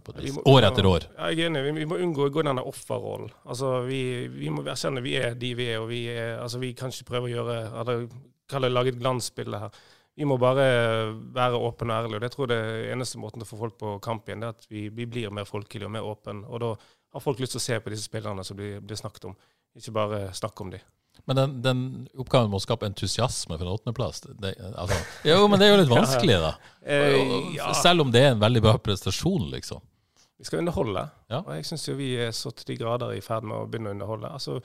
år 0.49 0.67
etter 0.67 0.87
år. 0.89 1.05
Ja, 1.17 1.29
jeg 1.33 1.45
er 1.45 1.51
enig. 1.51 1.73
Vi, 1.77 1.85
må 1.89 1.99
unngå 2.01 2.27
å 2.27 2.33
gå 2.33 2.43
denne 2.45 2.63
offerrollen. 2.69 3.31
Altså, 3.45 3.75
vi, 3.87 4.01
vi, 4.33 4.49
må 4.53 4.63
erkjenne 4.65 5.03
vi 5.05 5.15
er 5.21 5.37
de 5.39 5.51
vi 5.57 5.69
er, 5.69 5.81
og 5.81 5.89
vi, 5.91 6.03
er, 6.13 6.37
altså, 6.41 6.61
vi 6.61 6.73
kan 6.77 6.93
ikke 6.93 7.09
prøve 7.11 7.29
å 7.29 7.33
gjøre 7.33 7.57
eller, 7.79 8.07
lage 8.69 8.93
et 8.93 8.99
glansbilde 9.01 9.61
her. 9.65 9.83
Vi 10.15 10.25
må 10.29 10.37
bare 10.37 10.65
være 11.33 11.57
åpne 11.57 11.93
og 11.93 12.03
ærlige. 12.03 12.17
og 12.19 12.21
Det 12.21 12.31
tror 12.35 12.51
jeg 12.51 12.65
det 12.65 12.91
eneste 12.93 13.21
måten 13.21 13.41
å 13.41 13.47
få 13.49 13.57
folk 13.57 13.77
på 13.81 13.95
kamp 14.03 14.27
igjen, 14.29 14.43
det 14.43 14.49
er 14.51 14.57
at 14.57 14.67
vi, 14.69 14.87
vi 14.93 15.07
blir 15.09 15.33
mer 15.33 15.47
folkelige 15.49 15.89
og 15.89 15.95
mer 15.95 16.05
åpne. 16.05 16.43
Og 16.45 16.61
da 16.61 16.73
har 17.13 17.23
folk 17.23 17.41
lyst 17.41 17.57
til 17.57 17.61
å 17.61 17.67
se 17.67 17.79
på 17.81 17.93
disse 17.93 18.05
spillerne 18.09 18.45
som 18.45 18.57
blir, 18.57 18.77
blir 18.81 18.99
snakket 18.99 19.31
om, 19.31 19.37
ikke 19.77 19.95
bare 19.95 20.27
snakke 20.37 20.65
om 20.65 20.73
dem. 20.73 20.83
Men 21.29 21.37
den, 21.37 21.51
den, 21.61 21.81
oppgaven 22.19 22.49
med 22.49 22.57
å 22.57 22.63
skape 22.63 22.87
entusiasme 22.89 23.55
for 23.55 23.67
en 23.67 23.75
åttendeplass 23.75 24.23
altså, 24.25 24.95
Jo, 25.27 25.43
men 25.45 25.61
det 25.61 25.67
er 25.67 25.75
jo 25.75 25.81
litt 25.83 25.91
vanskelig, 25.99 26.37
da. 26.41 26.53
Eh, 26.81 27.59
selv 27.79 28.05
om 28.05 28.13
det 28.13 28.23
er 28.25 28.31
en 28.33 28.41
veldig 28.41 28.63
bra 28.65 28.73
prestasjon, 28.81 29.45
liksom. 29.53 29.83
Vi 30.41 30.47
skal 30.49 30.63
underholde. 30.63 31.05
Ja. 31.31 31.43
Og 31.43 31.53
jeg 31.55 31.67
syns 31.69 31.85
jo 31.87 31.93
vi 31.95 32.09
er 32.19 32.33
så 32.35 32.51
til 32.51 32.73
de 32.73 32.79
grader 32.81 33.13
i 33.15 33.21
ferd 33.23 33.45
med 33.47 33.55
å 33.55 33.67
begynne 33.69 33.93
å 33.93 33.95
underholde. 33.95 34.33
Altså, 34.35 34.57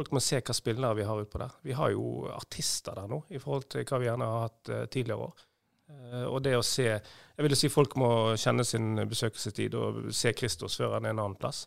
Folk 0.00 0.14
må 0.16 0.24
se 0.24 0.40
hva 0.40 0.56
spillere 0.56 0.96
vi 0.96 1.04
har 1.04 1.20
utpå 1.20 1.38
der. 1.42 1.54
Vi 1.66 1.76
har 1.76 1.92
jo 1.92 2.24
artister 2.32 2.96
der 2.96 3.10
nå, 3.10 3.20
i 3.28 3.40
forhold 3.42 3.68
til 3.68 3.84
hva 3.84 4.00
vi 4.00 4.08
gjerne 4.08 4.28
har 4.32 4.46
hatt 4.46 4.70
uh, 4.72 4.84
tidligere 4.88 5.26
år. 5.28 5.46
Eh, 5.90 6.24
og 6.28 6.40
det 6.44 6.54
å 6.58 6.64
se 6.66 6.86
Jeg 6.86 7.44
vil 7.44 7.54
jo 7.54 7.58
si 7.58 7.70
folk 7.72 7.96
må 7.98 8.10
kjenne 8.38 8.64
sin 8.68 8.98
besøkelsestid 9.10 9.74
og 9.78 10.00
se 10.14 10.32
Kristus 10.36 10.76
før 10.78 10.98
han 10.98 11.08
er 11.08 11.14
en 11.14 11.22
annen 11.24 11.38
plass. 11.40 11.64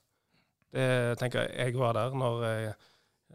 Det 0.73 1.17
tenker 1.21 1.49
jeg 1.53 1.75
var 1.77 1.93
der 1.97 2.13
når 2.17 2.43
jeg, 2.45 2.75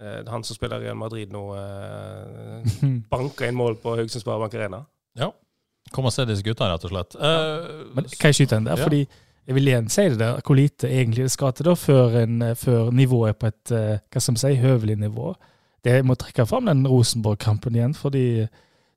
eh, 0.00 0.20
han 0.26 0.46
som 0.46 0.58
spiller 0.58 0.82
i 0.86 0.94
Madrid 0.94 1.34
nå, 1.34 1.42
eh, 1.58 2.78
banka 3.12 3.46
inn 3.46 3.58
mål 3.58 3.78
på 3.82 3.96
Haugesund 3.98 4.24
Sparebank 4.24 4.54
Arena. 4.58 4.84
Ja. 5.18 5.32
Kom 5.94 6.06
og 6.06 6.14
se 6.14 6.26
disse 6.28 6.44
gutta, 6.46 6.68
rett 6.68 6.84
og 6.84 6.92
slett. 6.92 7.14
Uh, 7.16 7.86
Men 7.96 8.06
kan 8.18 8.28
jeg 8.28 8.42
skyte 8.42 8.58
en 8.58 8.66
der? 8.68 8.76
Ja. 8.76 8.86
Fordi 8.86 9.06
jeg 9.48 9.56
vil 9.56 9.68
igjen 9.70 9.86
si 9.88 10.02
det 10.12 10.18
der, 10.20 10.40
hvor 10.44 10.58
lite 10.58 10.88
egentlig 10.92 11.24
det 11.24 11.32
skal 11.32 11.54
til 11.56 11.64
da, 11.70 11.74
før, 11.80 12.16
en, 12.22 12.42
eh, 12.44 12.54
før 12.58 12.90
nivået 12.92 13.30
er 13.32 13.38
på 13.40 13.48
et 13.48 13.72
eh, 13.72 13.94
hva 14.12 14.20
skal 14.20 14.34
man 14.36 14.42
si, 14.42 14.50
høvelig 14.60 14.96
nivå. 15.00 15.30
Det 15.84 15.94
jeg 15.94 16.04
må 16.04 16.16
trekke 16.20 16.44
fram 16.50 16.66
den 16.68 16.84
Rosenborg-kampen 16.90 17.74
igjen, 17.78 17.94
fordi 17.96 18.26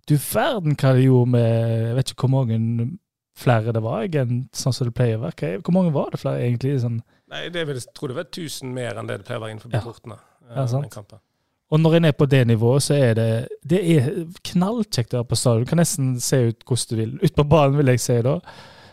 du 0.10 0.16
verden 0.18 0.76
hva 0.76 0.92
det 0.98 1.06
gjorde 1.06 1.30
med 1.32 1.88
Jeg 1.88 1.96
vet 1.96 2.12
ikke 2.12 2.28
hvor 2.28 2.34
mange 2.36 2.90
flere 3.42 3.72
det 3.74 3.82
var, 3.86 4.04
enn 4.04 4.42
sånn 4.54 4.74
som 4.76 4.90
det 4.90 4.94
pleier 4.98 5.18
å 5.18 5.24
være. 5.30 5.54
Hvor 5.64 5.74
mange 5.78 5.94
var 5.96 6.10
det 6.12 6.20
flere, 6.20 6.42
egentlig? 6.44 6.76
sånn 6.84 7.00
Nei, 7.32 7.46
det 7.50 7.64
vil, 7.70 7.78
jeg 7.80 7.94
tror 7.96 8.12
det 8.12 8.18
var 8.18 8.28
1000 8.28 8.74
mer 8.76 8.98
enn 9.00 9.08
det 9.08 9.22
det 9.22 9.26
pleier 9.30 9.40
å 9.40 9.46
være 9.46 9.54
innenfor 9.56 9.72
Ja. 9.78 9.80
portene. 9.86 10.18
eh, 10.50 10.56
Ja, 10.58 10.66
sant. 10.68 10.92
kampen. 10.92 11.20
Og 11.72 11.80
når 11.80 11.96
en 11.96 12.06
er 12.06 12.12
på 12.12 12.26
det 12.28 12.42
nivået, 12.48 12.84
så 12.84 12.94
er 13.00 13.14
det 13.16 13.48
det 13.64 13.80
er 13.80 14.26
knallkjekt 14.44 15.14
å 15.14 15.22
være 15.22 15.30
på 15.32 15.38
stadion. 15.40 15.64
Du 15.64 15.70
kan 15.70 15.78
nesten 15.80 16.20
se 16.20 16.42
ut 16.50 16.66
hvordan 16.68 16.90
du 16.90 16.96
vil. 17.00 17.14
Ut 17.24 17.36
på 17.36 17.48
banen, 17.48 17.78
vil 17.78 17.86
jeg 17.94 18.00
si 18.04 18.18
da. 18.22 18.40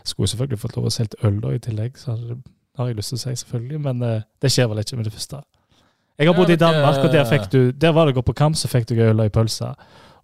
Skulle 0.09 0.31
selvfølgelig 0.31 0.59
fått 0.63 0.75
lov 0.79 0.89
å 0.89 0.93
selge 0.93 1.19
øl 1.27 1.39
da 1.43 1.53
i 1.55 1.61
tillegg, 1.63 1.97
så 2.01 2.13
hadde 2.15 2.33
det- 2.35 2.51
har 2.79 2.87
jeg 2.87 2.95
lyst 2.99 3.11
til 3.13 3.17
å 3.19 3.23
si, 3.25 3.35
selvfølgelig. 3.43 3.79
Men 3.85 4.01
eh, 4.07 4.21
det 4.41 4.51
skjer 4.53 4.69
vel 4.71 4.79
ikke 4.83 4.97
med 4.99 5.05
det 5.09 5.13
første. 5.13 5.41
Jeg 6.19 6.27
har 6.27 6.35
bodd 6.35 6.49
i 6.51 6.55
Danmark, 6.59 6.97
og 7.05 7.11
der, 7.11 7.25
fikk 7.27 7.49
du, 7.51 7.71
der 7.71 7.91
var 7.95 8.05
det 8.07 8.13
å 8.15 8.19
gå 8.21 8.25
på 8.27 8.35
kamp, 8.35 8.55
så 8.59 8.67
fikk 8.71 8.87
du 8.91 8.95
øl 9.03 9.19
i 9.23 9.29
pølsa. 9.31 9.73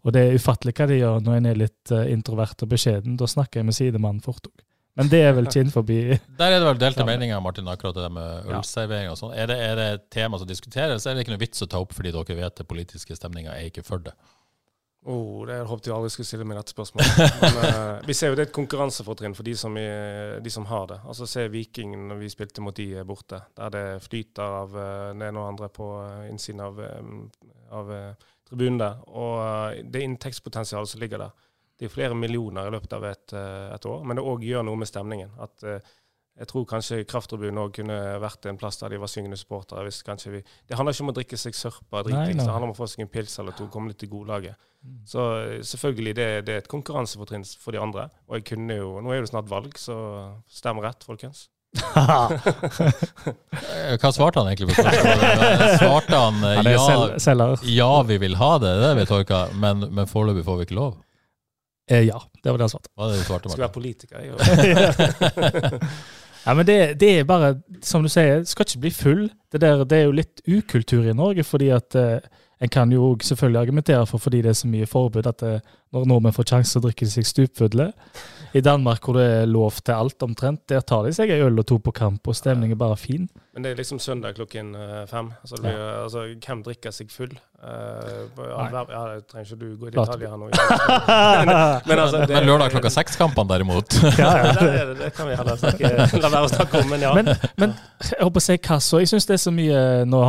Og 0.05 0.13
det 0.13 0.21
er 0.21 0.35
ufattelig 0.37 0.73
hva 0.77 0.85
de 0.87 0.97
gjør 0.99 1.21
når 1.23 1.37
en 1.39 1.45
er 1.49 1.55
litt 1.59 1.91
eh, 1.91 2.11
introvert 2.13 2.61
og 2.63 2.69
beskjeden. 2.69 3.15
Da 3.17 3.25
snakker 3.25 3.59
jeg 3.61 3.65
med 3.65 3.73
sidemannen 3.77 4.21
fort 4.23 4.47
òg. 4.47 4.63
Men 4.95 5.09
det 5.11 5.19
er 5.27 5.33
vel 5.35 5.47
ikke 5.49 5.59
innenfor 5.65 5.83
Der 6.39 6.51
er 6.53 6.59
det 6.61 6.67
vel 6.69 6.77
delte 6.79 7.03
meninger, 7.05 7.41
Martin, 7.43 7.67
akkurat 7.67 7.95
det 7.99 8.11
med 8.15 8.45
ølservering 8.59 9.09
og 9.11 9.17
sånn. 9.19 9.33
Er, 9.35 9.47
det- 9.51 9.57
er 9.59 9.75
det 9.75 9.87
et 9.95 10.05
tema 10.11 10.37
som 10.39 10.47
diskuteres, 10.47 11.03
eller 11.05 11.11
er 11.11 11.19
det 11.19 11.25
ikke 11.27 11.35
noe 11.35 11.43
vits 11.43 11.63
å 11.65 11.67
ta 11.67 11.79
opp 11.83 11.91
fordi 11.97 12.11
dere 12.15 12.37
vet 12.39 12.55
det 12.61 12.67
politiske 12.69 13.17
stemninga 13.17 13.51
er 13.57 13.67
ikke 13.67 13.83
for 13.83 13.97
det? 13.99 14.13
Oh, 15.05 15.43
det 15.45 15.59
håpet 15.69 15.85
jeg 15.85 15.93
aldri 15.93 16.09
skulle 16.09 16.25
stille 16.25 16.45
meg 16.49 16.57
dette 16.57 16.73
spørsmålet. 16.73 17.41
Men, 17.43 17.57
uh, 17.61 18.05
vi 18.09 18.13
ser 18.17 18.31
jo 18.31 18.37
det 18.37 18.47
er 18.47 18.47
et 18.49 18.55
konkurransefortrinn 18.55 19.35
for 19.37 19.45
de 19.45 19.53
som, 19.57 19.75
er, 19.77 20.39
de 20.41 20.53
som 20.53 20.65
har 20.65 20.87
det. 20.89 20.97
Altså 21.05 21.27
Se 21.29 21.43
Viking 21.53 21.93
når 22.09 22.23
vi 22.23 22.29
spilte 22.33 22.63
mot 22.65 22.73
de 22.75 23.03
borte, 23.05 23.43
der 23.53 23.73
det 23.75 23.83
flyter 24.07 24.55
av 24.63 24.73
uh, 24.73 25.11
det 25.13 25.27
ene 25.27 25.43
og 25.43 25.51
andre 25.51 25.69
på 25.73 25.89
eh, 26.01 26.23
innsiden 26.31 26.63
av, 26.65 26.81
um, 26.81 27.19
av 27.77 27.91
uh, 27.93 28.31
tribunen 28.49 28.81
der. 28.81 29.03
Og 29.13 29.83
det 29.93 30.01
inntektspotensialet 30.07 30.89
som 30.89 31.05
ligger 31.05 31.21
der. 31.27 31.45
Det 31.77 31.85
er 31.85 31.93
flere 31.93 32.17
millioner 32.17 32.65
i 32.65 32.73
løpet 32.73 32.97
av 32.97 33.05
et, 33.05 33.33
et 33.75 33.85
år, 33.91 34.03
men 34.07 34.17
det 34.17 34.23
òg 34.23 34.45
gjør 34.47 34.63
noe 34.63 34.79
med 34.79 34.87
stemningen. 34.87 35.33
At 35.43 35.65
jeg 36.35 36.49
tror 36.51 36.65
kanskje 36.67 37.05
Krafttribunen 37.07 37.61
òg 37.61 37.77
kunne 37.77 37.95
vært 38.19 38.43
en 38.49 38.57
plass 38.59 38.81
der 38.81 38.91
de 38.91 38.99
var 38.99 39.07
syngende 39.11 39.37
supportere. 39.39 39.85
Hvis 39.87 40.01
kanskje 40.03 40.33
vi, 40.33 40.41
det 40.67 40.75
handler 40.75 40.93
ikke 40.95 41.05
om 41.05 41.13
å 41.13 41.15
drikke 41.15 41.37
seg 41.39 41.55
sørpa 41.55 42.03
det 42.03 42.15
handler 42.15 42.67
om 42.67 42.73
å 42.73 42.77
få 42.77 42.87
seg 42.91 43.05
en 43.05 43.11
pils 43.11 43.39
eller 43.39 43.53
to, 43.55 43.65
komme 43.71 43.87
litt 43.93 44.03
i 44.03 44.11
godlaget. 44.11 44.55
Mm. 44.83 44.97
Så 45.07 45.21
eh, 45.39 45.61
selvfølgelig, 45.63 46.13
det, 46.19 46.27
det 46.49 46.53
er 46.53 46.59
et 46.63 46.71
konkurransefortrinn 46.71 47.45
for 47.61 47.71
de 47.75 47.79
andre. 47.81 48.03
Og 48.27 48.33
jeg 48.39 48.45
kunne 48.51 48.75
jo, 48.81 48.87
nå 48.99 49.07
er 49.15 49.19
det 49.23 49.31
snart 49.31 49.51
valg, 49.51 49.73
så 49.79 49.95
stem 50.51 50.77
rett, 50.83 51.01
folkens. 51.07 51.39
Eh, 51.75 51.81
Hva 54.01 54.09
svarte 54.15 54.39
han 54.39 54.47
egentlig 54.51 54.67
på 54.73 54.77
spørsmålet? 54.77 55.25
Svarte 55.79 56.15
han 56.19 56.35
eh, 56.43 56.57
Han 56.59 56.67
er 56.67 56.71
ja, 56.75 56.79
ja, 57.79 57.93
vi 58.07 58.15
vil 58.21 58.35
ha 58.39 58.51
det, 58.63 58.73
det 58.83 58.91
vet 59.01 59.09
dere, 59.15 59.41
men, 59.59 59.75
men 59.87 60.05
foreløpig 60.11 60.43
får 60.47 60.55
vi 60.61 60.65
ikke 60.69 60.79
lov? 60.79 60.93
Eh, 61.91 62.01
ja, 62.07 62.17
det 62.43 62.49
var 62.51 62.57
det 62.57 62.65
han 62.65 62.73
svarte. 62.73 62.89
Hva 62.97 63.09
det 63.11 63.19
du 63.19 63.25
svarte, 63.27 63.49
Skal 63.53 63.65
være 63.67 63.75
politiker. 63.75 64.17
Jeg, 64.19 64.31
og- 64.33 65.89
Ja, 66.45 66.53
men 66.53 66.65
det, 66.65 66.99
det 67.01 67.07
er 67.19 67.23
bare, 67.25 67.55
som 67.81 68.03
du 68.05 68.09
sier, 68.13 68.43
skal 68.45 68.67
ikke 68.67 68.79
bli 68.83 68.89
full. 68.93 69.23
Det, 69.51 69.61
der, 69.63 69.79
det 69.89 69.97
er 69.97 70.03
jo 70.05 70.11
litt 70.13 70.43
ukultur 70.45 71.07
i 71.09 71.13
Norge, 71.17 71.41
fordi 71.43 71.71
at 71.73 71.95
eh, 71.97 72.19
en 72.61 72.69
kan 72.69 72.91
jo 72.93 73.15
selvfølgelig 73.17 73.61
argumentere 73.63 74.05
for 74.05 74.21
fordi 74.21 74.43
det 74.45 74.51
er 74.53 74.59
så 74.59 74.69
mye 74.69 74.85
forbud, 74.85 75.25
at 75.25 75.41
eh, 75.43 75.59
når 75.95 76.05
nordmenn 76.11 76.35
får 76.37 76.45
sjanse 76.51 76.77
å 76.77 76.83
drikke 76.85 77.07
seg 77.09 77.25
stupfulle 77.25 77.87
I 78.55 78.61
Danmark, 78.63 79.03
hvor 79.03 79.17
det 79.19 79.23
er 79.27 79.49
lov 79.51 79.81
til 79.83 79.91
alt 79.91 80.23
omtrent, 80.23 80.61
der 80.71 80.79
tar 80.79 81.03
de 81.03 81.11
seg 81.11 81.33
en 81.33 81.41
øl 81.49 81.59
og 81.59 81.65
to 81.67 81.75
på 81.83 81.91
kamp, 81.91 82.23
og 82.23 82.35
stemningen 82.37 82.77
er 82.77 82.79
bare 82.79 82.95
fin. 82.95 83.25
Men 83.51 83.65
det 83.65 83.73
er 83.73 83.81
liksom 83.81 83.99
søndag 83.99 84.37
klokken 84.37 84.69
eh, 84.79 85.01
fem. 85.09 85.27
Altså, 85.41 85.57
det 85.57 85.63
blir, 85.65 85.81
altså, 86.03 86.23
hvem 86.45 86.61
drikker 86.63 86.95
seg 86.95 87.11
full? 87.11 87.33
Uh, 87.65 87.67
ja, 88.37 88.65
ja, 88.69 89.01
jeg 89.15 89.21
trenger 89.31 89.49
ikke 89.49 89.59
du 89.59 89.67
gå 89.79 89.89
i 89.89 89.93
detalj 89.95 90.25
her 90.29 90.39
nå. 90.39 90.49
men, 91.89 91.99
altså, 91.99 92.21
det, 92.21 92.35
Men 92.35 92.47
lørdag 92.47 92.71
klokka 92.77 92.93
seks-kampene, 92.95 93.49
derimot? 93.51 93.97
Ja, 94.21 94.31
ja. 94.39 94.53
det, 94.55 94.71
det, 94.71 94.95
det 95.01 95.11
kan 95.17 95.27
vi 95.27 95.35
heller 95.35 95.59
snakke, 95.59 95.91
la 96.23 96.31
være 96.37 96.47
å 96.47 96.53
snakke 96.53 96.83
om, 96.83 96.89
men 96.93 97.05
ja. 97.07 97.11
Men, 97.17 97.31
men 97.59 97.75
jeg 98.05 98.21
håper 98.21 98.43
å 98.43 98.47
si 98.47 98.59
kassa. 98.63 99.03
Jeg 99.03 99.11
syns 99.11 99.27
det 99.27 99.35
er 99.35 99.43
så 99.47 99.55
mye 99.55 99.83
nå 100.07 100.23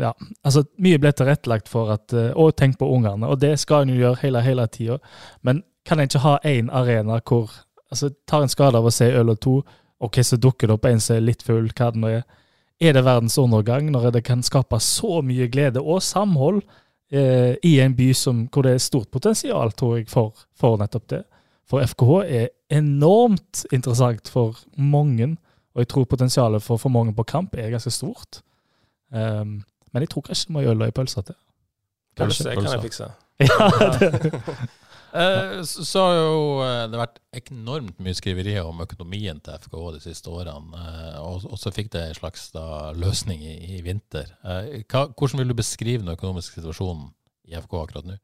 ja, 0.00 0.14
altså 0.46 0.64
Mye 0.80 1.00
ble 1.02 1.12
tilrettelagt 1.16 1.68
for 1.68 1.92
at 1.96 2.16
og 2.16 2.44
Å, 2.46 2.50
tenk 2.56 2.80
på 2.80 2.88
ungene. 2.88 3.28
Og 3.28 3.40
det 3.42 3.56
skal 3.60 3.84
en 3.84 3.92
jo 3.92 4.00
gjøre 4.00 4.22
hele, 4.22 4.44
hele 4.44 4.68
tida. 4.72 5.00
Men 5.44 5.64
kan 5.86 6.00
en 6.00 6.08
ikke 6.08 6.24
ha 6.24 6.36
én 6.44 6.70
arena 6.72 7.20
hvor 7.24 7.52
altså 7.92 8.10
Tar 8.28 8.44
en 8.44 8.52
skade 8.52 8.78
av 8.78 8.86
å 8.86 8.94
se 8.94 9.08
øl 9.12 9.32
og 9.32 9.40
to, 9.42 9.60
ok, 10.02 10.20
så 10.24 10.38
dukker 10.40 10.68
det 10.68 10.76
opp 10.76 10.88
en 10.88 11.00
som 11.00 11.16
er 11.16 11.24
litt 11.24 11.44
full, 11.46 11.70
hva 11.70 11.92
det 11.92 12.02
nå 12.02 12.10
er. 12.18 12.26
Er 12.80 12.92
det 12.92 13.06
verdens 13.06 13.38
undergang 13.40 13.88
når 13.92 14.10
det 14.18 14.26
kan 14.26 14.42
skape 14.44 14.78
så 14.84 15.22
mye 15.24 15.48
glede 15.48 15.80
og 15.80 16.02
samhold 16.04 16.60
eh, 17.08 17.54
i 17.64 17.78
en 17.80 17.94
by 17.96 18.10
som, 18.12 18.44
hvor 18.52 18.66
det 18.66 18.74
er 18.76 18.84
stort 18.84 19.08
potensial, 19.14 19.72
tror 19.72 19.96
jeg, 19.96 20.10
for, 20.12 20.36
for 20.58 20.76
nettopp 20.80 21.08
det? 21.14 21.22
For 21.66 21.82
FKH 21.82 22.18
er 22.28 22.50
enormt 22.76 23.64
interessant 23.74 24.28
for 24.30 24.58
mange. 24.76 25.32
Og 25.74 25.82
jeg 25.82 25.88
tror 25.92 26.04
potensialet 26.08 26.62
for 26.62 26.80
for 26.80 26.92
mange 26.92 27.14
på 27.16 27.24
kamp 27.26 27.56
er 27.58 27.72
ganske 27.72 27.90
stort. 27.90 28.40
Um, 29.10 29.62
men 29.92 30.04
jeg 30.04 30.12
tror 30.12 30.22
kanskje 30.28 30.48
det 30.48 30.54
må 30.54 30.62
gjøre 30.64 30.76
øl 30.76 30.84
og 30.84 30.86
ei 30.86 30.94
pølse 30.94 31.22
til. 31.26 31.36
Pølse 32.16 32.54
kan 32.54 32.68
jeg 32.70 32.82
fikse. 32.86 33.12
Ja, 33.36 33.66
det, 34.00 34.32
Eh, 35.16 35.62
så 35.64 36.02
har 36.04 36.14
jo 36.18 36.40
eh, 36.64 36.82
det 36.92 36.98
vært 37.00 37.18
enormt 37.40 37.98
mye 38.04 38.16
skriverier 38.18 38.66
om 38.68 38.82
økonomien 38.84 39.38
til 39.40 39.56
FKH 39.62 39.84
de 39.96 40.02
siste 40.04 40.32
årene. 40.32 40.82
eh, 40.82 41.18
Og, 41.22 41.46
og 41.48 41.60
så 41.60 41.72
fikk 41.72 41.90
det 41.94 42.02
en 42.10 42.18
slags 42.18 42.50
da, 42.54 42.92
løsning 42.96 43.42
i, 43.46 43.56
i 43.76 43.82
vinter. 43.86 44.32
Eh, 44.44 44.82
Hva, 44.84 45.06
hvordan 45.12 45.42
vil 45.42 45.52
du 45.52 45.56
beskrive 45.58 46.04
den 46.04 46.12
økonomiske 46.14 46.60
situasjonen 46.60 47.08
i 47.48 47.56
FK 47.60 47.78
akkurat 47.80 48.10
nå? 48.10 48.18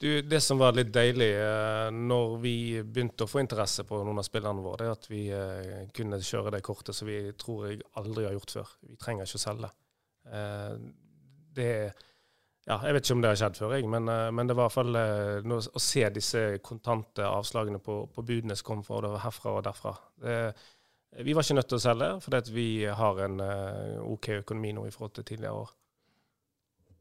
Du, 0.00 0.10
det 0.20 0.42
som 0.44 0.58
var 0.60 0.74
litt 0.76 0.90
deilig 0.92 1.30
eh, 1.40 1.88
når 1.92 2.34
vi 2.42 2.56
begynte 2.84 3.24
å 3.24 3.30
få 3.30 3.40
interesse 3.40 3.84
på 3.88 4.02
noen 4.04 4.20
av 4.20 4.26
spillerne 4.28 4.64
våre, 4.64 4.84
det 4.84 4.90
er 4.90 4.96
at 4.98 5.08
vi 5.08 5.22
eh, 5.32 5.86
kunne 5.96 6.20
kjøre 6.20 6.52
det 6.52 6.64
kortet 6.66 6.96
som 6.96 7.08
vi 7.08 7.22
tror 7.40 7.70
jeg 7.70 7.80
aldri 7.96 8.26
har 8.28 8.36
gjort 8.36 8.56
før. 8.58 8.74
Vi 8.90 8.98
trenger 9.00 9.28
ikke 9.28 9.40
å 9.40 9.46
selge. 9.46 9.72
Det 10.26 11.66
det 11.86 11.92
ja, 12.66 12.80
Jeg 12.82 12.96
vet 12.96 13.04
ikke 13.06 13.16
om 13.16 13.24
det 13.24 13.30
har 13.30 13.40
skjedd 13.40 13.58
før, 13.60 13.74
jeg, 13.76 13.90
men, 13.90 14.08
eh, 14.10 14.30
men 14.34 14.48
det 14.48 14.56
var 14.58 14.66
i 14.66 14.68
hvert 14.68 14.78
fall 14.78 14.98
eh, 15.00 15.52
å 15.56 15.82
se 15.82 16.06
disse 16.14 16.46
kontante 16.66 17.26
avslagene 17.26 17.78
på, 17.82 18.00
på 18.12 18.26
budene 18.26 18.56
som 18.58 18.70
kom 18.72 18.86
fra 18.86 19.02
det 19.04 19.12
var 19.14 19.24
herfra 19.26 19.54
og 19.58 19.66
derfra. 19.68 19.94
Det, 20.22 20.38
vi 21.22 21.32
var 21.32 21.46
ikke 21.46 21.56
nødt 21.56 21.68
til 21.70 21.78
å 21.78 21.84
selge, 21.84 22.08
fordi 22.24 22.38
at 22.42 22.48
vi 22.52 22.68
har 23.00 23.20
en 23.24 23.40
eh, 23.40 23.98
OK 24.04 24.30
økonomi 24.40 24.74
nå 24.76 24.86
i 24.86 24.92
forhold 24.94 25.14
til 25.16 25.28
tidligere 25.30 25.62
år. 25.62 25.74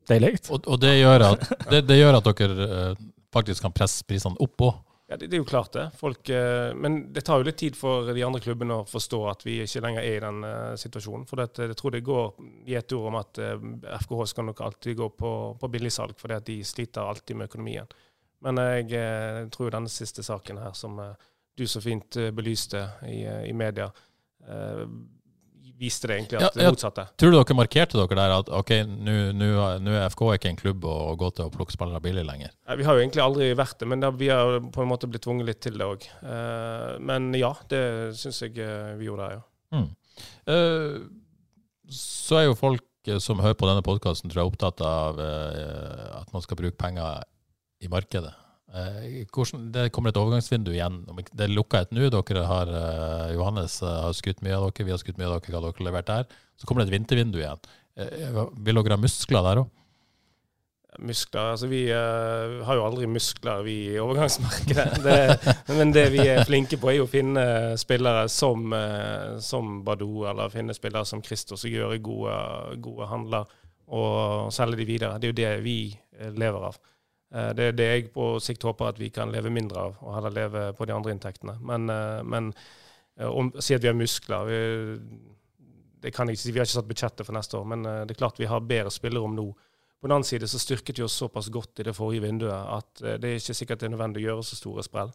Deilig. 0.09 0.35
Og, 0.53 0.67
og 0.69 0.81
det, 0.81 0.93
gjør 0.99 1.25
at, 1.31 1.47
det, 1.71 1.81
det 1.89 1.97
gjør 1.97 2.19
at 2.19 2.29
dere 2.29 2.67
eh, 2.67 3.05
faktisk 3.33 3.65
kan 3.65 3.73
presse 3.75 4.05
prisene 4.07 4.39
opp 4.43 4.67
òg. 4.67 4.77
Ja, 5.07 5.17
det, 5.17 5.27
det 5.29 5.37
er 5.37 5.43
jo 5.43 5.47
klart 5.49 5.75
det. 5.75 5.85
Folk, 5.99 6.29
eh, 6.33 6.71
men 6.73 7.13
det 7.13 7.21
tar 7.27 7.37
jo 7.37 7.45
litt 7.45 7.59
tid 7.61 7.75
for 7.77 8.09
de 8.09 8.23
andre 8.25 8.41
klubbene 8.41 8.79
å 8.81 8.87
forstå 8.89 9.19
at 9.29 9.45
vi 9.45 9.59
ikke 9.61 9.83
lenger 9.85 10.01
er 10.01 10.17
i 10.17 10.23
den 10.23 10.47
eh, 10.47 10.73
situasjonen. 10.81 11.27
For 11.29 11.41
det, 11.41 11.67
jeg 11.69 11.77
tror 11.77 11.93
det 11.93 12.01
går 12.07 12.31
i 12.65 12.77
et 12.79 12.95
ord 12.97 13.11
om 13.11 13.19
at 13.19 13.41
eh, 13.43 13.67
FKH 14.01 14.25
skal 14.33 14.49
nok 14.49 14.63
alltid 14.65 14.97
gå 14.97 15.11
på, 15.13 15.31
på 15.61 15.69
billigsalg, 15.75 16.17
fordi 16.17 16.39
at 16.39 16.49
de 16.49 16.57
sliter 16.65 17.05
alltid 17.05 17.37
med 17.37 17.51
økonomien. 17.51 17.93
Men 18.45 18.61
jeg 18.61 18.89
eh, 18.97 19.45
tror 19.53 19.73
denne 19.73 19.93
siste 19.93 20.25
saken 20.25 20.63
her, 20.63 20.73
som 20.77 20.97
eh, 21.03 21.13
du 21.57 21.67
så 21.69 21.81
fint 21.81 22.17
eh, 22.17 22.31
belyste 22.35 22.81
i, 23.07 23.21
eh, 23.29 23.43
i 23.49 23.53
media, 23.53 23.91
eh, 24.47 24.83
viste 25.79 26.07
det 26.07 26.19
egentlig 26.19 26.39
at 26.39 26.45
Ja, 26.45 26.51
det 26.55 26.69
motsatte. 26.75 27.07
Tror 27.19 27.33
du 27.33 27.37
dere 27.37 27.57
markerte 27.57 27.99
dere 27.99 28.17
der 28.19 28.33
at 28.37 28.51
ok, 28.59 28.71
nå 28.85 29.49
er 29.59 30.07
FK 30.13 30.23
ikke 30.35 30.51
en 30.53 30.59
klubb 30.59 30.87
å 30.87 31.15
gå 31.19 31.31
til 31.35 31.47
å 31.47 31.53
plukke 31.53 31.75
spillere 31.75 32.01
billig 32.03 32.23
lenger? 32.27 32.53
Ja, 32.67 32.77
Vi 32.79 32.87
har 32.87 32.95
jo 32.95 33.03
egentlig 33.03 33.23
aldri 33.25 33.49
vært 33.57 33.79
det, 33.81 33.89
men 33.91 34.03
da, 34.03 34.11
vi 34.15 34.31
har 34.31 34.59
på 34.63 34.83
en 34.83 34.91
måte 34.91 35.09
blitt 35.11 35.25
tvunget 35.27 35.49
litt 35.49 35.61
til 35.65 35.77
det 35.79 35.89
òg. 35.89 36.07
men 36.99 37.33
ja, 37.35 37.51
det 37.71 37.83
syns 38.19 38.41
jeg 38.45 38.57
eh, 38.61 38.95
vi 38.99 39.09
gjorde 39.09 39.27
der, 39.27 39.39
ja. 39.39 39.45
Mm. 39.75 39.89
Uh, 40.47 41.91
så 41.91 42.39
er 42.39 42.47
jo 42.47 42.57
folk 42.57 43.09
eh, 43.09 43.19
som 43.23 43.41
hører 43.43 43.57
på 43.59 43.67
denne 43.69 43.83
podkasten, 43.85 44.31
tror 44.31 44.43
jeg, 44.43 44.53
opptatt 44.53 44.81
av 44.85 45.19
uh, 45.19 46.21
at 46.21 46.31
man 46.33 46.43
skal 46.45 46.59
bruke 46.59 46.77
penger 46.79 47.25
i 47.83 47.91
markedet. 47.91 48.31
Eh, 48.75 49.23
hvordan, 49.31 49.69
det 49.71 49.91
kommer 49.95 50.11
et 50.11 50.19
overgangsvindu 50.19 50.73
igjen. 50.73 50.99
Det 51.31 51.45
er 51.45 51.53
lukka 51.53 51.85
et 51.85 51.93
nå. 51.95 52.09
Dere 52.11 52.43
har, 52.49 52.67
eh, 52.67 53.35
Johannes 53.37 53.79
eh, 53.81 54.01
har 54.03 54.15
skutt 54.17 54.43
mye 54.43 54.57
av 54.57 54.67
dere, 54.67 54.85
vi 54.85 54.91
har 54.91 54.99
skutt 54.99 55.19
mye 55.21 55.29
av 55.29 55.37
dere, 55.37 55.53
hva 55.53 55.61
dere 55.63 55.77
har 55.77 55.87
levert 55.87 56.09
der. 56.11 56.27
Så 56.59 56.67
kommer 56.67 56.83
det 56.83 56.91
et 56.91 56.97
vintervindu 56.99 57.39
igjen. 57.39 57.61
Vil 57.95 58.81
dere 58.81 58.97
ha 58.97 58.99
muskler 58.99 59.47
der 59.47 59.61
òg? 59.63 59.71
Muskler 60.95 61.51
Altså, 61.51 61.67
vi 61.67 61.81
uh, 61.91 62.61
har 62.63 62.77
jo 62.79 62.83
aldri 62.85 63.07
muskler, 63.11 63.63
vi 63.67 63.75
i 63.93 63.99
overgangsmarkedet. 63.99 64.85
Det, 65.05 65.55
men 65.75 65.91
det 65.91 66.05
vi 66.13 66.23
er 66.23 66.45
flinke 66.47 66.79
på, 66.79 66.87
er 66.87 67.01
jo 67.01 67.07
å 67.07 67.11
finne 67.11 67.43
spillere 67.79 68.29
som, 68.31 68.71
uh, 68.71 69.35
som 69.43 69.81
Badou, 69.83 70.23
eller 70.27 70.51
finne 70.53 70.75
spillere 70.75 71.03
som 71.07 71.23
Christos, 71.23 71.67
og 71.67 71.75
gjøre 71.75 71.99
gode, 72.03 72.37
gode 72.83 73.09
handler 73.11 73.51
og 73.91 74.53
selge 74.55 74.79
de 74.79 74.87
videre. 74.87 75.19
Det 75.19 75.27
er 75.27 75.33
jo 75.33 75.39
det 75.41 75.51
vi 75.67 75.79
lever 76.39 76.69
av. 76.71 76.79
Eh, 77.33 77.51
det 77.57 77.69
er 77.69 77.77
det 77.77 77.87
jeg 77.89 78.09
på 78.13 78.35
sikt 78.43 78.65
håper 78.67 78.93
at 78.93 79.01
vi 79.01 79.11
kan 79.13 79.31
leve 79.33 79.53
mindre 79.53 79.87
av, 79.89 79.99
og 80.01 80.17
heller 80.17 80.35
leve 80.35 80.65
på 80.77 80.87
de 80.87 80.95
andre 80.95 81.15
inntektene. 81.15 81.57
Men, 81.61 81.89
eh, 81.89 82.21
men 82.23 82.51
eh, 83.19 83.27
om, 83.29 83.51
si 83.59 83.75
at 83.75 83.83
vi 83.83 83.91
har 83.91 83.97
muskler 83.97 84.49
vi, 84.49 84.59
det 86.05 86.13
kan 86.13 86.29
jeg 86.29 86.37
Vi 86.45 86.59
har 86.59 86.67
ikke 86.67 86.77
satt 86.77 86.89
budsjettet 86.89 87.25
for 87.25 87.33
neste 87.33 87.57
år, 87.57 87.65
men 87.65 87.83
det 88.05 88.13
er 88.13 88.19
klart 88.19 88.39
vi 88.39 88.45
har 88.45 88.61
bedre 88.61 88.91
spillerom 88.93 89.33
nå. 89.35 89.47
På 89.97 90.07
den 90.07 90.19
annen 90.19 90.27
side 90.27 90.47
så 90.47 90.59
styrket 90.61 90.99
vi 90.99 91.03
oss 91.03 91.15
såpass 91.17 91.49
godt 91.49 91.79
i 91.79 91.85
det 91.87 91.95
forrige 91.97 92.27
vinduet 92.27 92.53
at 92.53 93.01
det 93.17 93.25
er 93.25 93.39
ikke 93.39 93.55
sikkert 93.57 93.79
det 93.81 93.87
er 93.87 93.95
nødvendig 93.95 94.21
å 94.21 94.27
gjøre 94.27 94.43
så 94.45 94.59
store 94.59 94.83
sprell. 94.85 95.09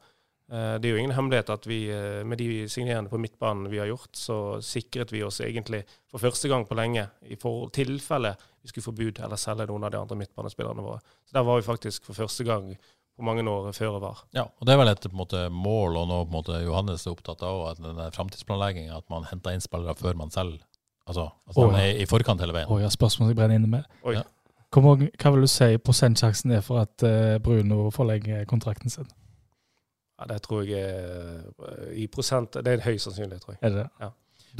Eh, 0.51 0.77
Det 0.81 0.89
er 0.89 0.97
jo 0.97 0.99
ingen 0.99 1.15
hemmelighet 1.15 1.51
at 1.51 1.67
vi 1.67 1.85
eh, 1.95 2.25
med 2.27 2.39
de 2.39 2.69
signerende 2.69 3.11
på 3.11 3.19
midtbanen 3.19 3.71
vi 3.71 3.79
har 3.79 3.87
gjort, 3.87 4.11
så 4.17 4.37
sikret 4.63 5.13
vi 5.13 5.23
oss 5.23 5.41
egentlig 5.41 5.85
for 6.11 6.19
første 6.19 6.49
gang 6.49 6.67
på 6.67 6.75
lenge 6.75 7.07
i 7.23 7.37
forhold 7.39 7.71
tilfelle 7.77 8.35
vi 8.63 8.69
skulle 8.69 8.85
forbude 8.85 9.23
eller 9.23 9.39
selge 9.39 9.69
noen 9.71 9.87
av 9.87 9.93
de 9.95 10.01
andre 10.01 10.19
midtbanespillerne 10.19 10.83
våre. 10.83 10.99
Så 11.25 11.39
Der 11.39 11.47
var 11.47 11.61
vi 11.61 11.69
faktisk 11.69 12.05
for 12.05 12.15
første 12.15 12.45
gang 12.45 12.75
på 13.17 13.23
mange 13.25 13.45
år 13.47 13.71
føre 13.73 14.01
var. 14.01 14.25
Ja, 14.35 14.49
og 14.49 14.67
det 14.67 14.75
er 14.75 14.81
vel 14.81 14.89
et 14.89 15.07
på 15.07 15.17
måte, 15.17 15.49
mål, 15.51 15.97
og 15.97 16.09
nå 16.09 16.25
på 16.25 16.31
en 16.31 16.37
måte 16.39 16.65
Johannes 16.65 17.07
er 17.07 17.13
opptatt 17.13 17.43
av, 17.43 17.69
at 17.71 17.79
den 17.79 18.01
framtidsplanlegginga, 18.13 18.97
at 18.97 19.07
man 19.11 19.29
henter 19.31 19.55
inn 19.55 19.61
spillere 19.61 19.95
før 19.95 20.17
man 20.17 20.31
selger. 20.31 20.65
Altså, 21.07 21.29
altså 21.47 21.61
oh, 21.67 21.73
ja. 21.75 21.85
er 21.85 22.03
i 22.03 22.07
forkant 22.07 22.41
hele 22.41 22.55
veien. 22.55 22.71
Å 22.71 22.81
ja, 22.81 22.91
spørsmål 22.91 23.33
jeg 23.33 23.39
brenner 23.39 23.61
inne 23.61 23.71
med. 23.71 23.87
Oi. 24.03 24.19
Ja. 24.19 24.27
Hva 24.71 25.33
vil 25.35 25.43
du 25.43 25.51
si 25.51 25.73
prosentsjansen 25.83 26.53
er 26.55 26.61
for 26.63 26.85
at 26.85 27.03
eh, 27.03 27.39
Bruno 27.43 27.89
forlenger 27.91 28.45
kontrakten 28.51 28.93
sin? 28.93 29.09
Ja, 30.21 30.27
det 30.29 30.43
tror 30.45 30.67
jeg 30.69 30.85
er 30.85 31.39
eh, 31.41 31.93
i 32.03 32.09
prosent 32.13 32.59
Det 32.59 32.67
er 32.69 32.77
en 32.77 32.85
høy 32.85 32.99
sannsynlighet, 33.01 33.45
tror 33.47 33.57
jeg. 33.57 33.63
Er 33.65 33.79
det? 33.79 33.87
Ja. 34.03 34.11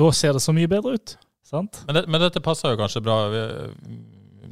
Da 0.01 0.13
ser 0.17 0.33
det 0.37 0.41
så 0.45 0.55
mye 0.57 0.71
bedre 0.71 0.95
ut, 0.97 1.17
sant? 1.45 1.83
Men, 1.89 1.99
det, 1.99 2.07
men 2.09 2.23
dette 2.23 2.41
passer 2.45 2.73
jo 2.73 2.81
kanskje 2.81 3.03
bra. 3.05 3.19
Vi, 3.33 3.43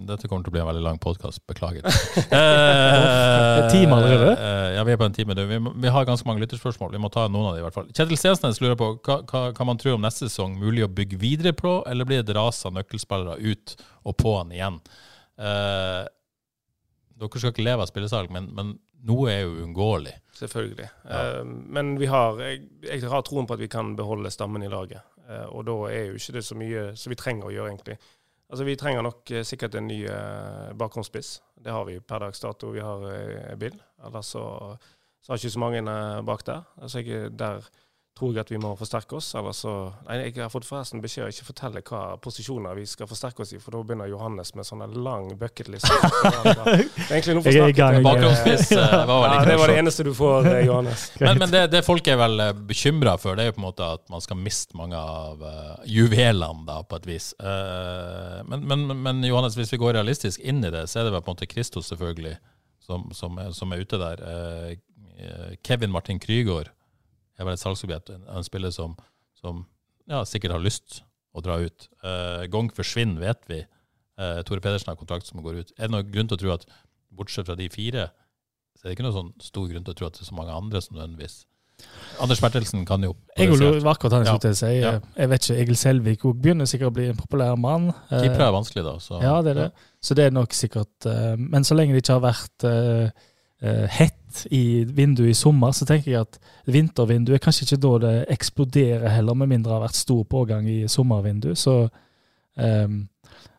dette 0.08 0.28
kommer 0.28 0.44
til 0.44 0.52
å 0.52 0.54
bli 0.54 0.60
en 0.62 0.68
veldig 0.68 0.82
lang 0.84 0.98
podkast, 1.02 1.40
beklager. 1.48 1.86
er 2.34 3.62
eh, 3.62 3.70
time 3.72 3.96
allerede? 3.96 4.34
eh, 4.34 4.74
ja, 4.76 4.84
vi 4.86 4.94
er 4.94 5.00
på 5.00 5.08
en 5.08 5.16
time. 5.16 5.36
Vi, 5.38 5.58
vi 5.84 5.94
har 5.94 6.06
ganske 6.08 6.28
mange 6.28 6.42
lytterspørsmål. 6.44 6.92
Vi 6.94 7.00
må 7.02 7.10
ta 7.14 7.24
noen 7.30 7.50
av 7.50 7.56
dem 7.56 7.62
i 7.62 7.66
hvert 7.66 7.78
fall. 7.78 7.88
Kjetil 7.94 8.20
Stensnes 8.20 8.60
lurer 8.62 8.76
på 8.78 8.92
hva, 8.98 9.20
hva 9.30 9.42
kan 9.56 9.70
man 9.70 9.80
tro 9.80 9.96
om 9.96 10.04
neste 10.04 10.28
sesong? 10.28 10.58
Mulig 10.60 10.84
å 10.86 10.92
bygge 10.92 11.20
videre 11.22 11.54
på, 11.56 11.80
eller 11.88 12.08
blir 12.08 12.20
det 12.20 12.28
et 12.28 12.36
ras 12.38 12.60
av 12.68 12.76
nøkkelspillere 12.76 13.38
ut 13.40 13.76
og 14.04 14.18
på 14.20 14.36
han 14.40 14.54
igjen? 14.54 14.78
Eh, 15.38 16.04
dere 17.18 17.40
skal 17.42 17.54
ikke 17.54 17.66
leve 17.66 17.82
av 17.82 17.90
spillesalg, 17.90 18.30
men, 18.34 18.52
men 18.54 18.76
noe 19.06 19.30
er 19.30 19.44
jo 19.44 19.54
uunngåelig. 19.60 20.14
Selvfølgelig. 20.38 20.88
Ja. 21.04 21.22
Uh, 21.40 21.46
men 21.46 21.96
vi 22.00 22.10
har, 22.10 22.40
jeg, 22.42 22.66
jeg 22.86 23.08
har 23.10 23.24
troen 23.26 23.46
på 23.46 23.54
at 23.58 23.62
vi 23.62 23.70
kan 23.70 23.94
beholde 23.98 24.30
stammen 24.34 24.64
i 24.66 24.70
laget. 24.72 25.02
Uh, 25.28 25.46
og 25.52 25.66
da 25.68 25.76
er 25.92 26.10
jo 26.10 26.18
ikke 26.18 26.38
det 26.38 26.44
så 26.46 26.58
mye 26.58 26.84
som 26.98 27.14
vi 27.14 27.20
trenger 27.20 27.48
å 27.48 27.54
gjøre, 27.54 27.74
egentlig. 27.74 27.98
Altså 28.48 28.64
Vi 28.64 28.78
trenger 28.80 29.04
nok 29.04 29.34
uh, 29.34 29.42
sikkert 29.44 29.76
en 29.76 29.90
ny 29.90 30.02
uh, 30.08 30.70
bakgrunnsspiss. 30.78 31.34
Det 31.58 31.74
har 31.74 31.84
vi 31.88 31.98
per 32.00 32.24
dags 32.24 32.40
dato. 32.40 32.70
Vi 32.72 32.82
har 32.82 33.56
Bill. 33.60 33.76
Ellers 34.06 34.30
så, 34.34 34.44
så 35.20 35.32
har 35.32 35.40
ikke 35.40 35.50
så 35.50 35.60
mange 35.60 35.82
eh, 35.82 36.22
bak 36.24 36.46
der. 36.46 36.62
Altså 36.82 37.00
jeg, 37.00 37.38
Der 37.38 37.66
tror 38.18 38.34
jeg 38.34 38.42
at 38.42 38.50
vi 38.52 38.58
må 38.60 38.74
forsterke 38.78 39.18
oss. 39.18 39.30
Så 39.32 39.72
Nei, 40.08 40.18
jeg 40.26 40.36
har 40.40 40.50
fått 40.52 40.66
forresten 40.68 41.02
beskjed 41.04 41.24
om 41.24 41.30
å 41.30 41.34
ikke 41.34 41.48
fortelle 41.52 41.82
hva 41.86 42.02
posisjoner 42.22 42.76
vi 42.78 42.86
skal 42.90 43.08
forsterke 43.10 43.44
oss 43.44 43.54
i, 43.54 43.60
for 43.62 43.76
da 43.76 43.82
begynner 43.86 44.10
Johannes 44.10 44.52
med 44.58 44.66
sånn 44.66 44.84
lang 45.04 45.30
bucketliste. 45.38 45.94
Det 46.68 47.14
egentlig 47.14 47.36
nå 47.38 47.42
Jeg 47.46 47.62
er 47.62 47.72
i 47.72 47.76
gang. 47.76 48.00
Bakgrunnsspiss 48.04 48.72
eh, 48.74 48.96
var 49.08 49.22
vel 49.22 49.34
Ja, 49.36 49.44
det 49.46 49.56
var 49.60 49.72
det 49.72 49.78
eneste 49.80 50.04
du 50.06 50.12
får, 50.16 50.50
eh, 50.50 50.60
Johannes. 50.66 51.06
Men, 51.22 51.38
men 51.40 51.50
det, 51.52 51.62
det 51.72 51.80
folk 51.86 52.06
er 52.08 52.18
vel 52.20 52.40
bekymra 52.68 53.14
for, 53.20 53.36
det 53.36 53.44
er 53.44 53.50
jo 53.50 53.56
på 53.56 53.62
en 53.62 53.66
måte 53.68 53.86
at 53.96 54.04
man 54.12 54.22
skal 54.24 54.38
miste 54.40 54.76
mange 54.78 54.98
av 54.98 55.42
uh, 55.42 55.74
juvelene, 55.88 56.64
da, 56.68 56.78
på 56.86 56.98
et 57.00 57.08
vis. 57.08 57.30
Uh, 57.40 58.40
men, 58.48 58.64
men, 58.68 58.86
men 59.02 59.24
Johannes, 59.26 59.56
hvis 59.58 59.72
vi 59.74 59.80
går 59.80 59.96
realistisk 59.98 60.40
inn 60.40 60.62
i 60.64 60.72
det, 60.72 60.86
så 60.90 61.00
er 61.00 61.08
det 61.08 61.14
vel 61.14 61.24
på 61.24 61.32
en 61.32 61.38
måte 61.38 61.50
Kristos, 61.50 61.90
selvfølgelig, 61.92 62.36
som, 62.84 63.08
som, 63.12 63.38
er, 63.38 63.52
som 63.56 63.72
er 63.72 63.84
ute 63.84 64.00
der. 64.00 64.22
Eh, 64.24 64.70
eh, 65.18 65.54
Kevin 65.66 65.92
Martin 65.92 66.20
Krygård 66.22 66.70
er 67.38 67.48
vel 67.48 67.56
et 67.56 67.62
salgsobjekt, 67.62 68.12
en, 68.14 68.24
en 68.34 68.46
spiller 68.46 68.72
som, 68.74 68.96
som 69.38 69.64
ja, 70.10 70.22
sikkert 70.26 70.56
har 70.56 70.64
lyst 70.64 71.02
å 71.36 71.42
dra 71.44 71.58
ut. 71.62 71.88
Uh, 72.02 72.46
Gong 72.50 72.70
forsvinner, 72.74 73.20
vet 73.22 73.44
vi. 73.50 73.60
Uh, 74.18 74.40
Tore 74.46 74.64
Pedersen 74.64 74.90
har 74.90 74.98
kontrakt 74.98 75.28
som 75.28 75.42
går 75.44 75.62
ut. 75.62 75.74
Er 75.76 75.86
det 75.86 75.94
noen 75.94 76.10
grunn 76.10 76.30
til 76.30 76.38
å 76.38 76.42
tro 76.42 76.54
at 76.56 76.66
bortsett 77.14 77.46
fra 77.48 77.56
de 77.58 77.68
fire, 77.72 78.08
så 78.74 78.86
er 78.86 78.90
det 78.90 78.98
ikke 78.98 79.06
noen 79.06 79.18
sånn 79.18 79.30
stor 79.42 79.68
grunn 79.70 79.86
til 79.86 79.94
å 79.94 79.98
tro 79.98 80.08
at 80.08 80.18
det 80.18 80.24
er 80.24 80.30
så 80.30 80.38
mange 80.38 80.54
andre 80.54 80.82
som 80.84 80.98
nødvendigvis 80.98 81.42
Anders 82.18 82.40
Bertelsen 82.42 82.82
kan 82.86 83.02
jo 83.06 83.12
Jeg 83.38 83.52
var 83.54 83.92
akkurat 83.92 84.16
han 84.16 84.26
skulle 84.26 84.56
si. 84.58 84.70
Ja. 84.80 84.96
Jeg 85.14 85.30
vet 85.30 85.44
ikke, 85.44 85.58
Egil 85.62 85.78
Selvik 85.78 86.24
òg 86.26 86.40
begynner 86.42 86.66
sikkert 86.66 86.90
å 86.90 86.96
bli 86.96 87.06
en 87.12 87.18
populær 87.18 87.54
mann. 87.60 87.92
Eh, 88.08 88.24
Keepere 88.24 88.48
er 88.48 88.54
vanskelig, 88.56 88.82
da. 88.86 88.94
Så, 89.02 89.20
Ja, 89.22 89.36
det 89.46 89.52
er 89.52 89.60
det. 89.60 89.68
Så 90.02 90.16
det 90.18 90.26
er 90.26 90.34
nok 90.34 90.54
sikkert 90.54 91.06
eh, 91.06 91.36
Men 91.38 91.66
så 91.66 91.76
lenge 91.78 91.94
det 91.94 92.02
ikke 92.02 92.16
har 92.16 92.24
vært 92.24 92.66
eh, 92.66 92.88
eh, 93.06 93.27
hett 93.60 94.44
i 94.54 94.84
vinduet 94.84 95.32
i 95.32 95.34
sommer, 95.34 95.72
så 95.74 95.86
tenker 95.88 96.12
jeg 96.12 96.20
at 96.20 96.38
vintervinduet 96.70 97.38
er 97.38 97.42
kanskje 97.42 97.64
ikke 97.66 97.80
da 97.82 97.92
det 98.04 98.12
eksploderer 98.30 99.08
heller, 99.10 99.34
med 99.34 99.50
mindre 99.50 99.72
det 99.72 99.78
har 99.80 99.86
vært 99.88 99.98
stor 99.98 100.24
pågang 100.30 100.68
i 100.70 100.84
sommervinduet. 100.88 101.58
Så 101.58 101.88
um, 102.54 103.08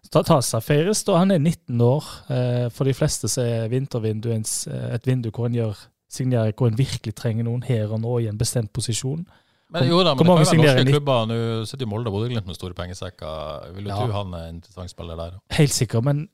Tasa 0.10 0.62
Feires, 0.64 1.04
da 1.04 1.18
han 1.20 1.32
er 1.32 1.38
19 1.42 1.82
år. 1.82 2.06
eh, 2.30 2.70
for 2.74 2.88
de 2.88 2.94
fleste 2.98 3.30
så 3.30 3.44
er 3.46 3.68
vintervinduet 3.70 4.36
en 4.40 4.46
eh, 4.74 4.96
et 4.96 5.06
vindu 5.08 5.30
hvor 5.30 5.46
en 5.46 5.54
gjør 5.60 5.84
signerer 6.10 6.56
hvor 6.58 6.72
en 6.72 6.78
virkelig 6.80 7.14
trenger 7.16 7.46
noen 7.46 7.62
her 7.68 7.92
og 7.94 8.02
nå 8.02 8.16
i 8.24 8.28
en 8.32 8.38
bestemt 8.40 8.72
posisjon. 8.74 9.28
Men 9.70 9.86
jo 9.86 10.00
da, 10.02 10.16
men 10.16 10.26
det 10.26 10.26
kan 10.26 10.40
være 10.40 10.58
norske 10.58 10.86
klubber. 10.90 11.28
Nå 11.30 11.36
sitter 11.70 11.86
jo 11.86 11.90
Molde 11.92 12.10
og 12.10 12.16
Bodø-Glimt 12.16 12.48
med 12.50 12.58
store 12.58 12.74
pengesekker. 12.74 13.68
Vil 13.76 13.86
jo 13.86 13.92
Ja. 13.92 14.00
tro 14.02 14.16
han 14.16 14.34
er 14.34 14.48
en 14.48 14.56
interessant 14.56 14.90
spiller 14.90 15.16
der. 15.16 15.36
Helt 15.52 15.76
sikkert, 15.76 16.04
men 16.04 16.28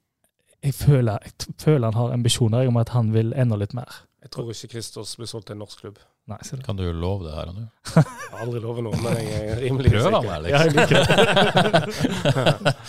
jeg 0.66 0.74
føler, 0.74 1.20
jeg 1.24 1.56
føler 1.62 1.92
han 1.92 2.00
har 2.02 2.14
ambisjoner 2.18 2.68
om 2.68 2.78
at 2.82 2.90
han 2.96 3.14
vil 3.14 3.34
enda 3.38 3.56
litt 3.62 3.74
mer. 3.78 4.02
Jeg 4.26 4.32
tror 4.34 4.50
ikke 4.50 4.70
Christos 4.74 5.16
blir 5.20 5.30
solgt 5.30 5.46
til 5.52 5.54
en 5.54 5.60
norsk 5.62 5.84
klubb. 5.84 6.00
Nei. 6.28 6.38
Kan 6.66 6.76
du 6.80 6.88
love 6.92 7.28
det 7.28 7.36
her 7.38 7.52
og 7.52 7.56
nå? 7.60 7.68
Jeg 7.94 8.06
har 8.32 8.40
aldri 8.42 8.60
lovet 8.64 8.84
noe, 8.88 8.98
men 9.04 9.20
jeg 9.22 9.50
er 9.52 9.60
rimelig 9.62 9.92
Prøver 9.94 10.16
han 10.16 10.24
sikker. 10.24 10.32
vel, 10.34 10.48
Ja, 10.50 10.64
jeg 10.64 10.74
liksom? 10.74 10.96
liker 12.26 12.66
det. 12.66 12.76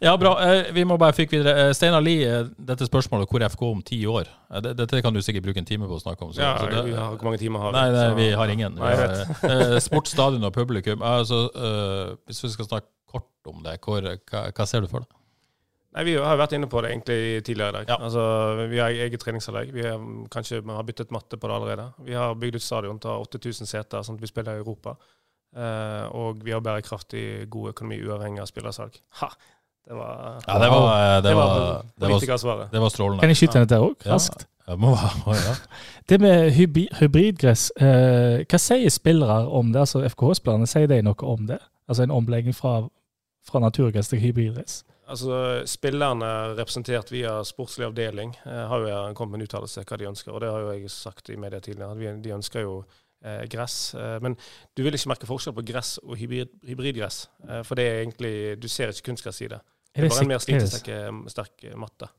Ja, 0.00 0.12
bra. 0.16 0.30
Eh, 0.46 0.68
Vi 0.72 0.84
må 0.86 0.94
bare 0.98 1.10
fyke 1.16 1.34
videre. 1.34 1.68
Eh, 1.68 1.72
Steinar 1.74 2.00
Lie, 2.06 2.22
eh, 2.30 2.44
dette 2.70 2.86
spørsmålet 2.86 3.26
hvor 3.32 3.42
FK 3.48 3.62
om 3.66 3.80
ti 3.82 3.96
år? 4.06 4.28
Dette 4.62 5.00
kan 5.02 5.14
du 5.14 5.18
sikkert 5.26 5.42
bruke 5.48 5.58
en 5.58 5.66
time 5.66 5.88
på 5.90 5.96
å 5.96 6.02
snakke 6.02 6.22
om. 6.22 6.30
så- 6.32 6.38
Ja, 6.42 6.52
så 6.58 6.68
det- 6.70 6.84
vi 6.86 6.92
har, 6.94 7.16
hvor 7.16 7.24
mange 7.24 7.38
timer 7.38 7.58
har 7.58 7.72
vi? 7.72 7.78
Nei, 7.78 7.90
nei, 7.90 8.14
vi 8.14 8.30
har 8.30 8.46
ingen. 8.46 8.74
Vi 8.76 8.80
har, 8.80 8.94
og 10.44 10.52
publikum. 10.54 11.02
Altså, 11.02 11.50
eh, 11.54 12.14
hvis 12.28 12.42
vi 12.44 12.48
skal 12.50 12.64
snakke 12.66 12.86
kort 13.10 13.26
om 13.46 13.62
det, 13.64 13.80
hvor, 13.80 14.00
hva, 14.02 14.52
hva 14.52 14.66
ser 14.66 14.80
du 14.82 14.86
for 14.86 15.00
deg? 15.00 15.08
Nei, 15.96 16.04
Vi 16.04 16.14
har 16.20 16.34
jo 16.36 16.40
vært 16.42 16.52
inne 16.52 16.68
på 16.68 16.80
det 16.84 16.90
egentlig 16.92 17.44
tidligere 17.44 17.68
i 17.68 17.76
dag. 17.78 17.88
Ja. 17.88 17.96
Altså, 18.04 18.66
Vi 18.68 18.78
har 18.78 18.90
eget 18.90 19.20
treningsanlegg. 19.20 19.72
Vi 19.72 19.82
har, 19.86 19.98
kanskje 20.30 20.60
vi 20.62 20.70
har 20.76 20.82
byttet 20.84 21.10
matte 21.10 21.36
på 21.40 21.48
det 21.48 21.54
allerede. 21.56 21.86
Vi 22.04 22.12
har 22.14 22.34
bygd 22.34 22.56
ut 22.56 22.62
stadion 22.62 22.98
til 22.98 23.10
8000 23.10 23.66
seter, 23.66 24.02
sånn 24.04 24.16
at 24.18 24.20
vi 24.20 24.26
spiller 24.30 24.58
i 24.58 24.62
Europa. 24.62 24.96
Eh, 25.56 26.04
og 26.12 26.42
vi 26.44 26.52
har 26.52 26.60
bærekraftig 26.60 27.48
god 27.50 27.70
økonomi 27.72 28.02
uavhengig 28.04 28.40
av 28.44 28.46
spillersalg. 28.50 28.98
Ha! 29.22 29.30
Det 29.88 29.96
var, 29.96 30.42
Ja, 30.46 30.58
det 30.60 30.68
var, 30.68 31.22
det 31.24 31.34
var, 31.34 31.82
det 31.96 32.02
var, 32.04 32.08
politikersvaret. 32.10 32.70
det 32.70 32.80
var 32.80 32.88
strålende. 32.92 33.20
Kan 33.24 33.30
jeg 33.32 33.36
skyte 33.40 33.56
inn 33.56 33.64
dette 33.66 33.78
òg, 33.80 33.94
Ja. 34.04 34.12
raskt? 34.12 34.44
Ja, 34.68 34.74
må, 34.76 34.90
ja. 35.32 35.54
Det 36.08 36.20
med 36.20 36.52
hybi- 36.52 36.90
hybridgress, 37.00 37.70
eh, 37.80 38.44
hva 38.44 38.58
sier 38.60 38.90
spillere 38.92 39.48
om 39.48 39.72
det? 39.72 39.80
Altså 39.80 40.02
FKH-spillerne, 40.04 40.66
sier 40.68 40.86
de 40.86 41.00
noe 41.02 41.14
om 41.24 41.46
det? 41.46 41.58
Altså 41.88 42.02
en 42.04 42.10
omlegging 42.12 42.52
fra, 42.54 42.82
fra 43.48 43.58
naturgress 43.64 44.08
til 44.12 44.18
hybridgress? 44.20 44.82
Altså, 45.08 45.62
Spillerne 45.66 46.28
representert 46.58 47.10
via 47.12 47.38
sportslig 47.46 47.86
avdeling 47.88 48.34
eh, 48.44 48.64
har 48.68 48.84
jo 48.84 48.96
kommet 49.16 49.36
med 49.38 49.40
en 49.40 49.48
uttalelse 49.48 49.84
hva 49.88 49.98
de 50.00 50.08
ønsker. 50.10 50.34
og 50.34 50.42
Det 50.44 50.50
har 50.52 50.64
jo 50.64 50.74
jeg 50.74 50.92
sagt 50.92 51.30
i 51.32 51.38
media 51.40 51.60
tidligere. 51.64 52.16
De 52.24 52.34
ønsker 52.36 52.66
jo 52.66 52.74
eh, 53.24 53.46
gress. 53.48 53.94
Eh, 53.94 54.18
men 54.24 54.36
du 54.76 54.84
vil 54.84 54.98
ikke 54.98 55.14
merke 55.14 55.30
forskjell 55.30 55.56
på 55.56 55.64
gress 55.70 55.96
og 56.04 56.12
hybrid, 56.20 56.52
hybridgress. 56.68 57.22
Eh, 57.48 57.64
for 57.64 57.80
det 57.80 57.88
er 57.88 58.00
egentlig, 58.02 58.34
du 58.60 58.68
ser 58.68 58.92
ikke 58.92 59.10
kunstgress 59.10 59.42
i 59.46 59.50
det. 59.54 59.62
Det 59.88 60.04
er 60.04 60.12
bare 60.12 60.26
en 60.26 60.32
mer 60.34 60.42
er 60.42 60.44
slitesterk 60.44 61.32
sterk 61.32 61.68
matte. 61.80 62.12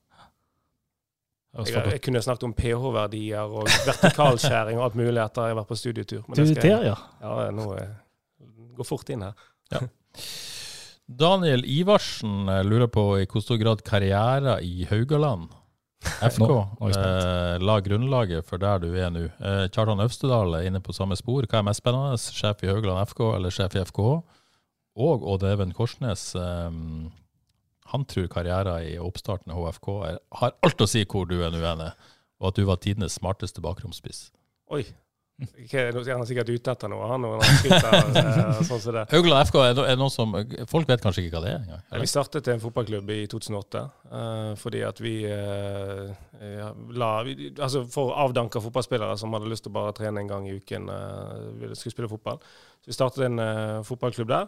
Jeg, 1.60 1.74
jeg 1.74 2.02
kunne 2.06 2.22
snakket 2.22 2.46
om 2.46 2.54
pH-verdier 2.54 3.54
og 3.58 3.70
vertikalskjæring 3.88 4.78
og 4.78 4.84
alt 4.86 4.98
mulig 5.00 5.18
etter 5.24 5.48
jeg 5.48 5.56
har 5.56 5.58
vært 5.62 5.70
på 5.72 5.78
studietur. 5.78 6.22
Men 6.28 6.42
det 6.42 6.52
skal 6.52 6.86
ja. 6.90 6.98
ja, 7.22 7.50
nå 7.54 7.72
går 8.78 8.88
fort 8.88 9.10
inn 9.14 9.26
her. 9.26 9.50
Daniel 11.10 11.64
Ivarsen 11.66 12.50
eh, 12.50 12.62
lurer 12.68 12.88
på 12.94 13.04
i 13.22 13.26
hvor 13.30 13.42
stor 13.42 13.58
grad 13.62 13.82
karriere 13.88 14.60
i 14.66 14.86
Haugaland 14.90 15.50
FK 16.22 16.46
Nå- 16.46 16.60
nå 16.80 16.90
eh, 16.96 17.56
la 17.60 17.80
grunnlaget 17.84 18.46
for 18.48 18.62
der 18.62 18.80
du 18.80 18.92
er 18.96 19.10
nå. 19.12 19.26
Eh, 19.42 19.66
Kjartan 19.74 20.00
Øvstedal 20.06 20.54
er 20.60 20.68
inne 20.70 20.80
på 20.86 20.94
samme 20.96 21.18
spor. 21.20 21.44
Hva 21.50 21.60
er 21.60 21.66
mest 21.68 21.82
spennende? 21.82 22.16
Sjef 22.22 22.62
i 22.64 22.70
Haugaland 22.72 23.10
FK 23.10 23.24
eller 23.36 23.52
sjef 23.52 23.76
i 23.76 23.82
FK? 23.90 24.00
Og 25.00 25.26
Odd 25.34 25.44
Even 25.50 25.74
Korsnes 25.76 26.30
eh, 26.40 26.70
Han 27.92 28.06
tror 28.08 28.30
karrieren 28.32 28.86
i 28.88 28.96
oppstarten 29.02 29.52
av 29.52 29.66
HFK 29.66 29.92
er, 30.12 30.18
har 30.40 30.56
alt 30.64 30.86
å 30.86 30.88
si 30.88 31.04
hvor 31.10 31.26
du 31.28 31.40
er 31.42 31.52
nå, 31.52 31.60
Ene, 31.66 31.92
og 32.40 32.52
at 32.54 32.60
du 32.62 32.68
var 32.70 32.78
tidenes 32.84 33.18
smarteste 33.20 33.60
bakromsspiss. 33.66 34.28
Oi. 34.72 34.84
Nå 35.40 36.02
er 36.04 36.24
sikkert 36.28 36.50
ute 36.52 36.74
etter 36.74 36.92
noe, 36.92 37.06
han, 37.08 37.24
når 37.24 37.40
han 37.40 37.60
skryter. 37.62 37.94
eh, 38.20 38.58
sånn 38.68 38.82
som 38.84 38.96
det. 38.98 39.04
Haugland 39.14 39.48
FK 39.48 39.58
er, 39.64 39.78
no, 39.78 39.86
noe 40.02 40.12
som 40.12 40.36
Folk 40.68 40.90
vet 40.90 41.04
kanskje 41.04 41.24
ikke 41.24 41.38
hva 41.38 41.44
det 41.46 41.54
er 41.54 41.62
engang? 41.62 41.84
Eller? 41.88 42.04
Vi 42.04 42.12
startet 42.12 42.50
en 42.52 42.64
fotballklubb 42.64 43.14
i 43.16 43.20
2008 43.32 43.84
eh, 44.20 44.50
fordi 44.60 44.82
at 44.84 45.00
vi 45.00 45.14
eh, 45.32 46.66
la 47.00 47.12
vi, 47.28 47.54
Altså 47.56 47.86
for 47.92 48.12
avdanka 48.20 48.60
fotballspillere 48.64 49.16
som 49.22 49.36
hadde 49.38 49.52
lyst 49.52 49.64
til 49.68 49.72
å 49.72 49.78
bare 49.80 49.96
trene 49.96 50.26
en 50.26 50.32
gang 50.32 50.48
i 50.50 50.58
uken, 50.60 50.92
uh, 50.92 51.72
skulle 51.72 51.96
spille 51.96 52.12
fotball. 52.12 52.40
Så 52.84 52.92
vi 52.92 52.96
startet 52.96 53.26
en 53.30 53.40
fotballklubb 53.88 54.32
der. 54.32 54.48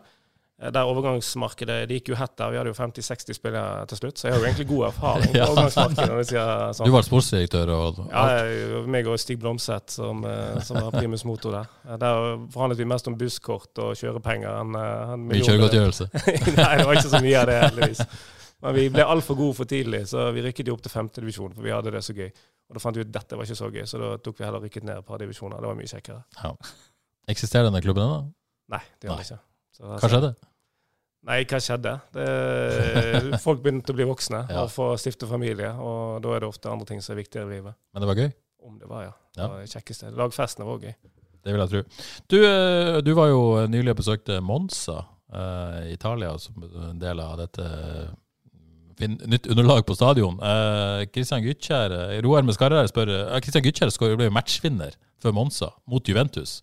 Eh, 0.61 0.71
Der 0.71 0.85
overgangsmarkedet 0.87 1.87
Det 1.89 1.97
gikk 1.99 2.11
jo 2.13 2.17
hett 2.19 2.35
der. 2.37 2.51
Vi 2.53 2.57
hadde 2.59 2.71
jo 2.71 2.77
50-60 2.77 3.33
spillere 3.37 3.85
til 3.91 3.97
slutt, 4.01 4.17
så 4.21 4.27
jeg 4.29 4.33
har 4.35 4.39
jo 4.43 4.47
egentlig 4.49 4.67
god 4.69 4.85
erfaring 4.91 5.35
Ja. 5.39 5.47
overgangsmarkedet. 5.49 6.17
du 6.17 6.35
sånn. 6.77 6.85
Du 6.85 6.93
var 6.95 7.07
sportsdirektør 7.07 7.73
og 7.75 8.01
Ja, 8.11 8.83
meg 8.95 9.07
og 9.11 9.17
Stig 9.21 9.39
Blomseth 9.41 9.97
som, 9.97 10.23
eh, 10.25 10.59
som 10.67 10.77
var 10.81 10.91
primus 10.95 11.25
motor 11.25 11.51
der. 11.59 11.71
Eh, 11.89 11.97
Der 11.97 12.37
forhandlet 12.53 12.77
vi 12.77 12.85
mest 12.93 13.07
om 13.11 13.17
busskort 13.17 13.81
og 13.83 13.95
kjørepenger 13.99 14.61
enn 14.61 14.75
en 14.77 15.25
mye 15.27 15.41
kjøregodtgjørelse. 15.43 16.09
Nei, 16.61 16.71
det 16.77 16.85
var 16.85 16.93
ikke 17.01 17.09
så 17.17 17.21
mye 17.25 17.41
av 17.41 17.49
det, 17.51 17.59
heldigvis. 17.65 18.05
Men 18.61 18.75
vi 18.77 18.83
ble 18.93 19.01
altfor 19.09 19.33
gode 19.39 19.55
for 19.57 19.65
tidlig, 19.65 20.03
så 20.11 20.27
vi 20.35 20.43
rykket 20.45 20.67
jo 20.69 20.75
opp 20.77 20.83
til 20.85 20.91
femtedivisjon, 20.93 21.53
for 21.57 21.65
vi 21.65 21.71
hadde 21.73 21.89
det 21.95 22.03
så 22.05 22.13
gøy. 22.13 22.27
Og 22.69 22.77
da 22.77 22.79
fant 22.83 22.95
vi 22.95 23.01
ut 23.01 23.09
at 23.09 23.15
dette 23.17 23.35
var 23.39 23.47
ikke 23.49 23.57
så 23.57 23.69
gøy, 23.73 23.81
så 23.89 23.97
da 23.99 24.09
tok 24.21 24.37
vi 24.37 24.45
heller 24.45 24.61
rykket 24.61 24.85
ned 24.85 24.99
et 25.01 25.07
par 25.07 25.17
divisjoner. 25.17 25.57
Det 25.57 25.67
var 25.71 25.79
mye 25.79 25.89
kjekkere. 25.89 26.21
Ja. 26.43 26.51
Eksisterer 27.33 27.65
denne 27.71 27.81
klubben 27.81 28.05
ennå? 28.05 28.19
Nei, 28.71 28.79
det 29.01 29.09
gjør 29.09 29.17
den 29.17 29.25
ikke. 29.25 29.39
Så, 29.75 29.89
Hva 29.97 30.11
skjedde? 30.13 30.29
Nei, 31.29 31.43
hva 31.45 31.59
skjedde? 31.61 31.91
Det, 32.15 32.27
folk 33.45 33.61
begynte 33.61 33.93
å 33.93 33.97
bli 33.97 34.07
voksne 34.09 34.41
Ja. 34.49 34.63
og 34.63 34.71
få 34.73 34.91
stifte 35.01 35.29
familie, 35.29 35.69
og 35.77 36.21
da 36.23 36.35
er 36.35 36.41
det 36.43 36.49
ofte 36.49 36.71
andre 36.71 36.87
ting 36.89 37.01
som 37.03 37.13
er 37.13 37.21
viktigere 37.21 37.45
i 37.49 37.59
livet. 37.59 37.77
Men 37.93 38.03
det 38.03 38.09
var 38.09 38.21
gøy? 38.23 38.31
Om 38.65 38.79
det 38.81 38.89
var, 38.89 39.03
ja. 39.05 39.13
Det 39.37 39.49
var 39.49 39.61
det 39.61 39.69
kjekkeste. 39.71 40.09
Lagfesten 40.17 40.65
var 40.65 40.77
også 40.79 40.89
gøy. 40.89 40.95
Det 41.41 41.53
vil 41.53 41.61
jeg 41.63 41.71
tro. 41.71 41.83
Du, 42.29 42.37
eh, 42.45 42.97
du 43.05 43.13
var 43.17 43.29
jo 43.31 43.41
nylig 43.69 43.93
og 43.95 44.01
besøkte 44.01 44.41
Monza 44.45 44.99
eh, 45.33 45.93
Italia 45.93 46.35
som 46.41 46.61
en 46.67 46.99
del 47.01 47.21
av 47.23 47.37
dette 47.41 47.65
eh, 47.65 48.11
nytt 49.09 49.47
underlag 49.49 49.85
på 49.87 49.95
stadion. 49.97 50.37
Eh, 50.41 51.05
Christian 51.13 51.41
Gytkjær, 51.45 51.95
eh, 51.97 52.19
Roar 52.25 52.45
spør 52.53 52.77
eh, 52.77 53.63
Gytkjær 53.65 53.89
skal 53.93 54.13
jo 54.13 54.19
bli 54.21 54.29
matchvinner 54.29 54.93
for 55.21 55.33
Monza 55.33 55.71
mot 55.89 56.05
Juventus. 56.05 56.61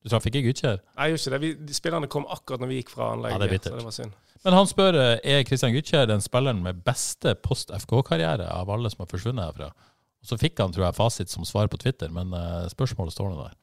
Du 0.00 0.08
traff 0.08 0.24
ikke 0.30 0.40
Gytkjær? 0.46 0.78
Nei, 0.96 1.06
jeg 1.10 1.12
gjorde 1.16 1.22
ikke 1.22 1.32
det. 1.34 1.40
Vi, 1.44 1.50
de 1.68 1.76
spillerne 1.76 2.08
kom 2.08 2.24
akkurat 2.32 2.62
når 2.62 2.70
vi 2.72 2.78
gikk 2.80 2.92
fra 2.94 3.10
anlegget, 3.14 3.34
Ja, 3.36 3.38
det 3.42 3.48
er 3.48 3.54
bittert. 3.56 3.72
så 3.74 3.78
det 3.82 3.88
var 3.90 3.96
synd. 3.98 4.12
Men 4.44 4.56
han 4.56 4.68
spør 4.70 4.96
eh, 4.96 5.18
er 5.34 5.42
Christian 5.44 5.74
Gytkjær 5.74 6.06
den 6.08 6.22
spilleren 6.24 6.62
med 6.64 6.78
beste 6.86 7.34
post-FK-karriere 7.44 8.46
av 8.48 8.70
alle 8.72 8.88
som 8.92 9.02
har 9.04 9.10
forsvunnet 9.10 9.44
herfra. 9.50 9.68
Og 10.20 10.30
Så 10.30 10.38
fikk 10.40 10.60
han 10.60 10.72
tror 10.72 10.86
jeg, 10.86 10.96
fasit 10.96 11.32
som 11.32 11.44
svar 11.48 11.68
på 11.72 11.76
Twitter, 11.80 12.08
men 12.12 12.32
eh, 12.36 12.68
spørsmålet 12.72 13.12
står 13.12 13.34
nå 13.34 13.42
der. 13.42 13.58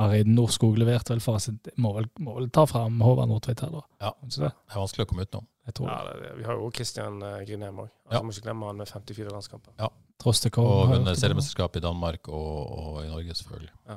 Arid 0.00 0.28
Norskog 0.30 0.76
leverte 0.78 1.10
vel 1.14 1.22
fasit. 1.24 1.72
Må 1.82 1.94
vel, 1.96 2.06
må 2.22 2.36
vel 2.36 2.50
ta 2.54 2.62
fram 2.70 3.00
Håvard 3.02 3.30
Nordtveit 3.32 3.64
her, 3.64 3.72
da. 3.74 3.80
Ja. 4.04 4.12
Det? 4.22 4.36
Det 4.52 4.76
er 4.76 4.78
vanskelig 4.84 5.06
å 5.06 5.10
komme 5.10 5.24
utenom. 5.26 5.48
Jeg 5.66 5.74
tror 5.76 5.88
Ja, 5.90 5.96
det. 6.06 6.20
det. 6.20 6.30
Vi 6.38 6.44
har 6.46 6.60
jo 6.60 6.68
Christian 6.76 7.18
uh, 7.24 7.40
Grinem 7.48 7.80
òg. 7.82 7.88
Ja. 7.88 8.20
Altså, 8.20 8.22
Må 8.28 8.34
ikke 8.36 8.44
glemme 8.46 8.68
han 8.70 8.78
med 8.80 8.88
54 8.92 9.32
landskamper. 9.34 9.74
Ja. 9.80 9.88
Kong. 10.20 10.36
Og 10.60 10.86
har 10.86 10.94
vunnet 10.94 11.14
gjort 11.14 11.22
seriemesterskap 11.24 11.76
i 11.80 11.82
Danmark 11.82 12.28
og, 12.28 12.56
og 12.76 12.96
i 13.02 13.08
Norge, 13.08 13.34
selvfølgelig. 13.40 13.72
Ja. 13.88 13.96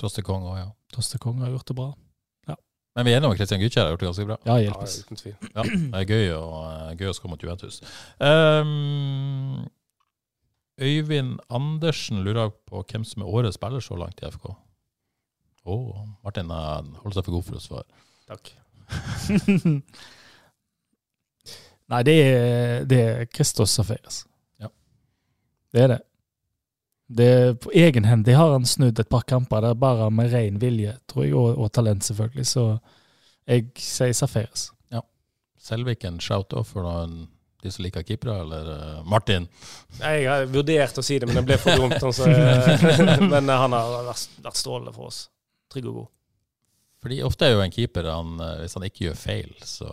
Tross 0.00 0.12
til 0.18 0.24
Kong 0.26 0.44
òg, 0.44 0.56
ja. 0.60 0.66
Torste 0.92 1.18
Kong 1.22 1.38
har 1.40 1.50
gjort 1.54 1.66
det 1.70 1.76
bra. 1.78 1.92
Men 2.96 3.04
vi 3.04 3.12
er 3.12 3.18
enige 3.18 3.28
om 3.28 3.34
Kristian 3.36 3.60
Christian 3.60 3.60
Gytkjær 3.60 3.82
har 3.84 3.90
gjort 3.92 4.00
det 4.00 4.06
ganske 4.08 4.24
bra. 4.24 4.36
Ja, 4.46 4.54
Ja, 4.56 4.62
hjelpes. 4.70 4.92
uten 5.04 5.16
tvil. 5.20 5.34
Ja, 5.52 5.62
det 5.68 5.98
er 6.00 6.04
gøy 6.08 6.30
å, 6.32 6.44
eh, 6.64 6.94
gøy 6.96 7.08
å 7.10 7.12
skåre 7.18 7.28
mot 7.34 7.42
Juventus. 7.44 7.76
Um, 8.18 9.66
Øyvind 10.80 11.34
Andersen 11.50 12.22
lurer 12.24 12.48
på 12.68 12.80
hvem 12.88 13.04
som 13.04 13.20
er 13.22 13.28
årets 13.28 13.56
spiller 13.60 13.80
så 13.84 13.98
langt 14.00 14.22
i 14.22 14.26
FK. 14.30 14.48
Å, 15.66 15.76
Martin 16.24 16.48
eh, 16.50 16.82
holder 17.02 17.18
seg 17.18 17.24
for 17.28 17.36
god 17.36 17.44
for 17.44 17.54
å 17.60 17.60
svare. 17.66 17.84
Takk. 18.32 18.52
Nei, 21.92 22.00
det 22.02 22.16
er, 22.16 22.84
det 22.88 23.00
er 23.04 23.26
Christos 23.30 23.70
Safaris. 23.76 24.24
Ja. 24.58 24.68
Det 25.72 25.82
er 25.84 25.88
det. 25.94 26.00
Det 27.06 27.26
er 27.32 27.52
på 27.62 27.70
egenhendig 27.70 28.34
har 28.34 28.54
han 28.56 28.66
snudd 28.66 28.98
et 28.98 29.10
par 29.10 29.22
kamper 29.28 29.62
der 29.62 29.76
bare 29.78 30.10
med 30.10 30.32
ren 30.32 30.60
vilje, 30.62 30.96
tror 31.06 31.24
jeg, 31.24 31.34
og, 31.38 31.58
og 31.58 31.72
talent, 31.72 32.04
selvfølgelig. 32.04 32.46
Så 32.50 32.64
jeg 33.46 33.68
sier 33.78 34.16
Safaris. 34.16 34.70
Selvik 35.66 36.04
en 36.06 36.20
shout-off 36.22 36.74
for 36.76 36.86
noen, 36.86 37.24
de 37.64 37.70
som 37.74 37.82
liker 37.82 38.04
keepere, 38.06 38.36
eller 38.44 38.68
eh, 38.70 38.98
Martin? 39.10 39.48
Nei, 39.98 40.12
Jeg 40.20 40.28
har 40.30 40.44
vurdert 40.52 41.00
å 41.00 41.02
si 41.04 41.16
det, 41.18 41.26
men 41.26 41.40
det 41.40 41.46
ble 41.48 41.56
for 41.58 41.80
dumt. 41.80 41.96
Altså. 41.98 42.28
men 43.32 43.40
eh, 43.40 43.62
han 43.64 43.74
har 43.74 43.94
vært, 44.06 44.36
vært 44.44 44.60
strålende 44.60 44.94
for 44.94 45.10
oss. 45.10 45.24
Trygg 45.72 45.88
og 45.90 46.02
god. 46.02 46.12
Fordi 47.02 47.18
ofte 47.26 47.48
er 47.48 47.56
jo 47.56 47.64
en 47.64 47.74
keeper, 47.74 48.10
han, 48.12 48.36
eh, 48.44 48.60
hvis 48.62 48.78
han 48.78 48.86
ikke 48.86 49.08
gjør 49.08 49.18
feil, 49.18 49.50
så 49.66 49.90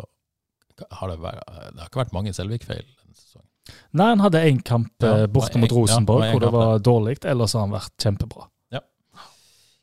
har 0.99 1.09
det, 1.09 1.17
vært, 1.23 1.41
det 1.49 1.81
har 1.81 1.89
ikke 1.89 2.03
vært 2.03 2.15
mange 2.19 2.35
Selvik-feil 2.37 2.85
denne 2.85 3.17
sesongen. 3.17 3.49
Nei, 3.93 4.09
han 4.09 4.23
hadde 4.23 4.41
én 4.49 4.63
kamp 4.65 5.05
Ja, 5.05 5.23
eh, 5.23 5.27
borte 5.31 5.61
mot 5.61 5.71
Rosenborg 5.71 6.25
ja, 6.25 6.31
hvor 6.33 6.43
det 6.43 6.51
var 6.53 6.81
dårlig, 6.83 7.19
ellers 7.29 7.53
har 7.57 7.67
han 7.67 7.75
vært 7.75 7.93
kjempebra. 8.01 8.47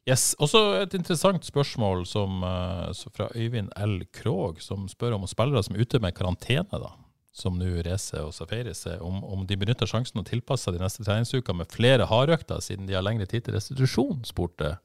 Yes. 0.09 0.33
Også 0.41 0.61
et 0.81 0.95
interessant 0.97 1.45
spørsmål 1.45 2.07
som, 2.09 2.43
eh, 2.43 2.93
fra 3.15 3.29
Øyvind 3.37 3.71
L. 3.77 4.01
Krog, 4.13 4.61
som 4.63 4.89
spør 4.89 5.15
om 5.15 5.27
spillere 5.27 5.63
som 5.63 5.77
er 5.77 5.85
ute 5.85 6.01
med 6.01 6.15
karantene, 6.15 6.81
da, 6.81 6.91
som 7.33 7.59
nå 7.59 7.83
Reze 7.85 8.19
og 8.25 8.33
Safaris 8.35 8.87
er, 8.87 9.03
om, 9.03 9.23
om 9.25 9.47
de 9.47 9.57
benytter 9.57 9.87
sjansen 9.87 10.21
å 10.21 10.27
tilpasse 10.27 10.65
seg 10.65 10.75
de 10.75 10.83
neste 10.83 11.05
treningsukene 11.05 11.63
med 11.63 11.71
flere 11.71 12.09
hardøkter, 12.11 12.61
siden 12.65 12.89
de 12.89 12.97
har 12.97 13.05
lengre 13.07 13.29
tid 13.29 13.45
til 13.45 13.55
restitusjon, 13.55 14.25
spurte 14.25 14.79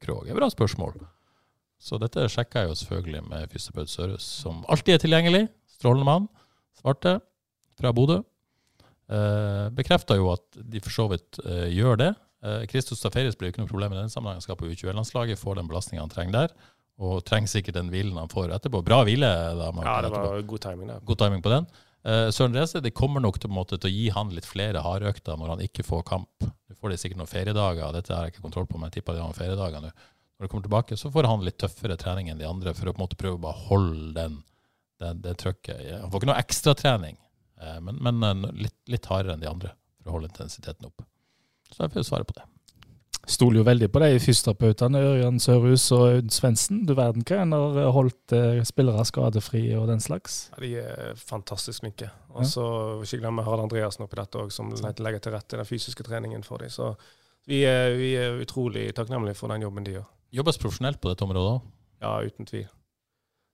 Krog. 0.00 0.24
Det 0.24 0.30
er 0.30 0.36
et 0.36 0.40
bra 0.40 0.48
spørsmål. 0.48 0.94
Så 1.80 1.98
dette 2.00 2.28
sjekka 2.28 2.62
jeg 2.62 2.70
jo 2.70 2.76
selvfølgelig 2.76 3.24
med 3.28 3.50
fysioterapeut 3.50 3.90
Sørhus, 3.90 4.24
som 4.44 4.62
alltid 4.68 4.94
er 4.94 5.02
tilgjengelig. 5.02 5.42
Strålende 5.76 6.06
mann. 6.08 6.28
Svarte 6.80 7.18
fra 7.80 7.92
Bodø. 7.92 8.22
Eh, 9.10 9.68
Bekrefta 9.74 10.16
jo 10.18 10.28
at 10.32 10.44
de 10.70 10.80
for 10.84 10.94
så 10.94 11.08
vidt 11.10 11.40
eh, 11.44 11.68
gjør 11.74 11.98
det. 11.98 12.10
Eh, 12.46 12.80
Staferis 12.80 13.36
blir 13.36 13.50
jo 13.50 13.54
ikke 13.56 13.64
noe 13.64 13.72
problem 13.72 13.92
i 13.96 14.00
den 14.00 14.12
sammenhengen. 14.12 14.38
Han 14.40 14.46
skal 14.46 14.56
på 14.60 14.68
U21-landslaget, 14.70 15.40
får 15.40 15.58
den 15.60 15.68
belastninga 15.70 16.04
han 16.04 16.12
trenger 16.12 16.36
der. 16.38 16.54
Og 17.00 17.22
trenger 17.24 17.48
sikkert 17.48 17.78
den 17.78 17.90
hvilen 17.92 18.18
han 18.20 18.28
får 18.30 18.52
etterpå. 18.54 18.82
Bra 18.84 19.02
hvile. 19.08 19.28
da, 19.56 19.70
Martin, 19.72 19.88
Ja, 19.88 20.00
det 20.04 20.10
etterpå. 20.12 20.32
var 20.34 20.42
god 20.54 20.60
timing 20.66 20.88
Da. 20.92 20.98
God 21.10 21.18
timing 21.18 21.42
på 21.42 21.52
den. 21.54 21.66
Eh, 22.04 22.28
Søren 22.32 22.54
Reze, 22.56 22.80
det 22.80 22.94
kommer 22.94 23.20
nok 23.20 23.38
til, 23.40 23.50
måte, 23.50 23.76
til 23.80 23.90
å 23.90 23.92
gi 23.92 24.08
han 24.14 24.30
litt 24.32 24.46
flere 24.48 24.80
hardøkter 24.84 25.36
når 25.36 25.48
han 25.54 25.60
ikke 25.66 25.84
får 25.84 26.04
kamp. 26.08 26.46
Nå 26.46 26.76
får 26.80 26.90
de 26.94 26.96
sikkert 26.96 27.18
noen 27.20 27.28
feriedager, 27.28 27.92
dette 27.92 28.14
har 28.14 28.24
jeg 28.28 28.34
ikke 28.36 28.46
kontroll 28.46 28.66
på, 28.70 28.78
men 28.78 28.88
jeg 28.88 29.00
tipper 29.00 29.16
de 29.16 29.20
har 29.20 29.28
noen 29.28 29.36
feriedager 29.36 29.82
nå. 29.84 29.90
Når 30.40 30.46
de 30.46 30.48
kommer 30.48 30.64
tilbake, 30.64 30.96
så 30.96 31.10
får 31.12 31.28
han 31.28 31.42
litt 31.44 31.58
tøffere 31.60 31.98
trening 32.00 32.30
enn 32.32 32.38
de 32.40 32.46
andre 32.48 32.72
for 32.72 32.88
å 32.88 32.94
på 32.94 33.00
en 33.02 33.04
måte 33.04 33.18
prøve 33.20 33.36
å 33.36 33.42
bare 33.44 33.60
holde 33.68 34.14
den, 34.16 34.38
den, 35.02 35.20
det 35.20 35.34
trøkket. 35.42 35.82
Han 36.00 36.08
får 36.12 36.22
ikke 36.22 36.30
noe 36.32 36.40
ekstratrening, 36.40 37.18
men, 37.80 38.00
men 38.00 38.24
eh, 38.24 38.54
litt, 38.66 38.78
litt 38.90 39.10
hardere 39.10 39.36
enn 39.36 39.44
de 39.44 39.50
andre 39.50 39.74
for 40.00 40.12
å 40.12 40.16
holde 40.18 40.30
intensiteten 40.32 40.88
opp. 40.88 41.04
Så 41.70 41.84
jeg 41.84 41.94
får 41.94 42.08
svare 42.08 42.26
på 42.26 42.38
det. 42.38 42.46
Stoler 43.30 43.60
jo 43.60 43.64
veldig 43.68 43.90
på 43.92 44.00
de 44.00 44.08
fysioterapeutene, 44.22 45.00
Ørjan 45.10 45.38
Sørhus 45.42 45.84
og 45.94 46.04
Aud 46.06 46.30
Svendsen. 46.34 46.80
Du 46.88 46.94
verden 46.98 47.22
hva 47.28 47.42
en 47.44 47.52
har 47.54 47.92
holdt 47.94 48.34
eh, 48.34 48.62
spillere 48.66 49.04
skadefrie 49.06 49.76
og 49.78 49.90
den 49.90 50.00
slags. 50.02 50.40
Ja, 50.54 50.62
de 50.64 50.70
er 50.80 51.20
fantastisk 51.20 51.84
flinke. 51.84 52.08
Og 52.32 52.48
så 52.48 52.64
ikke 53.04 53.20
glemme 53.20 53.44
Harald 53.46 53.68
Andreassen 53.68 54.06
oppi 54.06 54.18
dette 54.18 54.40
òg, 54.40 54.54
som 54.54 54.72
legger 54.72 55.20
til 55.20 55.36
rette 55.36 55.60
den 55.60 55.68
fysiske 55.68 56.06
treningen 56.06 56.46
for 56.46 56.64
dem. 56.64 56.72
Så 56.72 56.94
vi 57.50 57.62
er, 57.68 57.92
vi 58.00 58.14
er 58.18 58.40
utrolig 58.40 58.88
takknemlige 58.96 59.38
for 59.38 59.52
den 59.52 59.68
jobben 59.68 59.86
de 59.86 59.98
gjør. 59.98 60.10
Jobbes 60.40 60.60
profesjonelt 60.62 61.00
på 61.02 61.12
dette 61.12 61.26
området 61.26 61.58
òg. 61.58 61.72
Ja, 62.00 62.16
uten 62.24 62.48
tvil. 62.48 62.68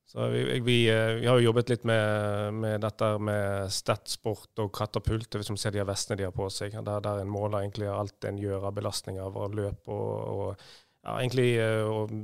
Så 0.07 0.29
vi, 0.31 0.43
vi, 0.63 0.77
eh, 0.91 1.17
vi 1.19 1.27
har 1.27 1.41
jo 1.41 1.49
jobbet 1.49 1.71
litt 1.73 1.85
med, 1.89 2.55
med 2.55 2.81
dette 2.85 3.09
med 3.19 3.73
statsport 3.75 4.63
og 4.63 4.71
katapult. 4.77 5.35
Hvis 5.35 5.51
du 5.51 5.57
ser 5.59 5.75
de 5.75 5.83
vestene 5.89 6.21
de 6.21 6.29
har 6.29 6.35
på 6.37 6.47
seg, 6.53 6.77
der, 6.79 7.01
der 7.03 7.23
en 7.25 7.33
måler 7.33 7.65
egentlig 7.65 7.89
alt 7.91 8.25
en 8.29 8.39
gjør 8.39 8.69
av 8.71 8.77
belastninger 8.79 9.27
av 9.27 9.57
løp 9.59 9.91
og, 9.91 10.13
og 10.37 10.51
ja, 11.03 11.17
egentlig 11.19 11.49
eh, 11.59 11.83
og 11.83 12.15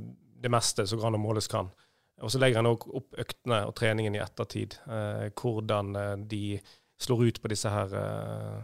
det 0.43 0.51
meste 0.51 0.85
som 0.87 0.99
grann 0.99 1.13
an 1.15 1.19
å 1.19 1.23
måles 1.23 1.47
kan. 1.51 1.69
Og 2.23 2.31
så 2.31 2.39
legger 2.39 2.61
en 2.61 2.69
òg 2.71 2.85
opp 2.95 3.17
øktene 3.19 3.63
og 3.67 3.75
treningen 3.75 4.15
i 4.15 4.21
ettertid. 4.23 4.77
Eh, 4.87 5.27
hvordan 5.39 5.95
eh, 5.99 6.13
de 6.29 6.43
slår 7.03 7.25
ut 7.27 7.41
på 7.43 7.51
disse 7.51 7.67
her 7.71 7.95
eh, 7.99 8.61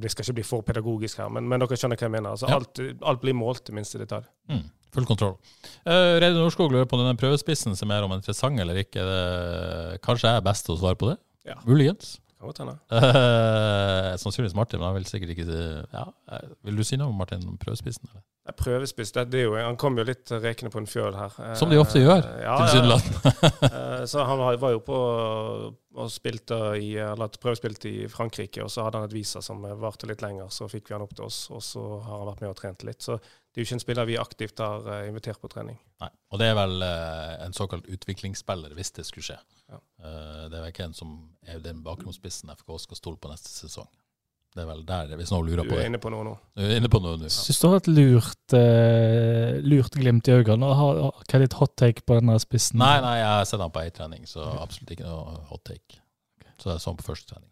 Jeg 0.00 0.12
skal 0.14 0.24
ikke 0.24 0.36
bli 0.38 0.44
for 0.48 0.64
pedagogisk 0.64 1.20
her, 1.20 1.28
men, 1.28 1.44
men 1.48 1.60
dere 1.60 1.76
skjønner 1.76 2.00
hva 2.00 2.06
jeg 2.08 2.14
mener. 2.14 2.32
Altså, 2.32 2.48
Ja. 2.48 2.56
alt, 2.56 2.80
alt 3.04 3.20
blir 3.20 3.36
målt 3.36 3.68
i 3.68 3.76
minste 3.76 4.00
detalj. 4.00 4.24
Mm, 4.48 4.62
full 4.94 5.08
kontroll. 5.08 5.34
Uh, 5.86 6.18
Reidar 6.20 6.38
Norskog 6.38 6.72
lurer 6.72 6.86
på 6.88 6.98
om 6.98 7.04
denne 7.04 7.18
prøvespissen 7.20 7.76
som 7.78 7.90
er 7.94 8.06
om 8.06 8.14
interessant 8.16 8.60
eller 8.62 8.82
ikke. 8.82 9.02
Det, 9.06 9.98
kanskje 10.06 10.30
jeg 10.30 10.42
er 10.42 10.46
best 10.46 10.66
til 10.68 10.76
å 10.76 10.80
svare 10.82 10.98
på 11.00 11.10
det? 11.12 11.18
Ja. 11.46 11.58
Muligens. 11.66 12.16
Uh, 12.46 14.12
sannsynligvis 14.20 14.54
Martin, 14.54 14.78
men 14.78 14.90
han 14.90 14.98
vil 14.98 15.06
sikkert 15.08 15.32
ikke 15.32 15.46
si 15.48 15.56
ja, 15.56 16.04
eh, 16.30 16.50
Vil 16.68 16.76
du 16.78 16.84
si 16.86 16.98
noe 17.00 17.10
om 17.10 17.16
Martin 17.18 17.42
om 17.48 17.56
prøvespissen? 17.58 18.06
Eller? 18.12 18.22
Prøvespist, 18.56 19.14
det, 19.16 19.24
det 19.32 19.40
er 19.40 19.44
jo, 19.48 19.54
han 19.58 19.76
kom 19.80 19.96
jo 19.98 20.04
litt 20.06 20.30
rekende 20.30 20.70
på 20.70 20.78
en 20.78 20.86
fjøl 20.86 21.16
her. 21.18 21.34
Som 21.58 21.70
de 21.72 21.80
ofte 21.82 21.98
gjør, 21.98 22.22
Eh, 22.22 22.42
ja, 22.44 22.56
tilsynelatende. 22.62 23.32
Eh, 23.66 24.04
Så 24.06 24.22
han 24.28 24.38
var 24.38 24.70
jo 24.76 24.78
på 24.86 24.98
og 25.96 26.10
spilte 26.12 26.56
i, 26.76 26.90
eller 27.00 27.32
prøvespilte 27.40 27.88
i 27.88 28.06
Frankrike. 28.12 28.60
Og 28.62 28.68
så 28.70 28.84
hadde 28.84 29.00
han 29.00 29.08
et 29.08 29.14
visa 29.16 29.40
som 29.42 29.62
varte 29.80 30.06
litt 30.06 30.20
lenger, 30.22 30.50
så 30.52 30.68
fikk 30.68 30.90
vi 30.90 30.94
han 30.94 31.02
opp 31.06 31.14
til 31.16 31.24
oss. 31.24 31.46
Og 31.50 31.62
så 31.64 31.82
har 32.04 32.18
han 32.20 32.28
vært 32.28 32.42
med 32.44 32.50
og 32.52 32.58
trent 32.60 32.84
litt. 32.84 33.00
Så 33.02 33.16
det 33.16 33.56
er 33.56 33.64
jo 33.64 33.66
ikke 33.70 33.78
en 33.78 33.84
spiller 33.86 34.08
vi 34.10 34.18
aktivt 34.20 34.60
har 34.60 34.84
invitert 35.08 35.40
på 35.40 35.48
trening. 35.48 35.78
Nei, 36.04 36.10
Og 36.30 36.38
det 36.42 36.50
er 36.52 36.58
vel 36.58 36.84
en 36.84 37.56
såkalt 37.56 37.88
utviklingsspiller, 37.88 38.74
hvis 38.76 38.92
det 38.98 39.06
skulle 39.08 39.24
skje. 39.30 39.38
Ja. 39.72 39.80
Det 40.52 40.52
er 40.52 40.60
vel 40.66 40.68
ikke 40.74 40.84
en 40.90 40.94
som 40.98 41.16
er 41.48 41.64
den 41.64 41.80
bakgrunnsspissen 41.86 42.52
FK 42.52 42.76
skal 42.84 43.00
stole 43.00 43.16
på 43.16 43.32
neste 43.32 43.48
sesong. 43.48 43.88
Det 44.56 44.62
er 44.64 44.68
vel 44.70 44.78
der, 44.88 45.10
hvis 45.18 45.30
noen 45.34 45.50
lurer 45.50 45.66
Du 45.68 45.74
er 45.76 45.84
inne 45.84 45.98
på 46.00 46.08
noe 46.08 46.24
nå. 46.24 46.30
Du 46.56 46.62
er 46.64 46.78
inne 46.78 46.88
på 46.88 46.96
noe 47.04 47.18
nå. 47.20 47.28
Syns 47.28 47.58
du 47.60 47.66
har 47.68 47.74
et 47.76 47.90
lurt, 47.90 48.54
uh, 48.56 49.58
lurt 49.60 49.98
glimt 50.00 50.30
i 50.30 50.32
øynene. 50.32 50.70
Hva 50.72 51.10
er 51.36 51.44
ditt 51.44 51.56
hot 51.58 51.74
take 51.76 52.06
på 52.08 52.16
denne 52.16 52.38
spissen? 52.40 52.80
Nei, 52.80 52.94
nei, 53.04 53.18
jeg 53.20 53.28
har 53.34 53.44
sett 53.50 53.60
han 53.60 53.74
på 53.74 53.82
ei 53.82 53.92
trening, 53.92 54.24
så 54.30 54.46
absolutt 54.62 54.94
ikke 54.96 55.04
noe 55.04 55.42
hot 55.50 55.64
take. 55.68 56.00
Så 56.56 56.70
det 56.70 56.78
er 56.78 56.82
sånn 56.86 56.96
på 56.96 57.04
første 57.10 57.34
trening. 57.34 57.50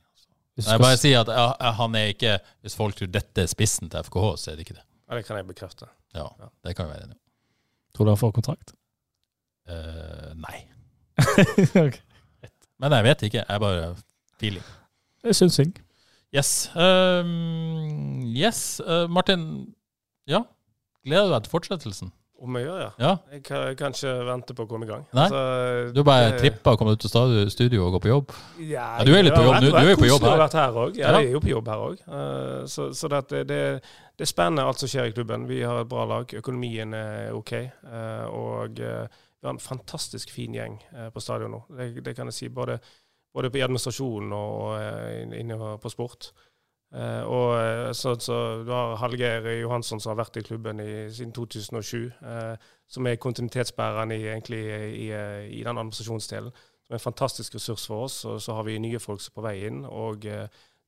Hvis 0.56 0.64
du 0.64 0.72
Jeg 0.72 0.84
bare 0.86 0.96
sier 1.02 1.20
at 1.26 1.34
ja, 1.34 1.70
han 1.76 1.96
er 1.98 2.12
ikke 2.12 2.36
Hvis 2.62 2.76
folk 2.78 2.94
tror 2.94 3.08
dette 3.10 3.42
er 3.42 3.50
spissen 3.50 3.90
til 3.92 4.06
FKH, 4.06 4.32
så 4.40 4.52
er 4.52 4.56
det 4.56 4.64
ikke 4.64 4.78
det. 4.78 4.84
Ja, 5.04 5.18
det 5.18 5.26
kan 5.28 5.42
jeg 5.42 5.50
bekrefte. 5.50 5.92
Ja, 6.16 6.28
det 6.64 6.76
kan 6.78 6.88
vi 6.88 6.94
være 6.94 7.10
enige 7.10 7.18
om. 7.18 7.22
Tror 7.94 8.08
du 8.08 8.14
han 8.14 8.22
får 8.24 8.32
kontrakt? 8.40 8.72
Uh, 9.68 10.32
nei. 10.40 10.64
okay. 11.84 12.00
Men 12.80 12.96
jeg 12.96 13.10
vet 13.12 13.28
ikke. 13.28 13.44
Jeg 13.44 13.60
bare 13.68 13.90
feeling. 14.40 14.64
Det 15.20 15.34
er 15.34 15.42
synsing. 15.44 15.76
Yes. 16.34 16.68
Um, 16.74 18.22
yes. 18.34 18.80
Uh, 18.80 19.06
Martin. 19.08 19.74
Ja. 20.26 20.42
Gleder 21.06 21.28
du 21.28 21.34
deg 21.36 21.44
til 21.46 21.52
fortsettelsen? 21.52 22.12
Om 22.44 22.56
jeg 22.58 22.66
gjør, 22.66 22.80
ja. 22.82 22.88
Ja. 22.98 23.10
Jeg 23.32 23.42
kan, 23.46 23.60
jeg 23.70 23.76
kan 23.78 23.94
ikke 23.94 24.14
vente 24.26 24.54
på 24.56 24.64
å 24.66 24.68
komme 24.68 24.84
i 24.84 24.88
gang. 24.88 25.04
Nei? 25.14 25.28
Altså, 25.28 25.92
Du 25.94 26.02
bare 26.04 26.32
det- 26.32 26.40
tripper 26.42 26.72
og 26.74 26.78
kommer 26.78 26.92
ut 26.92 27.00
til 27.00 27.50
studio 27.50 27.86
og 27.86 27.92
går 27.92 28.02
på 28.02 28.08
jobb? 28.08 28.32
Ja, 28.58 28.98
Ja, 28.98 29.04
du 29.04 29.14
er 29.14 29.22
litt 29.22 29.34
på 29.34 29.44
jobb 29.44 29.54
vært- 29.54 29.62
nå. 29.62 29.70
Du 29.70 29.92
er 29.92 29.96
på 29.96 30.10
jobb 30.10 30.22
her. 30.22 30.48
her 30.48 30.72
også. 30.72 30.98
Ja, 30.98 31.12
jeg 31.12 31.28
er 31.28 31.32
jo 31.32 31.40
på 31.40 31.48
jobb 31.48 31.68
her 31.68 31.76
òg. 31.76 31.98
så 32.68 32.92
så 32.92 33.08
det, 33.08 33.28
det, 33.28 33.46
det, 33.48 33.82
er 34.20 34.24
spennende 34.26 34.66
alt 34.66 34.78
som 34.78 34.88
skjer 34.88 35.06
i 35.06 35.12
klubben. 35.12 35.46
Vi 35.46 35.62
har 35.62 35.80
et 35.80 35.88
bra 35.88 36.04
lag. 36.04 36.26
Økonomien 36.26 36.92
er 36.94 37.32
OK. 37.32 37.52
Uh, 37.84 38.26
og 38.28 38.80
eh, 38.80 39.06
vi 39.44 39.46
har 39.46 39.52
en 39.52 39.58
fantastisk 39.58 40.30
fin 40.30 40.54
gjeng 40.54 40.78
eh, 40.96 41.10
på 41.10 41.20
stadion 41.20 41.50
nå. 41.50 41.58
Det, 41.76 42.04
det 42.04 42.16
kan 42.16 42.26
jeg 42.26 42.32
si. 42.34 42.48
Både, 42.48 42.78
både 43.34 43.50
på 43.50 43.62
administrasjon 43.64 44.32
og 44.32 44.74
eh, 44.78 45.38
inne 45.40 45.58
på 45.82 45.92
sport. 45.92 46.30
Eh, 46.94 47.22
og 47.26 47.56
eh, 47.58 47.92
så, 47.92 48.14
så 48.22 48.36
Du 48.62 48.70
har 48.70 48.96
Hallgeir 49.00 49.48
Johansson 49.60 50.00
som 50.00 50.12
har 50.12 50.20
vært 50.22 50.38
i 50.38 50.44
klubben 50.46 50.80
i, 50.80 51.08
siden 51.10 51.32
2007. 51.34 52.12
eh, 52.22 52.68
som 52.86 53.06
er 53.06 53.18
kontinuitetsbæreren 53.18 54.12
i, 54.14 54.20
egentlig, 54.28 54.62
i, 55.00 55.08
i 55.58 55.64
den 55.64 55.78
administrasjonsdelen. 55.78 56.52
Som 56.84 56.94
er 56.94 57.00
en 57.00 57.08
fantastisk 57.08 57.56
ressurs 57.56 57.86
for 57.88 58.04
oss. 58.06 58.20
Og 58.28 58.42
så 58.44 58.54
har 58.54 58.68
vi 58.68 58.78
nye 58.78 59.00
folk 59.02 59.24
som 59.24 59.32
er 59.32 59.40
på 59.40 59.46
vei 59.48 59.56
inn. 59.66 59.84
og 59.88 60.28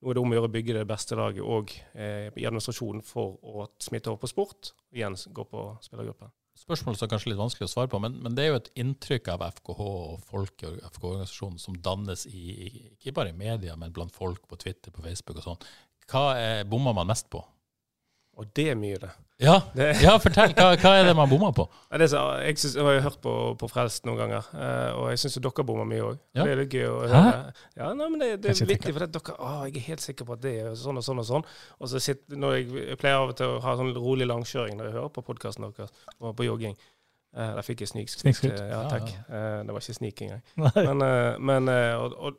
nå 0.03 0.11
er 0.13 0.17
det 0.17 0.23
om 0.23 0.33
å 0.33 0.37
gjøre 0.37 0.49
å 0.51 0.53
bygge 0.53 0.75
det 0.77 0.89
beste 0.89 1.17
laget 1.17 1.43
òg 1.45 1.73
eh, 1.97 2.29
i 2.37 2.45
administrasjonen 2.45 3.05
for 3.05 3.39
å 3.41 3.65
smitte 3.81 4.13
over 4.13 4.23
på 4.23 4.31
sport. 4.31 4.75
og 4.91 4.99
Igjen 5.01 5.17
gå 5.33 5.47
på 5.49 5.63
spillergruppen. 5.83 6.33
Spørsmål 6.57 6.97
som 6.97 7.05
er 7.07 7.11
kanskje 7.13 7.31
litt 7.31 7.41
vanskelig 7.41 7.67
å 7.69 7.73
svare 7.73 7.91
på, 7.93 7.99
men, 8.01 8.17
men 8.25 8.37
det 8.37 8.47
er 8.47 8.55
jo 8.55 8.61
et 8.61 8.71
inntrykk 8.81 9.29
av 9.35 9.43
FKH 9.59 9.81
og 9.87 10.23
folk 10.25 10.65
i 10.65 10.71
FK-organisasjonen 10.89 11.61
som 11.61 11.77
dannes 11.85 12.25
i, 12.31 12.47
ikke 12.95 13.13
bare 13.19 13.35
i 13.35 13.37
media, 13.37 13.77
men 13.77 13.93
blant 13.95 14.15
folk 14.15 14.47
på 14.49 14.59
Twitter, 14.63 14.95
på 14.95 15.05
Facebook 15.05 15.43
og 15.43 15.47
sånn. 15.51 15.69
Hva 16.09 16.25
er, 16.41 16.65
bommer 16.71 16.97
man 16.97 17.11
mest 17.11 17.29
på? 17.33 17.43
Og 18.37 18.49
det 18.57 18.67
er 18.71 18.77
mye, 18.77 18.99
det. 19.01 19.11
Ja, 19.41 19.55
det 19.77 19.87
ja 20.01 20.15
fortell. 20.21 20.53
Hva, 20.57 20.71
hva 20.81 20.91
er 20.97 21.07
det 21.09 21.13
man 21.17 21.29
bommer 21.29 21.53
på? 21.57 21.67
Det 22.01 22.09
så, 22.13 22.23
jeg, 22.41 22.57
synes, 22.61 22.75
jeg 22.77 22.85
har 22.85 22.97
jo 22.97 23.03
hørt 23.05 23.19
på, 23.25 23.33
på 23.61 23.69
Frelst 23.69 24.05
noen 24.09 24.19
ganger, 24.21 24.49
eh, 24.57 24.97
og 24.97 25.11
jeg 25.13 25.21
syns 25.23 25.37
dere 25.45 25.65
bommer 25.69 25.89
mye 25.89 26.05
òg. 26.05 26.19
Ja. 26.37 26.45
Det 26.45 26.53
er 26.53 26.61
litt 26.63 26.77
gøy 26.77 26.87
å 26.89 26.99
høre. 27.05 27.55
Ja, 27.77 27.91
nei, 27.97 28.09
men 28.13 28.21
det, 28.21 28.31
det 28.45 28.53
er 28.53 28.69
viktig, 28.69 28.93
for 28.97 29.05
dere 29.05 29.37
å, 29.37 29.53
jeg 29.69 29.77
er 29.81 29.87
helt 29.91 30.05
sikker 30.05 30.29
på 30.29 30.37
at 30.37 30.45
det 30.45 30.55
er 30.63 30.77
sånn 30.81 31.01
og 31.01 31.05
sånn 31.05 31.21
og 31.21 31.29
sånn. 31.29 31.47
Og 31.81 31.93
så 31.93 32.01
sitter, 32.09 32.41
når 32.41 32.59
jeg, 32.59 32.69
jeg 32.93 33.01
pleier 33.01 33.21
av 33.21 33.33
og 33.33 33.41
til 33.41 33.57
å 33.57 33.63
ha 33.65 33.77
sånn 33.81 33.93
rolig 33.97 34.29
langkjøring 34.29 34.77
når 34.81 34.91
jeg 34.91 34.97
hører 34.99 35.15
på 35.17 35.25
podkasten 35.29 35.69
deres, 35.69 36.05
og 36.21 36.37
på 36.37 36.49
jogging. 36.49 36.77
Uh, 37.37 37.53
der 37.59 37.65
fikk 37.67 37.85
jeg 37.85 37.93
snik, 37.93 38.09
Snikskryt. 38.09 38.57
Ja, 38.57 38.87
takk. 38.89 39.11
Eh, 39.29 39.59
det 39.69 39.75
var 39.75 39.83
ikke 39.85 39.97
snik 39.99 40.23
engang. 40.25 40.45
Men, 40.57 41.03
uh, 41.05 41.35
men 41.37 41.69
og, 41.69 42.15
og, 42.17 42.39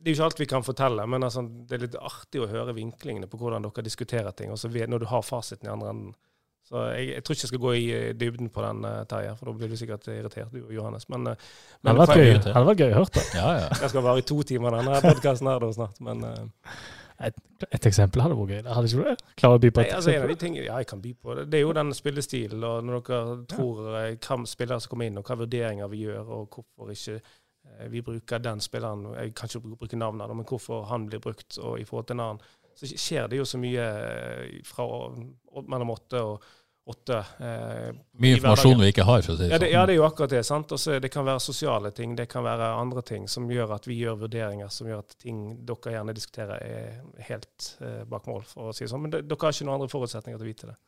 det 0.00 0.08
er 0.08 0.14
jo 0.14 0.18
ikke 0.18 0.28
alt 0.30 0.40
vi 0.40 0.48
kan 0.48 0.64
fortelle, 0.64 1.04
men 1.06 1.26
altså, 1.26 1.44
det 1.68 1.76
er 1.76 1.84
litt 1.84 2.00
artig 2.00 2.40
å 2.40 2.48
høre 2.48 2.74
vinklingene 2.76 3.28
på 3.28 3.38
hvordan 3.40 3.66
dere 3.66 3.84
diskuterer 3.84 4.32
ting, 4.36 4.52
også 4.52 4.70
når 4.72 5.04
du 5.04 5.08
har 5.10 5.24
fasiten 5.26 5.68
i 5.68 5.72
andre 5.72 5.92
enden. 5.92 6.14
Så 6.70 6.84
jeg, 6.94 7.08
jeg 7.16 7.24
tror 7.26 7.34
ikke 7.34 7.44
jeg 7.44 7.50
skal 7.50 7.62
gå 7.64 7.72
i 7.74 7.86
eh, 7.90 8.12
dybden 8.14 8.50
på 8.54 8.62
den, 8.62 8.84
eh, 8.86 9.02
Terje, 9.10 9.34
for 9.38 9.50
da 9.50 9.54
blir 9.58 9.72
du 9.72 9.76
sikkert 9.78 10.06
irritert, 10.12 10.52
du 10.54 10.60
og 10.62 10.72
Johannes. 10.74 11.08
Men, 11.10 11.26
eh, 11.26 11.34
Det 11.34 11.82
men 11.88 11.98
vært 11.98 12.12
poenget- 12.12 12.30
gøy, 12.30 12.44
det 12.44 12.54
hadde 12.54 12.68
vært 12.68 12.82
gøy 12.84 12.92
å 12.92 12.98
høre 13.00 13.10
på. 13.16 13.24
Ja, 13.34 13.48
ja. 13.58 13.68
Jeg 13.82 13.90
skal 13.90 14.04
vare 14.06 14.22
i 14.22 14.26
to 14.30 14.42
timer, 14.46 14.76
denne 14.78 15.00
podkasten 15.02 15.50
her 15.50 15.58
da 15.58 15.70
snart. 15.74 15.98
Men 16.00 16.22
uh, 16.24 16.76
Et 17.74 17.86
eksempel 17.90 18.22
hadde 18.22 18.36
vært 18.38 18.54
gøy. 18.54 18.62
Det 18.62 18.76
hadde 18.76 18.86
ikke 18.92 19.16
du 19.16 19.24
klart 19.42 19.58
å 19.58 19.60
by 19.60 19.70
på 19.74 19.82
nei, 19.82 19.88
et 19.88 19.96
altså, 19.96 20.12
en 20.12 20.22
av 20.22 20.30
eksempel? 20.30 20.36
de 20.38 20.46
tingene, 20.46 20.66
ja, 20.68 20.78
jeg 20.78 20.86
kan 20.92 21.02
by 21.02 21.12
på 21.18 21.34
det. 21.34 21.48
Det 21.50 21.58
er 21.58 21.64
jo 21.66 21.72
den 21.80 21.92
spillestilen, 21.98 22.64
og 22.64 22.86
når 22.86 23.02
dere 23.08 23.36
tror 23.50 23.82
ja. 23.98 24.06
hva 24.14 24.38
spillere 24.46 24.80
som 24.80 24.94
kommer 24.94 25.10
inn, 25.10 25.18
og 25.18 25.26
hva 25.26 25.36
vurderinger 25.42 25.90
vi 25.90 26.04
gjør, 26.06 26.30
og 26.38 26.54
hvorfor 26.54 26.94
ikke 26.94 27.18
vi 27.88 28.02
bruker 28.04 28.38
den 28.42 28.60
spilleren 28.60 29.06
Jeg 29.16 29.34
kan 29.34 29.48
ikke 29.48 29.76
bruke 29.80 29.96
navnet, 29.96 30.36
men 30.36 30.46
hvorfor 30.48 30.84
han 30.90 31.06
blir 31.08 31.22
brukt 31.24 31.58
og 31.58 31.80
i 31.80 31.84
forhold 31.88 32.06
til 32.10 32.18
en 32.18 32.24
annen. 32.26 32.40
Så 32.76 32.88
skjer 32.94 33.28
det 33.28 33.40
jo 33.40 33.44
så 33.44 33.58
mye 33.60 33.82
eh, 33.82 34.58
fra 34.64 34.86
mellom 35.68 35.90
åtte 35.96 36.20
og 36.22 36.44
åtte. 36.90 37.18
Eh, 37.38 37.90
Mye 38.22 38.36
informasjon 38.38 38.80
vi 38.80 38.90
ikke 38.92 39.04
har, 39.06 39.22
for 39.22 39.34
å 39.34 39.38
si 39.38 39.44
det 39.46 39.50
det, 39.52 39.66
sånn. 39.68 39.74
ja, 39.74 39.82
det 39.86 39.94
er 39.94 39.98
jo 39.98 40.06
akkurat 40.06 40.32
det. 40.32 40.42
sant? 40.46 40.72
Også, 40.74 40.96
det 41.02 41.10
kan 41.12 41.26
være 41.26 41.42
sosiale 41.44 41.92
ting, 41.96 42.14
det 42.18 42.26
kan 42.32 42.44
være 42.46 42.70
andre 42.80 43.02
ting 43.06 43.28
som 43.30 43.48
gjør 43.50 43.74
at 43.76 43.88
vi 43.90 43.98
gjør 44.00 44.20
vurderinger 44.24 44.72
som 44.72 44.88
gjør 44.90 45.02
at 45.04 45.16
ting 45.20 45.42
dere 45.68 45.96
gjerne 45.96 46.14
diskuterer, 46.16 46.62
er 46.64 47.26
helt 47.28 47.72
eh, 47.84 48.00
bak 48.10 48.30
mål, 48.30 48.46
for 48.48 48.70
å 48.70 48.76
si 48.76 48.86
det 48.86 48.92
sånn. 48.94 49.04
Men 49.06 49.14
det, 49.14 49.24
dere 49.30 49.46
har 49.46 49.54
ikke 49.54 49.68
noen 49.68 49.78
andre 49.80 49.92
forutsetninger 49.92 50.40
til 50.40 50.48
å 50.48 50.50
vite 50.50 50.70
det. 50.72 50.78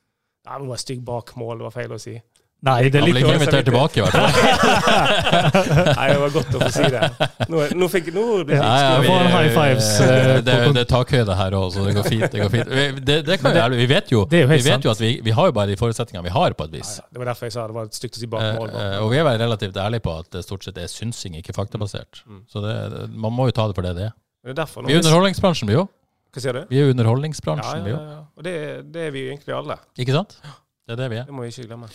Ja, 0.48 0.58
det 0.58 0.70
var 0.72 0.80
stygg 0.82 1.04
bak 1.06 1.36
mål, 1.38 1.60
det 1.60 1.68
var 1.68 1.76
feil 1.76 1.94
å 1.94 2.00
si. 2.02 2.16
Nei, 2.62 2.76
det 2.94 3.00
er 3.00 3.06
blir 3.08 3.16
ikke 3.18 3.32
invitert 3.40 3.66
tilbake, 3.66 3.98
i 3.98 4.02
hvert 4.04 4.14
fall. 4.14 5.32
Nei, 5.98 6.04
det 6.12 6.18
var 6.22 6.30
godt 6.30 6.52
å 6.54 6.60
få 6.62 6.68
si 6.70 6.84
det. 6.94 7.08
Nå, 7.50 7.62
nå 7.74 7.88
fikk 7.90 8.10
nå 8.14 8.22
blir 8.46 8.52
det 8.52 8.58
Ja, 8.60 8.74
ja, 8.84 9.00
vi- 9.02 9.08
high 9.32 9.48
fives, 9.56 9.88
eh, 10.04 10.36
det, 10.46 10.54
det 10.76 10.84
er 10.84 10.88
takhøyde 10.92 11.34
her 11.40 11.56
òg, 11.58 11.72
så 11.74 11.86
det 11.88 11.94
går 11.96 12.06
fint. 12.06 12.26
Det, 12.30 12.38
går 12.44 12.52
fint. 12.54 12.68
Vi- 12.70 13.00
det, 13.08 13.16
det 13.26 13.38
kan 13.42 13.56
vi 13.72 13.80
vi 13.82 13.86
vet 13.90 14.12
jo, 14.14 14.20
Det 14.30 14.38
er 14.38 14.46
jo 14.46 14.50
vi 14.52 14.60
vet 14.68 14.86
jo 14.86 14.92
at 14.94 15.00
vi, 15.02 15.10
vi 15.26 15.34
har 15.34 15.50
jo 15.50 15.56
bare 15.58 15.72
de 15.72 15.76
forutsetningene 15.80 16.22
vi 16.28 16.34
har, 16.36 16.54
på 16.54 16.68
et 16.70 16.76
vis. 16.78 16.92
Ja, 17.00 17.06
det 17.10 17.18
var 17.24 17.30
derfor 17.32 17.50
jeg 17.50 17.56
sa 17.56 17.66
det 17.66 17.74
var 17.80 17.90
stygt 17.98 18.20
å 18.20 18.22
si 18.22 18.26
bak 18.30 18.42
Eh, 18.46 18.54
mål. 18.60 18.70
eh, 18.78 18.98
og 19.02 19.10
vi 19.10 19.18
er 19.18 19.24
vel 19.26 19.38
relativt 19.42 19.76
ærlige 19.82 20.04
på 20.06 20.14
at 20.22 20.30
det 20.30 20.44
stort 20.46 20.62
sett 20.64 20.78
er 20.78 20.86
synsing, 20.86 21.34
ikke 21.42 21.54
faktabasert. 21.58 22.22
Mm. 22.30 22.44
Så 22.46 22.62
det, 22.62 22.76
det- 22.94 23.10
man 23.10 23.32
må 23.34 23.50
jo 23.50 23.56
ta 23.58 23.66
det 23.66 23.74
for 23.74 23.82
det 23.82 23.96
det 23.98 24.06
er. 24.12 24.14
Det 24.44 24.50
er 24.54 24.60
derfor, 24.62 24.86
Vi 24.86 24.94
er 24.94 25.02
underholdningsbransjen, 25.02 25.66
vi 25.68 25.74
òg. 25.82 25.88
Hva 26.32 26.40
sier 26.40 26.52
du? 26.56 26.62
Vi 26.70 26.78
er 26.80 26.88
underholdningsbransjen, 26.94 27.82
ja, 27.82 27.84
vi 27.84 27.90
ja, 27.90 27.96
òg. 27.98 28.10
ja. 28.14 28.20
Og 28.38 28.42
det, 28.46 28.54
det 28.94 29.02
er 29.08 29.10
vi 29.12 29.26
jo 29.26 29.32
egentlig 29.34 29.52
alle. 29.58 29.76
Ikke 29.98 30.14
sant? 30.16 30.38
Det 30.82 30.96
er 30.96 30.98
det 30.98 31.06
vi 31.12 31.16
er. 31.20 31.26
Det 31.28 31.34
må 31.36 31.44
vi 31.44 31.50
ikke 31.52 31.68
glemme. 31.68 31.86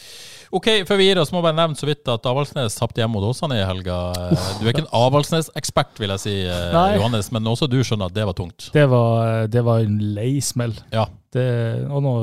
Ok, 0.56 0.68
Før 0.88 1.00
vi 1.02 1.08
gir 1.10 1.20
oss, 1.20 1.32
må 1.36 1.42
jeg 1.42 1.48
bare 1.50 1.58
nevne 1.58 1.76
så 1.76 1.88
vidt 1.90 2.08
at 2.08 2.28
Avaldsnes 2.30 2.78
tapte 2.80 3.02
hjemme 3.02 3.18
mot 3.18 3.26
Åsane 3.28 3.58
i 3.60 3.66
helga. 3.68 3.98
Eh, 4.16 4.46
Du 4.62 4.64
er 4.64 4.72
ikke 4.72 4.86
en 4.86 4.94
Avaldsnes-ekspert, 4.96 6.00
vil 6.00 6.14
jeg 6.16 6.24
si, 6.24 6.36
eh, 6.48 6.70
Nei. 6.72 6.94
Johannes, 6.96 7.28
men 7.36 7.44
også 7.52 7.68
du 7.68 7.76
skjønner 7.84 8.08
at 8.08 8.16
det 8.16 8.24
var 8.30 8.38
tungt. 8.38 8.70
Det 8.72 8.86
var, 8.90 9.48
det 9.52 9.64
var 9.68 9.84
en 9.84 9.98
lei 10.16 10.38
smell. 10.40 10.72
Ja. 10.96 11.04
Det, 11.36 11.44
og 11.92 12.00
nå, 12.06 12.14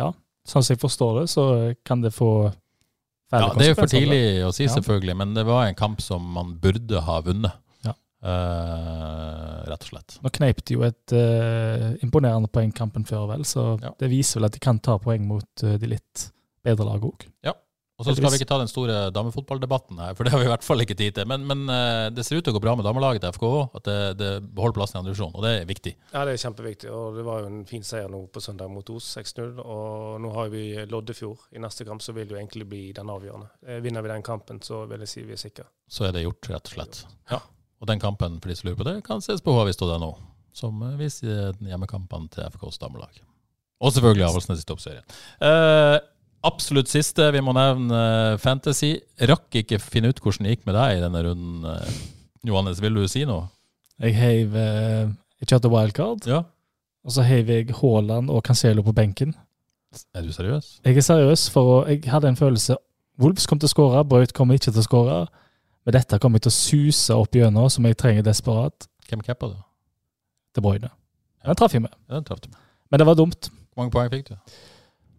ja, 0.00 0.08
sånn 0.48 0.64
som 0.64 0.72
jeg 0.72 0.80
forstår 0.80 1.20
det, 1.20 1.26
så 1.28 1.44
kan 1.84 2.00
det 2.00 2.14
få 2.16 2.30
fæle 3.28 3.44
Ja, 3.44 3.52
Det 3.52 3.66
er 3.66 3.74
jo 3.74 3.78
for 3.82 3.92
tidlig 3.92 4.22
å 4.48 4.52
si, 4.56 4.64
Ja. 4.64 4.72
selvfølgelig, 4.78 5.16
men 5.20 5.34
det 5.36 5.44
var 5.44 5.66
en 5.68 5.74
kamp 5.76 6.00
som 6.00 6.24
man 6.24 6.56
burde 6.58 7.04
ha 7.04 7.20
vunnet. 7.20 7.52
Ja. 8.22 8.32
Eh, 8.32 9.70
rett 9.70 9.84
og 9.84 9.92
slett. 9.92 10.18
Nå 10.24 10.32
kneip 10.34 10.64
de 10.66 10.74
jo 10.78 10.82
et 10.86 11.14
uh, 11.14 11.92
imponerende 12.02 12.50
poeng 12.50 12.72
kampen 12.74 13.06
før, 13.06 13.28
vel, 13.30 13.46
så 13.46 13.76
Ja. 13.82 13.94
det 14.00 14.10
viser 14.10 14.40
vel 14.40 14.48
at 14.48 14.56
de 14.56 14.62
kan 14.64 14.80
ta 14.82 14.98
poeng 14.98 15.26
mot 15.28 15.64
uh, 15.64 15.76
de 15.78 15.94
litt 15.94 16.28
bedre 16.66 16.88
lagene 16.88 17.12
òg. 17.12 17.28
Og 17.98 18.06
så 18.06 18.12
skal 18.14 18.30
vi 18.30 18.38
ikke 18.38 18.46
ta 18.46 18.60
den 18.60 18.68
store 18.70 18.96
damefotballdebatten 19.10 19.98
her, 19.98 20.12
for 20.14 20.22
det 20.22 20.30
har 20.30 20.38
vi 20.38 20.46
i 20.46 20.50
hvert 20.52 20.62
fall 20.62 20.84
ikke 20.84 20.94
tid 20.94 21.16
til. 21.16 21.26
Men, 21.26 21.42
men 21.50 21.64
det 22.14 22.22
ser 22.22 22.38
ut 22.38 22.46
til 22.46 22.54
å 22.54 22.54
gå 22.54 22.60
bra 22.62 22.76
med 22.78 22.86
damelaget 22.86 23.24
til 23.24 23.32
FKH, 23.34 23.56
at 23.74 23.88
det, 23.88 23.96
det 24.20 24.28
beholder 24.54 24.76
plassen 24.76 24.94
i 24.94 25.00
andre 25.00 25.10
divisjon, 25.10 25.34
og 25.34 25.42
det 25.42 25.50
er 25.56 25.66
viktig. 25.66 25.94
Ja, 26.12 26.22
det 26.22 26.36
er 26.36 26.42
kjempeviktig. 26.44 26.92
Og 26.94 27.18
det 27.18 27.24
var 27.26 27.42
jo 27.42 27.50
en 27.50 27.66
fin 27.66 27.82
seier 27.82 28.06
nå 28.06 28.20
på 28.30 28.38
søndag 28.44 28.70
mot 28.70 28.94
Os, 28.94 29.10
6-0. 29.18 29.58
Og 29.64 30.22
nå 30.22 30.30
har 30.36 30.54
vi 30.54 30.62
Loddefjord. 30.86 31.48
I 31.58 31.64
neste 31.66 31.88
kamp 31.90 32.06
så 32.06 32.14
vil 32.14 32.30
det 32.30 32.36
jo 32.36 32.38
egentlig 32.38 32.68
bli 32.70 32.84
den 32.94 33.10
avgjørende. 33.10 33.50
Vinner 33.82 34.06
vi 34.06 34.14
den 34.14 34.26
kampen, 34.30 34.62
så 34.62 34.84
vil 34.86 35.02
jeg 35.02 35.16
si 35.16 35.26
vi 35.26 35.34
er 35.34 35.42
sikre. 35.48 35.66
Så 35.90 36.06
er 36.06 36.14
det 36.14 36.22
gjort, 36.22 36.52
rett 36.54 36.70
og 36.70 36.78
slett. 36.78 37.02
Ja. 37.34 37.42
Og 37.78 37.86
den 37.90 38.00
kampen, 38.02 38.40
for 38.42 38.50
de 38.50 38.56
som 38.58 38.68
lurer 38.68 38.78
på 38.80 38.86
det, 38.88 38.96
kan 39.06 39.20
ses 39.22 39.42
på 39.44 39.54
HV.no, 39.54 40.12
som 40.56 40.80
eh, 40.82 40.96
viser 40.98 41.52
hjemmekampene 41.62 42.28
til 42.34 42.46
FKs 42.54 42.80
damelag. 42.82 43.20
Og 43.78 43.92
selvfølgelig 43.94 44.26
Avaldsnes 44.26 44.64
i 44.64 44.66
toppserien. 44.66 45.04
Uh, 45.38 45.98
absolutt 46.48 46.90
siste 46.90 47.28
vi 47.34 47.42
må 47.46 47.52
nevne, 47.54 47.94
eh, 47.94 48.38
Fantasy. 48.42 48.96
Rakk 49.30 49.60
ikke 49.62 49.78
finne 49.78 50.10
ut 50.10 50.18
hvordan 50.24 50.48
det 50.48 50.56
gikk 50.56 50.66
med 50.66 50.74
deg 50.74 50.96
i 50.98 51.02
denne 51.04 51.22
runden. 51.28 51.94
Johannes, 52.46 52.80
vil 52.82 52.98
du 52.98 53.04
si 53.10 53.22
noe? 53.28 53.46
Jeg 54.02 54.14
heiv 54.18 54.54
eh, 54.58 55.08
Jeg 55.42 55.50
kjørte 55.52 55.70
wildcard, 55.70 56.26
Ja. 56.26 56.42
og 57.06 57.14
så 57.14 57.22
heiv 57.26 57.50
jeg 57.50 57.70
Haaland 57.78 58.30
og 58.30 58.42
Cancelo 58.46 58.82
på 58.82 58.94
benken. 58.94 59.36
Er 60.14 60.22
du 60.26 60.32
seriøs? 60.34 60.80
Jeg 60.84 60.98
er 60.98 61.06
seriøs, 61.06 61.46
for 61.54 61.86
jeg 61.88 62.02
hadde 62.10 62.28
en 62.34 62.36
følelse 62.36 62.76
Wolves 63.18 63.46
kom 63.50 63.58
til 63.58 63.66
å 63.66 63.72
skåre, 63.72 64.04
Braut 64.06 64.30
kommer 64.34 64.54
ikke 64.58 64.70
til 64.70 64.78
å 64.82 64.86
skåre. 64.86 65.14
Men 65.88 65.94
dette 65.96 66.18
kommer 66.20 66.36
til 66.44 66.50
å 66.50 66.52
suse 66.52 67.14
opp 67.16 67.32
gjennom, 67.32 67.64
som 67.72 67.86
jeg 67.88 67.96
trenger 67.96 68.24
desperat. 68.26 68.84
Hvem 69.08 69.22
cappa 69.24 69.48
du? 69.48 69.60
De 70.52 70.60
Bruyne. 70.60 70.90
Den 71.48 71.56
traff 71.56 71.72
jeg 71.72 71.80
med. 71.80 71.94
Ja, 72.10 72.18
Den 72.18 72.26
traff 72.28 72.42
du 72.44 72.50
med. 72.50 72.58
Men 72.92 73.00
det 73.00 73.06
var 73.08 73.14
dumt. 73.16 73.48
Hvor 73.48 73.80
mange 73.80 73.94
poeng 73.94 74.10
fikk 74.12 74.26
du? 74.28 74.58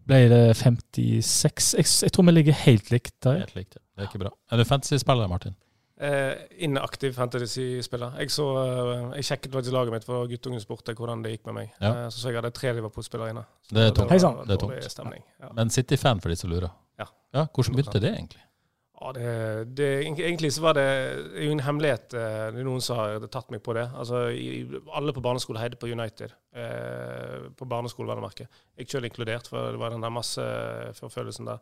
Ble 0.06 0.20
det 0.30 0.38
56 0.60 1.72
Jeg, 1.74 1.88
jeg 2.06 2.12
tror 2.14 2.26
vi 2.28 2.34
ligger 2.36 2.54
helt 2.60 2.92
likt 2.94 3.16
der. 3.26 3.40
Helt 3.42 3.56
likt. 3.58 3.74
ja. 3.74 3.82
Det 3.96 4.04
er 4.04 4.12
ikke 4.12 4.20
bra. 4.22 4.30
Er 4.30 4.62
du 4.62 4.64
fantasy-spiller, 4.68 5.26
Martin? 5.32 5.56
Eh, 5.98 6.36
inaktiv 6.62 7.16
fantasy-spiller. 7.18 8.14
Jeg, 8.22 8.30
så, 8.30 8.46
eh, 8.62 9.02
jeg 9.18 9.26
sjekket 9.26 9.56
faktisk 9.56 9.74
laget 9.74 9.96
mitt 9.96 10.06
for 10.06 10.30
guttungen 10.30 10.62
spurte 10.62 10.94
hvordan 10.94 11.24
det 11.26 11.32
gikk 11.34 11.50
med 11.50 11.56
meg. 11.56 11.72
Ja. 11.80 11.90
Eh, 11.90 12.04
så 12.14 12.22
så 12.22 12.30
jeg 12.30 12.38
hadde 12.38 12.52
tre 12.54 12.76
Liverpool-spillere 12.78 13.34
inne. 13.34 13.42
Så 13.66 13.74
Det 13.74 13.88
er 13.88 13.90
tungt. 13.98 14.14
Det, 14.14 14.22
var, 14.22 14.46
det, 14.46 14.60
var 14.62 14.78
Det 14.78 14.86
er 14.86 14.94
tungt. 15.02 15.26
Ja. 15.42 15.50
Men 15.58 15.74
City-fan, 15.74 16.22
for 16.22 16.30
de 16.30 16.38
som 16.38 16.54
lurer. 16.54 16.70
Ja. 17.02 17.10
ja 17.34 17.44
hvordan 17.50 17.74
begynte 17.74 18.04
det, 18.06 18.14
egentlig? 18.14 18.44
Ja, 19.00 19.12
det, 19.16 19.28
det, 19.78 19.86
egentlig 20.04 20.50
så 20.52 20.60
var 20.66 20.74
det 20.76 20.86
jo 21.40 21.54
en 21.54 21.62
hemmelighet. 21.64 22.14
eh, 22.14 22.52
noen 22.60 22.82
som 22.84 22.96
har 23.00 23.08
tatt 23.32 23.48
meg 23.52 23.62
på 23.64 23.72
det. 23.78 23.86
Altså, 23.96 24.16
alle 24.92 25.12
på 25.16 25.24
barneskole 25.24 25.60
heide 25.62 25.76
på 25.80 25.88
United. 25.88 26.30
Eh, 26.52 27.48
på 27.56 27.64
barneskole, 27.68 28.08
vel 28.10 28.20
å 28.20 28.26
merke. 28.26 28.44
Jeg 28.76 28.90
selv 28.92 29.06
inkludert, 29.08 29.48
for 29.48 29.72
det 29.72 29.80
var 29.80 29.90
den 29.94 30.04
der 30.04 30.12
masseforfølgelsen 30.12 31.48
der. 31.48 31.58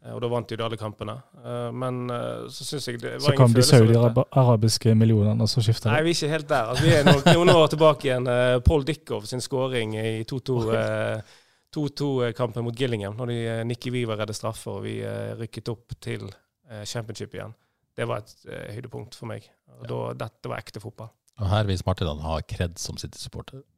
Eh, 0.00 0.12
og 0.14 0.22
da 0.24 0.28
vant 0.32 0.48
de 0.48 0.56
alle 0.64 0.78
kampene. 0.80 1.18
Eh, 1.44 1.70
men 1.76 2.10
eh, 2.14 2.48
så 2.48 2.64
syns 2.64 2.88
jeg 2.88 2.96
det 3.02 3.12
var 3.18 3.28
Så 3.28 3.36
kom 3.36 3.52
de 3.52 3.62
saudi-arabiske 3.66 4.94
millionene, 4.96 5.42
og 5.44 5.48
så 5.52 5.60
skifta 5.64 5.90
Nei, 5.92 6.00
vi 6.06 6.10
er 6.14 6.16
ikke 6.16 6.32
helt 6.32 6.48
der. 6.48 6.64
Altså, 6.72 6.84
vi 6.86 6.92
er 6.96 7.04
noen, 7.04 7.24
noen 7.36 7.50
år 7.58 7.66
tilbake 7.74 8.02
igjen. 8.08 8.24
Paul 8.64 8.82
Dickov 8.88 9.22
sin 9.28 9.44
skåring 9.44 9.88
i 10.00 10.24
2-2-kampen 10.24 12.64
mot 12.64 12.76
Gillingham, 12.76 13.16
når 13.20 13.26
de, 13.34 13.38
Nikki 13.68 13.92
Weaver 13.92 14.16
redde 14.24 14.34
straffer 14.36 14.70
og 14.78 14.84
vi 14.88 14.94
eh, 15.04 15.36
rykket 15.38 15.68
opp 15.74 15.88
til 16.00 16.22
eh, 16.32 16.38
championship 16.86 17.34
igjen. 17.34 17.54
Det 17.98 18.06
var 18.08 18.22
et 18.22 18.46
eh, 18.48 18.70
høydepunkt 18.76 19.16
for 19.18 19.30
meg. 19.30 19.48
Og 19.80 19.88
da, 19.90 20.00
dette 20.26 20.50
var 20.50 20.62
ekte 20.62 20.82
fotball. 20.82 21.10
Og 21.40 21.48
her 21.50 21.68
viser 21.68 21.86
Martin 21.88 22.08
at 22.08 22.16
han 22.16 22.26
har 22.26 22.46
kred 22.48 22.80
som 22.80 22.98
City-supporter. 23.00 23.62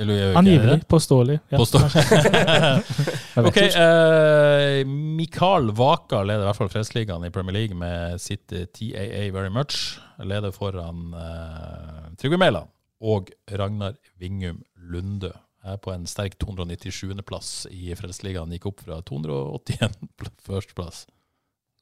Angivelig. 0.00 0.80
Påståelig. 0.88 1.40
Ja. 1.50 1.58
Påståelig. 1.58 1.90
Ok, 3.40 3.56
eh, 3.56 4.86
Mikael 4.86 5.70
Vaka 5.76 6.22
leder 6.26 6.42
i 6.42 6.48
hvert 6.48 6.58
fall 6.58 6.70
Fredsligaen 6.72 7.24
i 7.24 7.30
Premier 7.32 7.54
League 7.54 7.76
med 7.78 8.18
sitt 8.20 8.52
eh, 8.52 8.66
TAA 8.66 9.28
Very 9.34 9.52
Much. 9.54 10.00
Leder 10.18 10.52
foran 10.52 11.14
uh, 11.14 12.10
Trygve 12.20 12.36
Mæland 12.42 12.68
og 13.00 13.30
Ragnar 13.48 13.94
Vingum 14.20 14.60
Lunde. 14.76 15.30
Er 15.64 15.78
på 15.80 15.92
en 15.94 16.04
sterk 16.10 16.36
297.-plass 16.42 17.70
i 17.70 17.94
Fredsligaen. 17.96 18.52
Gikk 18.56 18.68
opp 18.72 18.84
fra 18.84 19.00
281. 19.06 19.96
førsteplass. 20.48 21.06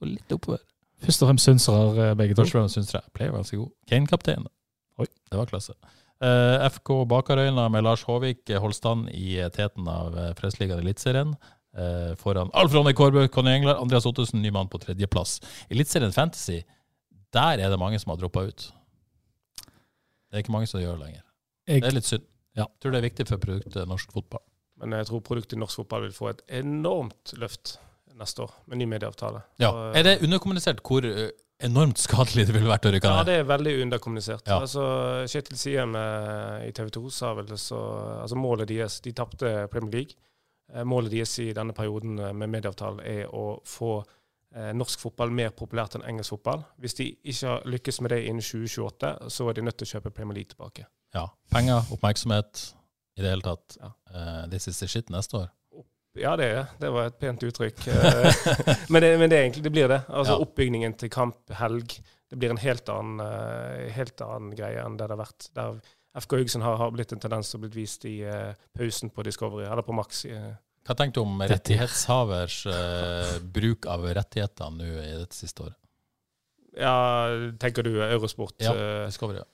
Og 0.02 0.10
litt 0.12 0.34
oppover. 0.34 0.62
Først 1.04 1.22
og 1.22 1.30
fremst 1.30 1.46
synsere, 1.46 2.10
eh, 2.10 2.14
begge 2.18 2.34
to. 2.34 2.42
Først 2.42 2.54
og 2.54 2.60
fremst 2.62 2.78
syns 2.78 2.92
det. 2.94 3.04
pleier 3.14 3.30
å 3.30 3.36
være 3.36 3.44
ganske 3.44 3.60
god. 3.60 3.70
Kane-kaptein. 3.90 4.46
Oi. 4.98 5.06
Det 5.30 5.38
var 5.38 5.46
klasse. 5.46 5.74
Uh, 6.18 6.66
FK 6.66 7.04
Bakarøyna 7.06 7.68
med 7.70 7.84
Lars 7.86 8.02
Håvik 8.02 8.50
holdt 8.58 8.74
stand 8.74 9.08
i 9.14 9.36
teten 9.54 9.86
av 9.86 10.16
Fredsligaen 10.34 10.82
Eliteserien. 10.82 11.36
Uh, 11.78 12.16
foran 12.18 12.50
Alf 12.54 12.74
Ronny 12.74 12.92
Kårbø, 12.92 13.28
Conny 13.30 13.52
Engler, 13.54 13.78
Andreas 13.78 14.06
Ottesen, 14.06 14.42
ny 14.42 14.50
mann 14.50 14.68
på 14.68 14.80
tredjeplass. 14.82 15.38
Eliteserien 15.70 16.12
Fantasy, 16.12 16.62
der 17.32 17.62
er 17.62 17.70
det 17.70 17.78
mange 17.78 18.00
som 18.02 18.10
har 18.10 18.18
droppa 18.18 18.48
ut. 18.48 18.72
Det 20.28 20.34
er 20.34 20.42
ikke 20.42 20.52
mange 20.52 20.66
som 20.66 20.80
gjør 20.82 20.98
det 20.98 21.04
lenger. 21.06 21.22
Jeg, 21.68 21.82
Det 21.82 21.88
er 21.88 21.94
litt 21.94 22.08
synd. 22.08 22.26
Ja. 22.56 22.64
Jeg 22.64 22.82
tror 22.82 22.94
det 22.94 22.98
er 22.98 23.06
viktig 23.06 23.28
for 23.28 23.42
produktet 23.42 23.88
norsk 23.88 24.12
fotball. 24.12 24.42
Men 24.78 24.96
jeg 24.98 25.06
tror 25.06 25.22
produktet 25.26 25.58
norsk 25.60 25.82
fotball 25.82 26.08
vil 26.08 26.16
få 26.16 26.32
et 26.32 26.42
enormt 26.60 27.34
løft 27.38 27.78
neste 28.18 28.44
år, 28.44 28.54
med 28.66 28.82
ny 28.82 28.88
medieavtale. 28.90 29.44
Ja. 29.62 29.70
Så, 29.70 29.84
Er 29.98 30.06
det 30.06 30.16
underkommunisert 30.26 30.82
hvor 30.86 31.06
uh, 31.06 31.28
enormt 31.64 31.98
skadelig 31.98 32.46
det 32.48 32.54
ville 32.54 32.70
vært 32.70 32.86
å 32.86 32.92
rykke 32.94 33.10
ned? 33.10 33.18
Ja, 33.20 33.26
det 33.26 33.36
er 33.40 33.48
veldig 33.48 33.74
underkommunisert. 33.82 34.46
Ja. 34.46 34.60
Altså, 34.62 34.84
Kjetil 35.30 35.58
Siem 35.58 35.96
eh, 35.98 36.68
i 36.68 36.72
TV 36.76 36.90
2 36.94 37.04
sa 37.14 37.32
vel 37.38 37.50
så 37.58 37.80
altså 38.22 38.38
Målet 38.38 38.70
deres 38.70 39.00
De 39.04 39.12
tapte 39.16 39.54
Premier 39.72 40.00
League. 40.00 40.18
Eh, 40.74 40.84
målet 40.84 41.12
deres 41.12 41.38
i 41.42 41.50
denne 41.56 41.74
perioden 41.74 42.18
eh, 42.18 42.32
med 42.36 42.52
medieavtalen 42.52 43.00
er 43.00 43.34
å 43.34 43.58
få 43.66 43.92
eh, 44.54 44.70
norsk 44.76 45.00
fotball 45.00 45.32
mer 45.34 45.54
populært 45.56 45.96
enn 45.96 46.06
engelsk 46.06 46.36
fotball. 46.36 46.64
Hvis 46.82 46.98
de 47.00 47.10
ikke 47.22 47.54
har 47.54 47.68
lykkes 47.76 48.02
med 48.04 48.14
det 48.14 48.22
innen 48.26 48.44
2028, 48.44 49.14
så 49.32 49.48
er 49.48 49.58
de 49.58 49.66
nødt 49.66 49.80
til 49.80 49.88
å 49.88 49.92
kjøpe 49.96 50.14
Premier 50.14 50.42
League 50.42 50.52
tilbake. 50.52 50.86
Ja. 51.16 51.26
Penger, 51.50 51.88
oppmerksomhet, 51.94 52.66
i 53.18 53.24
det 53.24 53.32
hele 53.32 53.42
tatt. 53.42 53.78
Ja. 53.80 53.94
Uh, 54.12 54.42
this 54.52 54.68
is 54.68 54.78
the 54.78 54.86
shit 54.86 55.08
neste 55.10 55.40
år. 55.40 55.48
Ja, 56.20 56.34
det 56.38 56.46
er 56.48 56.54
det. 56.58 56.66
Det 56.82 56.90
var 56.94 57.08
et 57.08 57.18
pent 57.20 57.44
uttrykk. 57.48 57.82
Eh, 57.92 58.44
men, 58.92 59.04
det, 59.04 59.10
men 59.20 59.30
det, 59.30 59.38
er 59.38 59.46
egentlig, 59.46 59.64
det 59.66 59.74
blir 59.74 59.90
det. 59.90 60.00
Altså 60.08 60.36
Ja. 60.36 60.44
Oppbygningen 60.44 60.96
til 61.00 61.12
kamp, 61.12 61.40
helg. 61.60 61.98
Det 62.28 62.38
blir 62.38 62.52
en 62.52 62.60
helt 62.60 62.88
annen, 62.92 63.22
eh, 63.24 63.88
helt 63.96 64.20
annen 64.24 64.52
greie 64.56 64.82
enn 64.84 64.98
det 64.98 65.08
det 65.08 65.16
har 65.16 65.22
vært. 65.22 65.48
Der 65.56 65.80
FK 66.18 66.38
Haugesund 66.38 66.66
har, 66.66 66.78
har 66.80 66.94
blitt 66.94 67.12
en 67.14 67.22
tendens 67.22 67.50
til 67.50 67.60
å 67.60 67.62
blitt 67.62 67.76
vist 67.76 68.04
i 68.08 68.16
uh, 68.26 68.56
pausen 68.74 69.12
på 69.14 69.22
Discovery, 69.26 69.68
eller 69.68 69.84
på 69.86 69.94
Max. 69.94 70.24
Hva 70.88 70.96
tenker 70.96 71.20
du 71.20 71.22
om 71.22 71.44
rettighetshavers 71.46 72.56
uh, 72.66 73.36
bruk 73.54 73.86
av 73.86 74.08
rettigheter 74.16 74.72
nå 74.74 74.88
i 74.88 75.12
dette 75.20 75.36
siste 75.36 75.68
året? 75.68 75.78
ja, 76.78 76.94
tenker 77.58 77.86
du 77.86 78.00
Eurosport? 78.02 78.56
Ja, 78.62 78.72
Discovery. 79.06 79.40
ja. 79.42 79.46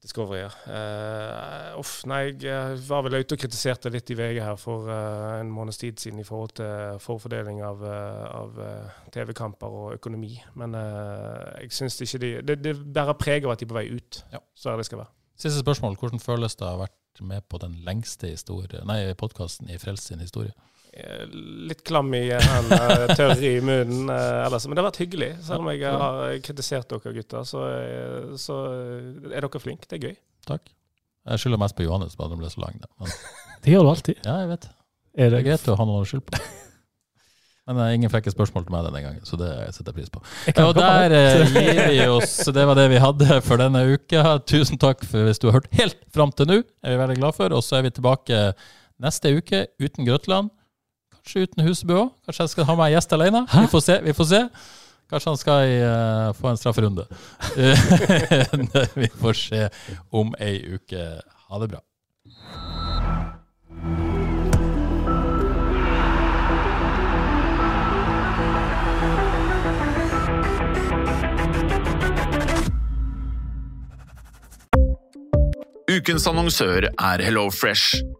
Discovery, 0.00 0.46
ja. 0.46 0.50
Uh, 0.64 1.80
uff, 1.82 2.06
nei, 2.08 2.30
jeg 2.40 2.78
var 2.86 3.04
vel 3.04 3.18
ute 3.20 3.36
og 3.36 3.42
kritiserte 3.42 3.92
litt 3.92 4.08
i 4.08 4.16
VG 4.16 4.38
her 4.40 4.56
for 4.56 4.88
uh, 4.88 5.36
en 5.36 5.50
måneds 5.52 5.76
tid 5.82 6.00
siden 6.00 6.22
i 6.22 6.24
forhold 6.24 6.54
til 6.56 6.80
forfordeling 7.04 7.60
av, 7.64 7.84
eh, 7.84 8.24
av 8.36 8.60
eh, 8.64 8.98
TV-kamper 9.14 9.76
og 9.82 9.94
økonomi. 9.98 10.34
Men 10.60 10.76
eh, 10.78 11.64
jeg 11.64 11.74
syns 11.76 12.00
ikke 12.04 12.22
de 12.22 12.30
Det, 12.46 12.58
det 12.64 12.74
bærer 12.94 13.18
preg 13.18 13.46
av 13.46 13.54
at 13.54 13.62
de 13.62 13.68
er 13.68 13.72
på 13.72 13.78
vei 13.78 13.86
ut. 13.92 14.22
Ja. 14.32 14.42
Så 14.54 14.72
er 14.72 14.80
det 14.80 14.88
skal 14.88 15.02
være. 15.02 15.12
Siste 15.40 15.62
spørsmål. 15.62 15.96
Hvordan 16.00 16.22
føles 16.22 16.56
det 16.56 16.66
å 16.66 16.74
ha 16.74 16.82
vært 16.84 17.22
med 17.24 17.44
på 17.48 17.60
den 17.60 17.78
lengste 17.84 18.32
podkasten 19.18 19.70
i 19.70 19.78
Frels 19.80 20.04
sin 20.08 20.20
historie? 20.20 20.52
Eh, 21.00 21.24
Litt 21.70 21.82
klam 21.86 22.12
i 22.16 22.22
hendene, 22.32 23.08
tørr 23.16 23.40
i 23.46 23.54
munnen 23.64 24.10
eh, 24.12 24.44
ellers. 24.46 24.66
Men 24.68 24.76
det 24.78 24.82
har 24.84 24.88
vært 24.90 25.02
hyggelig. 25.04 25.30
Selv 25.46 25.64
om 25.64 25.70
jeg 25.72 25.84
har 25.86 26.20
kritisert 26.46 26.90
dere 26.92 27.14
gutter, 27.16 27.46
så, 27.48 27.64
eh, 27.74 28.30
så 28.40 28.60
er 29.30 29.40
dere 29.40 29.62
flinke. 29.62 29.88
Det 29.90 29.98
er 30.00 30.08
gøy. 30.10 30.16
Takk. 30.50 30.72
Jeg 31.30 31.42
skylder 31.42 31.60
mest 31.60 31.76
på 31.78 31.84
Johannes, 31.84 32.16
bare 32.16 32.32
den 32.32 32.40
ble 32.42 32.50
så 32.52 32.62
lang. 32.64 32.80
Men, 33.00 33.12
det 33.64 33.74
gjør 33.74 33.86
du 33.86 33.92
alltid. 33.96 34.24
ja, 34.24 34.40
jeg 34.44 34.52
vet. 34.54 34.70
Er 35.18 35.30
Det 35.30 35.30
det 35.34 35.38
er 35.42 35.46
greit 35.50 35.70
å 35.72 35.76
ha 35.80 35.86
noe 35.88 36.02
å 36.04 36.08
skylde 36.08 36.26
på. 36.30 36.40
Men 37.70 37.76
det 37.78 37.84
er 37.86 37.96
ingen 38.00 38.10
frekke 38.10 38.32
spørsmål 38.32 38.64
til 38.66 38.72
meg 38.74 38.86
denne 38.88 39.00
gangen, 39.04 39.24
så 39.28 39.36
det 39.38 39.50
setter 39.76 39.92
jeg 39.92 39.96
pris 40.00 40.10
på. 40.10 40.20
Jeg 40.48 40.64
Og 40.64 40.72
der 40.74 41.12
eh, 41.14 41.52
gir 41.54 41.80
vi 41.92 41.98
oss. 42.10 42.32
Det 42.56 42.64
var 42.66 42.74
det 42.78 42.86
vi 42.90 42.98
hadde 43.02 43.36
for 43.46 43.60
denne 43.62 43.84
uka. 43.92 44.24
Tusen 44.48 44.80
takk 44.80 45.04
for 45.06 45.28
hvis 45.28 45.38
du 45.38 45.46
har 45.50 45.60
hørt 45.60 45.68
helt 45.78 46.00
fram 46.10 46.32
til 46.34 46.48
nå. 46.50 46.56
er 46.82 46.96
vi 46.96 46.98
veldig 47.02 47.18
glad 47.20 47.36
for. 47.36 47.54
Og 47.54 47.62
så 47.62 47.78
er 47.78 47.84
vi 47.86 47.92
tilbake 47.94 48.40
neste 49.00 49.30
uke 49.36 49.60
uten 49.78 50.08
Grøtland. 50.08 50.50
Kanskje 51.20 51.46
uten 51.46 51.66
Husebø 51.66 51.96
òg. 52.00 52.12
Kanskje 52.26 52.46
jeg 52.46 52.52
skal 52.54 52.68
ha 52.70 52.76
meg 52.78 52.90
en 52.90 52.94
gjest 52.96 53.12
alene. 53.12 53.42
Vi 53.52 53.66
får 53.72 53.82
se. 53.86 53.98
vi 54.04 54.14
får 54.16 54.30
se. 54.30 54.40
Kanskje 55.10 55.30
han 55.30 55.40
skal 55.40 55.60
eh, 55.74 56.32
få 56.38 56.48
en 56.48 56.56
strafferunde. 56.56 57.06
vi 59.02 59.08
får 59.20 59.38
se 59.42 59.68
om 60.10 60.32
ei 60.40 60.56
uke. 60.76 61.06
Ha 61.50 61.60
det 61.60 61.72
bra. 61.74 61.82
Ukens 75.90 76.26
annonsør 76.30 76.86
er 76.86 77.22
HelloFresh. 77.26 78.19